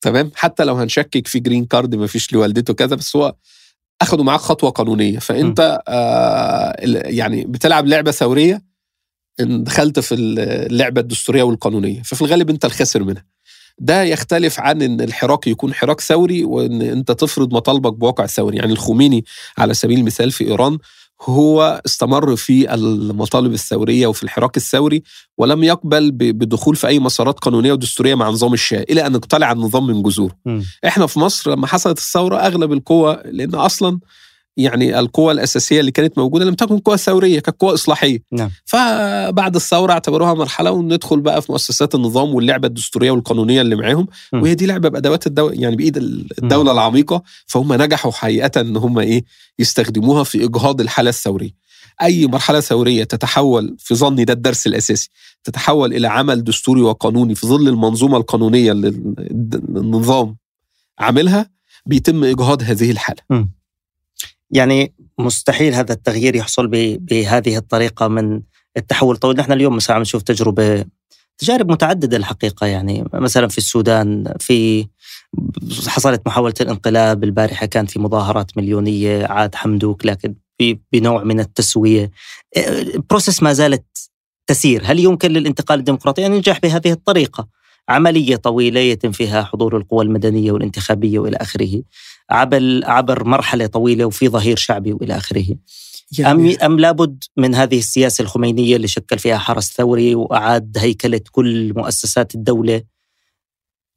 تمام؟ 0.00 0.30
حتى 0.34 0.64
لو 0.64 0.74
هنشكك 0.74 1.26
في 1.26 1.40
green 1.40 1.64
card 1.64 1.94
ما 1.94 2.06
فيش 2.06 2.32
لوالدته 2.32 2.74
كذا 2.74 2.96
بس 2.96 3.16
هو 3.16 3.34
أخدوا 4.02 4.24
معاك 4.24 4.40
خطوة 4.40 4.70
قانونية. 4.70 5.18
فأنت 5.18 5.82
آه 5.88 6.76
يعني 7.08 7.44
بتلعب 7.44 7.86
لعبة 7.86 8.10
ثورية 8.10 8.62
دخلت 9.40 10.00
في 10.00 10.14
اللعبة 10.14 11.00
الدستورية 11.00 11.42
والقانونية. 11.42 12.02
ففي 12.02 12.22
الغالب 12.22 12.50
أنت 12.50 12.64
الخاسر 12.64 13.02
منها. 13.04 13.24
ده 13.78 14.02
يختلف 14.02 14.60
عن 14.60 14.82
إن 14.82 15.00
الحراك 15.00 15.46
يكون 15.46 15.74
حراك 15.74 16.00
ثوري 16.00 16.44
وإن 16.44 16.82
أنت 16.82 17.12
تفرض 17.12 17.54
مطالبك 17.54 17.92
بواقع 17.92 18.26
ثوري 18.26 18.56
يعني 18.56 18.72
الخميني 18.72 19.24
على 19.58 19.74
سبيل 19.74 19.98
المثال 19.98 20.32
في 20.32 20.44
إيران 20.48 20.78
هو 21.22 21.82
استمر 21.86 22.36
في 22.36 22.74
المطالب 22.74 23.52
الثورية 23.52 24.06
وفي 24.06 24.22
الحراك 24.22 24.56
الثوري 24.56 25.02
ولم 25.38 25.64
يقبل 25.64 26.10
بدخول 26.12 26.76
في 26.76 26.86
أي 26.86 26.98
مسارات 26.98 27.38
قانونية 27.38 27.72
ودستورية 27.72 28.14
مع 28.14 28.28
نظام 28.28 28.52
الشاه 28.54 28.84
إلى 28.90 29.06
أن 29.06 29.14
اقتلع 29.14 29.52
النظام 29.52 29.86
من 29.86 30.02
جذوره. 30.02 30.36
إحنا 30.86 31.06
في 31.06 31.18
مصر 31.18 31.50
لما 31.50 31.66
حصلت 31.66 31.98
الثورة 31.98 32.36
أغلب 32.36 32.72
القوى 32.72 33.18
لأن 33.24 33.54
أصلا 33.54 33.98
يعني 34.56 34.98
القوى 34.98 35.32
الأساسية 35.32 35.80
اللي 35.80 35.90
كانت 35.90 36.18
موجودة 36.18 36.44
لم 36.44 36.54
تكن 36.54 36.78
قوى 36.78 36.96
ثورية 36.96 37.40
كانت 37.40 37.60
قوى 37.60 37.74
إصلاحية 37.74 38.22
نعم. 38.32 38.50
فبعد 38.64 39.54
الثورة 39.54 39.92
اعتبروها 39.92 40.34
مرحلة 40.34 40.70
وندخل 40.70 41.20
بقى 41.20 41.42
في 41.42 41.52
مؤسسات 41.52 41.94
النظام 41.94 42.34
واللعبة 42.34 42.68
الدستورية 42.68 43.10
والقانونية 43.10 43.60
اللي 43.60 43.76
معاهم 43.76 44.06
م. 44.32 44.42
وهي 44.42 44.54
دي 44.54 44.66
لعبة 44.66 44.88
بأدوات 44.88 45.26
الدولة 45.26 45.54
يعني 45.60 45.76
بإيد 45.76 45.96
الدولة 46.42 46.72
م. 46.72 46.74
العميقة 46.74 47.22
فهم 47.46 47.72
نجحوا 47.72 48.12
حقيقة 48.12 48.60
إن 48.60 48.76
هم 48.76 48.98
إيه 48.98 49.24
يستخدموها 49.58 50.24
في 50.24 50.44
إجهاض 50.44 50.80
الحالة 50.80 51.10
الثورية 51.10 51.50
أي 52.02 52.26
مرحلة 52.26 52.60
ثورية 52.60 53.04
تتحول 53.04 53.76
في 53.78 53.94
ظني 53.94 54.24
ده 54.24 54.32
الدرس 54.32 54.66
الأساسي 54.66 55.08
تتحول 55.44 55.94
إلى 55.94 56.08
عمل 56.08 56.44
دستوري 56.44 56.82
وقانوني 56.82 57.34
في 57.34 57.46
ظل 57.46 57.68
المنظومة 57.68 58.16
القانونية 58.16 58.72
اللي 58.72 58.88
النظام 59.68 60.36
عاملها 60.98 61.50
بيتم 61.86 62.24
إجهاض 62.24 62.62
هذه 62.62 62.90
الحالة 62.90 63.22
م. 63.30 63.44
يعني 64.52 64.92
مستحيل 65.18 65.74
هذا 65.74 65.92
التغيير 65.92 66.36
يحصل 66.36 66.66
بهذه 66.98 67.56
الطريقة 67.56 68.08
من 68.08 68.40
التحول 68.76 69.14
الطويل. 69.14 69.36
نحن 69.36 69.52
اليوم 69.52 69.76
مثلا 69.76 69.98
نشوف 69.98 70.22
تجربة 70.22 70.84
تجارب 71.38 71.70
متعددة 71.72 72.16
الحقيقة. 72.16 72.66
يعني 72.66 73.04
مثلا 73.14 73.48
في 73.48 73.58
السودان 73.58 74.34
في 74.40 74.86
حصلت 75.86 76.22
محاولة 76.26 76.54
الانقلاب. 76.60 77.24
البارحة 77.24 77.66
كان 77.66 77.86
في 77.86 77.98
مظاهرات 77.98 78.56
مليونية. 78.56 79.26
عاد 79.26 79.54
حمدوك. 79.54 80.06
لكن 80.06 80.34
بنوع 80.92 81.24
من 81.24 81.40
التسوية. 81.40 82.10
بروسس 83.10 83.42
ما 83.42 83.52
زالت 83.52 83.84
تسير. 84.46 84.82
هل 84.84 84.98
يمكن 84.98 85.30
للانتقال 85.30 85.78
الديمقراطي؟ 85.78 86.26
أن 86.26 86.34
ينجح 86.34 86.58
بهذه 86.58 86.92
الطريقة. 86.92 87.48
عملية 87.88 88.36
طويلة 88.36 88.80
يتم 88.80 89.12
فيها 89.12 89.42
حضور 89.42 89.76
القوى 89.76 90.04
المدنية 90.04 90.52
والانتخابية 90.52 91.18
وإلى 91.18 91.36
آخره. 91.36 91.82
عبر 92.32 92.80
عبر 92.84 93.24
مرحلة 93.24 93.66
طويلة 93.66 94.04
وفي 94.04 94.28
ظهير 94.28 94.56
شعبي 94.56 94.92
وإلى 94.92 95.16
آخره. 95.16 95.46
يعني 96.18 96.54
أم, 96.54 96.72
أم 96.72 96.80
لابد 96.80 97.24
من 97.36 97.54
هذه 97.54 97.78
السياسة 97.78 98.22
الخمينية 98.22 98.76
اللي 98.76 98.88
شكل 98.88 99.18
فيها 99.18 99.38
حرس 99.38 99.72
ثوري 99.72 100.14
وأعاد 100.14 100.78
هيكلة 100.78 101.20
كل 101.32 101.72
مؤسسات 101.76 102.34
الدولة؟ 102.34 102.82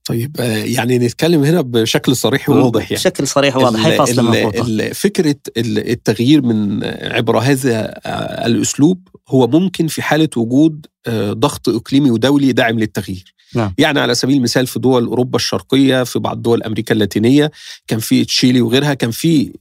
طيب 0.06 0.36
آه، 0.40 0.58
يعني 0.58 0.98
نتكلم 0.98 1.44
هنا 1.44 1.62
بشكل 1.62 2.16
صريح 2.16 2.50
وواضح 2.50 2.82
يعني. 2.82 2.96
بشكل 2.96 3.28
صريح 3.28 3.58
وواضح. 3.58 3.86
هي 3.86 3.98
فاصلة 3.98 4.94
فكرة 4.94 5.36
التغيير 5.58 6.42
من 6.42 6.84
عبر 6.84 7.40
هذا 7.40 8.00
آه، 8.06 8.46
الأسلوب 8.46 9.08
هو 9.28 9.48
ممكن 9.48 9.88
في 9.88 10.02
حالة 10.02 10.30
وجود 10.38 10.86
آه، 11.08 11.34
ضغط 11.34 11.70
إقليمي 11.70 12.12
ودولي 12.12 12.52
داعم 12.52 12.80
للتغيير. 12.80 13.35
نعم. 13.56 13.74
يعني 13.78 14.00
على 14.00 14.16
سبيل 14.16 14.38
المثال 14.38 14.68
في 14.68 14.80
دول 14.80 15.06
أوروبا 15.06 15.36
الشرقية 15.36 16.04
في 16.04 16.20
بعض 16.20 16.42
دول 16.42 16.64
أمريكا 16.64 16.94
اللاتينية 16.94 17.52
كان 17.88 18.00
في 18.00 18.26
تشيلي 18.26 18.62
وغيرها 18.62 18.94
كان 18.94 19.12
في 19.12 19.54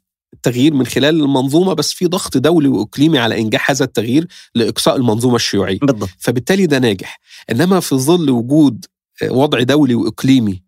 تغيير 0.43 0.75
من 0.75 0.87
خلال 0.87 1.21
المنظومة 1.21 1.73
بس 1.73 1.93
في 1.93 2.07
ضغط 2.07 2.37
دولي 2.37 2.69
وإقليمي 2.69 3.19
على 3.19 3.41
إنجاح 3.41 3.71
هذا 3.71 3.85
التغيير 3.85 4.27
لإقصاء 4.55 4.97
المنظومة 4.97 5.37
الشيوعية 5.37 5.79
بالضبط. 5.83 6.09
فبالتالي 6.19 6.67
ده 6.67 6.79
ناجح 6.79 7.21
إنما 7.51 7.81
في 7.81 7.95
ظل 7.95 8.31
وجود 8.31 8.85
آه، 9.23 9.33
وضع 9.33 9.63
دولي 9.63 9.95
وإقليمي 9.95 10.63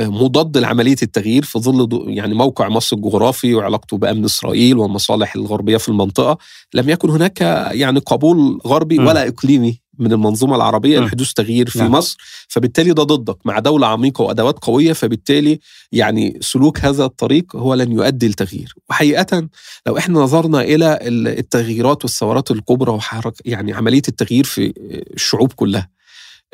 آه، 0.00 0.06
مضاد 0.06 0.58
لعملية 0.58 0.96
التغيير 1.02 1.42
في 1.44 1.58
ظل 1.58 2.04
يعني 2.08 2.34
موقع 2.34 2.68
مصر 2.68 2.96
الجغرافي 2.96 3.54
وعلاقته 3.54 3.98
بأمن 3.98 4.24
إسرائيل 4.24 4.78
والمصالح 4.78 5.36
الغربية 5.36 5.76
في 5.76 5.88
المنطقة 5.88 6.38
لم 6.74 6.88
يكن 6.88 7.10
هناك 7.10 7.40
يعني 7.72 7.98
قبول 7.98 8.60
غربي. 8.66 8.98
ولا 8.98 9.28
إقليمي 9.28 9.80
من 9.98 10.12
المنظومة 10.12 10.56
العربية 10.56 11.00
لحدوث 11.00 11.32
تغيير 11.32 11.70
في 11.70 11.78
نعم. 11.78 11.92
مصر 11.92 12.16
فبالتالي 12.48 12.92
ده 12.92 13.02
ضدك. 13.02 13.36
مع 13.44 13.58
دولة 13.58 13.86
عميقة 13.86 14.22
وأدوات 14.22 14.58
قوية 14.58 14.92
فبالتالي 14.92 15.60
يعني 15.92 16.38
سلوك 16.40 16.80
هذا 16.80 17.04
الطريق 17.04 17.56
هو 17.56 17.74
لن 17.74 17.92
يؤدي 17.92 18.28
لتغيير. 18.28 18.74
وحقيقة 18.90 19.48
لو 19.86 19.98
إحنا 19.98 20.20
نظرنا 20.20 20.60
إلى 20.60 20.98
التغييرات 21.38 22.04
والثورات 22.04 22.50
الكبرى 22.50 22.90
وحرك 22.92 23.34
يعني 23.44 23.72
عملية 23.72 24.02
التغيير 24.08 24.44
في 24.44 24.72
الشعوب 25.14 25.52
كلها 25.52 25.88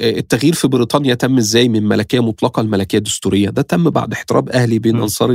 التغيير 0.01 0.55
في 0.55 0.69
بريطانيا 0.69 1.15
تم 1.15 1.37
إزاي 1.39 1.69
من 1.69 1.89
ملكية 1.89 2.21
مطلقة 2.21 2.63
لملكية 2.63 2.99
دستورية؟ 2.99 3.51
ده 3.51 3.63
تم 3.63 3.91
بعد 3.91 4.13
احتراب 4.13 4.49
أهلي 4.49 4.79
بين 4.79 4.97
م. 4.97 5.03
أنصار 5.03 5.31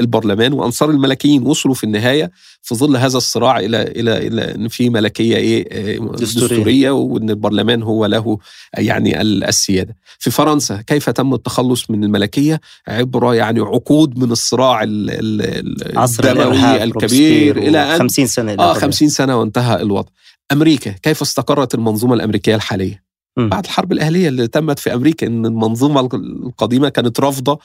البرلمان 0.00 0.52
وأنصار 0.52 0.90
الملكيين 0.90 1.42
وصلوا 1.46 1.74
في 1.74 1.84
النهاية 1.84 2.30
في 2.62 2.74
ظل 2.74 2.96
هذا 2.96 3.16
الصراع 3.16 3.58
إلى 3.58 3.82
إلى 3.82 4.26
إلى 4.26 4.54
إن 4.54 4.68
في 4.68 4.90
ملكية 4.90 5.36
إيه 5.36 5.98
دستورية, 5.98 6.48
دستورية 6.48 6.90
وإن 6.90 7.30
البرلمان 7.30 7.82
هو 7.82 8.06
له 8.06 8.38
يعني 8.78 9.20
السيادة. 9.20 9.96
في 10.18 10.30
فرنسا 10.30 10.82
كيف 10.86 11.10
تم 11.10 11.34
التخلص 11.34 11.90
من 11.90 12.04
الملكية؟ 12.04 12.60
عبر 12.88 13.34
يعني 13.34 13.60
عقود 13.60 14.18
من 14.18 14.32
الصراع 14.32 14.82
الدموي 14.82 16.84
الكبير 16.84 17.56
إلى 17.56 17.94
أن 17.94 17.98
50 17.98 18.26
سنة 18.26 18.52
آه 18.52 18.72
50 18.72 19.08
سنة 19.08 19.40
وانتهى 19.40 19.82
الوضع. 19.82 20.08
أمريكا 20.52 20.90
كيف 20.90 21.22
استقرت 21.22 21.74
المنظومة 21.74 22.14
الأمريكية 22.14 22.54
الحالية؟ 22.54 23.11
بعد 23.36 23.64
الحرب 23.64 23.92
الأهلية 23.92 24.28
اللي 24.28 24.48
تمت 24.48 24.78
في 24.78 24.94
أمريكا 24.94 25.26
إن 25.26 25.46
المنظومة 25.46 26.00
القديمة 26.00 26.88
كانت 26.88 27.20
رافضة 27.20 27.58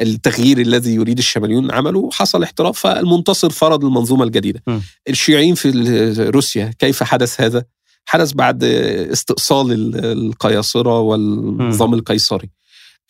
التغيير 0.00 0.60
الذي 0.60 0.94
يريد 0.94 1.18
الشماليون 1.18 1.70
عمله 1.70 2.10
حصل 2.12 2.42
احتراف 2.42 2.78
فالمنتصر 2.78 3.50
فرض 3.50 3.84
المنظومة 3.84 4.24
الجديدة 4.24 4.62
م. 4.66 4.78
الشيوعيين 5.08 5.54
في 5.54 5.70
روسيا 6.34 6.70
كيف 6.78 7.02
حدث 7.02 7.40
هذا؟ 7.40 7.64
حدث 8.06 8.32
بعد 8.32 8.64
استئصال 8.64 9.96
القياصرة 10.04 11.00
والنظام. 11.00 11.94
القيصري 11.94 12.50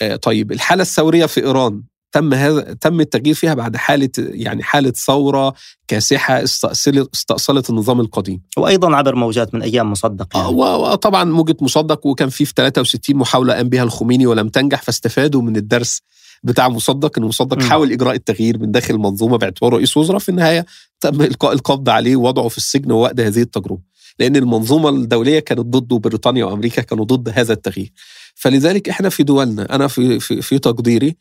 آه، 0.02 0.16
طيب 0.16 0.52
الحالة 0.52 0.82
الثورية 0.82 1.26
في 1.26 1.44
إيران 1.46 1.82
تم 2.14 2.34
هذا 2.34 2.72
تم 2.80 3.00
التغيير 3.00 3.34
فيها 3.34 3.54
بعد 3.54 3.76
حالة 3.76 4.10
يعني 4.18 4.62
حالة 4.62 4.90
ثورة 4.90 5.54
كاسحة 5.88 6.42
استأصلت 6.42 7.10
استأصلت 7.14 7.70
النظام 7.70 8.00
القديم. 8.00 8.40
وأيضا 8.56 8.96
عبر 8.96 9.14
موجات 9.14 9.54
من 9.54 9.62
أيام 9.62 9.92
مصدق 9.92 10.36
يعني. 10.36 10.48
وطبعا 10.48 11.24
موجة 11.24 11.56
مصدق 11.60 12.06
وكان 12.06 12.28
في 12.28 12.44
في 12.44 12.52
63 12.56 13.16
محاولة 13.16 13.54
قام 13.54 13.68
بها 13.68 13.82
الخميني 13.82 14.26
ولم 14.26 14.48
تنجح 14.48 14.82
فاستفادوا 14.82 15.42
من 15.42 15.56
الدرس 15.56 16.02
بتاع 16.42 16.68
مصدق 16.68 17.18
إن 17.18 17.24
مصدق 17.24 17.56
م. 17.56 17.60
حاول 17.60 17.92
إجراء 17.92 18.14
التغيير 18.14 18.58
من 18.58 18.70
داخل 18.70 18.94
المنظومه 18.94 19.38
باعتباره 19.38 19.76
رئيس 19.76 19.96
وزراء 19.96 20.18
في 20.18 20.28
النهاية 20.28 20.66
تم 21.00 21.22
إلقاء 21.22 21.52
القبض 21.52 21.88
عليه 21.88 22.16
ووضعه 22.16 22.48
في 22.48 22.58
السجن 22.58 22.92
ووقت 22.92 23.20
هذه 23.20 23.42
التجربة. 23.42 23.80
لأن 24.18 24.36
المنظومة 24.36 24.88
الدولية 24.88 25.40
كانت 25.40 25.60
ضده 25.60 25.98
بريطانيا 25.98 26.44
وأمريكا 26.44 26.82
كانوا 26.82 27.04
ضد 27.04 27.28
هذا 27.28 27.52
التغيير. 27.52 27.92
فلذلك 28.34 28.88
إحنا 28.88 29.08
في 29.08 29.22
دولنا 29.22 29.74
أنا 29.74 29.88
في 29.88 30.20
في, 30.20 30.42
في 30.42 30.58
تقديري 30.58 31.16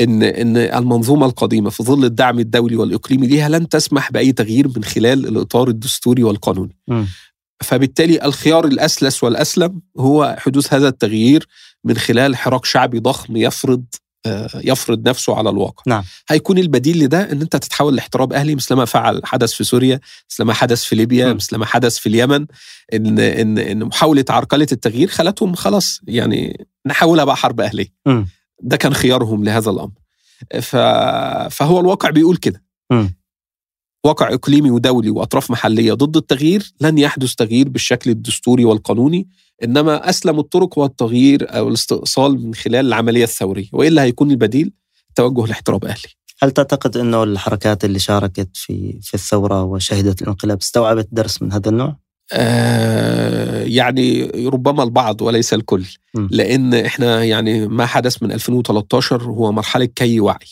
إن 0.00 0.22
إن 0.22 0.56
المنظومة 0.56 1.26
القديمة 1.26 1.70
في 1.70 1.82
ظل 1.82 2.04
الدعم 2.04 2.38
الدولي 2.38 2.76
والإقليمي 2.76 3.26
ليها 3.26 3.48
لن 3.48 3.68
تسمح 3.68 4.12
بأي 4.12 4.32
تغيير 4.32 4.68
من 4.76 4.84
خلال 4.84 5.26
الإطار 5.28 5.68
الدستوري 5.68 6.22
والقانوني. 6.22 6.76
م. 6.88 7.04
فبالتالي 7.64 8.24
الخيار 8.24 8.64
الأسلس 8.64 9.24
والأسلم 9.24 9.80
هو 9.98 10.36
حدوث 10.38 10.74
هذا 10.74 10.88
التغيير 10.88 11.46
من 11.84 11.96
خلال 11.96 12.36
حراك 12.36 12.64
شعبي 12.64 12.98
ضخم 12.98 13.36
يفرض 13.36 13.84
يفرض 14.54 15.08
نفسه 15.08 15.36
على 15.36 15.50
الواقع 15.50 15.82
نعم. 15.86 16.04
هيكون 16.28 16.58
البديل 16.58 16.98
لده 17.04 17.32
إن 17.32 17.40
أنت 17.40 17.56
تتحول 17.56 17.96
لاحتراب 17.96 18.32
أهلي 18.32 18.54
مثل 18.54 18.74
ما 18.74 18.84
فعل 18.84 19.20
حدث 19.24 19.52
في 19.52 19.64
سوريا 19.64 20.00
مثل 20.30 20.42
ما 20.44 20.52
حدث 20.54 20.84
في 20.84 20.96
ليبيا 20.96 21.32
م. 21.32 21.36
مثل 21.36 21.56
ما 21.56 21.66
حدث 21.66 21.98
في 21.98 22.08
اليمن 22.08 22.46
إن 22.94 23.18
إن 23.18 23.58
إن 23.58 23.84
محاولة 23.84 24.24
عرقلة 24.30 24.66
التغيير 24.72 25.08
خلتهم 25.08 25.54
خلاص 25.54 26.00
يعني 26.06 26.66
نحولها 26.86 27.24
بقى 27.24 27.36
حرب 27.36 27.60
أهلية. 27.60 27.88
ده 28.62 28.76
كان 28.76 28.94
خيارهم 28.94 29.44
لهذا 29.44 29.70
الأمر 29.70 29.92
ف... 30.60 30.76
فهو 31.50 31.80
الواقع 31.80 32.10
بيقول 32.10 32.36
كده 32.36 32.62
م. 32.92 33.08
واقع 34.04 34.34
إقليمي 34.34 34.70
ودولي 34.70 35.10
وأطراف 35.10 35.50
محلية 35.50 35.92
ضد 35.92 36.16
التغيير 36.16 36.72
لن 36.80 36.98
يحدث 36.98 37.34
تغيير 37.34 37.68
بالشكل 37.68 38.10
الدستوري 38.10 38.64
والقانوني 38.64 39.28
إنما 39.64 40.10
اسلم 40.10 40.38
الطرق 40.38 40.78
هو 40.78 40.84
التغيير 40.84 41.56
أو 41.58 41.68
الاستئصال 41.68 42.46
من 42.46 42.54
خلال 42.54 42.86
العملية 42.86 43.24
الثورية 43.24 43.68
وإلا 43.72 44.02
هيكون 44.02 44.30
البديل 44.30 44.72
توجه 45.14 45.46
لاحتراب 45.46 45.84
أهلي 45.84 46.08
هل 46.42 46.50
تعتقد 46.50 46.96
إنه 46.96 47.22
الحركات 47.22 47.84
اللي 47.84 47.98
شاركت 47.98 48.48
في 48.54 48.98
في 49.02 49.14
الثورة 49.14 49.62
وشهدت 49.62 50.22
الانقلاب 50.22 50.58
استوعبت 50.58 51.08
درس 51.12 51.42
من 51.42 51.52
هذا 51.52 51.70
النوع؟ 51.70 51.96
آه 52.32 53.62
يعني 53.62 54.24
ربما 54.48 54.82
البعض 54.82 55.22
وليس 55.22 55.54
الكل 55.54 55.84
م. 56.14 56.28
لأن 56.30 56.74
إحنا 56.74 57.24
يعني 57.24 57.68
ما 57.68 57.86
حدث 57.86 58.22
من 58.22 58.32
2013 58.32 59.22
هو 59.22 59.52
مرحلة 59.52 59.84
كي 59.84 60.20
وعي 60.20 60.46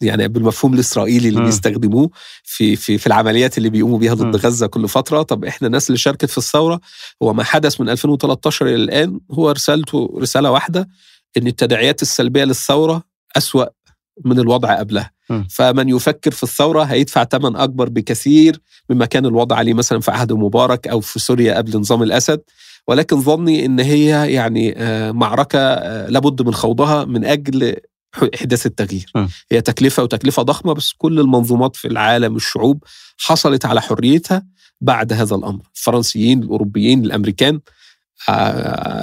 يعني 0.00 0.28
بالمفهوم 0.28 0.74
الإسرائيلي 0.74 1.28
اللي 1.28 1.40
م. 1.40 1.44
بيستخدموه 1.44 2.10
في 2.44 2.76
في 2.76 2.98
في 2.98 3.06
العمليات 3.06 3.58
اللي 3.58 3.70
بيقوموا 3.70 3.98
بيها 3.98 4.14
م. 4.14 4.16
ضد 4.16 4.36
غزة 4.36 4.66
كل 4.66 4.88
فترة 4.88 5.22
طب 5.22 5.44
إحنا 5.44 5.66
الناس 5.66 5.88
اللي 5.90 5.98
شاركت 5.98 6.26
في 6.26 6.38
الثورة 6.38 6.80
هو 7.22 7.32
ما 7.32 7.44
حدث 7.44 7.80
من 7.80 7.88
2013 7.88 8.66
إلى 8.66 8.74
الآن 8.74 9.20
هو 9.30 9.50
رسالته 9.50 10.18
رسالة 10.20 10.50
واحدة 10.50 10.88
إن 11.36 11.46
التداعيات 11.46 12.02
السلبية 12.02 12.44
للثورة 12.44 13.02
أسوأ 13.36 13.64
من 14.24 14.38
الوضع 14.38 14.78
قبلها 14.78 15.10
م. 15.30 15.42
فمن 15.50 15.88
يفكر 15.88 16.30
في 16.30 16.42
الثورة 16.42 16.82
هيدفع 16.82 17.24
ثمن 17.24 17.56
أكبر 17.56 17.88
بكثير 17.88 18.60
مما 18.90 19.06
كان 19.06 19.26
الوضع 19.26 19.56
عليه 19.56 19.74
مثلا 19.74 20.00
في 20.00 20.10
عهد 20.10 20.32
مبارك 20.32 20.88
أو 20.88 21.00
في 21.00 21.18
سوريا 21.18 21.56
قبل 21.56 21.78
نظام 21.78 22.02
الأسد 22.02 22.40
ولكن 22.88 23.20
ظني 23.20 23.66
إن 23.66 23.80
هي 23.80 24.32
يعني 24.32 24.74
آه، 24.76 25.12
معركة 25.12 25.58
آه، 25.58 26.08
لابد 26.08 26.42
من 26.42 26.54
خوضها 26.54 27.04
من 27.04 27.24
أجل 27.24 27.76
إحداث 28.34 28.66
التغيير 28.66 29.10
م. 29.14 29.26
هي 29.52 29.60
تكلفة 29.60 30.02
وتكلفة 30.02 30.42
ضخمة 30.42 30.72
بس 30.72 30.92
كل 30.98 31.20
المنظومات 31.20 31.76
في 31.76 31.88
العالم 31.88 32.36
الشعوب 32.36 32.84
حصلت 33.18 33.66
على 33.66 33.82
حريتها 33.82 34.46
بعد 34.80 35.12
هذا 35.12 35.34
الأمر 35.34 35.62
الفرنسيين 35.76 36.42
الأوروبيين 36.42 37.04
الأمريكان 37.04 37.60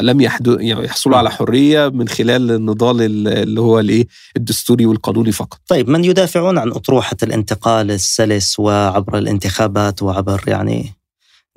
لم 0.01 0.21
يحدو 0.21 0.53
يعني 0.59 0.85
يحصلوا. 0.85 1.17
على 1.17 1.31
حرية 1.31 1.87
من 1.89 2.07
خلال 2.07 2.51
النضال 2.51 3.01
ال- 3.01 3.27
اللي 3.27 3.61
هو 3.61 3.79
الإيه 3.79 4.07
الدستوري 4.37 4.85
والقانوني 4.85 5.31
فقط 5.31 5.59
طيب 5.67 5.89
من 5.89 6.05
يدافعون 6.05 6.57
عن 6.57 6.71
أطروحة 6.71 7.17
الانتقال 7.23 7.91
السلس 7.91 8.59
وعبر 8.59 9.17
الانتخابات 9.17 10.03
وعبر 10.03 10.43
يعني 10.47 10.93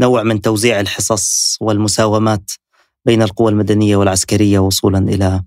نوع 0.00 0.22
من 0.22 0.40
توزيع 0.40 0.80
الحصص 0.80 1.56
والمساومات 1.60 2.50
بين 3.06 3.22
القوى 3.22 3.50
المدنية 3.50 3.96
والعسكرية 3.96 4.58
وصولا 4.58 4.98
إلى 4.98 5.42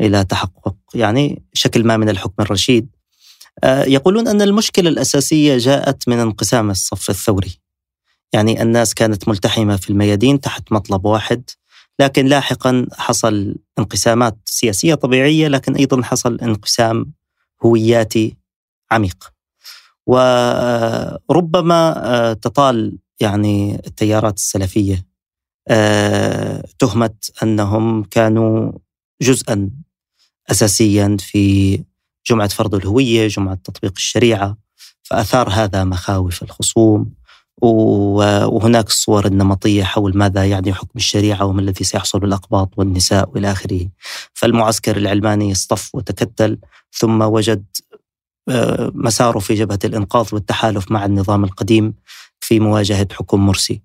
إلى 0.00 0.24
تحقق 0.24 0.74
يعني 0.94 1.42
شكل 1.52 1.84
ما 1.84 1.96
من 1.96 2.08
الحكم 2.08 2.42
الرشيد. 2.42 2.88
آه، 3.64 3.84
يقولون 3.84 4.28
أن 4.28 4.42
المشكلة 4.42 4.88
الأساسية 4.90 5.58
جاءت 5.58 6.08
من 6.08 6.18
انقسام 6.18 6.70
الصف 6.70 7.10
الثوري. 7.10 7.58
يعني 8.36 8.62
الناس 8.62 8.94
كانت 8.94 9.28
ملتحمة 9.28 9.76
في 9.76 9.90
الميادين 9.90 10.40
تحت 10.40 10.72
مطلب 10.72 11.04
واحد 11.04 11.50
لكن 12.00 12.26
لاحقا 12.26 12.86
حصل 12.92 13.54
انقسامات 13.78 14.38
سياسية 14.44 14.94
طبيعية 14.94 15.48
لكن 15.48 15.76
أيضا 15.76 16.02
حصل 16.02 16.40
انقسام 16.40 17.12
هوياتي 17.64 18.36
عميق. 18.90 19.32
وربما 20.06 22.04
آه، 22.06 22.32
تطال 22.32 22.98
يعني 23.20 23.74
التيارات 23.86 24.36
السلفية 24.36 25.06
آه، 25.68 26.64
تهمة 26.78 27.14
أنهم 27.42 28.02
كانوا 28.04 28.72
جزءا 29.22 29.70
اساسيا 30.50 31.16
في 31.20 31.84
جمعة 32.26 32.48
فرض 32.48 32.74
الهوية، 32.74 33.28
جمعة 33.28 33.54
تطبيق 33.54 33.92
الشريعة، 33.96 34.56
فأثار 35.02 35.48
هذا 35.48 35.84
مخاوف 35.84 36.42
الخصوم 36.42 37.15
وهناك 37.62 38.86
الصور 38.86 39.26
النمطية 39.26 39.84
حول 39.84 40.18
ماذا 40.18 40.44
يعني 40.44 40.74
حكم 40.74 40.90
الشريعة 40.96 41.44
وما 41.44 41.60
الذي 41.60 41.84
سيحصل 41.84 42.20
بالأقباط 42.20 42.70
والنساء 42.76 43.30
وإلى 43.30 43.52
آخره. 43.52 43.88
فالمعسكر 44.34 44.96
العلماني 44.96 45.52
اصطف 45.52 45.94
وتكتل 45.94 46.58
ثم 46.92 47.22
وجد 47.22 47.64
آه، 48.48 48.92
مساره 48.94 49.38
في 49.38 49.54
جبهة 49.54 49.78
الإنقاذ 49.84 50.34
والتحالف 50.34 50.90
مع 50.90 51.04
النظام 51.04 51.44
القديم 51.44 51.94
في 52.40 52.60
مواجهة 52.60 53.08
حكم 53.12 53.46
مرسي. 53.46 53.82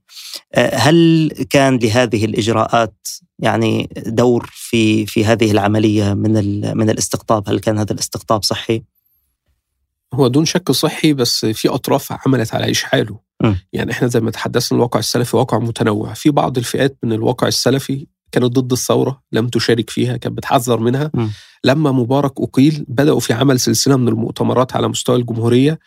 آه، 0.53 0.75
هل 0.75 1.31
كان 1.49 1.77
لهذه 1.77 2.25
الإجراءات 2.25 3.07
يعني 3.39 3.89
دور 3.95 4.49
في 4.53 5.05
في 5.05 5.25
هذه 5.25 5.51
العملية 5.51 6.13
من 6.13 6.31
من 6.77 6.89
الاستقطاب؟ 6.89 7.49
هل 7.49 7.59
كان 7.59 7.77
هذا 7.77 7.93
الاستقطاب 7.93 8.43
صحي؟ 8.43 8.83
هو 10.13 10.27
دون 10.27 10.45
شك 10.45 10.71
صحي 10.71 11.13
بس 11.13 11.45
في 11.45 11.69
أطراف 11.69 12.13
عملت 12.27 12.55
على 12.55 12.71
اشحاله 12.71 13.19
م. 13.41 13.55
يعني 13.73 13.91
إحنا 13.91 14.07
زي 14.07 14.19
ما 14.19 14.31
تحدثنا 14.31 14.77
الواقع 14.77 14.99
السلفي 14.99 15.37
واقع 15.37 15.59
متنوع 15.59 16.13
في 16.13 16.29
بعض 16.29 16.57
الفئات 16.57 16.97
من 17.03 17.13
الواقع 17.13 17.47
السلفي 17.47 18.07
كانت 18.31 18.45
ضد 18.45 18.71
الثورة 18.71 19.21
لم 19.31 19.47
تشارك 19.47 19.89
فيها 19.89 20.17
كانت 20.17 20.37
بتحذر 20.37 20.79
منها 20.79 21.11
م. 21.13 21.27
لما 21.63 21.91
مبارك 21.91 22.33
أقيل 22.41 22.85
بدأوا 22.87 23.19
في 23.19 23.33
عمل 23.33 23.59
سلسلة 23.59 23.95
من 23.97 24.07
المؤتمرات 24.07 24.75
على 24.75 24.87
مستوى 24.87 25.15
الجمهورية 25.15 25.79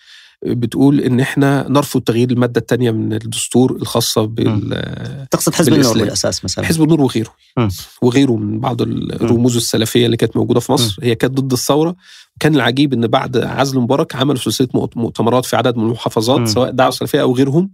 بتقول 0.46 1.00
إن 1.00 1.20
إحنا 1.20 1.66
نرفض 1.68 2.00
تغيير 2.00 2.30
المادة 2.30 2.60
الثانية 2.60 2.90
من 2.90 3.12
الدستور 3.12 3.76
الخاصة 3.76 4.24
بال 4.24 5.26
تقصد 5.30 5.54
حزب 5.54 5.72
النور. 5.72 5.98
بالأساس 5.98 6.44
مثلا. 6.44 6.64
حزب 6.64 6.82
النور 6.82 7.00
وغيره. 7.00 7.30
م. 7.58 7.68
وغيره 8.02 8.32
من 8.36 8.60
بعض 8.60 8.82
الرموز 8.82 9.56
السلفية 9.56 10.06
اللي 10.06 10.16
كانت 10.16 10.36
موجودة 10.36 10.60
في 10.60 10.72
مصر. 10.72 10.98
هي 11.02 11.14
كانت 11.14 11.40
ضد 11.40 11.52
الثورة. 11.52 11.96
وكان 12.36 12.54
العجيب 12.54 12.92
إن 12.92 13.06
بعد 13.06 13.36
عزل 13.36 13.78
مبارك 13.80 14.16
عملوا 14.16 14.36
سلسلة 14.40 14.68
مؤت- 14.74 14.96
مؤتمرات 14.96 15.44
في 15.44 15.56
عدد 15.56 15.76
من 15.76 15.84
المحافظات 15.84 16.40
م. 16.40 16.46
سواء 16.46 16.70
دعوة 16.70 16.90
سلفية 16.90 17.22
أو 17.22 17.34
غيرهم 17.34 17.70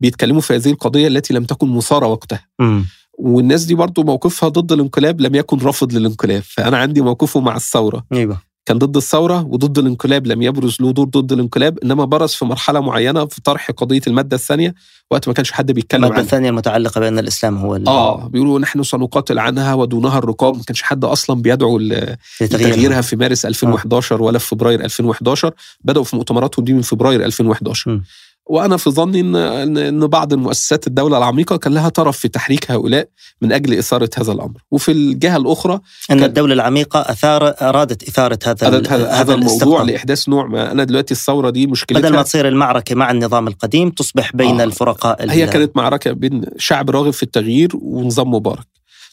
بيتكلموا 0.00 0.40
في 0.40 0.54
هذه 0.54 0.70
القضية 0.70 1.06
التي 1.08 1.34
لم 1.34 1.44
تكن 1.44 1.68
مثارة 1.68 2.06
وقتها. 2.06 2.46
مم. 2.58 2.84
والناس 3.18 3.64
دي 3.64 3.74
برضو 3.74 4.02
موقفها 4.02 4.48
ضد 4.48 4.72
الانقلاب 4.72 5.20
لم 5.20 5.34
يكن 5.34 5.58
رافض 5.58 5.92
للانقلاب. 5.92 6.42
فأنا 6.42 6.76
عندي 6.76 7.00
موقفه 7.00 7.40
مع 7.40 7.56
الثورة. 7.56 8.04
أيوه. 8.12 8.47
كان 8.68 8.78
ضد 8.78 8.96
الثورة 8.96 9.46
وضد 9.46 9.78
الانقلاب 9.78 10.26
لم 10.26 10.42
يبرز 10.42 10.76
له 10.80 10.92
دور 10.92 11.06
ضد 11.06 11.32
الانقلاب 11.32 11.78
إنما 11.78 12.04
برز 12.04 12.32
في 12.32 12.44
مرحلة 12.44 12.80
معينة 12.80 13.26
في 13.26 13.40
طرح 13.40 13.70
قضية 13.70 14.00
المادة 14.06 14.36
الثانية 14.36 14.74
وقت 15.10 15.28
ما 15.28 15.34
كانش 15.34 15.52
حد 15.52 15.72
بيتكلم 15.72 15.98
المادة 16.04 16.14
عنها 16.14 16.24
الثانية 16.24 16.48
المتعلقة 16.50 16.98
بأن 17.00 17.18
الإسلام 17.18 17.56
هو 17.58 17.76
ال- 17.76 17.88
آه 17.88 18.26
بيقولوا 18.28 18.58
نحن 18.58 18.82
سنقاتل 18.82 19.38
عنها 19.38 19.74
ودونها 19.74 20.18
الرقاب 20.18 20.56
ما 20.56 20.62
كانش 20.66 20.82
حد 20.82 21.04
أصلا 21.04 21.42
بيدعو 21.42 21.78
لتغييرها. 21.78 23.00
في 23.00 23.16
مارس 23.16 23.46
2011 23.46 24.22
ولا 24.22 24.38
في 24.38 24.46
فبراير 24.46 24.84
2011 24.84 25.52
بدأوا 25.84 26.04
في 26.04 26.16
مؤتمراتهم 26.16 26.64
دي 26.64 26.72
من 26.72 26.82
فبراير 26.82 27.24
2011 27.24 27.90
م. 27.90 28.02
وأنا 28.48 28.76
في 28.76 28.90
ظني 28.90 29.20
ان 29.20 29.76
ان 29.78 30.06
بعض 30.06 30.32
المؤسسات 30.32 30.86
الدولة 30.86 31.18
العميقة 31.18 31.56
كان 31.56 31.74
لها 31.74 31.88
طرف 31.88 32.18
في 32.18 32.28
تحريك 32.28 32.70
هؤلاء 32.70 33.08
من 33.42 33.52
أجل 33.52 33.74
إثارة 33.78 34.10
هذا 34.18 34.32
الأمر 34.32 34.60
وفي 34.70 34.92
الجهة 34.92 35.36
الأخرى 35.36 35.80
إن 36.10 36.22
الدولة 36.24 36.54
العميقة 36.54 37.00
اثار 37.00 37.54
أرادت 37.62 38.08
إثارة 38.08 38.38
هذا 38.46 38.68
هذا 38.68 38.82
هذا, 38.90 39.10
هذا 39.10 39.34
الموضوع. 39.34 39.82
لإحداث 39.82 40.28
نوع 40.28 40.46
ما 40.46 40.72
أنا 40.72 40.84
دلوقتي 40.84 41.14
الثورة 41.14 41.50
دي 41.50 41.66
مشكلتها 41.66 42.00
بدل 42.02 42.16
ما 42.16 42.22
تصير 42.22 42.48
المعركة 42.48 42.94
مع 42.94 43.10
النظام 43.10 43.48
القديم 43.48 43.90
تصبح 43.90 44.36
بين 44.36 44.60
آه. 44.60 44.64
الفرقاء 44.64 45.24
ال- 45.24 45.30
هي 45.30 45.46
كانت 45.46 45.76
معركة 45.76 46.12
بين 46.12 46.44
شعب 46.58 46.90
راغب 46.90 47.10
في 47.10 47.22
التغيير 47.22 47.68
ونظام 47.74 48.34
مبارك 48.34 48.66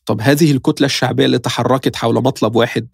طب 0.05 0.21
هذه 0.21 0.51
الكتلة 0.51 0.85
الشعبية 0.85 1.25
اللي 1.25 1.37
تحركت 1.37 1.95
حول 1.95 2.15
مطلب 2.15 2.55
واحد 2.55 2.87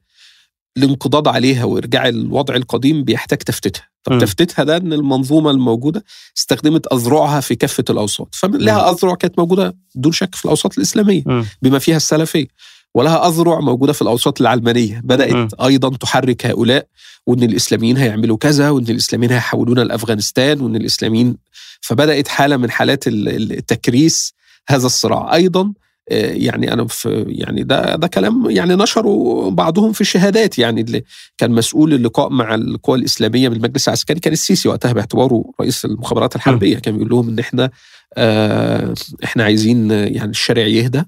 الانقضاض 0.77 1.27
عليها 1.27 1.63
وارجاع 1.63 2.07
الوضع 2.07 2.55
القديم 2.55 3.03
بيحتاج 3.03 3.39
تفتيتها 3.39 3.87
طب 4.03 4.13
م. 4.13 4.19
تفتيتها 4.19 4.63
ده 4.63 4.77
ان 4.77 4.93
المنظومة 4.93 5.51
الموجودة 5.51 6.03
استخدمت 6.37 6.93
أذرعها 6.93 7.39
في 7.39 7.55
كافة 7.55 7.83
الأوساط 7.89 8.35
فلها 8.35 8.91
أذرع 8.91 9.15
كانت 9.15 9.39
موجودة 9.39 9.75
دون 9.95 10.11
شك 10.11 10.35
في 10.35 10.45
الأوساط 10.45 10.77
الإسلامية 10.77 11.23
مم. 11.25 11.45
بما 11.61 11.79
فيها 11.79 11.97
السلفية 11.97 12.47
ولها 12.95 13.27
أذرع 13.27 13.59
موجودة 13.59 13.93
في 13.93 14.01
الأوساط 14.01 14.41
العلمانية 14.41 15.01
بدأت 15.03 15.33
مم. 15.33 15.47
أيضا 15.63 15.89
تحرك 15.97 16.45
هؤلاء 16.45 16.87
وأن 17.27 17.43
الإسلاميين 17.43 17.97
هيعملوا 17.97 18.37
كذا 18.37 18.69
وأن 18.69 18.83
الإسلاميين 18.89 19.31
هيحولونا 19.31 19.81
لأفغانستان 19.81 20.61
وأن 20.61 20.75
الإسلاميين 20.75 21.37
فبدأت 21.81 22.27
حالة 22.27 22.57
من 22.57 22.71
حالات 22.71 23.07
ال- 23.07 23.29
ال- 23.29 23.51
التكريس 23.57 24.33
هذا 24.69 24.85
الصراع 24.85 25.33
أيضا 25.35 25.73
يعني 26.19 26.73
أنا 26.73 26.87
في 26.87 27.25
يعني 27.27 27.63
ده 27.63 27.95
ده 27.95 28.07
كلام 28.07 28.49
يعني 28.49 28.75
نشره 28.75 29.49
بعضهم 29.49 29.91
في 29.91 30.01
الشهادات 30.01 30.59
يعني 30.59 30.81
اللي 30.81 31.03
كان 31.37 31.51
مسؤول 31.51 31.93
اللقاء 31.93 32.29
مع 32.29 32.55
القوى 32.55 32.97
الإسلامية 32.97 33.49
بالمجلس 33.49 33.87
العسكري 33.87 34.19
كان 34.19 34.33
السيسي 34.33 34.69
وقتها 34.69 34.93
باعتباره 34.93 35.43
رئيس 35.61 35.85
المخابرات 35.85 36.35
الحربية 36.35 36.77
كان 36.79 36.93
بيقول 36.97 37.09
لهم 37.09 37.29
إن 37.29 37.39
إحنا 37.39 37.69
آه 38.17 38.93
إحنا 39.23 39.43
عايزين 39.43 39.91
يعني 39.91 40.31
الشارع 40.31 40.63
يهدى 40.67 41.03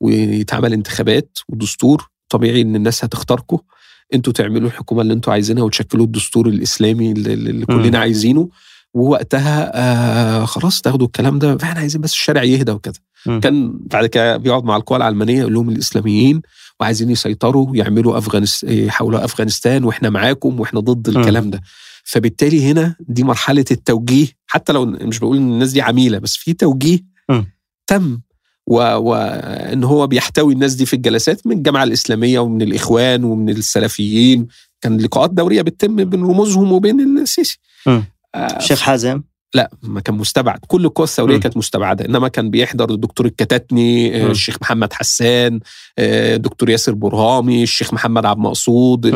ويتعمل 0.00 0.72
انتخابات 0.72 1.38
ودستور 1.48 2.08
طبيعي 2.28 2.60
إن 2.62 2.76
الناس 2.76 3.04
هتختاركم 3.04 3.58
أنتوا 4.14 4.32
تعملوا 4.32 4.68
الحكومة 4.68 5.02
اللي 5.02 5.12
أنتوا 5.14 5.32
عايزينها 5.32 5.62
وتشكلوا 5.62 6.04
الدستور 6.06 6.48
الإسلامي 6.48 7.12
اللي, 7.12 7.32
اللي 7.32 7.66
كلنا 7.66 7.98
عايزينه 7.98 8.48
ووقتها 8.94 9.70
آه 9.74 10.44
خلاص 10.44 10.80
تاخدوا 10.80 11.06
الكلام 11.06 11.38
ده 11.38 11.58
إحنا 11.62 11.80
عايزين 11.80 12.00
بس 12.00 12.12
الشارع 12.12 12.42
يهدى 12.42 12.72
وكده 12.72 12.94
م. 13.26 13.40
كان 13.40 13.78
بعد 13.90 14.06
كده 14.06 14.36
بيقعد 14.36 14.64
مع 14.64 14.76
القوى 14.76 14.96
العلمانية 14.96 15.38
يقول 15.40 15.54
لهم 15.54 15.68
الإسلاميين 15.70 16.42
وعايزين 16.80 17.10
يسيطروا 17.10 17.76
يعملوا 17.76 18.18
افغانستان 18.18 18.72
يحولوا 18.72 19.24
أفغانستان 19.24 19.84
وإحنا 19.84 20.10
معاكم 20.10 20.60
وإحنا 20.60 20.80
ضد 20.80 21.08
الكلام 21.08 21.50
ده. 21.50 21.60
فبالتالي 22.04 22.70
هنا 22.70 22.96
دي 23.00 23.24
مرحلة 23.24 23.64
التوجيه 23.70 24.26
حتى 24.46 24.72
لو 24.72 24.84
مش 24.86 25.18
بقول 25.18 25.36
إن 25.36 25.52
الناس 25.52 25.72
دي 25.72 25.80
عميلة 25.82 26.18
بس 26.18 26.36
في 26.36 26.52
توجيه 26.52 26.98
م. 27.30 27.42
تم 27.86 28.20
وإن 28.66 29.84
هو 29.84 30.06
بيحتوي 30.06 30.52
الناس 30.52 30.74
دي 30.74 30.86
في 30.86 30.96
الجلسات 30.96 31.46
من 31.46 31.56
الجامعة 31.56 31.84
الإسلامية 31.84 32.38
ومن 32.38 32.62
الإخوان 32.62 33.24
ومن 33.24 33.48
السلفيين. 33.48 34.46
كان 34.80 34.96
لقاءات 34.98 35.30
دورية 35.30 35.62
بتتم 35.62 36.04
بين 36.04 36.22
رموزهم 36.24 36.72
وبين 36.72 37.18
السيسي. 37.18 37.58
آه 38.34 38.58
شيخ 38.58 38.80
حازم. 38.80 39.22
لا 39.54 39.70
ما 39.82 40.00
كان 40.00 40.14
مستبعد. 40.14 40.58
كل 40.66 40.84
القوى 40.84 41.04
الثورية 41.04 41.36
كانت 41.36 41.56
مستبعدة. 41.56 42.04
إنما 42.04 42.28
كان 42.28 42.50
بيحضر 42.50 42.90
الدكتور 42.90 43.26
الكتاتني 43.26 44.10
م. 44.10 44.30
الشيخ 44.30 44.56
محمد 44.60 44.92
حسان 44.92 45.60
الدكتور 45.98 46.70
ياسر 46.70 46.94
برهامي 46.94 47.62
الشيخ 47.62 47.94
محمد 47.94 48.26
عبد 48.26 48.38
المقصود 48.38 49.10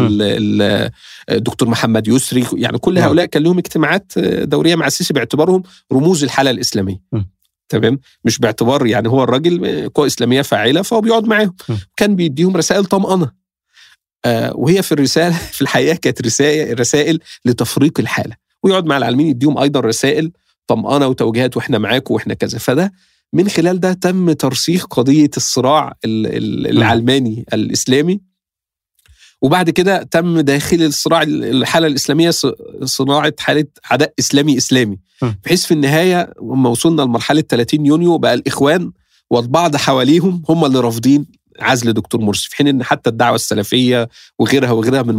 الدكتور 1.31 1.69
محمد 1.69 2.09
يسري. 2.09 2.47
يعني 2.53 2.79
كل 2.79 2.99
هؤلاء 2.99 3.27
كان 3.27 3.43
لهم 3.43 3.59
اجتماعات 3.59 4.19
دورية 4.19 4.75
مع 4.75 4.87
السيسي 4.87 5.15
باعتبارهم 5.15 5.63
رموز 5.93 6.25
الحالة 6.25 6.51
الإسلامية. 6.51 7.01
م. 7.13 7.21
تمام؟ 7.69 7.99
مش 8.25 8.39
باعتبار 8.39 8.87
يعني 8.87 9.09
هو 9.09 9.25
الراجل 9.25 9.89
قوى 9.95 10.07
إسلامية 10.07 10.43
فاعلة 10.43 10.83
فهو 10.83 11.01
بيقعد 11.01 11.25
معاهم. 11.25 11.55
كان 11.97 12.17
بيديهم 12.17 12.57
رسائل 12.57 12.85
طمأنة. 12.85 13.31
آه 14.25 14.53
وهي 14.57 14.83
في 14.83 14.93
الرسالة 14.93 15.37
في 15.57 15.63
الحقيقة 15.63 15.97
كانت 15.97 16.23
رسائل 16.23 16.81
رسائل 16.81 17.21
لتفريق 17.45 18.01
الحالة. 18.01 18.44
ويقعد 18.65 18.87
مع 18.87 18.97
العالمين 18.97 19.27
يديهم 19.27 19.59
أيضا 19.59 19.81
رسائل 19.81 20.33
طمأنة 20.67 21.07
وتوجيهات 21.07 21.57
وإحنا 21.57 21.79
معاكم 21.79 22.15
وإحنا 22.15 22.35
كذا. 22.35 22.59
فده 22.59 22.93
من 23.33 23.49
خلال 23.49 23.81
ده 23.81 23.93
تم 23.93 24.33
ترسيخ 24.33 24.85
قضية 24.87 25.31
الصراع 25.37 25.95
العلماني 26.05 27.45
الإسلامي. 27.53 28.21
وبعد 29.43 29.71
كده 29.71 30.03
تم 30.03 30.41
داخل 30.41 30.83
الصراع 30.83 31.23
الحالة 31.23 31.87
الإسلامية 31.87 32.31
صناعة 32.85 33.33
حالة 33.39 33.65
عداء 33.91 34.13
إسلامي 34.19 34.57
إسلامي. 34.57 34.99
بحيث 35.45 35.65
في 35.65 35.75
النهاية 35.75 36.33
لما 36.43 36.69
وصلنا 36.71 37.03
لمرحلة 37.03 37.41
30 37.41 37.87
يونيو 37.87 38.19
بقى 38.19 38.35
الإخوان 38.35 38.93
والبعض 39.31 39.77
حواليهم 39.77 40.43
هم 40.49 40.65
اللي 40.65 40.81
رافضين 40.81 41.27
عزل 41.61 41.93
دكتور 41.93 42.21
مرسي 42.21 42.49
في 42.51 42.57
حين 42.57 42.69
إن 42.69 42.83
حتى 42.85 43.11
الدعوة 43.11 43.35
السلفية 43.35 44.09
وغيرها 44.39 44.71
وغيرها 44.71 45.03
من 45.03 45.15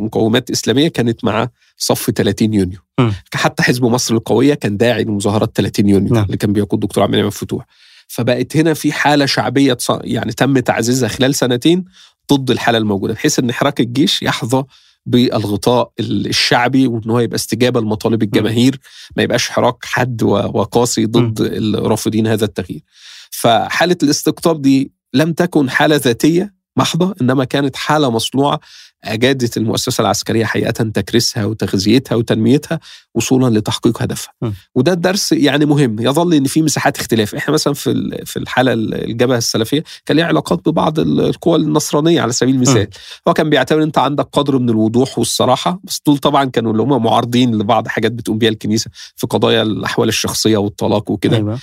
مقومات 0.00 0.50
إسلامية 0.50 0.88
كانت 0.88 1.24
مع 1.24 1.48
صف 1.76 2.10
30 2.10 2.54
يونيو. 2.54 2.78
م. 3.00 3.10
حتى 3.34 3.62
حزب 3.62 3.84
مصر 3.84 4.14
القوية 4.14 4.54
كان 4.54 4.76
داعي 4.76 5.04
لمظاهرات 5.04 5.50
30 5.56 5.88
يونيو 5.88 6.14
نعم. 6.14 6.24
اللي 6.24 6.36
كان 6.36 6.52
بيقود 6.52 6.80
دكتور 6.80 7.04
عبد 7.04 7.12
المنعم 7.14 7.30
فتوح 7.30 7.66
فبقت 8.08 8.56
هنا 8.56 8.74
في 8.74 8.92
حالة 8.92 9.26
شعبية 9.26 9.76
يعني 10.00 10.32
تم 10.32 10.58
تعزيزها 10.58 11.08
خلال 11.08 11.34
سنتين 11.34 11.84
ضد 12.32 12.50
الحالة 12.50 12.78
الموجودة 12.78 13.14
بحيث 13.14 13.38
إن 13.38 13.52
حراك 13.52 13.80
الجيش 13.80 14.22
يحظى 14.22 14.64
بالغطاء 15.06 15.92
الشعبي 16.00 16.86
وإن 16.86 17.10
هو 17.10 17.20
يبقى 17.20 17.36
استجابة 17.36 17.80
لمطالب 17.80 18.22
الجماهير 18.22 18.78
ما 19.16 19.22
يبقاش 19.22 19.50
حراك 19.50 19.84
حد 19.84 20.22
وقاسي 20.22 21.06
ضد 21.06 21.40
الرافضين 21.40 22.26
هذا 22.26 22.44
التغيير. 22.44 22.82
فحالة 23.30 23.96
الاستقطاب 24.02 24.62
دي 24.62 24.92
لم 25.14 25.32
تكن 25.32 25.70
حالة 25.70 25.96
ذاتية 25.96 26.54
محضة 26.76 27.14
إنما 27.20 27.44
كانت 27.44 27.76
حالة 27.76 28.10
مصنوعة 28.10 28.60
اجادت 29.04 29.56
المؤسسة 29.56 30.02
العسكرية 30.02 30.44
حقيقة 30.44 30.70
تكريسها 30.70 31.44
وتغذيتها 31.44 32.16
وتنميتها 32.16 32.80
وصولا 33.14 33.58
لتحقيق 33.58 34.02
هدفها. 34.02 34.32
م. 34.42 34.50
وده 34.74 34.92
الدرس 34.92 35.32
يعني 35.32 35.66
مهم 35.66 36.00
يظل 36.00 36.34
إن 36.34 36.44
في 36.44 36.62
مساحات 36.62 36.98
اختلاف، 36.98 37.34
إحنا 37.34 37.54
مثلا 37.54 37.74
في 37.74 38.20
في 38.26 38.38
الحالة 38.38 38.72
الجبهة 38.72 39.36
السلفية 39.36 39.84
كان 40.06 40.16
ليها 40.16 40.26
علاقات 40.26 40.68
ببعض 40.68 40.98
القوى 40.98 41.56
النصرانية 41.56 42.20
على 42.20 42.32
سبيل 42.32 42.54
المثال. 42.54 42.82
م. 42.82 42.88
هو 43.28 43.32
كان 43.32 43.50
بيعتبر 43.50 43.82
أنت 43.82 43.98
عندك 43.98 44.28
قدر 44.32 44.58
من 44.58 44.70
الوضوح 44.70 45.18
والصراحة 45.18 45.80
بس 45.84 46.02
دول 46.06 46.18
طبعا 46.18 46.44
كانوا 46.44 46.72
اللي 46.72 46.82
هم 46.82 47.02
معارضين 47.02 47.54
لبعض 47.54 47.88
حاجات 47.88 48.12
بتقوم 48.12 48.38
بيها 48.38 48.50
الكنيسة 48.50 48.90
في 49.16 49.26
قضايا 49.26 49.62
الأحوال 49.62 50.08
الشخصية 50.08 50.56
والطلاق 50.56 51.10
وكده. 51.10 51.36
أيوة. 51.36 51.58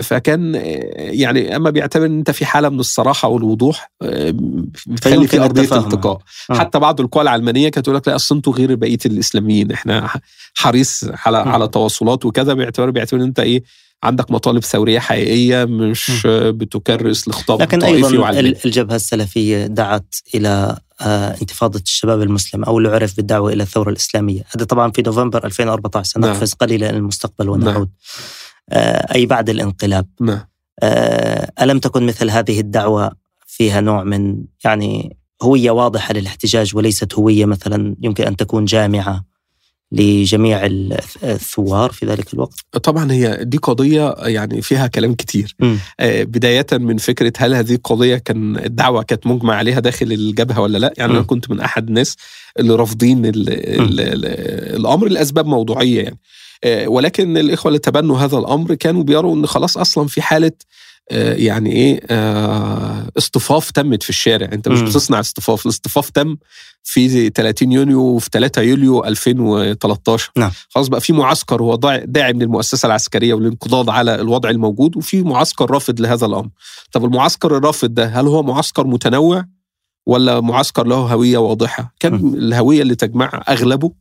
فكان 0.00 0.54
يعني 0.96 1.56
أما 1.56 1.70
بيعتبر 1.70 2.06
إن 2.06 2.18
أنت 2.18 2.30
في 2.30 2.46
حالة 2.46 2.68
من 2.68 2.80
الصراحة 2.80 3.28
والوضوح 3.28 3.90
بتخلي 4.86 5.28
في 5.28 5.40
أرضية 5.40 5.76
التقاء. 5.76 6.18
حتى 6.50 6.69
بعض 6.76 7.00
القوى 7.00 7.22
العلمانية 7.22 7.68
كانت 7.68 7.86
تقول 7.86 7.96
لك 7.96 8.08
لا 8.08 8.16
اصل 8.16 8.34
أنتوا 8.34 8.52
غير 8.52 8.74
بقية 8.74 8.98
الإسلاميين 9.06 9.72
إحنا 9.72 10.10
حريص 10.54 11.04
على 11.26 11.38
على 11.38 11.68
تواصلات 11.68 12.24
وكذا 12.26 12.54
باعتبار 12.54 12.90
باعتبار 12.90 13.24
أنت 13.24 13.40
إيه 13.40 13.62
عندك 14.02 14.30
مطالب 14.30 14.64
ثورية 14.64 14.98
حقيقية 14.98 15.64
مش 15.64 16.26
بتكرس 16.26 17.28
لخطاب 17.28 17.62
لكن 17.62 17.82
أيضا 17.82 18.18
وعلماني. 18.18 18.56
الجبهة 18.64 18.96
السلفية 18.96 19.66
دعت 19.66 20.14
إلى 20.34 20.78
انتفاضة 21.42 21.80
الشباب 21.86 22.22
المسلم 22.22 22.64
أو 22.64 22.78
اللي 22.78 22.88
عرف 22.88 23.16
بالدعوة 23.16 23.52
إلى 23.52 23.62
الثورة 23.62 23.90
الإسلامية، 23.90 24.42
هذا 24.56 24.64
طبعا 24.64 24.90
في 24.90 25.02
نوفمبر 25.02 25.44
2014 25.44 26.10
سنقفز 26.10 26.48
نعم. 26.48 26.56
قليلا 26.60 26.90
المستقبل 26.90 27.48
ونعود. 27.48 27.88
نعم. 28.72 29.00
أي 29.14 29.26
بعد 29.26 29.50
الانقلاب. 29.50 30.06
نعم. 30.20 30.40
ألم 31.62 31.78
تكن 31.78 32.06
مثل 32.06 32.30
هذه 32.30 32.60
الدعوة 32.60 33.12
فيها 33.46 33.80
نوع 33.80 34.04
من 34.04 34.44
يعني 34.64 35.16
هوية 35.42 35.70
واضحة 35.70 36.14
للاحتجاج 36.14 36.76
وليست 36.76 37.14
هوية 37.14 37.44
مثلا 37.44 37.96
يمكن 38.02 38.24
أن 38.24 38.36
تكون 38.36 38.64
جامعة 38.64 39.24
لجميع 39.92 40.66
الثوار 41.22 41.90
في 41.92 42.06
ذلك 42.06 42.34
الوقت؟ 42.34 42.54
طبعا 42.82 43.12
هي 43.12 43.38
دي 43.42 43.58
قضية 43.58 44.14
يعني 44.18 44.62
فيها 44.62 44.86
كلام 44.86 45.14
كتير 45.14 45.56
م. 45.60 45.76
بداية 46.02 46.66
من 46.72 46.96
فكرة 46.96 47.32
هل 47.38 47.54
هذه 47.54 47.74
القضية 47.74 48.16
كان 48.16 48.56
الدعوة 48.56 49.02
كانت 49.02 49.26
مجمع 49.26 49.54
عليها 49.54 49.80
داخل 49.80 50.12
الجبهة 50.12 50.60
ولا 50.60 50.78
لا 50.78 50.92
يعني 50.98 51.12
م. 51.12 51.16
أنا 51.16 51.24
كنت 51.24 51.50
من 51.50 51.60
أحد 51.60 51.88
الناس 51.88 52.16
اللي 52.58 52.74
رافضين 52.74 53.22
الأمر 54.76 55.08
لأسباب 55.08 55.46
موضوعية 55.46 56.02
يعني 56.02 56.18
ولكن 56.86 57.36
الإخوة 57.36 57.68
اللي 57.70 57.78
تبنوا 57.78 58.18
هذا 58.18 58.38
الأمر 58.38 58.74
كانوا 58.74 59.02
بيروا 59.02 59.36
أن 59.36 59.46
خلاص 59.46 59.76
أصلا 59.78 60.06
في 60.06 60.22
حالة 60.22 60.52
يعني 61.10 61.72
إيه 61.72 62.00
اصطفاف 63.18 63.70
تمت 63.70 64.02
في 64.02 64.10
الشارع. 64.10 64.48
أنت 64.52 64.68
مش 64.68 64.80
بتصنع 64.82 65.20
اصطفاف. 65.20 65.66
الاصطفاف 65.66 66.10
تم 66.10 66.36
في 66.82 67.28
30 67.30 67.72
يونيو 67.72 68.00
وفي 68.00 68.28
3 68.32 68.62
يوليو 68.62 69.04
2013 69.04 70.32
نعم. 70.38 70.50
خلاص 70.68 70.88
بقى 70.88 71.00
في 71.00 71.12
معسكر 71.12 71.62
هو 71.62 71.76
داعم 72.04 72.38
للمؤسسه 72.38 72.86
العسكرية 72.86 73.34
والانقضاض 73.34 73.90
على 73.90 74.14
الوضع 74.14 74.50
الموجود 74.50 74.96
وفي 74.96 75.22
معسكر 75.22 75.70
رافض 75.70 76.00
لهذا 76.00 76.26
الأمر. 76.26 76.48
طب 76.92 77.04
المعسكر 77.04 77.56
الرافض 77.56 77.94
ده 77.94 78.06
هل 78.06 78.26
هو 78.26 78.42
معسكر 78.42 78.86
متنوع 78.86 79.44
ولا 80.06 80.40
معسكر 80.40 80.86
له 80.86 80.96
هوية 80.96 81.38
واضحة؟ 81.38 81.94
كان 82.00 82.14
م. 82.14 82.34
الهوية 82.34 82.82
اللي 82.82 82.94
تجمع 82.94 83.42
أغلبه 83.48 83.92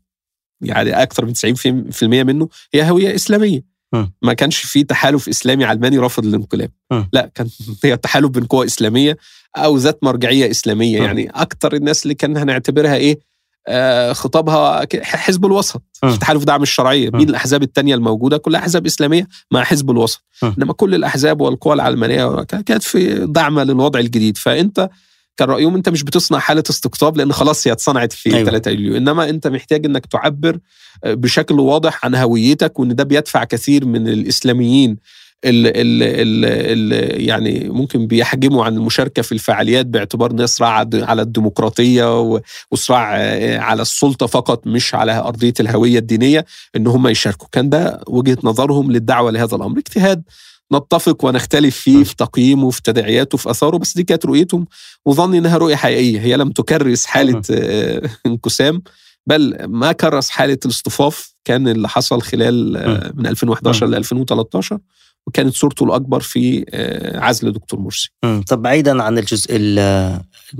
يعني 0.61 1.03
أكثر 1.03 1.26
من 1.26 1.34
90% 1.36 2.03
منه 2.03 2.49
هي 2.73 2.90
هوية 2.90 3.15
إسلامية. 3.15 3.78
ما 4.21 4.33
كانش 4.33 4.57
في 4.57 4.83
تحالف 4.83 5.29
إسلامي 5.29 5.65
علماني 5.65 5.97
رافض 5.97 6.25
الانقلاب. 6.25 6.71
لا 7.13 7.31
كان 7.35 7.49
هي 7.83 7.97
تحالف 7.97 8.27
بين 8.29 8.43
قوى 8.45 8.65
إسلامية 8.65 9.17
أو 9.57 9.77
ذات 9.77 10.03
مرجعية 10.03 10.51
إسلامية. 10.51 10.97
يعني 11.03 11.29
أكتر 11.29 11.73
الناس 11.75 12.03
اللي 12.03 12.13
كان 12.13 12.37
هنعتبرها 12.37 12.95
إيه 12.95 13.19
آه 13.67 14.13
خطابها 14.13 14.85
حزب 15.03 15.45
الوسط. 15.45 15.81
في 15.93 16.17
تحالف 16.17 16.43
دعم 16.43 16.63
الشرعية. 16.63 17.09
مين 17.13 17.29
الأحزاب 17.29 17.63
الثانية 17.63 17.95
الموجودة؟ 17.95 18.37
كلها 18.37 18.59
أحزاب 18.61 18.85
إسلامية 18.85 19.27
مع 19.51 19.63
حزب 19.63 19.91
الوسط. 19.91 20.23
إنما 20.43 20.73
كل 20.73 20.95
الأحزاب 20.95 21.41
والقوى 21.41 21.73
العلمانية 21.73 22.43
كانت 22.43 22.83
في 22.83 23.25
دعم 23.25 23.59
للوضع 23.59 23.99
الجديد. 23.99 24.37
فأنت 24.37 24.89
كان 25.39 25.49
رأيهم 25.49 25.75
أنت 25.75 25.89
مش 25.89 26.03
بتصنع 26.03 26.39
حالة 26.39 26.63
استقطاب 26.69 27.17
لأن 27.17 27.33
خلاص 27.33 27.67
هي 27.67 27.71
اتصنعت 27.71 28.13
في 28.13 28.35
أيوة. 28.35 28.49
3 28.49 28.71
يوليو 28.71 28.97
إنما 28.97 29.29
أنت 29.29 29.47
محتاج 29.47 29.85
إنك 29.85 30.05
تعبر 30.05 30.59
بشكل 31.05 31.59
واضح 31.59 32.05
عن 32.05 32.15
هويتك 32.15 32.79
وإن 32.79 32.95
ده 32.95 33.03
بيدفع 33.03 33.43
كثير 33.43 33.85
من 33.85 34.07
الإسلاميين 34.07 34.97
اللي, 35.45 35.69
اللي, 35.69 36.21
اللي 36.73 37.25
يعني 37.25 37.69
ممكن 37.69 38.07
بيحجموا 38.07 38.65
عن 38.65 38.73
المشاركة 38.75 39.21
في 39.21 39.31
الفعاليات 39.31 39.85
باعتبار 39.85 40.31
انها 40.31 40.45
صراع 40.45 40.85
على 40.93 41.21
الديمقراطية 41.21 42.21
وصراع 42.71 43.05
على 43.61 43.81
السلطة 43.81 44.25
فقط 44.25 44.67
مش 44.67 44.95
على 44.95 45.19
أرضية 45.19 45.53
الهوية 45.59 45.99
الدينية 45.99 46.45
إن 46.75 46.87
هم 46.87 47.07
يشاركوا. 47.07 47.47
كان 47.51 47.69
ده 47.69 48.01
وجهة 48.07 48.37
نظرهم 48.43 48.91
للدعوة 48.91 49.31
لهذا 49.31 49.55
الأمر. 49.55 49.77
اجتهاد 49.77 50.23
نتفق 50.73 51.25
ونختلف 51.25 51.77
فيه 51.77 52.03
في 52.03 52.15
تقييمه 52.15 52.69
في 52.69 52.81
تداعياته 52.81 53.37
في 53.37 53.49
آثاره 53.49 53.77
بس 53.77 53.95
دي 53.95 54.03
كانت 54.03 54.25
رؤيتهم 54.25 54.65
وظني 55.05 55.37
إنها 55.37 55.57
رؤية 55.57 55.75
حقيقية. 55.75 56.19
هي 56.19 56.37
لم 56.37 56.51
تكرس 56.51 57.05
حالة 57.05 57.41
آه، 57.51 58.09
انقسام 58.25 58.81
بل 59.27 59.65
ما 59.65 59.91
كرس 59.91 60.29
حالة 60.29 60.57
الاصطفاف 60.65 61.33
كان 61.45 61.67
اللي 61.67 61.89
حصل 61.89 62.21
خلال 62.21 62.77
آه، 62.77 63.11
من 63.15 63.27
2011 63.27 63.87
ل 63.87 63.95
2013 63.95 64.79
وكانت 65.27 65.53
صورته 65.53 65.83
الأكبر 65.83 66.19
في 66.19 66.65
آه، 66.69 67.19
عزل 67.19 67.51
دكتور 67.51 67.79
مرسي. 67.79 68.11
طب 68.47 68.61
بعيدا 68.61 69.03
عن 69.03 69.17
الجزء 69.17 69.47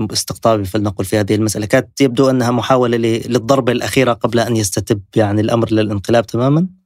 الاستقطابي 0.00 0.64
فلنقل 0.64 1.04
في 1.04 1.18
هذه 1.18 1.34
المسألة، 1.34 1.66
كانت 1.66 2.00
يبدو 2.00 2.30
أنها 2.30 2.50
محاولة 2.50 2.96
للضربة 2.96 3.72
الأخيرة 3.72 4.12
قبل 4.12 4.38
أن 4.38 4.56
يستتب 4.56 5.00
يعني 5.16 5.40
الأمر 5.40 5.72
للانقلاب 5.72 6.26
تماما؟ 6.26 6.79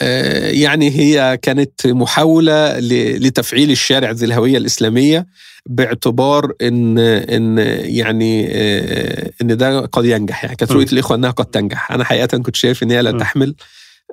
آه، 0.00 0.50
يعني 0.50 0.90
هي 0.90 1.38
كانت 1.42 1.86
محاولة 1.86 2.78
لتفعيل 3.18 3.70
الشارع 3.70 4.10
ذي 4.10 4.26
الهوية 4.26 4.58
الإسلامية 4.58 5.26
باعتبار 5.66 6.52
ان 6.62 6.98
إن 6.98 7.58
يعني 7.84 8.48
آه، 8.50 9.30
إن 9.42 9.56
ده 9.56 9.80
قد 9.80 10.04
ينجح. 10.04 10.44
يعني 10.44 10.56
كانت 10.56 10.72
رؤيه 10.72 10.86
الإخوة 10.92 11.16
إنها 11.16 11.30
قد 11.30 11.44
تنجح. 11.44 11.92
أنا 11.92 12.04
حقيقة 12.04 12.38
كنت 12.38 12.56
شايف 12.56 12.82
إن 12.82 12.90
هي 12.90 13.02
لا 13.02 13.18
تحمل 13.18 13.54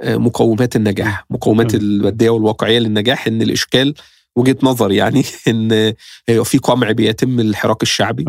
آه، 0.01 0.17
مقومات 0.17 0.75
النجاح. 0.75 1.25
مقومات 1.29 1.75
الماديه 1.75 2.29
والواقعية 2.29 2.79
للنجاح 2.79 3.27
إن 3.27 3.41
الإشكال 3.41 3.93
وجهة 4.35 4.57
نظر 4.63 4.91
يعني 4.91 5.23
إن 5.47 5.93
في 6.43 6.57
قمع 6.57 6.91
بيتم 6.91 7.39
الحراك 7.39 7.83
الشعبي. 7.83 8.25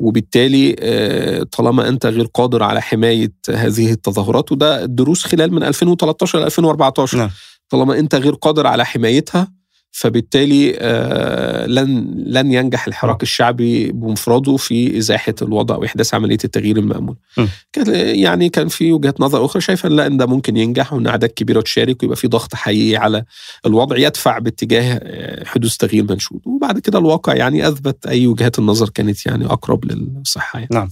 وبالتالي 0.00 0.76
آه، 0.78 1.42
طالما 1.42 1.88
أنت 1.88 2.06
غير 2.06 2.24
قادر 2.24 2.62
على 2.62 2.82
حماية 2.82 3.32
هذه 3.50 3.92
التظاهرات 3.92 4.52
وده 4.52 4.84
الدروس 4.84 5.24
خلال 5.24 5.52
من 5.52 5.62
2013 5.62 6.38
ل 6.40 6.42
2014 6.42 7.18
نعم. 7.18 7.30
طالما 7.68 7.98
أنت 7.98 8.14
غير 8.14 8.34
قادر 8.34 8.66
على 8.66 8.84
حمايتها 8.84 9.59
فبالتالي 9.92 10.76
آه، 10.78 11.66
لن 11.66 12.14
لن 12.26 12.52
ينجح 12.52 12.86
الحراك 12.86 13.16
آه. 13.16 13.22
الشعبي 13.22 13.92
بمفرده 13.92 14.56
في 14.56 14.98
إزاحة 14.98 15.34
الوضع 15.42 15.76
وإحداث 15.76 16.14
عملية 16.14 16.38
التغيير 16.44 16.76
المامول. 16.76 17.16
يعني 17.96 18.48
كان 18.48 18.68
في 18.68 18.92
وجهات 18.92 19.20
نظر 19.20 19.44
أخرى 19.44 19.62
شايفة 19.62 19.88
لا 19.88 20.06
إن 20.06 20.16
ده 20.16 20.26
ممكن 20.26 20.56
ينجح 20.56 20.92
وإن 20.92 21.06
أعداد 21.06 21.30
كبيرة 21.30 21.60
تشارك 21.60 22.02
ويبقى 22.02 22.16
في 22.16 22.28
ضغط 22.28 22.54
حقيقي 22.54 22.96
على 22.96 23.24
الوضع 23.66 23.96
يدفع 23.96 24.38
باتجاه 24.38 25.00
آه، 25.02 25.44
حدوث 25.44 25.76
تغيير 25.76 26.06
منشود 26.10 26.40
وبعد 26.46 26.78
كده 26.78 26.98
الواقع 26.98 27.34
يعني 27.34 27.68
أثبت 27.68 28.06
أي 28.06 28.26
وجهات 28.26 28.58
النظر 28.58 28.88
كانت 28.88 29.26
يعني 29.26 29.46
أقرب 29.46 29.84
للصحة 29.84 30.58
يعني. 30.58 30.70
نعم. 30.72 30.90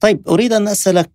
طيب 0.00 0.28
أريد 0.28 0.52
أن 0.52 0.68
أسألك 0.68 1.12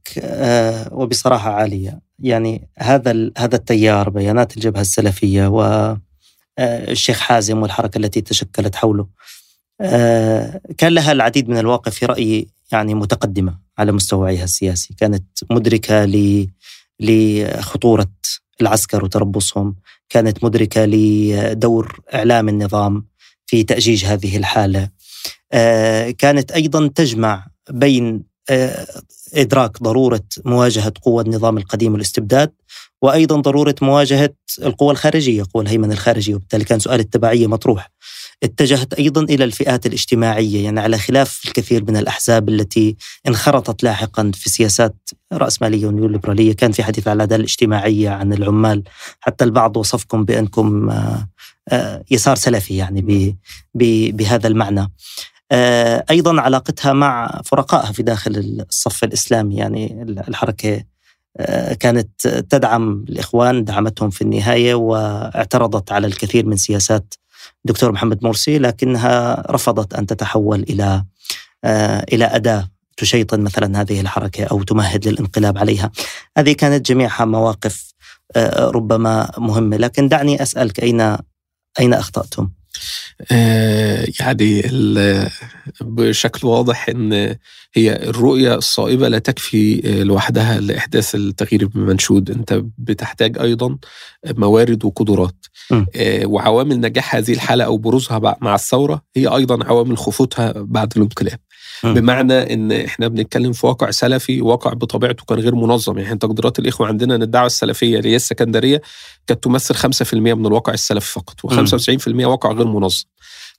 وبصراحة 0.92 1.52
عالية 1.52 2.00
يعني 2.20 2.70
هذا 2.78 3.32
هذا 3.38 3.56
التيار 3.56 4.10
بيانات 4.10 4.58
الجبهة 4.58 4.82
السلفية 4.82 5.48
و 5.48 5.62
آه، 5.62 6.02
الشيخ 6.60 7.20
حازم 7.20 7.62
والحركة 7.62 7.98
التي 7.98 8.22
تشكلت 8.22 8.76
حوله. 8.76 9.08
آه، 9.82 10.62
كان 10.78 10.94
لها 10.94 11.12
العديد 11.12 11.50
من 11.50 11.58
المواقف 11.58 11.96
في 11.96 12.06
رأيي 12.06 12.48
يعني 12.72 12.94
متقدمة 12.94 13.60
على 13.78 13.92
مستوى 13.92 14.20
وعيها 14.20 14.44
السياسي. 14.44 14.94
كانت 14.94 15.24
مدركة 15.52 16.08
لخطورة 17.00 18.12
العسكر 18.62 19.04
وتربصهم. 19.06 19.76
كانت 20.10 20.44
مدركة 20.44 20.86
لدور 20.86 22.00
إعلام 22.14 22.50
النظام 22.50 23.06
في 23.46 23.64
تأجيج 23.64 24.06
هذه 24.06 24.38
الحالة. 24.38 24.90
آه، 25.52 26.12
كانت 26.12 26.52
أيضا 26.52 26.88
تجمع 26.88 27.48
بين 27.70 28.29
إدراك 29.34 29.84
ضرورة 29.84 30.24
مواجهة 30.46 30.94
قوى 31.02 31.24
النظام 31.24 31.58
القديم 31.58 31.94
والاستبداد 31.94 32.52
وأيضا 33.02 33.42
ضرورة 33.42 33.76
مواجهة 33.82 34.34
القوى 34.64 34.92
الخارجية، 34.92 35.44
قوى 35.54 35.64
الهيمنة 35.64 35.94
الخارجية، 35.94 36.36
وبالتالي 36.36 36.64
كان 36.64 36.80
سؤال 36.80 37.00
التبعية 37.00 37.48
مطروح. 37.48 37.92
اتجهت 38.44 38.94
أيضا 38.94 39.22
إلى 39.22 39.44
الفئات 39.44 39.86
الاجتماعية، 39.86 40.64
يعني 40.64 40.80
على 40.80 40.98
خلاف 40.98 41.42
الكثير 41.46 41.84
من 41.84 41.98
الأحزاب 41.98 42.50
التي 42.50 42.96
انخرطت 43.28 43.84
لاحقا 43.84 44.32
في 44.34 44.50
سياسات 44.50 44.96
راسماليه 45.34 45.88
ونيوليبرالية، 45.88 46.54
كان 46.54 46.72
في 46.72 46.84
حديث 46.84 47.08
على 47.08 47.16
العدالة 47.16 47.40
الاجتماعية 47.40 48.10
عن 48.10 48.34
العمال، 48.34 48.84
حتى 49.20 49.44
البعض 49.44 49.78
وصفكم 49.78 50.26
بأنكم 50.26 50.90
آه، 50.90 51.28
آه، 51.70 52.04
يسار 52.12 52.36
سلفي 52.36 52.78
يعني 52.78 53.36
بهذا 54.12 54.48
المعنى. 54.48 54.92
آه، 55.52 56.06
أيضا 56.10 56.42
علاقتها 56.42 56.94
مع 56.94 57.42
فرقائها 57.46 57.92
في 57.92 58.04
داخل 58.04 58.64
الصف 58.70 59.04
الإسلامي. 59.04 59.56
يعني 59.56 60.02
الحركة 60.28 60.84
آه، 61.38 61.74
كانت 61.74 62.28
تدعم 62.28 63.06
الإخوان 63.10 63.64
دعمتهم 63.64 64.10
في 64.10 64.22
النهاية 64.22 64.76
واعترضت 64.76 65.92
على 65.92 66.08
الكثير 66.08 66.46
من 66.46 66.58
سياسات 66.58 67.14
دكتور 67.66 67.92
محمد 67.92 68.24
مرسي 68.24 68.60
لكنها 68.60 69.44
رفضت 69.52 69.94
أن 69.94 70.06
تتحول 70.06 70.62
إلى 70.62 71.04
آه، 71.64 72.06
إلى 72.14 72.26
أداة 72.26 72.68
تشيطن 72.98 73.42
مثلا 73.42 73.82
هذه 73.82 74.02
الحركة 74.02 74.44
أو 74.44 74.64
تمهد 74.64 75.08
للانقلاب 75.08 75.58
عليها. 75.58 75.92
هذه 76.38 76.52
كانت 76.52 76.86
جميعها 76.86 77.26
مواقف 77.26 77.94
ربما 78.58 79.32
مهمة. 79.38 79.78
لكن 79.78 80.08
دعني 80.08 80.42
أسألك 80.42 80.84
أين 80.84 81.18
أين 81.80 81.94
أخطأتم؟ 81.94 82.50
آه، 83.32 84.08
يعني 84.20 84.62
بشكل 85.82 86.48
واضح 86.48 86.90
إن 86.90 87.36
هي 87.74 87.96
الرؤية 88.10 88.56
الصائبة 88.56 89.08
لا 89.08 89.20
تكفي 89.20 89.82
آه، 89.86 90.04
لوحدها 90.04 90.60
لإحداث 90.60 91.16
التغيير 91.16 91.70
المنشود 91.76 92.32
أنت 92.32 92.64
بتحتاج 92.78 93.40
أيضا 93.40 93.78
موارد 94.26 94.86
وقدرات. 94.86 95.46
آه، 95.96 96.26
وعوامل 96.26 96.80
نجاح 96.80 97.16
هذه 97.16 97.34
الحالة 97.34 97.64
أو 97.64 97.78
بروزها 97.78 98.38
مع 98.42 98.56
الثورة 98.56 99.02
هي 99.16 99.28
أيضا 99.28 99.66
عوامل 99.66 99.98
خفوتها 99.98 100.54
بعد 100.56 100.94
الانقلاب. 100.98 101.40
بمعنى 101.84 102.54
إن 102.54 102.72
إحنا 102.72 103.08
بنتكلم 103.08 103.52
في 103.52 103.68
واقع 103.68 103.92
سلفي 103.92 104.42
واقع 104.42 104.74
بطبيعته 104.74 105.24
كان 105.26 105.40
غير 105.40 105.56
منظم. 105.56 105.98
يعني 105.98 106.18
تقديرات 106.18 106.60
الإخوة 106.60 106.88
عندنا 106.88 107.16
إن 107.16 107.22
الدعوة 107.22 107.46
السلفية 107.46 107.98
اللي 107.98 108.10
هي 108.10 108.16
السكندرية 108.16 108.82
كانت 109.28 109.44
تمثل 109.44 109.76
5% 109.76 110.14
من 110.14 110.46
الواقع 110.46 110.74
السلفي 110.74 111.12
فقط 111.12 111.36
و95% 111.46 112.26
واقع 112.26 112.52
غير 112.52 112.68
منظم. 112.68 113.04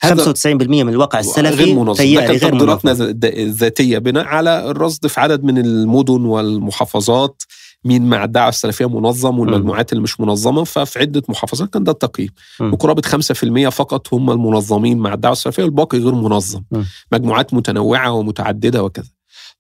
95% 0.05 0.57
من 0.57 0.89
الواقع 0.89 1.19
السلفي 1.21 1.65
غير 1.65 1.75
منظم. 1.75 2.05
ده 2.15 2.21
كانت 2.27 2.43
تقديراتنا 2.43 2.93
الذاتية 3.25 3.99
بناء 3.99 4.25
على 4.25 4.71
الرصد 4.71 5.07
في 5.07 5.21
عدد 5.21 5.45
من 5.45 5.59
المدن 5.59 6.25
والمحافظات. 6.25 7.43
مين 7.85 8.09
مع 8.09 8.25
الدعوه 8.25 8.49
السلفية 8.49 8.89
منظم 8.89 9.39
والمجموعات 9.39 9.93
اللي 9.93 10.03
مش 10.03 10.21
منظمة 10.21 10.65
ففي 10.65 10.99
عدة 10.99 11.23
محافظات 11.29 11.71
كان 11.73 11.85
ده 11.85 11.93
التقييم. 11.93 12.29
وقرابة 12.73 13.03
5% 13.03 13.69
فقط 13.69 14.15
هم 14.15 14.31
المنظمين 14.31 14.99
مع 14.99 15.15
الدعوه 15.15 15.33
السلفية 15.33 15.63
والباقي 15.63 15.99
غير 15.99 16.15
منظم. 16.15 16.63
م. 16.71 16.83
مجموعات 17.13 17.55
متنوعة 17.55 18.13
ومتعددة 18.13 18.83
وكذا. 18.85 19.09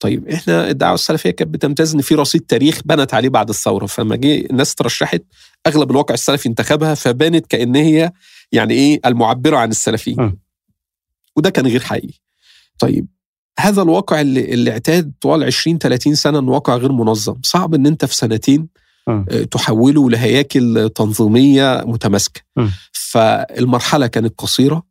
طيب 0.01 0.29
إحنا 0.29 0.71
الدعوه 0.71 0.95
السلفية 0.95 1.31
كانت 1.31 1.55
بتمتاز 1.55 1.95
ان 1.95 2.01
في 2.01 2.15
رصيد 2.15 2.41
تاريخ 2.41 2.81
بنت 2.85 3.15
عليه 3.15 3.29
بعد 3.29 3.49
الثورة. 3.49 3.87
فلما 3.87 4.17
جه 4.17 4.47
الناس 4.51 4.75
ترشحت 4.75 5.23
أغلب 5.67 5.91
الواقع 5.91 6.15
السلفي 6.15 6.49
انتخبها 6.49 6.95
فبانت 6.95 7.47
كأن 7.47 7.77
هي 7.77 8.13
يعني 8.53 8.75
إيه 8.75 9.01
المعبرة 9.07 9.57
عن 9.57 9.71
السلفيين. 9.71 10.17
وده 11.37 11.51
كان 11.51 11.67
غير 11.67 11.81
حقيقي. 11.81 12.15
طيب 12.79 13.07
هذا 13.59 13.82
الواقع 13.82 14.20
اللي, 14.20 14.52
اللي 14.55 14.70
اعتاد 14.70 15.12
طوال 15.20 15.44
20 15.44 15.78
30 15.78 16.14
سنة 16.14 16.39
إنه 16.39 16.52
واقع 16.52 16.77
غير 16.77 16.93
منظم. 16.93 17.35
صعب 17.43 17.74
إن 17.74 17.86
أنت 17.86 18.05
في 18.05 18.16
سنتين 18.16 18.68
آه، 19.31 19.43
تحوله 19.43 20.10
لهياكل 20.10 20.90
تنظيمية 20.94 21.82
متماسكة. 21.86 22.40
فالمرحلة 22.93 24.06
كانت 24.06 24.35
قصيرة. 24.40 24.90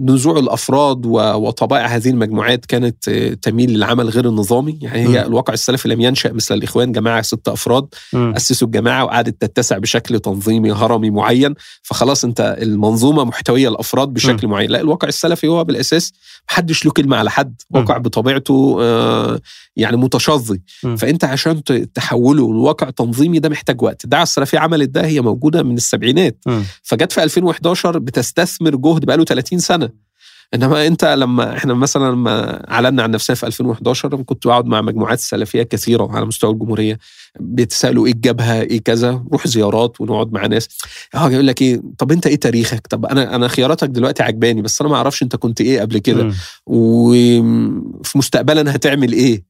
نزوع 0.00 0.38
الأفراد 0.38 1.06
وطبائع 1.06 1.86
هذه 1.86 2.10
المجموعات 2.10 2.66
كانت 2.66 3.10
تميل 3.42 3.70
للعمل 3.70 4.08
غير 4.08 4.28
النظامي 4.28 4.78
يعني 4.82 4.98
هي 4.98 5.22
م. 5.22 5.26
الواقع 5.26 5.52
السلفي 5.54 5.88
لم 5.88 6.00
ينشأ 6.00 6.28
مثل 6.28 6.54
الإخوان 6.54 6.92
جماعة 6.92 7.22
ست 7.22 7.48
أفراد 7.48 7.86
م. 8.12 8.32
أسسوا 8.36 8.66
الجماعة 8.66 9.04
وقعدت 9.04 9.44
تتسع 9.44 9.78
بشكل 9.78 10.20
تنظيمي 10.20 10.72
هرمي 10.72 11.10
معين 11.10 11.54
فخلاص 11.82 12.24
أنت 12.24 12.56
المنظومة 12.62 13.24
محتوية 13.24 13.68
الأفراد 13.68 14.08
بشكل 14.08 14.46
م. 14.46 14.50
معين 14.50 14.70
لا 14.70 14.80
الواقع 14.80 15.08
السلفي 15.08 15.48
هو 15.48 15.64
بالأساس 15.64 16.12
محدش 16.50 16.84
له 16.84 16.90
كلمة 16.90 17.16
على 17.16 17.30
حد 17.30 17.62
واقع 17.70 17.98
بطبيعته 17.98 18.76
آه، 18.80 19.40
يعني 19.78 19.96
متشظي. 19.96 20.62
فأنت 20.96 21.24
عشان 21.24 21.62
تحوله 21.94 22.52
لواقع 22.54 22.90
تنظيمي 22.90 23.38
ده 23.38 23.48
محتاج 23.48 23.82
وقت. 23.82 24.04
الدعوه 24.04 24.22
السلفيه 24.22 24.58
عملت 24.58 24.88
ده 24.88 25.06
هي 25.06 25.20
موجودة 25.20 25.62
من 25.62 25.76
السبعينات. 25.76 26.38
فجت 26.82 27.12
في 27.12 27.22
2011 27.22 27.98
بتستثمر 27.98 28.76
جهد 28.76 29.04
بقاله 29.04 29.24
30 29.24 29.58
سنة. 29.58 30.08
إنما 30.54 30.86
أنت 30.86 31.04
لما 31.04 31.56
إحنا 31.56 31.74
مثلا 31.74 32.10
لما 32.10 32.70
اعلنا 32.70 33.02
عن 33.02 33.10
نفسنا 33.10 33.36
في 33.36 33.46
2011 33.46 34.22
كنت 34.22 34.46
بقعد 34.46 34.66
مع 34.66 34.80
مجموعات 34.80 35.20
سلفية 35.20 35.62
كثيرة 35.62 36.08
على 36.12 36.26
مستوى 36.26 36.50
الجمهورية. 36.50 36.98
بيتسألوا 37.40 38.06
إيه 38.06 38.12
الجبهة 38.12 38.60
إيه 38.60 38.80
كذا 38.80 39.10
نروح 39.10 39.46
زيارات 39.46 40.00
ونقعد 40.00 40.32
مع 40.32 40.46
ناس. 40.46 40.68
آه 41.14 41.30
يقول 41.30 41.46
لك 41.46 41.62
إيه 41.62 41.82
طب 41.98 42.12
أنت 42.12 42.26
إيه 42.26 42.36
تاريخك؟ 42.36 42.86
طب 42.86 43.06
أنا 43.06 43.34
أنا 43.34 43.48
خياراتك 43.48 43.88
دلوقتي 43.88 44.22
عجباني 44.22 44.62
بس 44.62 44.80
أنا 44.80 44.90
ما 44.90 44.96
أعرفش 44.96 45.22
أنت 45.22 45.36
كنت 45.36 45.60
إيه 45.60 45.80
قبل 45.80 45.98
كده. 45.98 46.22
وفي 46.66 48.18
مستقبلا 48.18 48.74
هتعمل 48.74 49.12
إيه؟ 49.12 49.47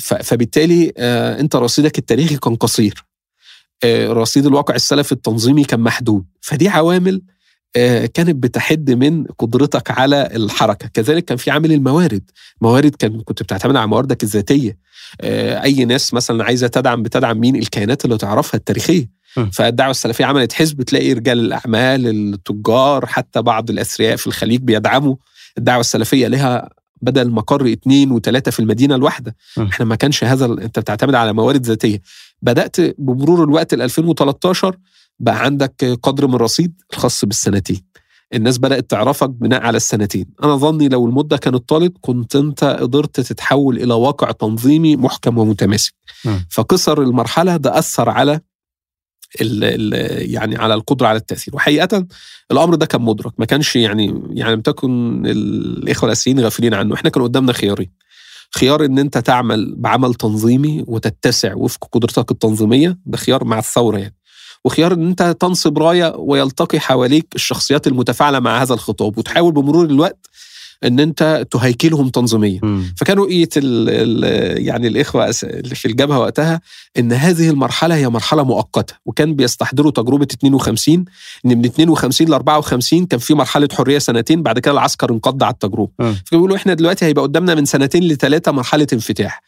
فبالتالي 0.00 0.92
آه 0.96 1.40
انت 1.40 1.56
رصيدك 1.56 1.98
التاريخي 1.98 2.36
كان 2.36 2.56
قصير. 2.56 3.04
آه، 3.84 4.08
رصيد 4.08 4.46
الواقع 4.46 4.74
السلفي 4.74 5.12
التنظيمي 5.12 5.64
كان 5.64 5.80
محدود. 5.80 6.24
فدي 6.40 6.68
عوامل 6.68 7.22
آه، 7.76 8.06
كانت 8.06 8.36
بتحد 8.36 8.90
من 8.90 9.24
قدرتك 9.24 9.90
على 9.90 10.28
الحركة. 10.34 10.88
كذلك 10.88 11.24
كان 11.24 11.36
في 11.36 11.50
عامل 11.50 11.72
الموارد. 11.72 12.30
موارد 12.60 12.94
كان 12.94 13.20
كنت 13.20 13.42
بتعتمد 13.42 13.76
على 13.76 13.86
مواردك 13.86 14.22
الذاتية. 14.22 14.78
أي 15.24 15.84
ناس 15.84 16.14
مثلا 16.14 16.44
عايزة 16.44 16.66
تدعم 16.66 17.02
بتدعم 17.02 17.40
مين؟ 17.40 17.56
الكيانات 17.56 18.04
اللي 18.04 18.18
تعرفها 18.18 18.58
التاريخية. 18.58 19.10
فالدعوة 19.52 19.90
السلفية 19.90 20.24
عملت 20.24 20.52
حزب 20.52 20.82
تلاقي 20.82 21.12
رجال 21.12 21.38
الأعمال 21.38 22.06
التجار 22.06 23.06
حتى 23.06 23.42
بعض 23.42 23.70
الأثرياء 23.70 24.16
في 24.16 24.26
الخليج 24.26 24.60
بيدعموا. 24.60 25.16
الدعوة 25.58 25.80
السلفية 25.80 26.26
لها 26.26 26.68
بدل 27.02 27.30
مقر 27.30 27.72
اثنين 27.72 28.12
وثلاثه 28.12 28.50
في 28.50 28.60
المدينة 28.60 28.94
الواحدة. 28.94 29.36
إحنا 29.58 29.86
ما 29.86 29.94
كانش 29.96 30.24
هذا 30.24 30.44
انت 30.46 30.78
بتعتمد 30.78 31.14
على 31.14 31.32
موارد 31.32 31.66
ذاتية. 31.66 32.00
بدأت 32.42 32.76
بمرور 33.00 33.44
الوقت 33.44 33.74
ل 33.74 33.82
2013 33.82 34.76
بقى 35.18 35.44
عندك 35.44 35.98
قدر 36.02 36.26
من 36.26 36.34
الرصيد 36.34 36.82
الخاص 36.92 37.24
بالسنتين 37.24 37.82
الناس 38.34 38.58
بدأت 38.58 38.90
تعرفك 38.90 39.30
بناء 39.30 39.62
على 39.62 39.76
السنتين 39.76 40.26
أنا 40.44 40.56
ظني 40.56 40.88
لو 40.88 41.06
المدة 41.06 41.36
كانت 41.36 41.68
طالت 41.68 41.96
كنت 42.00 42.36
أنت 42.36 42.64
قدرت 42.64 43.20
تتحول 43.20 43.76
إلى 43.76 43.94
واقع 43.94 44.30
تنظيمي 44.30 44.96
محكم 44.96 45.38
ومتماسك. 45.38 45.94
فقصر 46.50 47.02
المرحلة 47.02 47.56
ده 47.56 47.78
أثر 47.78 48.08
على 48.10 48.40
ال 49.40 49.64
ال 49.64 50.30
يعني 50.34 50.56
على 50.56 50.74
القدرة 50.74 51.06
على 51.06 51.18
التأثير. 51.18 51.56
وحقيقة 51.56 52.06
الأمر 52.50 52.74
ده 52.74 52.86
كان 52.86 53.02
مدرك. 53.02 53.32
ما 53.38 53.46
كانش 53.46 53.76
يعني 53.76 54.22
يعني 54.30 54.54
لم 54.54 54.60
تكن 54.60 55.22
الإخوة 55.26 56.06
الاسيين 56.06 56.40
غافلين 56.40 56.74
عنه. 56.74 56.94
إحنا 56.94 57.10
كان 57.10 57.22
قدامنا 57.22 57.52
خيارين. 57.52 57.90
خيار 58.54 58.84
إن 58.84 58.98
أنت 58.98 59.18
تعمل 59.18 59.74
بعمل 59.76 60.14
تنظيمي 60.14 60.84
وتتسع 60.86 61.54
وفق 61.54 61.88
قدرتك 61.92 62.30
التنظيمية 62.30 62.98
ده 63.06 63.16
خيار 63.18 63.44
مع 63.44 63.58
الثورة 63.58 63.98
يعني. 63.98 64.16
وخيار 64.64 64.92
إن 64.92 65.06
أنت 65.06 65.36
تنصب 65.40 65.78
راية 65.78 66.14
ويلتقي 66.16 66.80
حواليك 66.80 67.26
الشخصيات 67.34 67.86
المتفاعلة 67.86 68.40
مع 68.40 68.62
هذا 68.62 68.74
الخطاب. 68.74 69.18
وتحاول 69.18 69.52
بمرور 69.52 69.84
الوقت 69.84 70.26
إن 70.84 71.00
أنت 71.00 71.46
تهيكلهم 71.50 72.08
تنظيميا. 72.08 72.60
فكان 72.96 73.16
رؤية 73.18 73.48
ال 73.56 73.88
ال 74.24 74.66
يعني 74.66 74.88
الإخوة 74.88 75.34
اللي 75.44 75.74
في 75.74 75.88
الجبهة 75.88 76.18
وقتها 76.18 76.60
إن 76.98 77.12
هذه 77.12 77.50
المرحلة 77.50 77.94
هي 77.94 78.08
مرحلة 78.08 78.42
مؤقتة 78.44 78.94
وكان 79.06 79.34
بيستحضروا 79.34 79.90
تجربة 79.90 80.26
52 80.32 80.94
إن 81.46 81.58
من 81.58 81.64
52 81.64 82.28
ل 82.28 82.34
54 82.34 83.06
كان 83.06 83.20
في 83.20 83.34
مرحلة 83.34 83.68
حرية 83.72 83.98
سنتين 83.98 84.42
بعد 84.42 84.58
كده 84.58 84.72
العسكر 84.72 85.10
انقض 85.10 85.42
على 85.42 85.52
التجربة. 85.52 85.88
فبيقولوا 86.26 86.56
إحنا 86.56 86.74
دلوقتي 86.74 87.04
هيبقى 87.04 87.22
قدامنا 87.22 87.54
من 87.54 87.64
سنتين 87.64 88.02
لثلاثه 88.04 88.52
مرحلة 88.52 88.86
انفتاح 88.92 89.42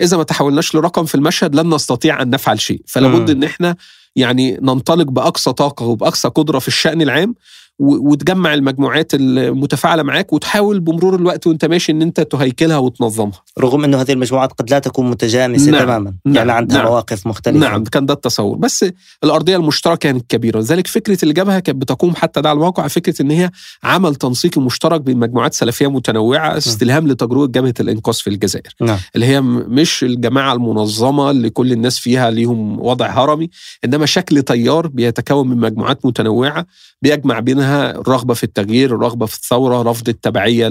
إذا 0.00 0.16
ما 0.16 0.22
تحولناش 0.22 0.74
لرقم 0.74 1.04
في 1.04 1.14
المشهد 1.14 1.54
لن 1.56 1.74
نستطيع 1.74 2.22
أن 2.22 2.30
نفعل 2.30 2.60
شيء 2.60 2.80
فلا 2.86 3.08
بد 3.08 3.30
مم. 3.30 3.36
إن 3.36 3.44
إحنا 3.44 3.76
يعني 4.16 4.58
ننطلق 4.62 5.06
بأقصى 5.06 5.52
طاقة 5.52 5.86
وبأقصى 5.86 6.28
قدرة 6.28 6.58
في 6.58 6.68
الشأن 6.68 7.02
العام 7.02 7.34
وتجمع 7.78 8.54
المجموعات 8.54 9.14
المتفاعلة 9.14 10.02
معاك 10.02 10.32
وتحاول 10.32 10.80
بمرور 10.80 11.14
الوقت 11.14 11.46
وانت 11.46 11.64
ماشي 11.64 11.92
ان 11.92 12.02
انت 12.02 12.20
تهيكلها 12.20 12.76
وتنظمها 12.76 13.42
رغم 13.60 13.84
انه 13.84 14.00
هذه 14.00 14.12
المجموعات 14.12 14.52
قد 14.52 14.70
لا 14.70 14.78
تكون 14.78 15.10
متجانسة 15.10 15.70
نعم. 15.70 15.82
تماما 15.82 16.14
نعم. 16.24 16.36
يعني 16.36 16.52
عندها 16.52 16.78
نعم. 16.78 16.86
مواقف 16.86 17.26
مختلفة 17.26 17.58
نعم 17.58 17.84
كان 17.84 18.06
ده 18.06 18.14
التصور 18.14 18.56
بس 18.56 18.84
الأرضية 19.24 19.56
المشتركة 19.56 19.96
كانت 19.96 20.30
كبيرة 20.30 20.58
لذلك 20.58 20.86
فكرة 20.86 21.24
الجبهه 21.24 21.58
كانت 21.58 21.82
بتقوم 21.82 22.14
حتى 22.14 22.40
ده 22.40 22.48
على 22.48 22.56
الواقع 22.56 22.88
فكرة 22.88 23.22
إن 23.22 23.30
هي 23.30 23.50
عمل 23.84 24.14
تنسيقي 24.14 24.60
مشترك 24.60 25.00
بين 25.00 25.18
مجموعات 25.18 25.54
سلفية 25.54 25.90
متنوعة 25.90 26.56
استلهام 26.56 27.08
لتجربة 27.08 27.46
جبهه 27.46 27.74
الإنقاذ 27.80 28.14
في 28.14 28.30
الجزائر 28.30 28.74
نعم 28.80 28.98
اللي 29.14 29.26
هي 29.26 29.40
مش 29.40 30.04
الجماعة 30.04 30.52
المنظمة 30.52 31.30
اللي 31.30 31.50
كل 31.50 31.72
الناس 31.72 31.98
فيها 31.98 32.30
ليهم 32.30 32.80
وضع 32.80 33.06
هرمي 33.06 33.50
إنما 33.84 34.06
شكل 34.06 34.42
تيار 34.42 34.86
بيتكون 34.86 35.48
من 35.48 35.56
مجموعات 35.56 36.06
متنوعة 36.06 36.66
بيجمع 37.04 37.40
بينها 37.40 37.90
الرغبه 37.90 38.34
في 38.34 38.44
التغيير 38.44 38.94
الرغبه 38.94 39.26
في 39.26 39.34
الثورة 39.34 39.82
رفض 39.82 40.08
التبعية 40.08 40.68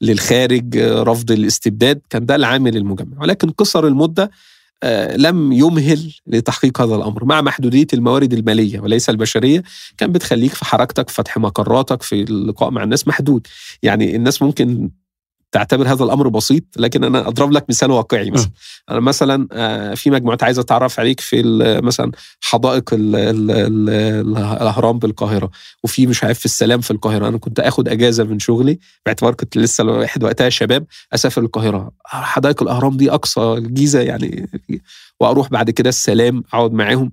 للخارج 0.00 0.78
رفض 0.78 1.30
الاستبداد. 1.30 2.00
كان 2.10 2.26
ده 2.26 2.34
العامل 2.36 2.76
المجمع. 2.76 3.16
ولكن 3.20 3.50
قصر 3.50 3.86
المدة 3.86 4.30
آه، 4.82 5.16
لم 5.16 5.52
يمهل 5.52 6.14
لتحقيق 6.26 6.80
هذا 6.80 6.94
الأمر. 6.94 7.24
مع 7.24 7.40
محدودية 7.40 7.86
الموارد 7.94 8.32
المالية 8.32 8.80
وليس 8.80 9.10
البشرية 9.10 9.62
كان 9.96 10.12
بتخليك 10.12 10.54
في 10.54 10.64
حركتك 10.64 11.08
في 11.08 11.14
فتح 11.14 11.38
مقراتك 11.38 12.02
في 12.02 12.22
اللقاء 12.22 12.70
مع 12.70 12.82
الناس 12.82 13.08
محدود. 13.08 13.46
يعني 13.82 14.16
الناس 14.16 14.42
ممكن 14.42 14.90
تعتبر 15.52 15.88
هذا 15.92 16.04
الأمر 16.04 16.28
بسيط 16.28 16.64
لكن 16.76 17.04
أنا 17.04 17.28
أضرب 17.28 17.50
لك 17.52 17.64
مثال 17.68 17.90
واقعي 17.90 18.30
مثلا. 18.30 18.50
أنا 18.90 19.00
مثلا 19.00 19.48
آه، 19.52 19.94
في 19.94 20.10
مجموعات 20.10 20.42
عايزه 20.42 20.62
أتعرف 20.62 21.00
عليك 21.00 21.20
في 21.20 21.42
مثلا 21.82 22.12
حدائق 22.40 22.94
ال- 22.94 23.16
ال- 23.16 23.50
ال- 23.50 24.36
الأهرام 24.36 24.98
بالقاهره 24.98 25.50
وفي 25.84 26.06
مش 26.06 26.24
عارف 26.24 26.38
في 26.38 26.44
السلام 26.44 26.80
في 26.80 26.90
القاهرة. 26.90 27.28
أنا 27.28 27.38
كنت 27.38 27.60
آخد 27.60 27.88
أجازة 27.88 28.24
من 28.24 28.38
شغلي 28.38 28.78
باعتبار 29.06 29.34
كنت 29.34 29.56
لسه 29.56 29.82
الواحد 29.82 30.24
وقتها 30.24 30.48
شباب 30.48 30.86
أسافر 31.14 31.42
القاهرة. 31.42 31.90
حدائق 32.04 32.62
الأهرام 32.62 32.96
دي 32.96 33.10
أقصى 33.12 33.40
الجيزه 33.40 34.00
يعني 34.00 34.48
وأروح 35.20 35.48
بعد 35.48 35.70
كده 35.70 35.88
السلام 35.88 36.44
أقعد 36.52 36.72
معاهم. 36.72 37.12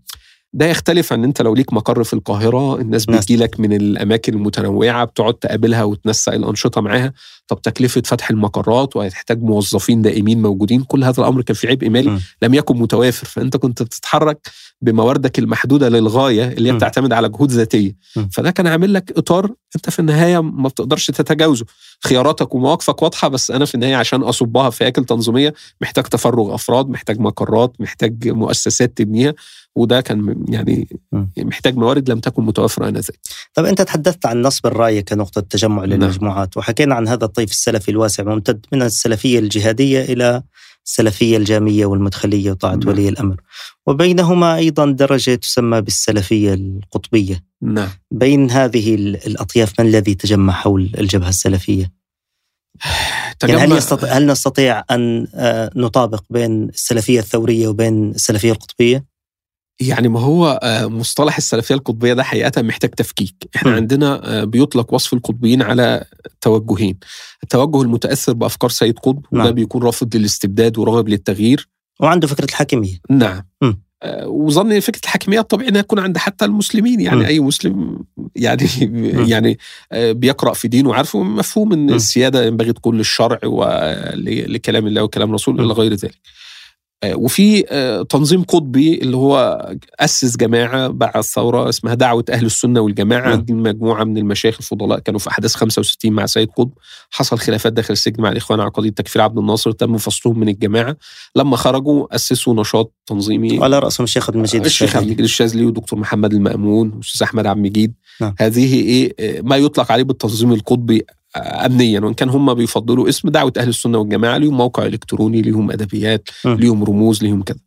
ده 0.53 0.65
يختلف 0.65 1.13
عن 1.13 1.23
أنت 1.23 1.41
لو 1.41 1.55
ليك 1.55 1.73
مقر 1.73 2.03
في 2.03 2.13
القاهرة 2.13 2.81
الناس 2.81 3.09
ناس. 3.09 3.19
بتجي 3.25 3.35
لك 3.37 3.59
من 3.59 3.73
الأماكن 3.73 4.33
المتنوعة 4.33 5.05
بتقعد 5.05 5.33
تقابلها 5.33 5.83
وتنسق 5.83 6.33
الأنشطة 6.33 6.81
معاها. 6.81 7.13
طب 7.47 7.61
تكلفة 7.61 8.01
فتح 8.05 8.29
المقرات 8.29 8.95
وهتحتاج 8.95 9.41
موظفين 9.41 10.01
دائمين 10.01 10.41
موجودين 10.41 10.83
كل 10.83 11.03
هذا 11.03 11.21
الأمر 11.21 11.41
كان 11.41 11.55
في 11.55 11.67
عبء 11.67 11.89
مالي 11.89 12.09
م. 12.09 12.21
لم 12.41 12.53
يكن 12.53 12.77
متوافر 12.77 13.27
فأنت 13.27 13.57
كنت 13.57 13.83
بتتحرك 13.83 14.47
بمواردك 14.81 15.39
المحدودة 15.39 15.89
للغاية 15.89 16.47
اللي 16.47 16.69
هي 16.69 16.73
م. 16.73 16.77
بتعتمد 16.77 17.13
على 17.13 17.29
جهود 17.29 17.51
ذاتية 17.51 17.95
م. 18.15 18.27
فده 18.31 18.51
كان 18.51 18.67
عامل 18.67 18.93
لك 18.93 19.17
إطار 19.17 19.51
أنت 19.75 19.89
في 19.89 19.99
النهاية 19.99 20.41
ما 20.41 20.67
بتقدرش 20.67 21.07
تتجاوزه 21.07 21.65
خياراتك 22.03 22.55
ومواقفك 22.55 23.01
واضحة 23.01 23.27
بس 23.27 23.51
أنا 23.51 23.65
في 23.65 23.75
النهاية 23.75 23.95
عشان 23.95 24.21
أصبها 24.23 24.69
في 24.69 24.83
هياكل 24.83 25.05
تنظيمية 25.05 25.53
محتاج 25.81 26.03
تفرغ 26.03 26.55
أفراد 26.55 26.89
محتاج 26.89 27.19
مقرات 27.19 27.73
محتاج 27.79 28.27
مؤسسات 28.27 28.97
تبنيها 28.97 29.33
وده 29.77 30.01
كان 30.01 30.45
يعني. 30.49 30.87
محتاج 31.37 31.77
موارد 31.77 32.11
لم 32.11 32.19
تكن 32.19 32.43
متوفره 32.43 32.87
آنذاك 32.87 33.19
طب 33.53 33.65
أنت 33.65 33.81
تحدثت 33.81 34.25
عن 34.25 34.41
نصب 34.41 34.65
الرايه 34.65 35.01
كنقطة 35.01 35.41
تجمع 35.41 35.85
نعم. 35.85 35.99
للمجموعات 35.99 36.57
وحكينا 36.57 36.95
عن 36.95 37.07
هذا 37.07 37.25
الطيف 37.37 37.51
السلفي 37.51 37.91
الواسع 37.91 38.23
ممتد 38.23 38.65
من 38.71 38.81
السلفية 38.81 39.39
الجهادية 39.39 40.01
إلى 40.01 40.43
السلفية 40.85 41.37
الجامية 41.37 41.85
والمدخلية 41.85 42.51
وطاعة 42.51 42.75
نعم. 42.75 42.87
ولي 42.87 43.09
الأمر 43.09 43.41
وبينهما 43.87 44.55
أيضا 44.55 44.85
درجة 44.91 45.35
تسمى 45.35 45.81
بالسلفية 45.81 46.53
القطبية 46.53 47.43
نعم 47.61 47.89
بين 48.11 48.51
هذه 48.51 48.95
ال- 48.95 49.27
الأطياف 49.27 49.79
من 49.79 49.87
الذي 49.87 50.15
تجمع 50.15 50.53
حول 50.53 50.91
الجبهة 50.97 51.29
السلفية؟ 51.29 51.91
يعني 53.43 53.61
هل, 53.61 53.71
يستطيع 53.71 54.17
هل 54.17 54.27
نستطيع 54.27 54.83
أن 54.91 55.27
آه، 55.35 55.71
نطابق 55.75 56.23
بين 56.29 56.69
السلفية 56.69 57.19
الثورية 57.19 57.67
وبين 57.67 58.11
السلفية 58.11 58.51
القطبية؟ 58.51 59.05
يعني 59.79 60.07
ما 60.07 60.19
هو 60.19 60.59
آه، 60.63 60.87
مصطلح 60.87 61.37
السلفية 61.37 61.75
القطبية 61.75 62.13
ده 62.13 62.23
حقيقة 62.23 62.61
محتاج 62.61 62.89
تفكيك 62.89 63.35
إحنا 63.55 63.71
م. 63.71 63.75
عندنا 63.75 64.39
آه، 64.41 64.43
بيطلق 64.43 64.93
وصف 64.93 65.13
القطبيين 65.13 65.61
على 65.61 66.05
توجهين 66.41 66.97
التوجه 67.43 67.81
المتأثر 67.81 68.33
بأفكار 68.33 68.69
سيد 68.69 68.99
قطب 68.99 69.25
وده 69.31 69.43
نعم. 69.43 69.51
بيكون 69.51 69.83
رافض 69.83 70.15
للاستبداد 70.15 70.77
وراغب 70.77 71.09
للتغيير 71.09 71.69
وعنده 71.99 72.27
فكرة 72.27 72.45
الحاكمية 72.45 72.97
نعم 73.09 73.43
م. 73.61 73.73
آه، 74.03 74.27
وظني 74.27 74.81
فكرة 74.81 75.01
الحكميه 75.03 75.39
الطبيعي 75.39 75.69
إنها 75.69 75.81
تكون 75.81 75.99
عند 75.99 76.17
حتى 76.17 76.45
المسلمين 76.45 76.99
يعني 76.99 77.21
م. 77.21 77.25
أي 77.25 77.39
مسلم 77.39 77.99
يعني 78.35 78.67
يعني 79.33 79.57
آه، 79.91 80.11
بيقرأ 80.11 80.53
في 80.53 80.67
دينه 80.67 80.89
وعارفه 80.89 81.23
مفهوم 81.23 81.73
إن 81.73 81.91
م. 81.91 81.93
السيادة 81.93 82.45
ينبغي 82.45 82.73
تكون 82.73 82.97
للشرع 82.97 83.39
ولكلام 83.43 84.87
الله 84.87 85.03
وكلام 85.03 85.31
م. 85.31 85.35
إلى 85.47 85.73
غير 85.73 85.93
ذلك 85.93 86.19
وفي 87.05 87.65
آه، 87.69 88.01
تنظيم 88.01 88.43
قطبي 88.43 89.01
اللي 89.01 89.17
هو 89.17 89.65
أسس 89.99 90.37
جماعة 90.37 90.87
بعد 90.87 91.17
الثوره 91.17 91.69
اسمها 91.69 91.93
دعوة 91.93 92.25
أهل 92.29 92.45
السنة 92.45 92.79
والجماعة 92.79 93.35
م. 93.35 93.41
دي 93.41 93.53
مجموعة 93.53 94.03
من 94.03 94.17
المشايخ 94.17 94.57
الفضلاء 94.59 94.99
كانوا 94.99 95.19
في 95.19 95.29
أحداث 95.29 95.55
65 95.55 96.11
مع 96.11 96.25
سيد 96.25 96.49
قطب 96.49 96.71
حصل 97.09 97.37
خلافات 97.37 97.73
داخل 97.73 97.93
السجن 97.93 98.23
مع 98.23 98.29
الإخوان 98.29 98.59
على 98.59 98.69
قضيه 98.69 98.89
تكفير 98.89 99.21
عبد 99.21 99.37
الناصر 99.37 99.71
تم 99.71 99.97
فصلهم 99.97 100.39
من 100.39 100.49
الجماعة 100.49 100.97
لما 101.35 101.57
خرجوا 101.57 102.15
أسسوا 102.15 102.53
نشاط 102.53 102.93
تنظيمي 103.05 103.59
وعلى 103.59 103.79
رأسهم 103.79 104.03
الشيخ 104.03 104.27
عبد 104.29 104.35
المجيد 104.35 104.65
الشيخ 104.65 104.95
عبد. 104.95 105.05
المجيد 105.05 105.23
الشاذلي 105.23 105.65
ودكتور 105.65 105.99
محمد 105.99 106.33
المأمون 106.33 106.91
والأستاذ 106.91 107.23
أحمد 107.23 107.45
عبد 107.45 107.57
المجيد 107.57 107.93
نعم. 108.21 108.35
هذه 108.39 108.73
إيه 108.73 109.13
آه، 109.19 109.41
ما 109.41 109.57
يطلق 109.57 109.91
عليه 109.91 110.03
بالتنظيم 110.03 110.53
القطبي 110.53 111.01
آه، 111.09 111.16
امنيا 111.35 111.99
وان 111.99 112.13
كان 112.13 112.29
هم 112.29 112.53
بيفضلوا 112.53 113.09
اسم 113.09 113.29
دعوه 113.29 113.53
أهل 113.57 113.69
السنة 113.69 113.97
والجماعه 113.97 114.37
ليهم 114.37 114.57
موقع 114.57 114.85
الكتروني 114.85 115.41
ليهم 115.41 115.71
ادبيات. 115.71 116.29
ليهم 116.45 116.83
رموز 116.83 117.23
ليهم 117.23 117.43
كذا 117.43 117.57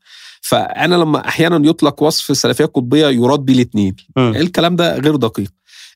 فانا 0.42 0.94
لما 0.94 1.28
أحيانا 1.28 1.68
يطلق 1.68 2.02
وصف 2.02 2.30
السلفيه 2.30 2.64
القطبيه 2.64 3.06
يراد 3.06 3.40
بيه 3.40 3.54
الاثنين. 3.54 3.96
الكلام 4.18 4.76
ده 4.76 4.98
غير 4.98 5.16
دقيق 5.16 5.50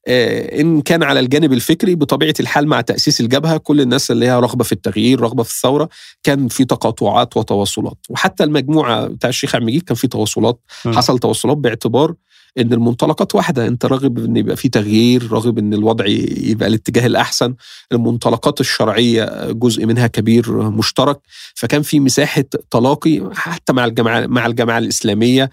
ان 0.08 0.80
كان 0.80 1.02
على 1.02 1.20
الجانب 1.20 1.52
الفكري 1.52 1.94
بطبيعه 1.94 2.34
الحال 2.40 2.66
مع 2.66 2.80
تاسيس 2.80 3.20
الجبهه 3.20 3.56
كل 3.56 3.80
الناس 3.80 4.10
اللي 4.10 4.26
هي 4.26 4.38
رغبه 4.40 4.64
في 4.64 4.72
التغيير 4.72 5.20
رغبه 5.20 5.42
في 5.42 5.50
الثوره 5.50 5.88
كان 6.22 6.48
في 6.48 6.64
تقاطعات 6.64 7.36
وتواصلات 7.36 7.98
وحتى 8.10 8.44
المجموعه 8.44 9.06
بتاع 9.06 9.28
الشيخ 9.30 9.54
عبد 9.54 9.62
المجيد 9.62 9.82
كان 9.82 9.96
في 9.96 10.08
تواصلات 10.08 10.60
حصل 10.96 11.18
تواصلات 11.18 11.56
باعتبار 11.56 12.14
إن 12.58 12.72
المنطلقات 12.72 13.34
واحدة. 13.34 13.66
أنت 13.66 13.84
راغب 13.86 14.18
إن 14.18 14.36
يبقى 14.36 14.56
في 14.56 14.68
تغيير 14.68 15.32
راغب 15.32 15.58
إن 15.58 15.74
الوضع 15.74 16.06
يبقى 16.06 16.68
الاتجاه 16.68 17.06
الأحسن. 17.06 17.54
المنطلقات 17.92 18.60
الشرعية 18.60 19.52
جزء 19.52 19.86
منها 19.86 20.06
كبير 20.06 20.70
مشترك. 20.70 21.20
فكان 21.54 21.82
في 21.82 22.00
مساحة 22.00 22.44
تلاقي 22.70 23.30
حتى 23.32 23.72
مع 23.72 23.84
الجماعة 23.84 24.26
مع 24.26 24.46
الجماعة 24.46 24.78
الإسلامية. 24.78 25.50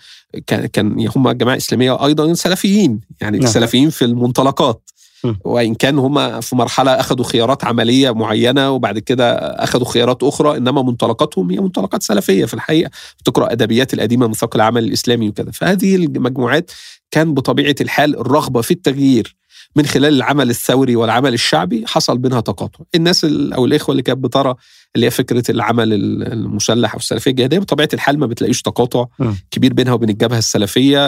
كان 0.47 0.65
كان 0.65 1.07
هم 1.15 1.27
الجماعه 1.27 1.53
الاسلاميه 1.53 2.05
أيضا 2.05 2.33
سلفيين. 2.33 2.99
يعني 3.21 3.37
نعم. 3.37 3.51
سلفيين 3.51 3.89
في 3.89 4.05
المنطلقات. 4.05 4.89
وإن 5.45 5.75
كان 5.75 5.99
هم 5.99 6.41
في 6.41 6.55
مرحلة 6.55 6.91
اخذوا 6.91 7.25
خيارات 7.25 7.65
عملية 7.65 8.11
معينة 8.11 8.71
وبعد 8.71 8.99
كده 8.99 9.33
اخذوا 9.35 9.87
خيارات 9.87 10.23
أخرى 10.23 10.57
إنما 10.57 10.81
منطلقاتهم 10.81 11.51
هي 11.51 11.59
منطلقات 11.59 12.03
سلفية 12.03 12.45
في 12.45 12.53
الحقيقة 12.53 12.91
تقرا 13.25 13.51
أدبيات 13.51 13.93
القديمة 13.93 14.33
ثقل 14.33 14.59
العمل 14.59 14.83
الإسلامي 14.83 15.29
وكذا. 15.29 15.51
فهذه 15.51 15.95
المجموعات 15.95 16.71
كان 17.11 17.33
بطبيعة 17.33 17.75
الحال 17.81 18.19
الرغبة 18.19 18.61
في 18.61 18.71
التغيير. 18.71 19.40
من 19.75 19.85
خلال 19.85 20.13
العمل 20.13 20.49
الثوري 20.49 20.95
والعمل 20.95 21.33
الشعبي 21.33 21.83
حصل 21.87 22.17
بينها 22.17 22.41
تقاطع. 22.41 22.79
الناس 22.95 23.25
أو 23.25 23.65
الإخوة 23.65 23.93
اللي 23.93 24.03
كانت 24.03 24.19
بترى 24.19 24.55
اللي 24.95 25.05
هي 25.05 25.11
فكرة 25.11 25.51
العمل 25.51 25.93
المسلح 26.33 26.93
أو 26.93 26.99
السلفية 26.99 27.31
الجهادية 27.31 27.59
بطبيعة 27.59 27.89
الحال 27.93 28.19
ما 28.19 28.25
بتلاقيش 28.25 28.61
تقاطع 28.61 29.05
م. 29.19 29.33
كبير 29.51 29.73
بينها 29.73 29.93
وبين 29.93 30.09
الجبهة 30.09 30.37
السلفية. 30.37 30.99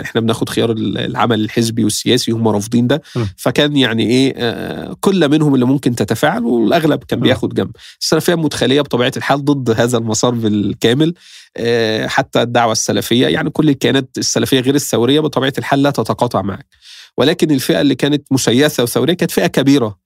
إحنا 0.00 0.20
بناخد 0.20 0.48
خيار 0.48 0.70
العمل 0.72 1.40
الحزبي 1.40 1.84
والسياسي 1.84 2.32
هم 2.32 2.48
رافضين 2.48 2.86
ده. 2.86 3.02
م. 3.16 3.24
فكان 3.36 3.76
يعني 3.76 4.06
إيه 4.06 4.34
آه، 4.36 4.96
كل 5.00 5.28
منهم 5.28 5.54
اللي 5.54 5.66
ممكن 5.66 5.94
تتفاعل 5.94 6.44
والأغلب 6.44 7.04
كان 7.04 7.20
بياخد 7.20 7.54
جنب. 7.54 7.70
السلفية 8.00 8.34
المدخليه 8.34 8.80
بطبيعة 8.80 9.12
الحال 9.16 9.44
ضد 9.44 9.80
هذا 9.80 9.98
المسار 9.98 10.30
بالكامل. 10.34 11.14
آه، 11.56 12.06
حتى 12.06 12.42
الدعوة 12.42 12.72
السلفية 12.72 13.26
يعني 13.26 13.50
كل 13.50 13.68
الكيانات 13.68 14.08
السلفية 14.18 14.60
غير 14.60 14.74
الثورية 14.74 15.20
بطبيعة 15.20 15.52
الحال 15.58 15.82
لا 15.82 15.90
تتقاطع 15.90 16.42
معك. 16.42 16.66
ولكن 17.18 17.50
الفئة 17.50 17.80
اللي 17.80 17.94
كانت 17.94 18.32
مسيسه 18.32 18.82
وثورية 18.82 19.14
كانت 19.14 19.30
فئة 19.30 19.46
كبيرة. 19.46 19.98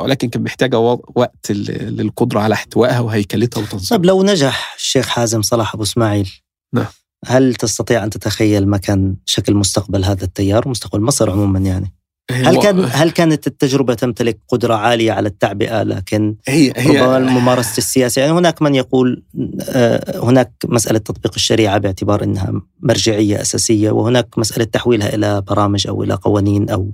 ولكن 0.00 0.28
كان 0.28 0.42
محتاجة 0.42 0.78
وقت 0.78 1.50
للقدرة 1.50 2.40
على 2.40 2.54
احتوائها 2.54 3.00
وهيكلتها 3.00 3.60
وتنظيمها. 3.60 3.90
طيب 3.90 4.04
لو 4.04 4.22
نجح 4.22 4.74
الشيخ 4.76 5.08
حازم 5.08 5.42
صلاح 5.42 5.74
أبو 5.74 5.82
إسماعيل 5.82 6.32
نعم. 6.74 6.86
هل 7.26 7.54
تستطيع 7.54 8.04
أن 8.04 8.10
تتخيل 8.10 8.68
ما 8.68 8.76
كان 8.76 9.16
شكل 9.24 9.54
مستقبل 9.54 10.04
هذا 10.04 10.24
التيار 10.24 10.68
ومستقبل 10.68 11.00
مصر 11.00 11.30
عموما 11.30 11.58
يعني؟ 11.58 11.97
هل 12.30 12.62
كان 12.62 12.88
هل 12.90 13.10
كانت 13.10 13.46
التجربة 13.46 13.94
تمتلك 13.94 14.38
قدرة 14.48 14.74
عالية 14.74 15.12
على 15.12 15.28
التعبئة؟ 15.28 15.82
لكن 15.82 16.34
هي 16.48 16.72
هي 16.76 17.00
ربما 17.00 17.18
ممارسه 17.18 17.78
السياسة 17.78 18.20
يعني 18.20 18.32
هناك 18.32 18.62
من 18.62 18.74
يقول 18.74 19.22
آه، 19.68 20.20
هناك 20.20 20.52
مسألة 20.64 20.98
تطبيق 20.98 21.32
الشريعة 21.36 21.78
باعتبار 21.78 22.24
إنها 22.24 22.52
مرجعية 22.80 23.40
أساسية 23.40 23.90
وهناك 23.90 24.38
مسألة 24.38 24.64
تحويلها 24.64 25.14
إلى 25.14 25.40
برامج 25.40 25.86
أو 25.86 26.02
إلى 26.02 26.14
قوانين 26.14 26.70
أو 26.70 26.90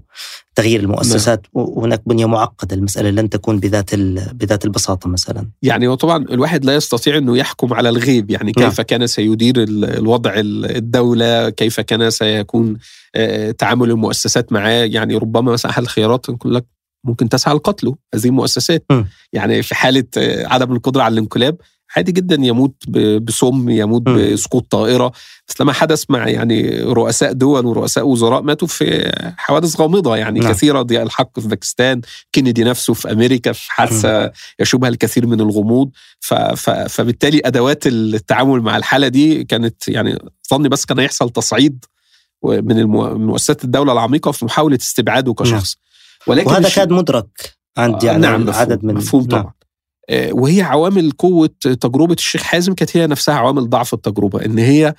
تغيير 0.55 0.81
المؤسسات 0.81 1.47
نعم. 1.57 1.67
وهناك 1.67 2.03
بنية 2.07 2.27
معقدة 2.27 2.77
المسألة 2.77 3.11
لن 3.11 3.31
تكون 3.31 3.61
بذات 3.61 3.95
بذات 4.35 4.65
البساطة 4.65 5.09
مثلا 5.09 5.49
يعني 5.63 5.89
وطبعا 5.89 6.17
الواحد 6.17 6.65
لا 6.65 6.75
يستطيع 6.75 7.17
إنه 7.17 7.37
يحكم 7.37 7.75
على 7.75 7.89
الغيب 7.89 8.31
يعني 8.31 8.53
كيف 8.53 8.65
نعم. 8.65 8.87
كان 8.87 9.07
سيدير 9.07 9.55
الوضع 9.59 10.33
الدولة 10.37 11.51
كيف 11.51 11.81
كان 11.81 12.11
سيكون 12.11 12.77
آه، 13.15 13.51
تعامل 13.51 13.91
المؤسسات 13.91 14.53
معاه 14.53 14.85
يعني 14.85 15.17
ربما 15.17 15.53
مثلا 15.53 15.71
احد 15.71 15.83
الخيارات 15.83 16.31
نقول 16.31 16.55
لك 16.55 16.67
ممكن 17.05 17.29
تسعى 17.29 17.55
لقتله 17.55 17.97
هذه 18.15 18.27
المؤسسات 18.27 18.85
م. 18.91 19.05
يعني 19.33 19.63
في 19.63 19.75
حالة 19.75 20.05
آه، 20.17 20.47
عدم 20.47 20.73
القدرة 20.73 21.03
على 21.03 21.13
الانقلاب 21.13 21.57
عادي 21.97 22.13
جدا 22.13 22.35
يموت 22.41 22.75
بسم 23.23 23.69
يموت 23.69 24.03
بسقوط 24.03 24.67
طائرة 24.71 25.13
بس 25.49 25.61
لما 25.61 25.73
حدث 25.73 26.05
مع 26.09 26.29
يعني 26.29 26.81
رؤساء 26.83 27.33
دول 27.33 27.67
ورؤساء 27.67 28.09
وزراء 28.09 28.43
ماتوا 28.43 28.69
في 28.69 29.13
حوادث 29.37 29.81
غامضة 29.81 30.17
يعني 30.17 30.41
نعم. 30.41 30.53
كثيرة 30.53 30.83
ضياء 30.83 31.03
الحق 31.03 31.41
في 31.41 31.49
باكستان 31.49 32.01
كينيدي 32.33 32.65
نفسه 32.65 32.95
في 32.95 33.13
أمريكا 33.13 33.53
في 33.53 33.73
حادثة 33.73 34.33
يشوبها 34.61 34.89
الكثير 34.89 35.27
من 35.27 35.41
الغموض 35.41 35.91
ف 36.21 36.35
ف 36.35 36.71
فبالتالي 36.71 37.41
أدوات 37.45 37.87
التعامل 37.87 38.61
مع 38.61 38.77
الحالة 38.77 39.09
دي 39.09 39.45
كانت 39.45 39.89
يعني 39.89 40.19
ظني 40.51 40.69
بس 40.69 40.85
كان 40.85 40.99
يحصل 40.99 41.31
تصعيد 41.31 41.85
من 42.43 42.85
مؤسسات 43.27 43.65
الدولة 43.65 43.93
العميقة 43.93 44.31
في 44.31 44.45
محاولة 44.45 44.77
استبعاده 44.77 45.35
كشخص 45.35 45.77
نعم. 45.77 45.85
ولكن 46.27 46.51
وهذا 46.51 46.69
كان 46.69 46.93
مدرك 46.93 47.55
عند 47.77 48.05
يعني 48.05 48.19
نعم 48.19 48.51
عدد 48.51 48.85
من 48.85 48.95
مفهوم 48.95 49.25
طبعا 49.25 49.43
نعم. 49.43 49.51
آه، 49.51 49.64
وهي 50.13 50.63
عوامل 50.63 51.11
قوة 51.11 51.51
تجربة 51.63 52.15
الشيخ 52.15 52.43
حازم 52.43 52.75
كانت 52.75 52.97
هي 52.97 53.07
نفسها 53.07 53.35
عوامل 53.35 53.71
ضعف 53.71 53.95
التجربة 53.95 54.45
إن 54.45 54.59
هي 54.59 54.95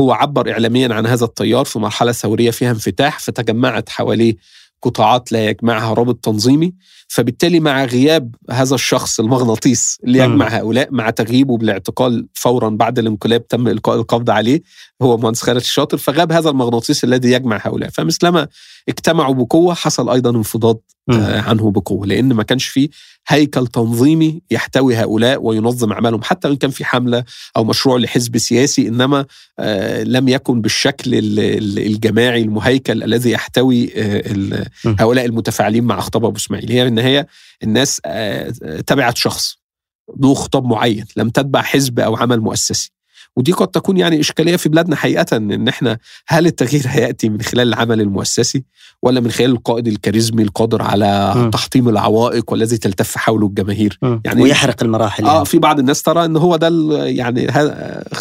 هو 0.00 0.12
عبر 0.12 0.52
اعلاميا 0.52 0.94
عن 0.94 1.06
هذا 1.06 1.24
التيار 1.24 1.64
في 1.64 1.78
مرحلة 1.78 2.12
ثورية 2.12 2.50
فيها 2.50 2.70
انفتاح 2.70 3.18
فتجمعت 3.18 3.88
حواليه 3.88 4.36
قطاعات 4.82 5.32
لا 5.32 5.48
يجمعها 5.48 5.94
رابط 5.94 6.24
تنظيمي. 6.24 6.74
فبالتالي 7.10 7.60
مع 7.60 7.84
غياب 7.84 8.34
هذا 8.50 8.74
الشخص 8.74 9.20
المغناطيس 9.20 9.98
اللي 10.04 10.18
يجمع 10.18 10.48
هؤلاء 10.48 10.88
مع 10.90 11.10
تغييبه 11.10 11.56
بالاعتقال 11.56 12.26
فورا 12.34 12.68
بعد 12.68 12.98
الانقلاب 12.98 13.48
تم 13.48 13.68
إلقاء 13.68 13.96
القبض 13.96 14.30
عليه 14.30 14.62
هو 15.02 15.16
مهندس 15.16 15.42
خالد 15.42 15.60
الشاطر 15.60 15.98
فغاب 15.98 16.32
هذا 16.32 16.50
المغناطيس 16.50 17.04
الذي 17.04 17.32
يجمع 17.32 17.60
هؤلاء. 17.62 17.90
فمثلما 17.90 18.48
اجتمعوا 18.88 19.34
بقوة 19.34 19.74
حصل 19.74 20.10
أيضا 20.10 20.30
انفضاض 20.30 20.80
آه، 21.10 21.40
عنه 21.40 21.70
بقوة 21.70 22.06
لأن 22.06 22.32
ما 22.32 22.42
كانش 22.42 22.66
فيه 22.66 22.88
هيكل 23.28 23.66
تنظيمي 23.66 24.42
يحتوي 24.50 24.96
هؤلاء 24.96 25.42
وينظم 25.42 25.92
أعمالهم 25.92 26.22
حتى 26.22 26.48
إن 26.48 26.56
كان 26.56 26.70
في 26.70 26.84
حملة 26.84 27.24
أو 27.56 27.64
مشروع 27.64 27.98
لحزب 27.98 28.38
سياسي 28.38 28.88
إنما 28.88 29.26
آه، 29.58 30.02
لم 30.02 30.28
يكن 30.28 30.60
بالشكل 30.60 31.10
الجماعي 31.78 32.42
المهيكل 32.42 33.02
الذي 33.02 33.30
يحتوي 33.30 33.90
آه، 33.96 34.66
هؤلاء 34.98 35.24
المتفاعلين 35.24 35.84
مع 35.84 36.00
خطاب 36.00 36.24
أبو 36.24 36.36
إسماعيل. 36.36 36.72
هي 36.72 36.88
النهايه 37.00 37.26
الناس 37.62 38.00
تبعت 38.86 39.16
شخص 39.16 39.56
ذو 40.22 40.34
خطاب 40.34 40.64
معين 40.64 41.04
لم 41.16 41.30
تتبع 41.30 41.62
حزب 41.62 42.00
أو 42.00 42.16
عمل 42.16 42.40
مؤسسي 42.40 42.90
ودي 43.36 43.52
قد 43.52 43.68
تكون 43.68 43.96
يعني 43.96 44.20
إشكالية 44.20 44.56
في 44.56 44.68
بلادنا 44.68 44.96
حقيقة 44.96 45.36
إن 45.36 45.68
إحنا 45.68 45.98
هل 46.26 46.46
التغيير 46.46 46.82
هيأتي 46.86 47.28
من 47.28 47.42
خلال 47.42 47.68
العمل 47.68 48.00
المؤسسي 48.00 48.64
ولا 49.02 49.20
من 49.20 49.30
خلال 49.30 49.50
القائد 49.50 49.88
الكاريزمي 49.88 50.42
القادر 50.42 50.82
على 50.82 51.34
م. 51.36 51.50
تحطيم 51.50 51.88
العوائق 51.88 52.52
والذي 52.52 52.78
تلتف 52.78 53.16
حوله 53.16 53.46
الجماهير 53.46 53.98
م. 54.02 54.18
يعني 54.24 54.42
ويحرق 54.42 54.82
المراحل 54.82 55.24
آه 55.24 55.32
يعني. 55.32 55.44
في 55.44 55.58
بعض 55.58 55.78
الناس 55.78 56.02
ترى 56.02 56.24
إن 56.24 56.36
هو 56.36 56.56
ده 56.56 56.68
يعني 57.06 57.46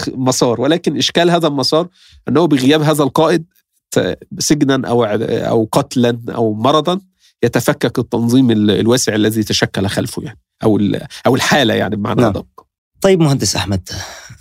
مسار 0.07 0.61
ولكن 0.61 0.97
إشكال 0.97 1.29
هذا 1.31 1.47
المسار 1.47 1.87
إنه 2.27 2.45
بغياب 2.45 2.81
هذا 2.81 3.03
القائد 3.03 3.45
سجنا 4.39 4.87
أو 4.87 5.03
أو 5.03 5.69
قتلا 5.71 6.19
أو 6.29 6.53
مرضا 6.53 6.99
يتفكك 7.43 7.99
التنظيم 7.99 8.51
الواسع 8.51 9.15
الذي 9.15 9.43
تشكل 9.43 9.87
خلفه 9.87 10.23
يعني 10.23 10.39
أو 10.63 10.79
أو 11.25 11.35
الحالة 11.35 11.73
يعني 11.73 11.95
بمعنى 11.95 12.21
نعم. 12.21 12.29
ادق 12.29 12.65
طيب 13.01 13.19
مهندس 13.19 13.55
أحمد 13.55 13.89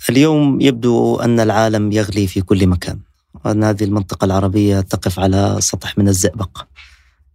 اليوم 0.09 0.61
يبدو 0.61 1.15
أن 1.15 1.39
العالم 1.39 1.91
يغلي 1.91 2.27
في 2.27 2.41
كل 2.41 2.67
مكان 2.67 2.99
وأن 3.45 3.63
هذه 3.63 3.83
المنطقة 3.83 4.25
العربية 4.25 4.81
تقف 4.81 5.19
على 5.19 5.57
سطح 5.59 5.97
من 5.97 6.07
الزئبق. 6.07 6.65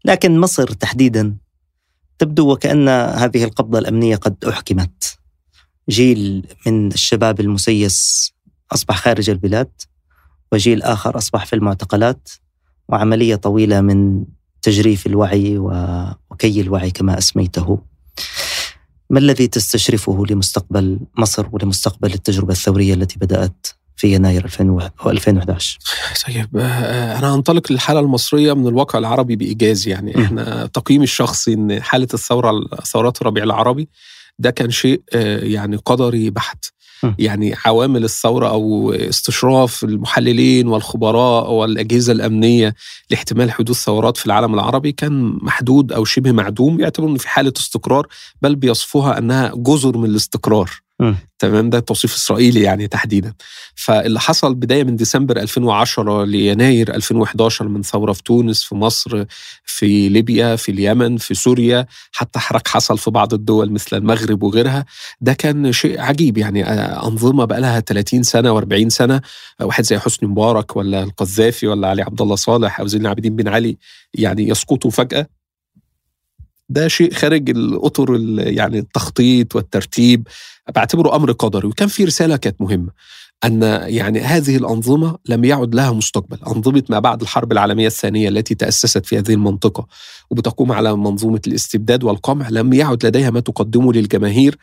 لكن 0.05 0.41
مصر 0.41 0.67
تحديدا 0.73 1.37
تبدو 2.19 2.53
وكأن 2.53 2.89
هذه 2.89 3.45
القبضة 3.45 3.79
الأمنية 3.79 4.17
قد 4.17 4.45
أحكمت. 4.45 5.19
جيل 5.89 6.47
من 6.67 6.93
الشباب 6.93 7.41
المسيس 7.41 8.31
أصبح 8.73 8.97
خارج 8.97 9.31
البلاد 9.31 9.71
وجيل 10.53 10.83
آخر 10.83 11.17
أصبح 11.17 11.47
في 11.47 11.57
المعتقلات 11.57 12.29
وعملية 12.89 13.37
طويلة 13.37 13.81
من 13.81 14.25
تجريف 14.65 15.07
الوعي 15.07 15.59
وكي 16.31 16.61
الوعي 16.61 16.91
كما 16.91 17.19
أسميته. 17.19 17.79
ما 19.11 19.19
الذي 19.19 19.47
تستشرفه 19.47 20.25
لمستقبل 20.31 21.01
مصر 21.19 21.47
ولمستقبل 21.53 22.13
التجربة 22.15 22.53
الثورية 22.53 22.95
التي 22.95 23.19
بدأت 23.19 23.67
في 23.97 24.15
يناير 24.15 24.45
2011 25.07 25.79
طيب 26.27 26.49
آه، 26.57 27.19
أنا 27.19 27.35
أنطلق 27.35 27.73
للحالة 27.73 28.01
المصرية 28.01 28.53
من 28.53 28.67
الواقع 28.67 28.99
العربي 28.99 29.37
بإيجاز 29.37 29.89
يعني. 29.89 30.25
إحنا 30.25 30.67
تقييمي 30.67 31.05
الشخصي 31.05 31.53
إن 31.55 31.83
حالة 31.83 32.09
الثورة 32.15 32.69
ثورات 32.85 33.21
الربيع 33.21 33.45
العربي 33.45 33.89
ده 34.39 34.51
كان 34.51 34.71
شيء 34.71 35.03
آه، 35.15 35.39
يعني 35.45 35.77
قدري 35.77 36.31
بحت. 36.31 36.65
يعني 37.19 37.55
عوامل 37.65 38.05
الثورة 38.05 38.49
أو 38.49 38.93
استشراف 38.93 39.85
المحللين 39.85 40.69
والخبراء 40.69 41.51
والأجهزة 41.51 42.13
الأمنية 42.13 42.75
لاحتمال 43.11 43.53
حدوث 43.53 43.85
ثورات 43.85 44.17
في 44.17 44.27
العالم 44.27 44.55
العربي 44.55 44.93
كان 44.93 45.39
محدود 45.43 45.93
أو 45.93 46.05
شبه 46.05 46.33
معدوم 46.33 46.81
يعتبرون 46.81 47.17
في 47.17 47.29
حالة 47.29 47.53
استقرار 47.57 48.07
بل 48.43 48.57
بيصفوها 48.57 49.19
أنها 49.19 49.53
جزر 49.57 49.97
من 49.97 50.11
الاستقرار. 50.11 50.84
تمام؟ 51.39 51.71
ده 51.71 51.79
توصيف 51.81 52.15
إسرائيلي 52.15 52.61
يعني 52.63 52.89
تحديدا. 52.89 53.35
فاللي 53.75 54.21
حصل 54.21 54.55
بداية 54.55 54.85
من 54.85 54.97
ديسمبر 54.97 55.37
2010 55.37 56.25
ليناير 56.25 56.95
2011 56.95 57.69
من 57.69 57.83
ثورة 57.83 58.13
في 58.13 58.23
تونس 58.23 58.63
في 58.65 58.75
مصر 58.75 59.25
في 59.65 60.09
ليبيا 60.09 60.57
في 60.57 60.73
اليمن 60.73 61.17
في 61.17 61.35
سوريا 61.35 61.87
حتى 62.13 62.39
حرك 62.39 62.69
حصل 62.69 62.99
في 62.99 63.11
بعض 63.11 63.35
الدول 63.35 63.73
مثل 63.73 63.97
المغرب 63.97 64.43
وغيرها. 64.43 64.85
ده 65.21 65.33
كان 65.33 65.73
شيء 65.73 66.01
عجيب 66.01 66.39
يعني 66.39 66.65
آه، 66.65 67.09
أنظمة 67.09 67.45
بقى 67.45 67.61
لها 67.61 67.81
30 67.81 68.23
سنة 68.23 68.61
و40 68.61 68.89
سنة 68.89 69.21
واحد 69.63 69.85
زي 69.85 69.99
حسني 69.99 70.29
مبارك 70.29 70.77
ولا 70.77 71.03
القذافي 71.03 71.67
ولا 71.67 71.89
علي 71.89 72.03
عبد 72.03 72.21
الله 72.23 72.37
صالح 72.37 72.81
أو 72.81 72.87
زين 72.87 73.01
العابدين 73.01 73.37
بن 73.37 73.49
علي 73.49 73.77
يعني 74.15 74.49
يسقطوا 74.49 74.91
فجأة. 74.91 75.27
ده 76.69 76.89
شيء 76.89 77.15
خارج 77.15 77.51
الأطر 77.51 78.21
يعني 78.39 78.79
التخطيط 78.79 79.57
والترتيب. 79.57 80.29
بعتبره 80.75 81.17
أمر 81.17 81.33
قدري. 81.33 81.67
وكان 81.67 81.89
في 81.89 82.05
رسالة 82.05 82.37
كانت 82.37 82.61
مهمة 82.61 82.91
أن 83.45 83.63
يعني 83.83 84.21
هذه 84.21 84.57
الأنظمة 84.57 85.19
لم 85.29 85.45
يعد 85.45 85.75
لها 85.75 85.93
مستقبل، 85.93 86.39
أنظمة 86.47 86.83
ما 86.89 86.99
بعد 86.99 87.23
الحرب 87.23 87.53
العالمية 87.53 87.87
الثانية 87.87 88.29
التي 88.29 88.55
تأسست 88.55 89.07
في 89.07 89.19
هذه 89.19 89.33
المنطقة 89.33 89.87
وبتقوم 90.31 90.73
على 90.73 90.97
منظومة 90.97 91.41
الاستبداد 91.47 92.05
والقمع 92.05 92.49
لم 92.49 92.73
يعد 92.73 93.07
لديها 93.07 93.31
ما 93.31 93.41
تقدمه 93.41 93.93
للجماهير. 93.93 94.59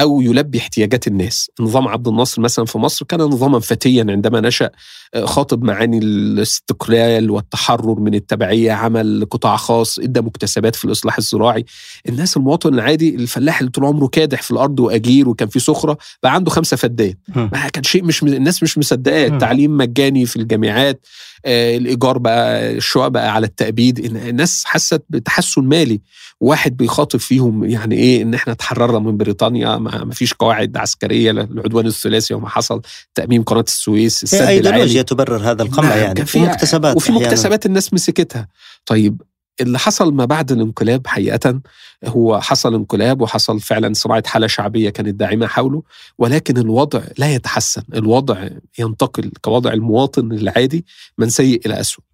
أو 0.00 0.20
يلبي 0.20 0.58
احتياجات 0.58 1.06
الناس. 1.06 1.50
نظام 1.60 1.88
عبد 1.88 2.08
الناصر 2.08 2.42
مثلا 2.42 2.64
في 2.64 2.78
مصر 2.78 3.06
كان 3.06 3.20
نظاما 3.20 3.60
فتيا 3.60 4.06
عندما 4.08 4.40
نشأ 4.40 4.70
آه، 5.14 5.24
خاطب 5.24 5.62
معاني 5.64 5.98
الاستقلال 5.98 7.30
والتحرر 7.30 8.00
من 8.00 8.14
التبعية 8.14 8.72
عمل 8.72 9.26
قطاع 9.30 9.56
خاص 9.56 9.98
إدى 9.98 10.20
مكتسبات 10.20 10.76
في 10.76 10.84
الإصلاح 10.84 11.18
الزراعي. 11.18 11.64
الناس 12.08 12.36
المواطن 12.36 12.74
العادي 12.74 13.14
الفلاح 13.14 13.58
اللي 13.60 13.70
طول 13.70 13.84
عمره 13.84 14.06
كادح 14.06 14.42
في 14.42 14.50
الأرض 14.50 14.80
وأجير 14.80 15.28
وكان 15.28 15.48
في 15.48 15.58
سخرة 15.58 15.98
بقى 16.22 16.34
عنده 16.34 16.50
خمسة 16.50 16.76
فدان. 16.76 17.14
ما 17.36 17.68
كان 17.72 17.82
شيء 17.82 18.04
مش 18.04 18.22
الناس 18.22 18.62
مش 18.62 18.78
مصدقاه. 18.78 19.26
التعليم 19.26 19.76
مجاني 19.76 20.26
في 20.26 20.36
الجامعات 20.36 21.06
الإيجار 21.46 22.18
بقى 22.18 22.72
الشقق 22.72 23.08
بقى 23.08 23.34
على 23.34 23.46
التأبيد. 23.46 23.98
الناس 23.98 24.62
حست 24.66 25.02
بتحسن 25.08 25.62
مالي. 25.62 26.00
واحد 26.40 26.76
بيخاطب 26.76 27.18
فيهم 27.18 27.64
يعني 27.64 27.94
إيه 27.94 28.22
إن 28.22 28.34
إحنا 28.34 28.54
تحررنا 28.54 28.98
من 28.98 29.16
بريطانيا 29.16 29.76
ما 29.78 30.10
فيش 30.12 30.34
قواعد 30.34 30.76
عسكرية 30.76 31.32
للعدوان 31.32 31.86
الثلاثي 31.86 32.34
وما 32.34 32.48
حصل. 32.48 32.82
تاميم 33.14 33.42
قناة 33.42 33.64
السويس 33.68 34.22
السد 34.22 34.42
ايديولوجيا 34.42 35.02
تبرر 35.02 35.50
هذا 35.50 35.62
القمع 35.62 35.88
نعم 35.88 35.98
يعني. 35.98 36.26
في 36.26 36.38
مكتسبات 36.38 36.96
وفي 36.96 37.12
مكتسبات 37.12 37.66
الناس 37.66 37.94
مسكتها. 37.94 38.48
طيب 38.86 39.22
اللي 39.60 39.78
حصل 39.78 40.14
ما 40.14 40.24
بعد 40.24 40.52
الانقلاب 40.52 41.06
حقيقة 41.06 41.60
هو 42.04 42.40
حصل 42.40 42.74
انقلاب 42.74 43.20
وحصل 43.20 43.60
فعلا 43.60 43.92
صناعة 43.92 44.22
حالة 44.26 44.46
شعبية 44.46 44.90
كانت 44.90 45.14
داعمة 45.14 45.46
حوله 45.46 45.82
ولكن 46.18 46.58
الوضع 46.58 47.02
لا 47.18 47.34
يتحسن 47.34 47.82
الوضع 47.94 48.48
ينتقل 48.78 49.30
كوضع 49.40 49.72
المواطن 49.72 50.32
العادي 50.32 50.86
من 51.18 51.28
سيء 51.28 51.66
إلى 51.66 51.80
أسوأ. 51.80 52.04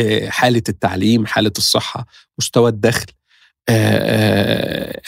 آه، 0.00 0.28
حالة 0.28 0.62
التعليم 0.68 1.26
حالة 1.26 1.52
الصحة 1.58 2.06
مستوى 2.38 2.70
الدخل 2.70 3.06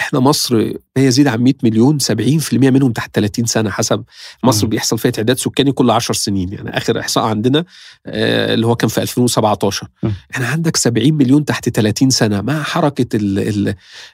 إحنا 0.00 0.20
مصر 0.20 0.56
ما 0.96 1.02
يزيد 1.02 1.26
عن 1.28 1.40
100 1.40 1.54
مليون 1.62 1.98
70% 2.00 2.52
منهم 2.52 2.92
تحت 2.92 3.14
30 3.14 3.46
سنة 3.46 3.70
حسب. 3.70 4.04
مصر 4.44 4.66
بيحصل 4.66 4.98
فيها 4.98 5.10
تعداد 5.10 5.38
سكاني 5.38 5.72
كل 5.72 5.90
10 5.90 6.14
سنين 6.14 6.52
يعني 6.52 6.76
آخر 6.76 7.00
إحصاء 7.00 7.24
عندنا 7.24 7.64
اللي 8.06 8.66
هو 8.66 8.76
كان 8.76 8.88
في 8.90 9.02
2017 9.02 9.88
إحنا 10.34 10.46
عندك 10.46 10.76
70 10.76 11.14
مليون 11.14 11.44
تحت 11.44 11.68
30 11.68 12.10
سنة 12.10 12.40
مع 12.40 12.62
حركة 12.62 13.16
ال 13.16 13.38
ال 13.38 13.68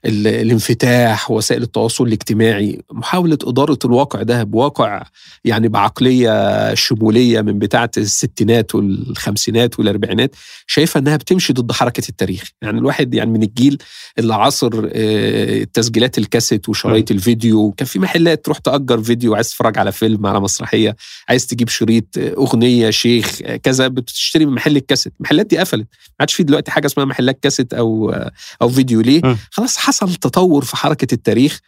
ال 0.06 0.26
الانفتاح 0.26 1.30
وسائل 1.30 1.62
التواصل 1.62 2.04
الاجتماعي 2.06 2.82
محاولة 2.92 3.38
إدارة 3.44 3.78
الواقع 3.84 4.22
ده 4.22 4.42
بواقع 4.44 5.02
يعني 5.44 5.68
بعقلية 5.68 6.74
شمولية 6.74 7.40
من 7.40 7.58
بتاعة 7.58 7.90
الستينات 7.96 8.74
والخمسينات 8.74 9.78
والأربعينات 9.78 10.36
شايفه 10.66 11.00
إنها 11.00 11.16
بتمشي 11.16 11.52
ضد 11.52 11.72
حركة 11.72 12.08
التاريخ. 12.08 12.50
يعني 12.62 12.78
الواحد 12.78 13.14
يعني 13.14 13.30
من 13.30 13.42
الجيل 13.42 13.78
اللي 14.18 14.31
عصر 14.34 14.88
آه، 14.92 15.64
تسجيلات 15.72 16.18
الكاسيت 16.18 16.68
وشرايط 16.68 17.10
الفيديو. 17.10 17.70
كان 17.70 17.86
في 17.86 17.98
محلات 17.98 18.44
تروح 18.44 18.58
تأجر 18.58 19.02
فيديو 19.02 19.34
عايز 19.34 19.48
تتفرج 19.50 19.78
على 19.78 19.92
فيلم 19.92 20.26
على 20.26 20.40
مسرحية 20.40 20.96
عايز 21.28 21.46
تجيب 21.46 21.68
شريط 21.68 22.18
آه، 22.18 22.34
أغنية 22.34 22.90
شيخ 22.90 23.38
آه، 23.44 23.56
كذا 23.56 23.88
بتشتري 23.88 24.46
من 24.46 24.52
محل 24.52 24.76
الكاسيت. 24.76 25.12
المحلات 25.20 25.46
دي 25.46 25.58
قفلت. 25.58 25.86
ما 26.08 26.16
عادش 26.20 26.34
في 26.34 26.42
دلوقتي 26.42 26.70
حاجة 26.70 26.86
اسمها 26.86 27.06
محلات 27.06 27.38
كاسيت 27.42 27.74
أو 27.74 28.14
أو 28.62 28.68
فيديو. 28.68 29.00
ليه؟ 29.00 29.36
خلاص 29.50 29.76
حصل 29.76 30.14
تطور 30.14 30.64
في 30.64 30.76
حركة 30.76 31.14
التاريخ. 31.14 31.60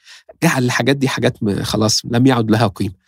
جعل 0.43 0.65
الحاجات 0.65 0.97
دي 0.97 1.09
حاجات 1.09 1.37
خلاص 1.63 2.03
لم 2.11 2.27
يعد 2.27 2.51
لها 2.51 2.67
قيمة. 2.67 3.04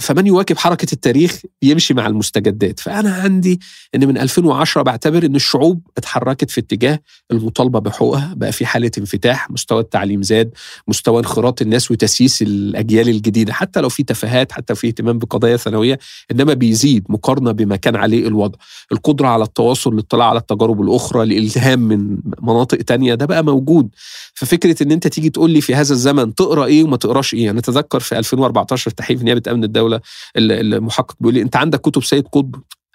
فمن 0.00 0.26
يواكب 0.26 0.58
حركة 0.58 0.86
التاريخ 0.92 1.40
يمشي 1.62 1.94
مع 1.94 2.06
المستجدات. 2.06 2.80
فأنا 2.80 3.14
عندي 3.14 3.60
إن 3.94 4.08
من 4.08 4.18
2010 4.18 4.82
بعتبر 4.82 5.24
إن 5.26 5.34
الشعوب 5.36 5.80
اتحركت 5.98 6.50
في 6.50 6.60
اتجاه 6.60 6.98
المطالبة 7.30 7.78
بحقوقها. 7.78 8.34
بقى 8.36 8.52
في 8.52 8.66
حالة 8.66 8.90
انفتاح 8.98 9.50
مستوى 9.50 9.80
التعليم 9.80 10.22
زاد 10.22 10.50
مستوى 10.88 11.18
انخراط 11.20 11.62
الناس 11.62 11.90
وتسييس 11.90 12.42
الأجيال 12.42 13.08
الجديدة. 13.08 13.52
حتى 13.52 13.80
لو 13.80 13.88
في 13.88 14.02
تفاهات 14.02 14.52
حتى 14.52 14.74
في 14.74 14.86
اهتمام 14.86 15.18
بقضايا 15.18 15.56
ثانوية 15.56 15.98
إنما 16.32 16.54
بيزيد 16.54 17.04
مقارنة 17.08 17.52
بما 17.52 17.76
كان 17.76 17.96
عليه 17.96 18.28
الوضع. 18.28 18.58
القدرة 18.92 19.28
على 19.28 19.44
التواصل 19.44 19.92
الاطلاع 19.92 20.28
على 20.28 20.38
التجارب 20.38 20.82
الأخرى 20.82 21.22
الالتهام 21.22 21.78
من 21.80 22.18
مناطق 22.42 22.78
تانية 22.78 23.14
ده 23.14 23.26
بقى 23.26 23.44
موجود. 23.44 23.88
ففكرة 24.34 24.82
إن 24.82 24.92
أنت 24.92 25.06
تيجي 25.06 25.30
تقول 25.30 25.50
لي 25.50 25.60
في 25.60 25.74
هذا 25.74 25.92
الزمن 25.92 26.34
تقرأ 26.34 26.64
إيه 26.64 26.84
وما 26.84 26.96
تقراش 26.96 27.34
إيه؟ 27.34 27.50
أنا 27.50 27.58
أتذكر 27.58 28.00
في 28.00 28.18
2014 28.18 28.90
تحقيق 28.90 29.22
نيابة 29.22 29.42
أمن 29.50 29.63
الدولة 29.64 30.00
المحقق 30.36 31.16
بيقول 31.20 31.34
لي 31.34 31.42
انت 31.42 31.56
عندك 31.56 31.80
كتب 31.80 32.04
سيد 32.04 32.24
قطب؟ 32.32 32.54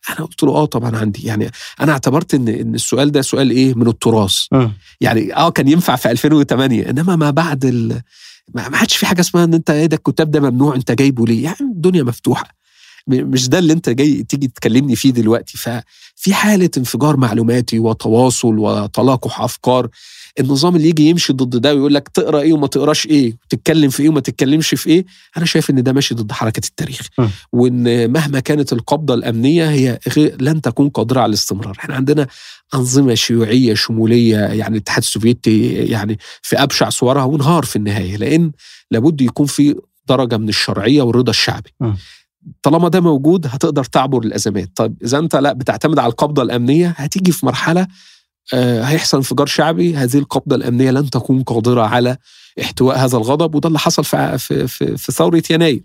أنا 0.10 0.26
قلت 0.26 0.44
له 0.44 0.52
آه 0.52 0.66
طبعا 0.66 0.98
عندي. 0.98 1.28
يعني 1.28 1.52
أنا 1.82 1.92
اعتبرت 1.92 2.34
ان 2.34 2.48
إن 2.48 2.76
السؤال 2.76 3.12
ده 3.12 3.22
سؤال 3.22 3.52
إيه؟ 3.52 3.74
من 3.74 3.88
التراث. 3.88 4.36
م. 4.52 4.68
يعني 5.02 5.36
آه 5.36 5.50
كان 5.52 5.68
ينفع 5.68 5.96
في 5.96 6.12
2008 6.12 6.90
إنما 6.90 7.16
ما 7.16 7.30
بعد 7.30 7.66
ال... 7.66 8.02
ما 8.56 8.78
عادش 8.78 8.98
في 8.98 9.06
حاجة 9.06 9.22
اسمها 9.22 9.44
إن 9.44 9.54
أنت 9.54 9.70
إيه 9.70 9.86
ده 9.86 9.98
الكتاب 9.98 10.32
ده 10.32 10.40
ممنوع 10.40 10.76
أنت 10.76 10.92
جايبه 10.92 11.26
ليه؟ 11.26 11.44
يعني 11.44 11.58
الدنيا 11.62 12.04
مفتوحة. 12.04 12.60
مش 13.08 13.50
ده 13.50 13.60
اللي 13.60 13.74
أنت 13.74 13.90
جاي 13.90 14.24
تيجي 14.24 14.48
تكلمني 14.48 14.96
فيه 14.96 15.12
دلوقتي. 15.12 15.58
ففي 15.58 16.34
حالة 16.34 16.70
انفجار 16.78 17.18
معلوماتي 17.18 17.80
وتواصل 17.80 18.60
وتلاقح 18.60 19.42
أفكار. 19.42 19.88
النظام 20.40 20.76
اللي 20.76 20.90
يجي 20.90 21.10
يمشي 21.10 21.34
ضد 21.34 21.62
ده 21.62 21.74
ويقول 21.76 21.94
لك 21.94 22.08
تقرأ 22.08 22.42
إيه 22.42 22.54
وما 22.54 22.68
تقراش 22.68 23.06
إيه 23.06 23.38
وتتكلم 23.46 23.90
في 23.90 24.04
إيه 24.04 24.10
وما 24.10 24.20
تتكلمش 24.20 24.68
في 24.76 24.90
إيه 24.90 25.06
أنا 25.38 25.46
شايف 25.46 25.70
إن 25.70 25.84
ده 25.84 25.94
ماشي 25.94 26.16
ضد 26.16 26.32
حركة 26.32 26.62
التاريخ. 26.68 27.08
وإن 27.52 28.12
مهما 28.12 28.40
كانت 28.40 28.74
القبضة 28.74 29.14
الأمنية 29.14 29.70
هي 29.70 30.00
لن 30.18 30.62
تكون 30.62 30.90
قادرة 30.90 31.20
على 31.22 31.30
الاستمرار 31.30 31.76
إحنا 31.80 31.96
عندنا 31.96 32.28
أنظمة 32.76 33.14
شيوعية 33.14 33.74
شمولية 33.74 34.38
يعني 34.38 34.76
الاتحاد 34.76 34.98
السوفيتي 35.04 35.74
يعني 35.74 36.18
في 36.42 36.64
أبشع 36.64 36.90
صورها 36.90 37.24
وانهار 37.24 37.64
في 37.66 37.76
النهاية 37.76 38.18
لأن 38.18 38.52
لابد 38.92 39.22
يكون 39.22 39.46
في 39.46 39.76
درجة 40.08 40.38
من 40.38 40.50
الشرعية 40.50 41.02
والرضا 41.02 41.30
الشعبي. 41.30 41.74
طالما 42.64 42.90
ده 42.90 43.02
موجود 43.02 43.48
هتقدر 43.48 43.84
تعبر 43.84 44.20
الازمات 44.24 44.70
طيب 44.76 44.96
إذا 45.04 45.18
أنت 45.20 45.36
لا 45.36 45.54
بتعتمد 45.54 46.00
على 46.00 46.12
القبضة 46.12 46.42
الأمنية 46.42 46.94
هتيجي 46.98 47.32
في 47.32 47.46
مرحلة 47.46 47.88
هيحصل 48.84 49.18
انفجار 49.18 49.48
شعبي 49.48 49.96
هذه 49.96 50.18
القبضة 50.18 50.56
الأمنية 50.56 50.92
لن 50.92 51.10
تكون 51.10 51.44
قادرة 51.44 51.82
على 51.82 52.18
احتواء 52.62 52.98
هذا 52.98 53.18
الغضب 53.18 53.56
وده 53.56 53.68
اللي 53.68 53.80
حصل 53.80 54.04
في 54.04 54.38
في 54.38 54.68
في, 54.68 54.98
في 54.98 55.12
ثورة 55.12 55.44
يناير. 55.50 55.82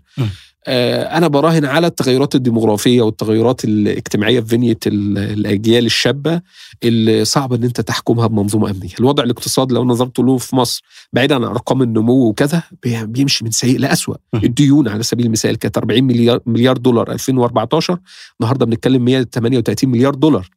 آه، 0.67 1.17
أنا 1.17 1.27
براهن 1.27 1.65
على 1.65 1.87
التغيرات 1.87 2.35
الديموغرافيه 2.35 3.01
والتغيرات 3.01 3.65
الاجتماعية 3.65 4.39
في 4.39 4.57
بنية 4.57 4.77
الأجيال 4.87 5.85
الشابة 5.85 6.41
اللي 6.83 7.25
صعب 7.25 7.53
إن 7.53 7.63
أنت 7.63 7.81
تحكمها 7.81 8.27
بمنظومة 8.27 8.71
أمنية. 8.71 8.89
الوضع 8.99 9.23
الاقتصادي 9.23 9.73
لو 9.73 9.85
نظرت 9.85 10.19
له 10.19 10.37
في 10.37 10.55
مصر 10.55 10.83
بعيدا 11.13 11.35
عن 11.35 11.43
أرقام 11.43 11.81
النمو 11.81 12.27
وكذا 12.27 12.63
بيمشي 12.85 13.45
من 13.45 13.51
سيء 13.51 13.79
لاسوء 13.79 14.15
الديون 14.43 14.87
على 14.87 15.03
سبيل 15.03 15.25
المثال 15.25 15.55
كانت 15.57 15.77
40 15.77 16.03
مليار 16.03 16.39
مليار 16.45 16.77
دولار 16.77 17.11
2014 17.11 17.99
النهارده 18.41 18.65
بنتكلم 18.65 19.05
138 19.05 19.89
مليار 19.89 20.15
دولار. 20.15 20.49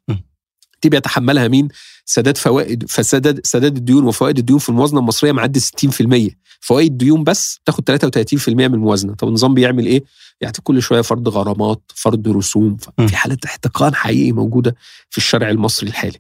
دي 0.83 0.89
بيتحملها 0.89 1.49
مين؟ 1.49 1.69
سداد 2.05 2.37
فوائد 2.37 2.85
فسداد 2.89 3.41
سداد 3.45 3.77
الديون 3.77 4.05
وفوائد 4.05 4.39
الديون 4.39 4.59
في 4.59 4.69
الموازنة 4.69 5.01
المصرية 5.01 5.33
معدي 5.33 5.61
60% 5.61 6.31
فوائد 6.61 6.91
الديون 6.91 7.25
بس 7.25 7.61
تاخد 7.65 7.91
33% 7.91 8.49
من 8.49 8.65
الموازنة. 8.65 9.15
طب 9.15 9.29
النظام 9.29 9.55
بيعمل 9.55 9.87
إيه؟ 9.87 10.05
يعني 10.41 10.53
كل 10.63 10.83
شوية 10.83 11.01
فرض 11.01 11.29
غرامات 11.29 11.83
فرض 11.95 12.29
رسوم 12.29 12.77
في 13.09 13.17
حاله 13.17 13.37
احتقان 13.45 13.95
حقيقي 13.95 14.33
موجودة 14.33 14.75
في 15.11 15.19
الشارع 15.19 15.51
المصري 15.51 15.89
الحالي. 15.89 16.19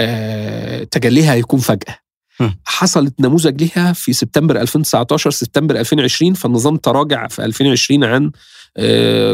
آه 0.00 0.84
تجليها 0.84 1.32
هيكون 1.32 1.60
فجأة. 1.60 1.98
حصلت 2.64 3.14
نموذج 3.20 3.64
لها 3.64 3.92
في 3.92 4.12
سبتمبر 4.12 4.60
2019 4.60 5.30
سبتمبر 5.30 5.80
2020 5.80 6.34
فالنظام 6.34 6.76
تراجع 6.76 7.28
في 7.28 7.44
2020 7.44 8.04
عن 8.04 8.30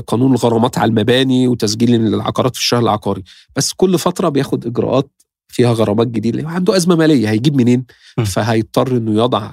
قانون 0.06 0.32
الغرامات 0.32 0.78
على 0.78 0.89
المباني 0.89 1.48
وتسجيل 1.48 1.94
العقارات 1.94 2.55
في 2.55 2.60
الشهر 2.60 2.81
العقاري. 2.81 3.23
بس 3.56 3.73
كل 3.73 3.98
فترة 3.98 4.28
بياخد 4.28 4.66
إجراءات 4.66 5.10
فيها 5.48 5.73
غرامات 5.73 6.06
جديدة. 6.06 6.48
عنده 6.48 6.77
أزمة 6.77 6.94
مالية. 6.97 7.31
هيجيب 7.31 7.56
منين؟ 7.56 7.85
فهيضطر 8.27 8.97
إنه 8.97 9.23
يضع 9.23 9.51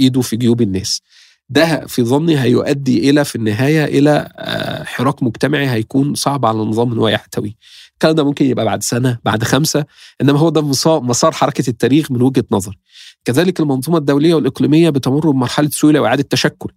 إيده 0.00 0.20
في 0.20 0.36
جيوب 0.36 0.62
الناس. 0.62 1.02
ده 1.48 1.86
في 1.86 2.02
ظني 2.04 2.38
هيؤدي 2.40 3.10
إلى 3.10 3.24
في 3.24 3.36
النهاية 3.36 3.84
إلى 3.84 4.28
آه، 4.36 4.84
حراك 4.84 5.22
مجتمعي 5.22 5.70
هيكون 5.70 6.14
صعب 6.14 6.46
على 6.46 6.62
النظام 6.62 6.92
إن 6.92 6.98
هو 6.98 7.08
يحتويه. 7.08 7.52
الكلام 7.92 8.14
ده 8.14 8.24
ممكن 8.24 8.46
يبقى 8.46 8.64
بعد 8.64 8.82
سنة 8.82 9.18
بعد 9.24 9.44
خمسة 9.44 9.84
إنما 10.20 10.38
هو 10.38 10.48
ده 10.48 10.62
مسار 11.00 11.32
حركة 11.32 11.70
التاريخ 11.70 12.10
من 12.10 12.22
وجهة 12.22 12.44
نظري. 12.50 12.78
كذلك 13.24 13.60
المنظومة 13.60 13.98
الدولية 13.98 14.34
والإقليمية 14.34 14.90
بتمر 14.90 15.30
بمرحلة 15.30 15.68
سيوله 15.68 16.00
واعاده 16.00 16.22
تشكل. 16.30 16.70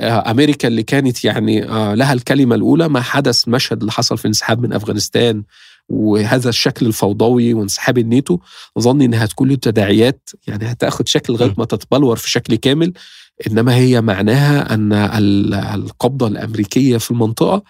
آه، 0.00 0.30
أمريكا 0.30 0.68
اللي 0.68 0.82
كانت 0.82 1.24
يعني 1.24 1.68
آه، 1.68 1.94
لها 1.94 2.12
الكلمة 2.12 2.54
الأولى 2.54 2.88
ما 2.88 3.00
حدث 3.00 3.48
مشهد 3.48 3.80
اللي 3.80 3.92
حصل 3.92 4.18
في 4.18 4.28
انسحاب 4.28 4.60
من 4.60 4.72
أفغانستان 4.72 5.42
وهذا 5.88 6.48
الشكل 6.48 6.86
الفوضوي 6.86 7.54
وانسحاب 7.54 7.98
الناتو. 7.98 8.38
ظني 8.78 9.04
إنها 9.04 9.24
هتكون 9.24 9.48
له 9.48 9.54
تداعيات 9.54 10.30
يعني 10.46 10.72
هتاخد 10.72 11.08
شكل 11.08 11.32
لغاية 11.32 11.54
ما 11.58 11.64
تتبلور 11.64 12.16
في 12.16 12.30
شكل 12.30 12.54
كامل. 12.54 12.92
إنما 13.46 13.74
هي 13.74 14.00
معناها 14.00 14.74
أن 14.74 14.92
القبضة 15.74 16.26
الأمريكية 16.26 16.96
في 16.96 17.10
المنطقة 17.10 17.62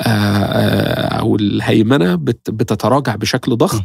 آه، 0.00 1.18
أو 1.18 1.36
الهيمنة 1.36 2.14
بتتراجع 2.48 3.16
بشكل 3.16 3.56
ضخم. 3.56 3.82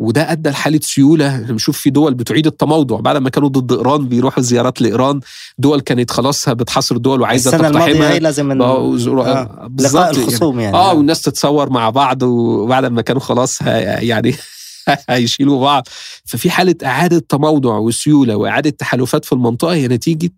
وده 0.00 0.32
أدى 0.32 0.50
لحالة 0.50 0.80
سيولة. 0.82 1.36
نشوف 1.36 1.78
في 1.78 1.90
دول 1.90 2.14
بتعيد 2.14 2.46
التموضع. 2.46 3.00
بعد 3.00 3.16
ما 3.16 3.30
كانوا 3.30 3.48
ضد 3.48 3.72
إيران 3.72 4.08
بيروحوا 4.08 4.42
زيارات 4.42 4.82
لإيران. 4.82 5.20
دول 5.58 5.80
كانت 5.80 6.10
خلاص 6.10 6.48
بتحاصر 6.48 6.96
دول 6.96 7.20
وعايزة 7.20 7.50
السنة 7.54 7.68
الماضية 7.68 8.18
لازم 8.18 8.46
من 8.46 8.62
آه 8.62 8.96
لقاء 8.96 10.12
يعني. 10.12 10.18
الخصوم 10.18 10.60
يعني, 10.60 10.76
يعني. 10.76 10.90
آه. 10.90 10.94
والناس 10.94 11.22
تتصور 11.22 11.70
مع 11.70 11.90
بعض 11.90 12.22
وبعد 12.22 12.84
ما 12.84 13.02
كانوا 13.02 13.20
خلاص 13.20 13.62
يعني 13.62 14.34
هيشيلوا 15.08 15.60
بعض. 15.60 15.88
ففي 16.24 16.50
حالة 16.50 16.74
إعادة 16.84 17.18
تموضع 17.28 17.76
وسيولة 17.76 18.36
وإعادة 18.36 18.70
تحالفات 18.70 19.24
في 19.24 19.32
المنطقة 19.32 19.74
هي 19.74 19.88
نتيجة 19.88 20.30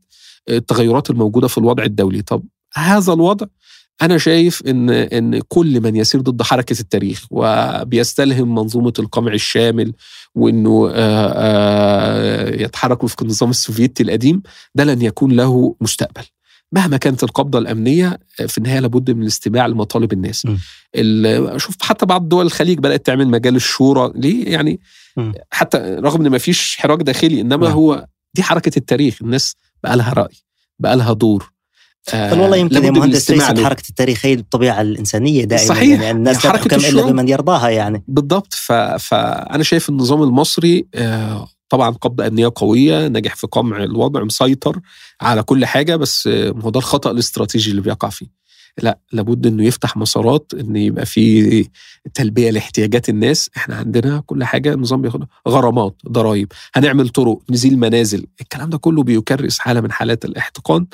التغيرات 0.49 1.11
الموجودة 1.11 1.49
في 1.49 1.59
الوضع 1.59 1.85
الدولي. 1.85 2.23
طب 2.23 2.43
هذا 2.75 3.13
الوضع 3.13 3.47
أنا 4.02 4.19
شايف 4.19 4.62
إن 4.66 4.90
إن 4.90 5.40
كل 5.48 5.81
من 5.81 5.97
يسير 5.97 6.20
ضد 6.20 6.43
حركة 6.43 6.81
التاريخ 6.81 7.27
وبيستلهم 7.31 8.55
منظومة 8.55 8.93
القمع 8.98 9.32
الشامل 9.32 9.93
وإنه 10.35 10.90
آه، 10.94 11.32
آه، 11.35 12.62
يتحرك 12.62 13.05
وفق 13.05 13.23
النظام 13.23 13.51
السوفيتي 13.51 14.02
القديم 14.02 14.43
ده 14.74 14.85
لن 14.85 15.02
يكون 15.02 15.32
له 15.32 15.77
مستقبل. 15.81 16.23
مهما 16.73 16.97
كانت 16.97 17.23
القبضة 17.23 17.59
الأمنية 17.59 18.19
في 18.48 18.59
النهاية 18.59 18.81
لابد 18.81 19.10
من 19.10 19.23
الاستماع 19.23 19.66
لمطالب 19.66 20.12
الناس. 20.12 20.47
شوف 21.56 21.82
حتى 21.82 22.06
بعض 22.06 22.28
دول 22.28 22.47
الخليج 22.47 22.78
بدأت 22.78 23.06
تعمل 23.06 23.28
مجال 23.28 23.56
الشورى. 23.56 24.12
ليه؟ 24.14 24.52
يعني 24.52 24.81
م. 25.16 25.32
حتى 25.51 25.78
رغم 25.78 26.20
إن 26.20 26.28
ما 26.31 26.39
فيش 26.39 26.77
حراك 26.77 27.02
داخلي 27.02 27.40
إنما 27.40 27.69
م. 27.69 27.73
هو 27.73 28.06
دي 28.35 28.43
حركة 28.43 28.73
التاريخ. 28.78 29.19
الناس 29.23 29.55
بقى 29.82 29.97
لها 29.97 30.12
رأي 30.12 30.36
بقى 30.78 30.97
لها 30.97 31.12
دور. 31.12 31.52
بل 32.15 32.41
والله 32.41 32.57
يمكن 32.57 32.85
يا 32.85 32.91
مهندس 32.91 33.31
ليست 33.31 33.61
حركه 33.61 33.89
التاريخ 33.89 34.27
هي 34.27 34.35
الطبيعه 34.35 34.81
الإنسانية 34.81 35.45
دائما 35.45 35.66
صحيح. 35.69 36.01
يعني 36.01 36.19
الناس 36.19 36.47
لا 36.47 36.53
تحكم 36.53 36.77
إلا 36.77 37.03
بمن 37.03 37.29
يرضاها 37.29 37.69
يعني. 37.69 38.05
بالضبط. 38.09 38.55
ف... 38.55 38.73
فانا 38.73 39.62
شايف 39.62 39.89
النظام 39.89 40.23
المصري 40.23 40.87
آه، 40.95 41.49
طبعا 41.69 41.91
قبضه 41.91 42.27
امنيه 42.27 42.53
قوية 42.57 43.09
نجح 43.09 43.35
في 43.37 43.47
قمع 43.47 43.83
الوضع 43.83 44.24
مسيطر 44.24 44.81
على 45.20 45.43
كل 45.43 45.65
حاجة 45.66 45.97
بس 45.97 46.29
هو 46.29 46.70
ده 46.70 46.79
الخطأ 46.79 47.11
الاستراتيجي 47.11 47.70
اللي 47.70 47.83
بيقع 47.83 48.09
فيه. 48.09 48.43
لا 48.83 48.99
لابد 49.12 49.47
إنه 49.47 49.65
يفتح 49.65 49.97
مسارات 49.97 50.53
إن 50.61 50.77
يبقى 50.77 51.07
في 51.07 51.66
تلبية 52.15 52.51
لاحتياجات 52.51 53.09
الناس. 53.09 53.51
إحنا 53.57 53.77
عندنا 53.77 54.23
كل 54.27 54.45
حاجة 54.45 54.73
النظام 54.74 55.03
بياخد 55.03 55.24
غرامات 55.49 55.97
ضرائب 56.09 56.53
هنعمل 56.74 57.09
طرق 57.09 57.43
نزيل 57.51 57.79
منازل. 57.79 58.27
الكلام 58.41 58.70
ده 58.70 58.79
كله 58.79 59.03
بيكرس 59.03 59.59
حالة 59.59 59.81
من 59.81 59.93
حالات 59.93 60.24
الاحتقان. 60.24 60.87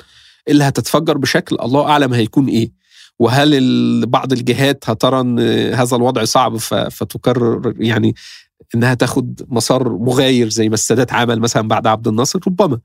اللي 0.49 0.63
هتتفجر 0.63 1.17
بشكل 1.17 1.57
الله 1.61 1.89
أعلم 1.89 2.13
هيكون 2.13 2.47
إيه. 2.47 2.71
وهل 3.19 4.05
بعض 4.05 4.31
الجهات 4.33 4.89
هترى 4.89 5.19
إن 5.19 5.39
هذا 5.73 5.95
الوضع 5.95 6.23
صعب 6.23 6.57
فتكرر 6.57 7.73
يعني 7.77 8.15
إنها 8.75 8.93
تاخد 8.93 9.41
مسار 9.47 9.89
مغاير 9.89 10.49
زي 10.49 10.69
ما 10.69 10.73
السادات 10.73 11.13
عمل 11.13 11.39
مثلا 11.39 11.67
بعد 11.67 11.87
عبد 11.87 12.07
الناصر؟ 12.07 12.39
ربما. 12.47 12.79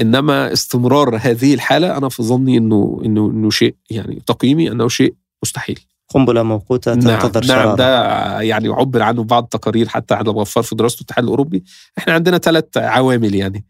إنما 0.00 0.52
استمرار 0.52 1.16
هذه 1.16 1.54
الحالة 1.54 1.96
أنا 1.96 2.08
في 2.08 2.22
ظني 2.22 2.58
انه 2.58 3.00
انه 3.04 3.30
إنه 3.30 3.50
شيء 3.50 3.74
يعني 3.90 4.22
تقييمي 4.26 4.70
أنه 4.70 4.88
شيء 4.88 5.14
مستحيل. 5.42 5.80
قنبلة 6.08 6.42
موقوتة 6.42 6.94
تنتظر 6.94 7.46
نعم, 7.46 7.66
نعم 7.66 7.76
ده 7.76 8.40
يعني 8.40 8.68
عبر 8.68 9.02
عنه 9.02 9.24
بعض 9.24 9.42
التقارير 9.42 9.88
حتى 9.88 10.14
على 10.14 10.30
وفار 10.30 10.64
في 10.64 10.74
دراسة 10.74 10.96
الاتحاد 10.96 11.24
الأوروبي. 11.24 11.64
إحنا 11.98 12.12
عندنا 12.12 12.38
ثلاث 12.38 12.64
عوامل 12.76 13.34
يعني. 13.34 13.64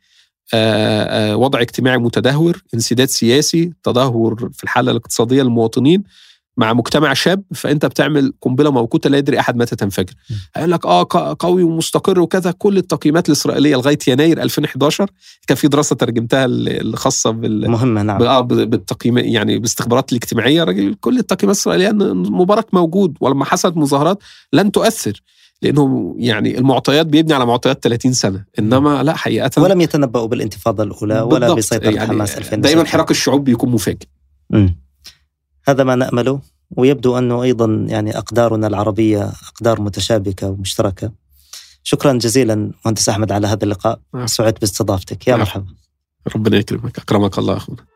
وضع 1.35 1.61
اجتماعي 1.61 1.99
متدهور 1.99 2.63
انسداد 2.75 3.09
سياسي 3.09 3.73
تدهور 3.83 4.51
في 4.53 4.65
الحالة 4.65 4.91
الاقتصادية 4.91 5.43
للمواطنين 5.43 6.03
مع 6.57 6.73
مجتمع 6.73 7.13
شاب 7.15 7.43
فأنت 7.55 7.87
بتعمل 7.87 8.33
قنبلة 8.41 8.71
موقوتة 8.71 9.11
لا 9.11 9.19
يدري 9.19 9.41
أحد 9.41 9.57
متى 9.57 9.77
تنفجر. 9.77 10.15
هيقول 10.55 10.71
لك 10.71 10.87
آه 10.87 11.37
قوي 11.39 11.63
ومستقر 11.63 12.21
وكذا 12.21 12.51
كل 12.51 12.79
التقييمات 12.79 13.29
الإسرائيلية 13.29 13.77
لغاية 13.77 13.99
يناير 14.09 14.43
2011 14.43 15.11
كان 15.47 15.57
في 15.57 15.69
دراسة 15.69 15.97
ترجمتها 15.97 16.45
الخاصة 16.49 17.31
بال 17.31 17.71
مهمة 17.71 18.03
نعم. 18.03 18.23
آه 18.23 18.41
بالتقييم 18.41 19.19
يعني 19.19 19.57
بالاستخبارات 19.59 20.13
الاجتماعية. 20.13 20.65
راجل 20.65 20.95
كل 21.01 21.19
التقييمات 21.19 21.57
الإسرائيلية 21.57 21.91
ان 21.91 22.17
مبارك 22.17 22.75
موجود 22.75 23.17
ولما 23.21 23.45
حصلت 23.45 23.77
مظاهرات 23.77 24.19
لن 24.53 24.73
تؤثر. 24.73 25.23
لأنه 25.63 26.15
يعني 26.19 26.59
المعطيات 26.59 27.07
بيبني 27.07 27.35
على 27.35 27.47
معطيات 27.47 27.85
30 27.85 28.13
سنة. 28.13 28.45
إنما 28.59 29.03
لا 29.03 29.17
حقيقة 29.17 29.63
ولم 29.63 29.81
يتنبؤوا 29.81 30.27
بالانتفاضة 30.27 30.83
الأولى 30.83 31.21
ولا 31.21 31.55
بسيطرة 31.55 31.91
يعني 31.91 32.09
حماس 32.09 32.39
2000 32.39 32.57
دائما 32.57 32.85
حراك 32.85 33.11
الشعوب 33.11 33.45
بيكون 33.45 33.71
مفاجئ. 33.71 34.07
هذا 35.69 35.85
ما 35.85 35.95
نامله 35.95 36.41
ويبدو 36.71 37.19
أنه 37.19 37.43
أيضا 37.43 37.87
يعني 37.89 38.19
أقدارنا 38.19 38.67
العربية 38.67 39.33
أقدار 39.49 39.81
متشابكة 39.81 40.49
ومشتركة. 40.49 41.13
شكرا 41.83 42.13
جزيلا 42.13 42.73
مهندس 42.85 43.09
أحمد 43.09 43.33
على 43.33 43.47
هذا 43.47 43.65
اللقاء. 43.65 44.01
نعم. 44.15 44.27
سعدت 44.27 44.61
باستضافتك. 44.61 45.29
يا 45.29 45.33
نعم. 45.33 45.41
مرحبا. 45.41 45.67
ربنا 46.37 46.57
يكرمك. 46.57 46.99
أكرمك 46.99 47.39
الله 47.39 47.57
أخونا. 47.57 47.90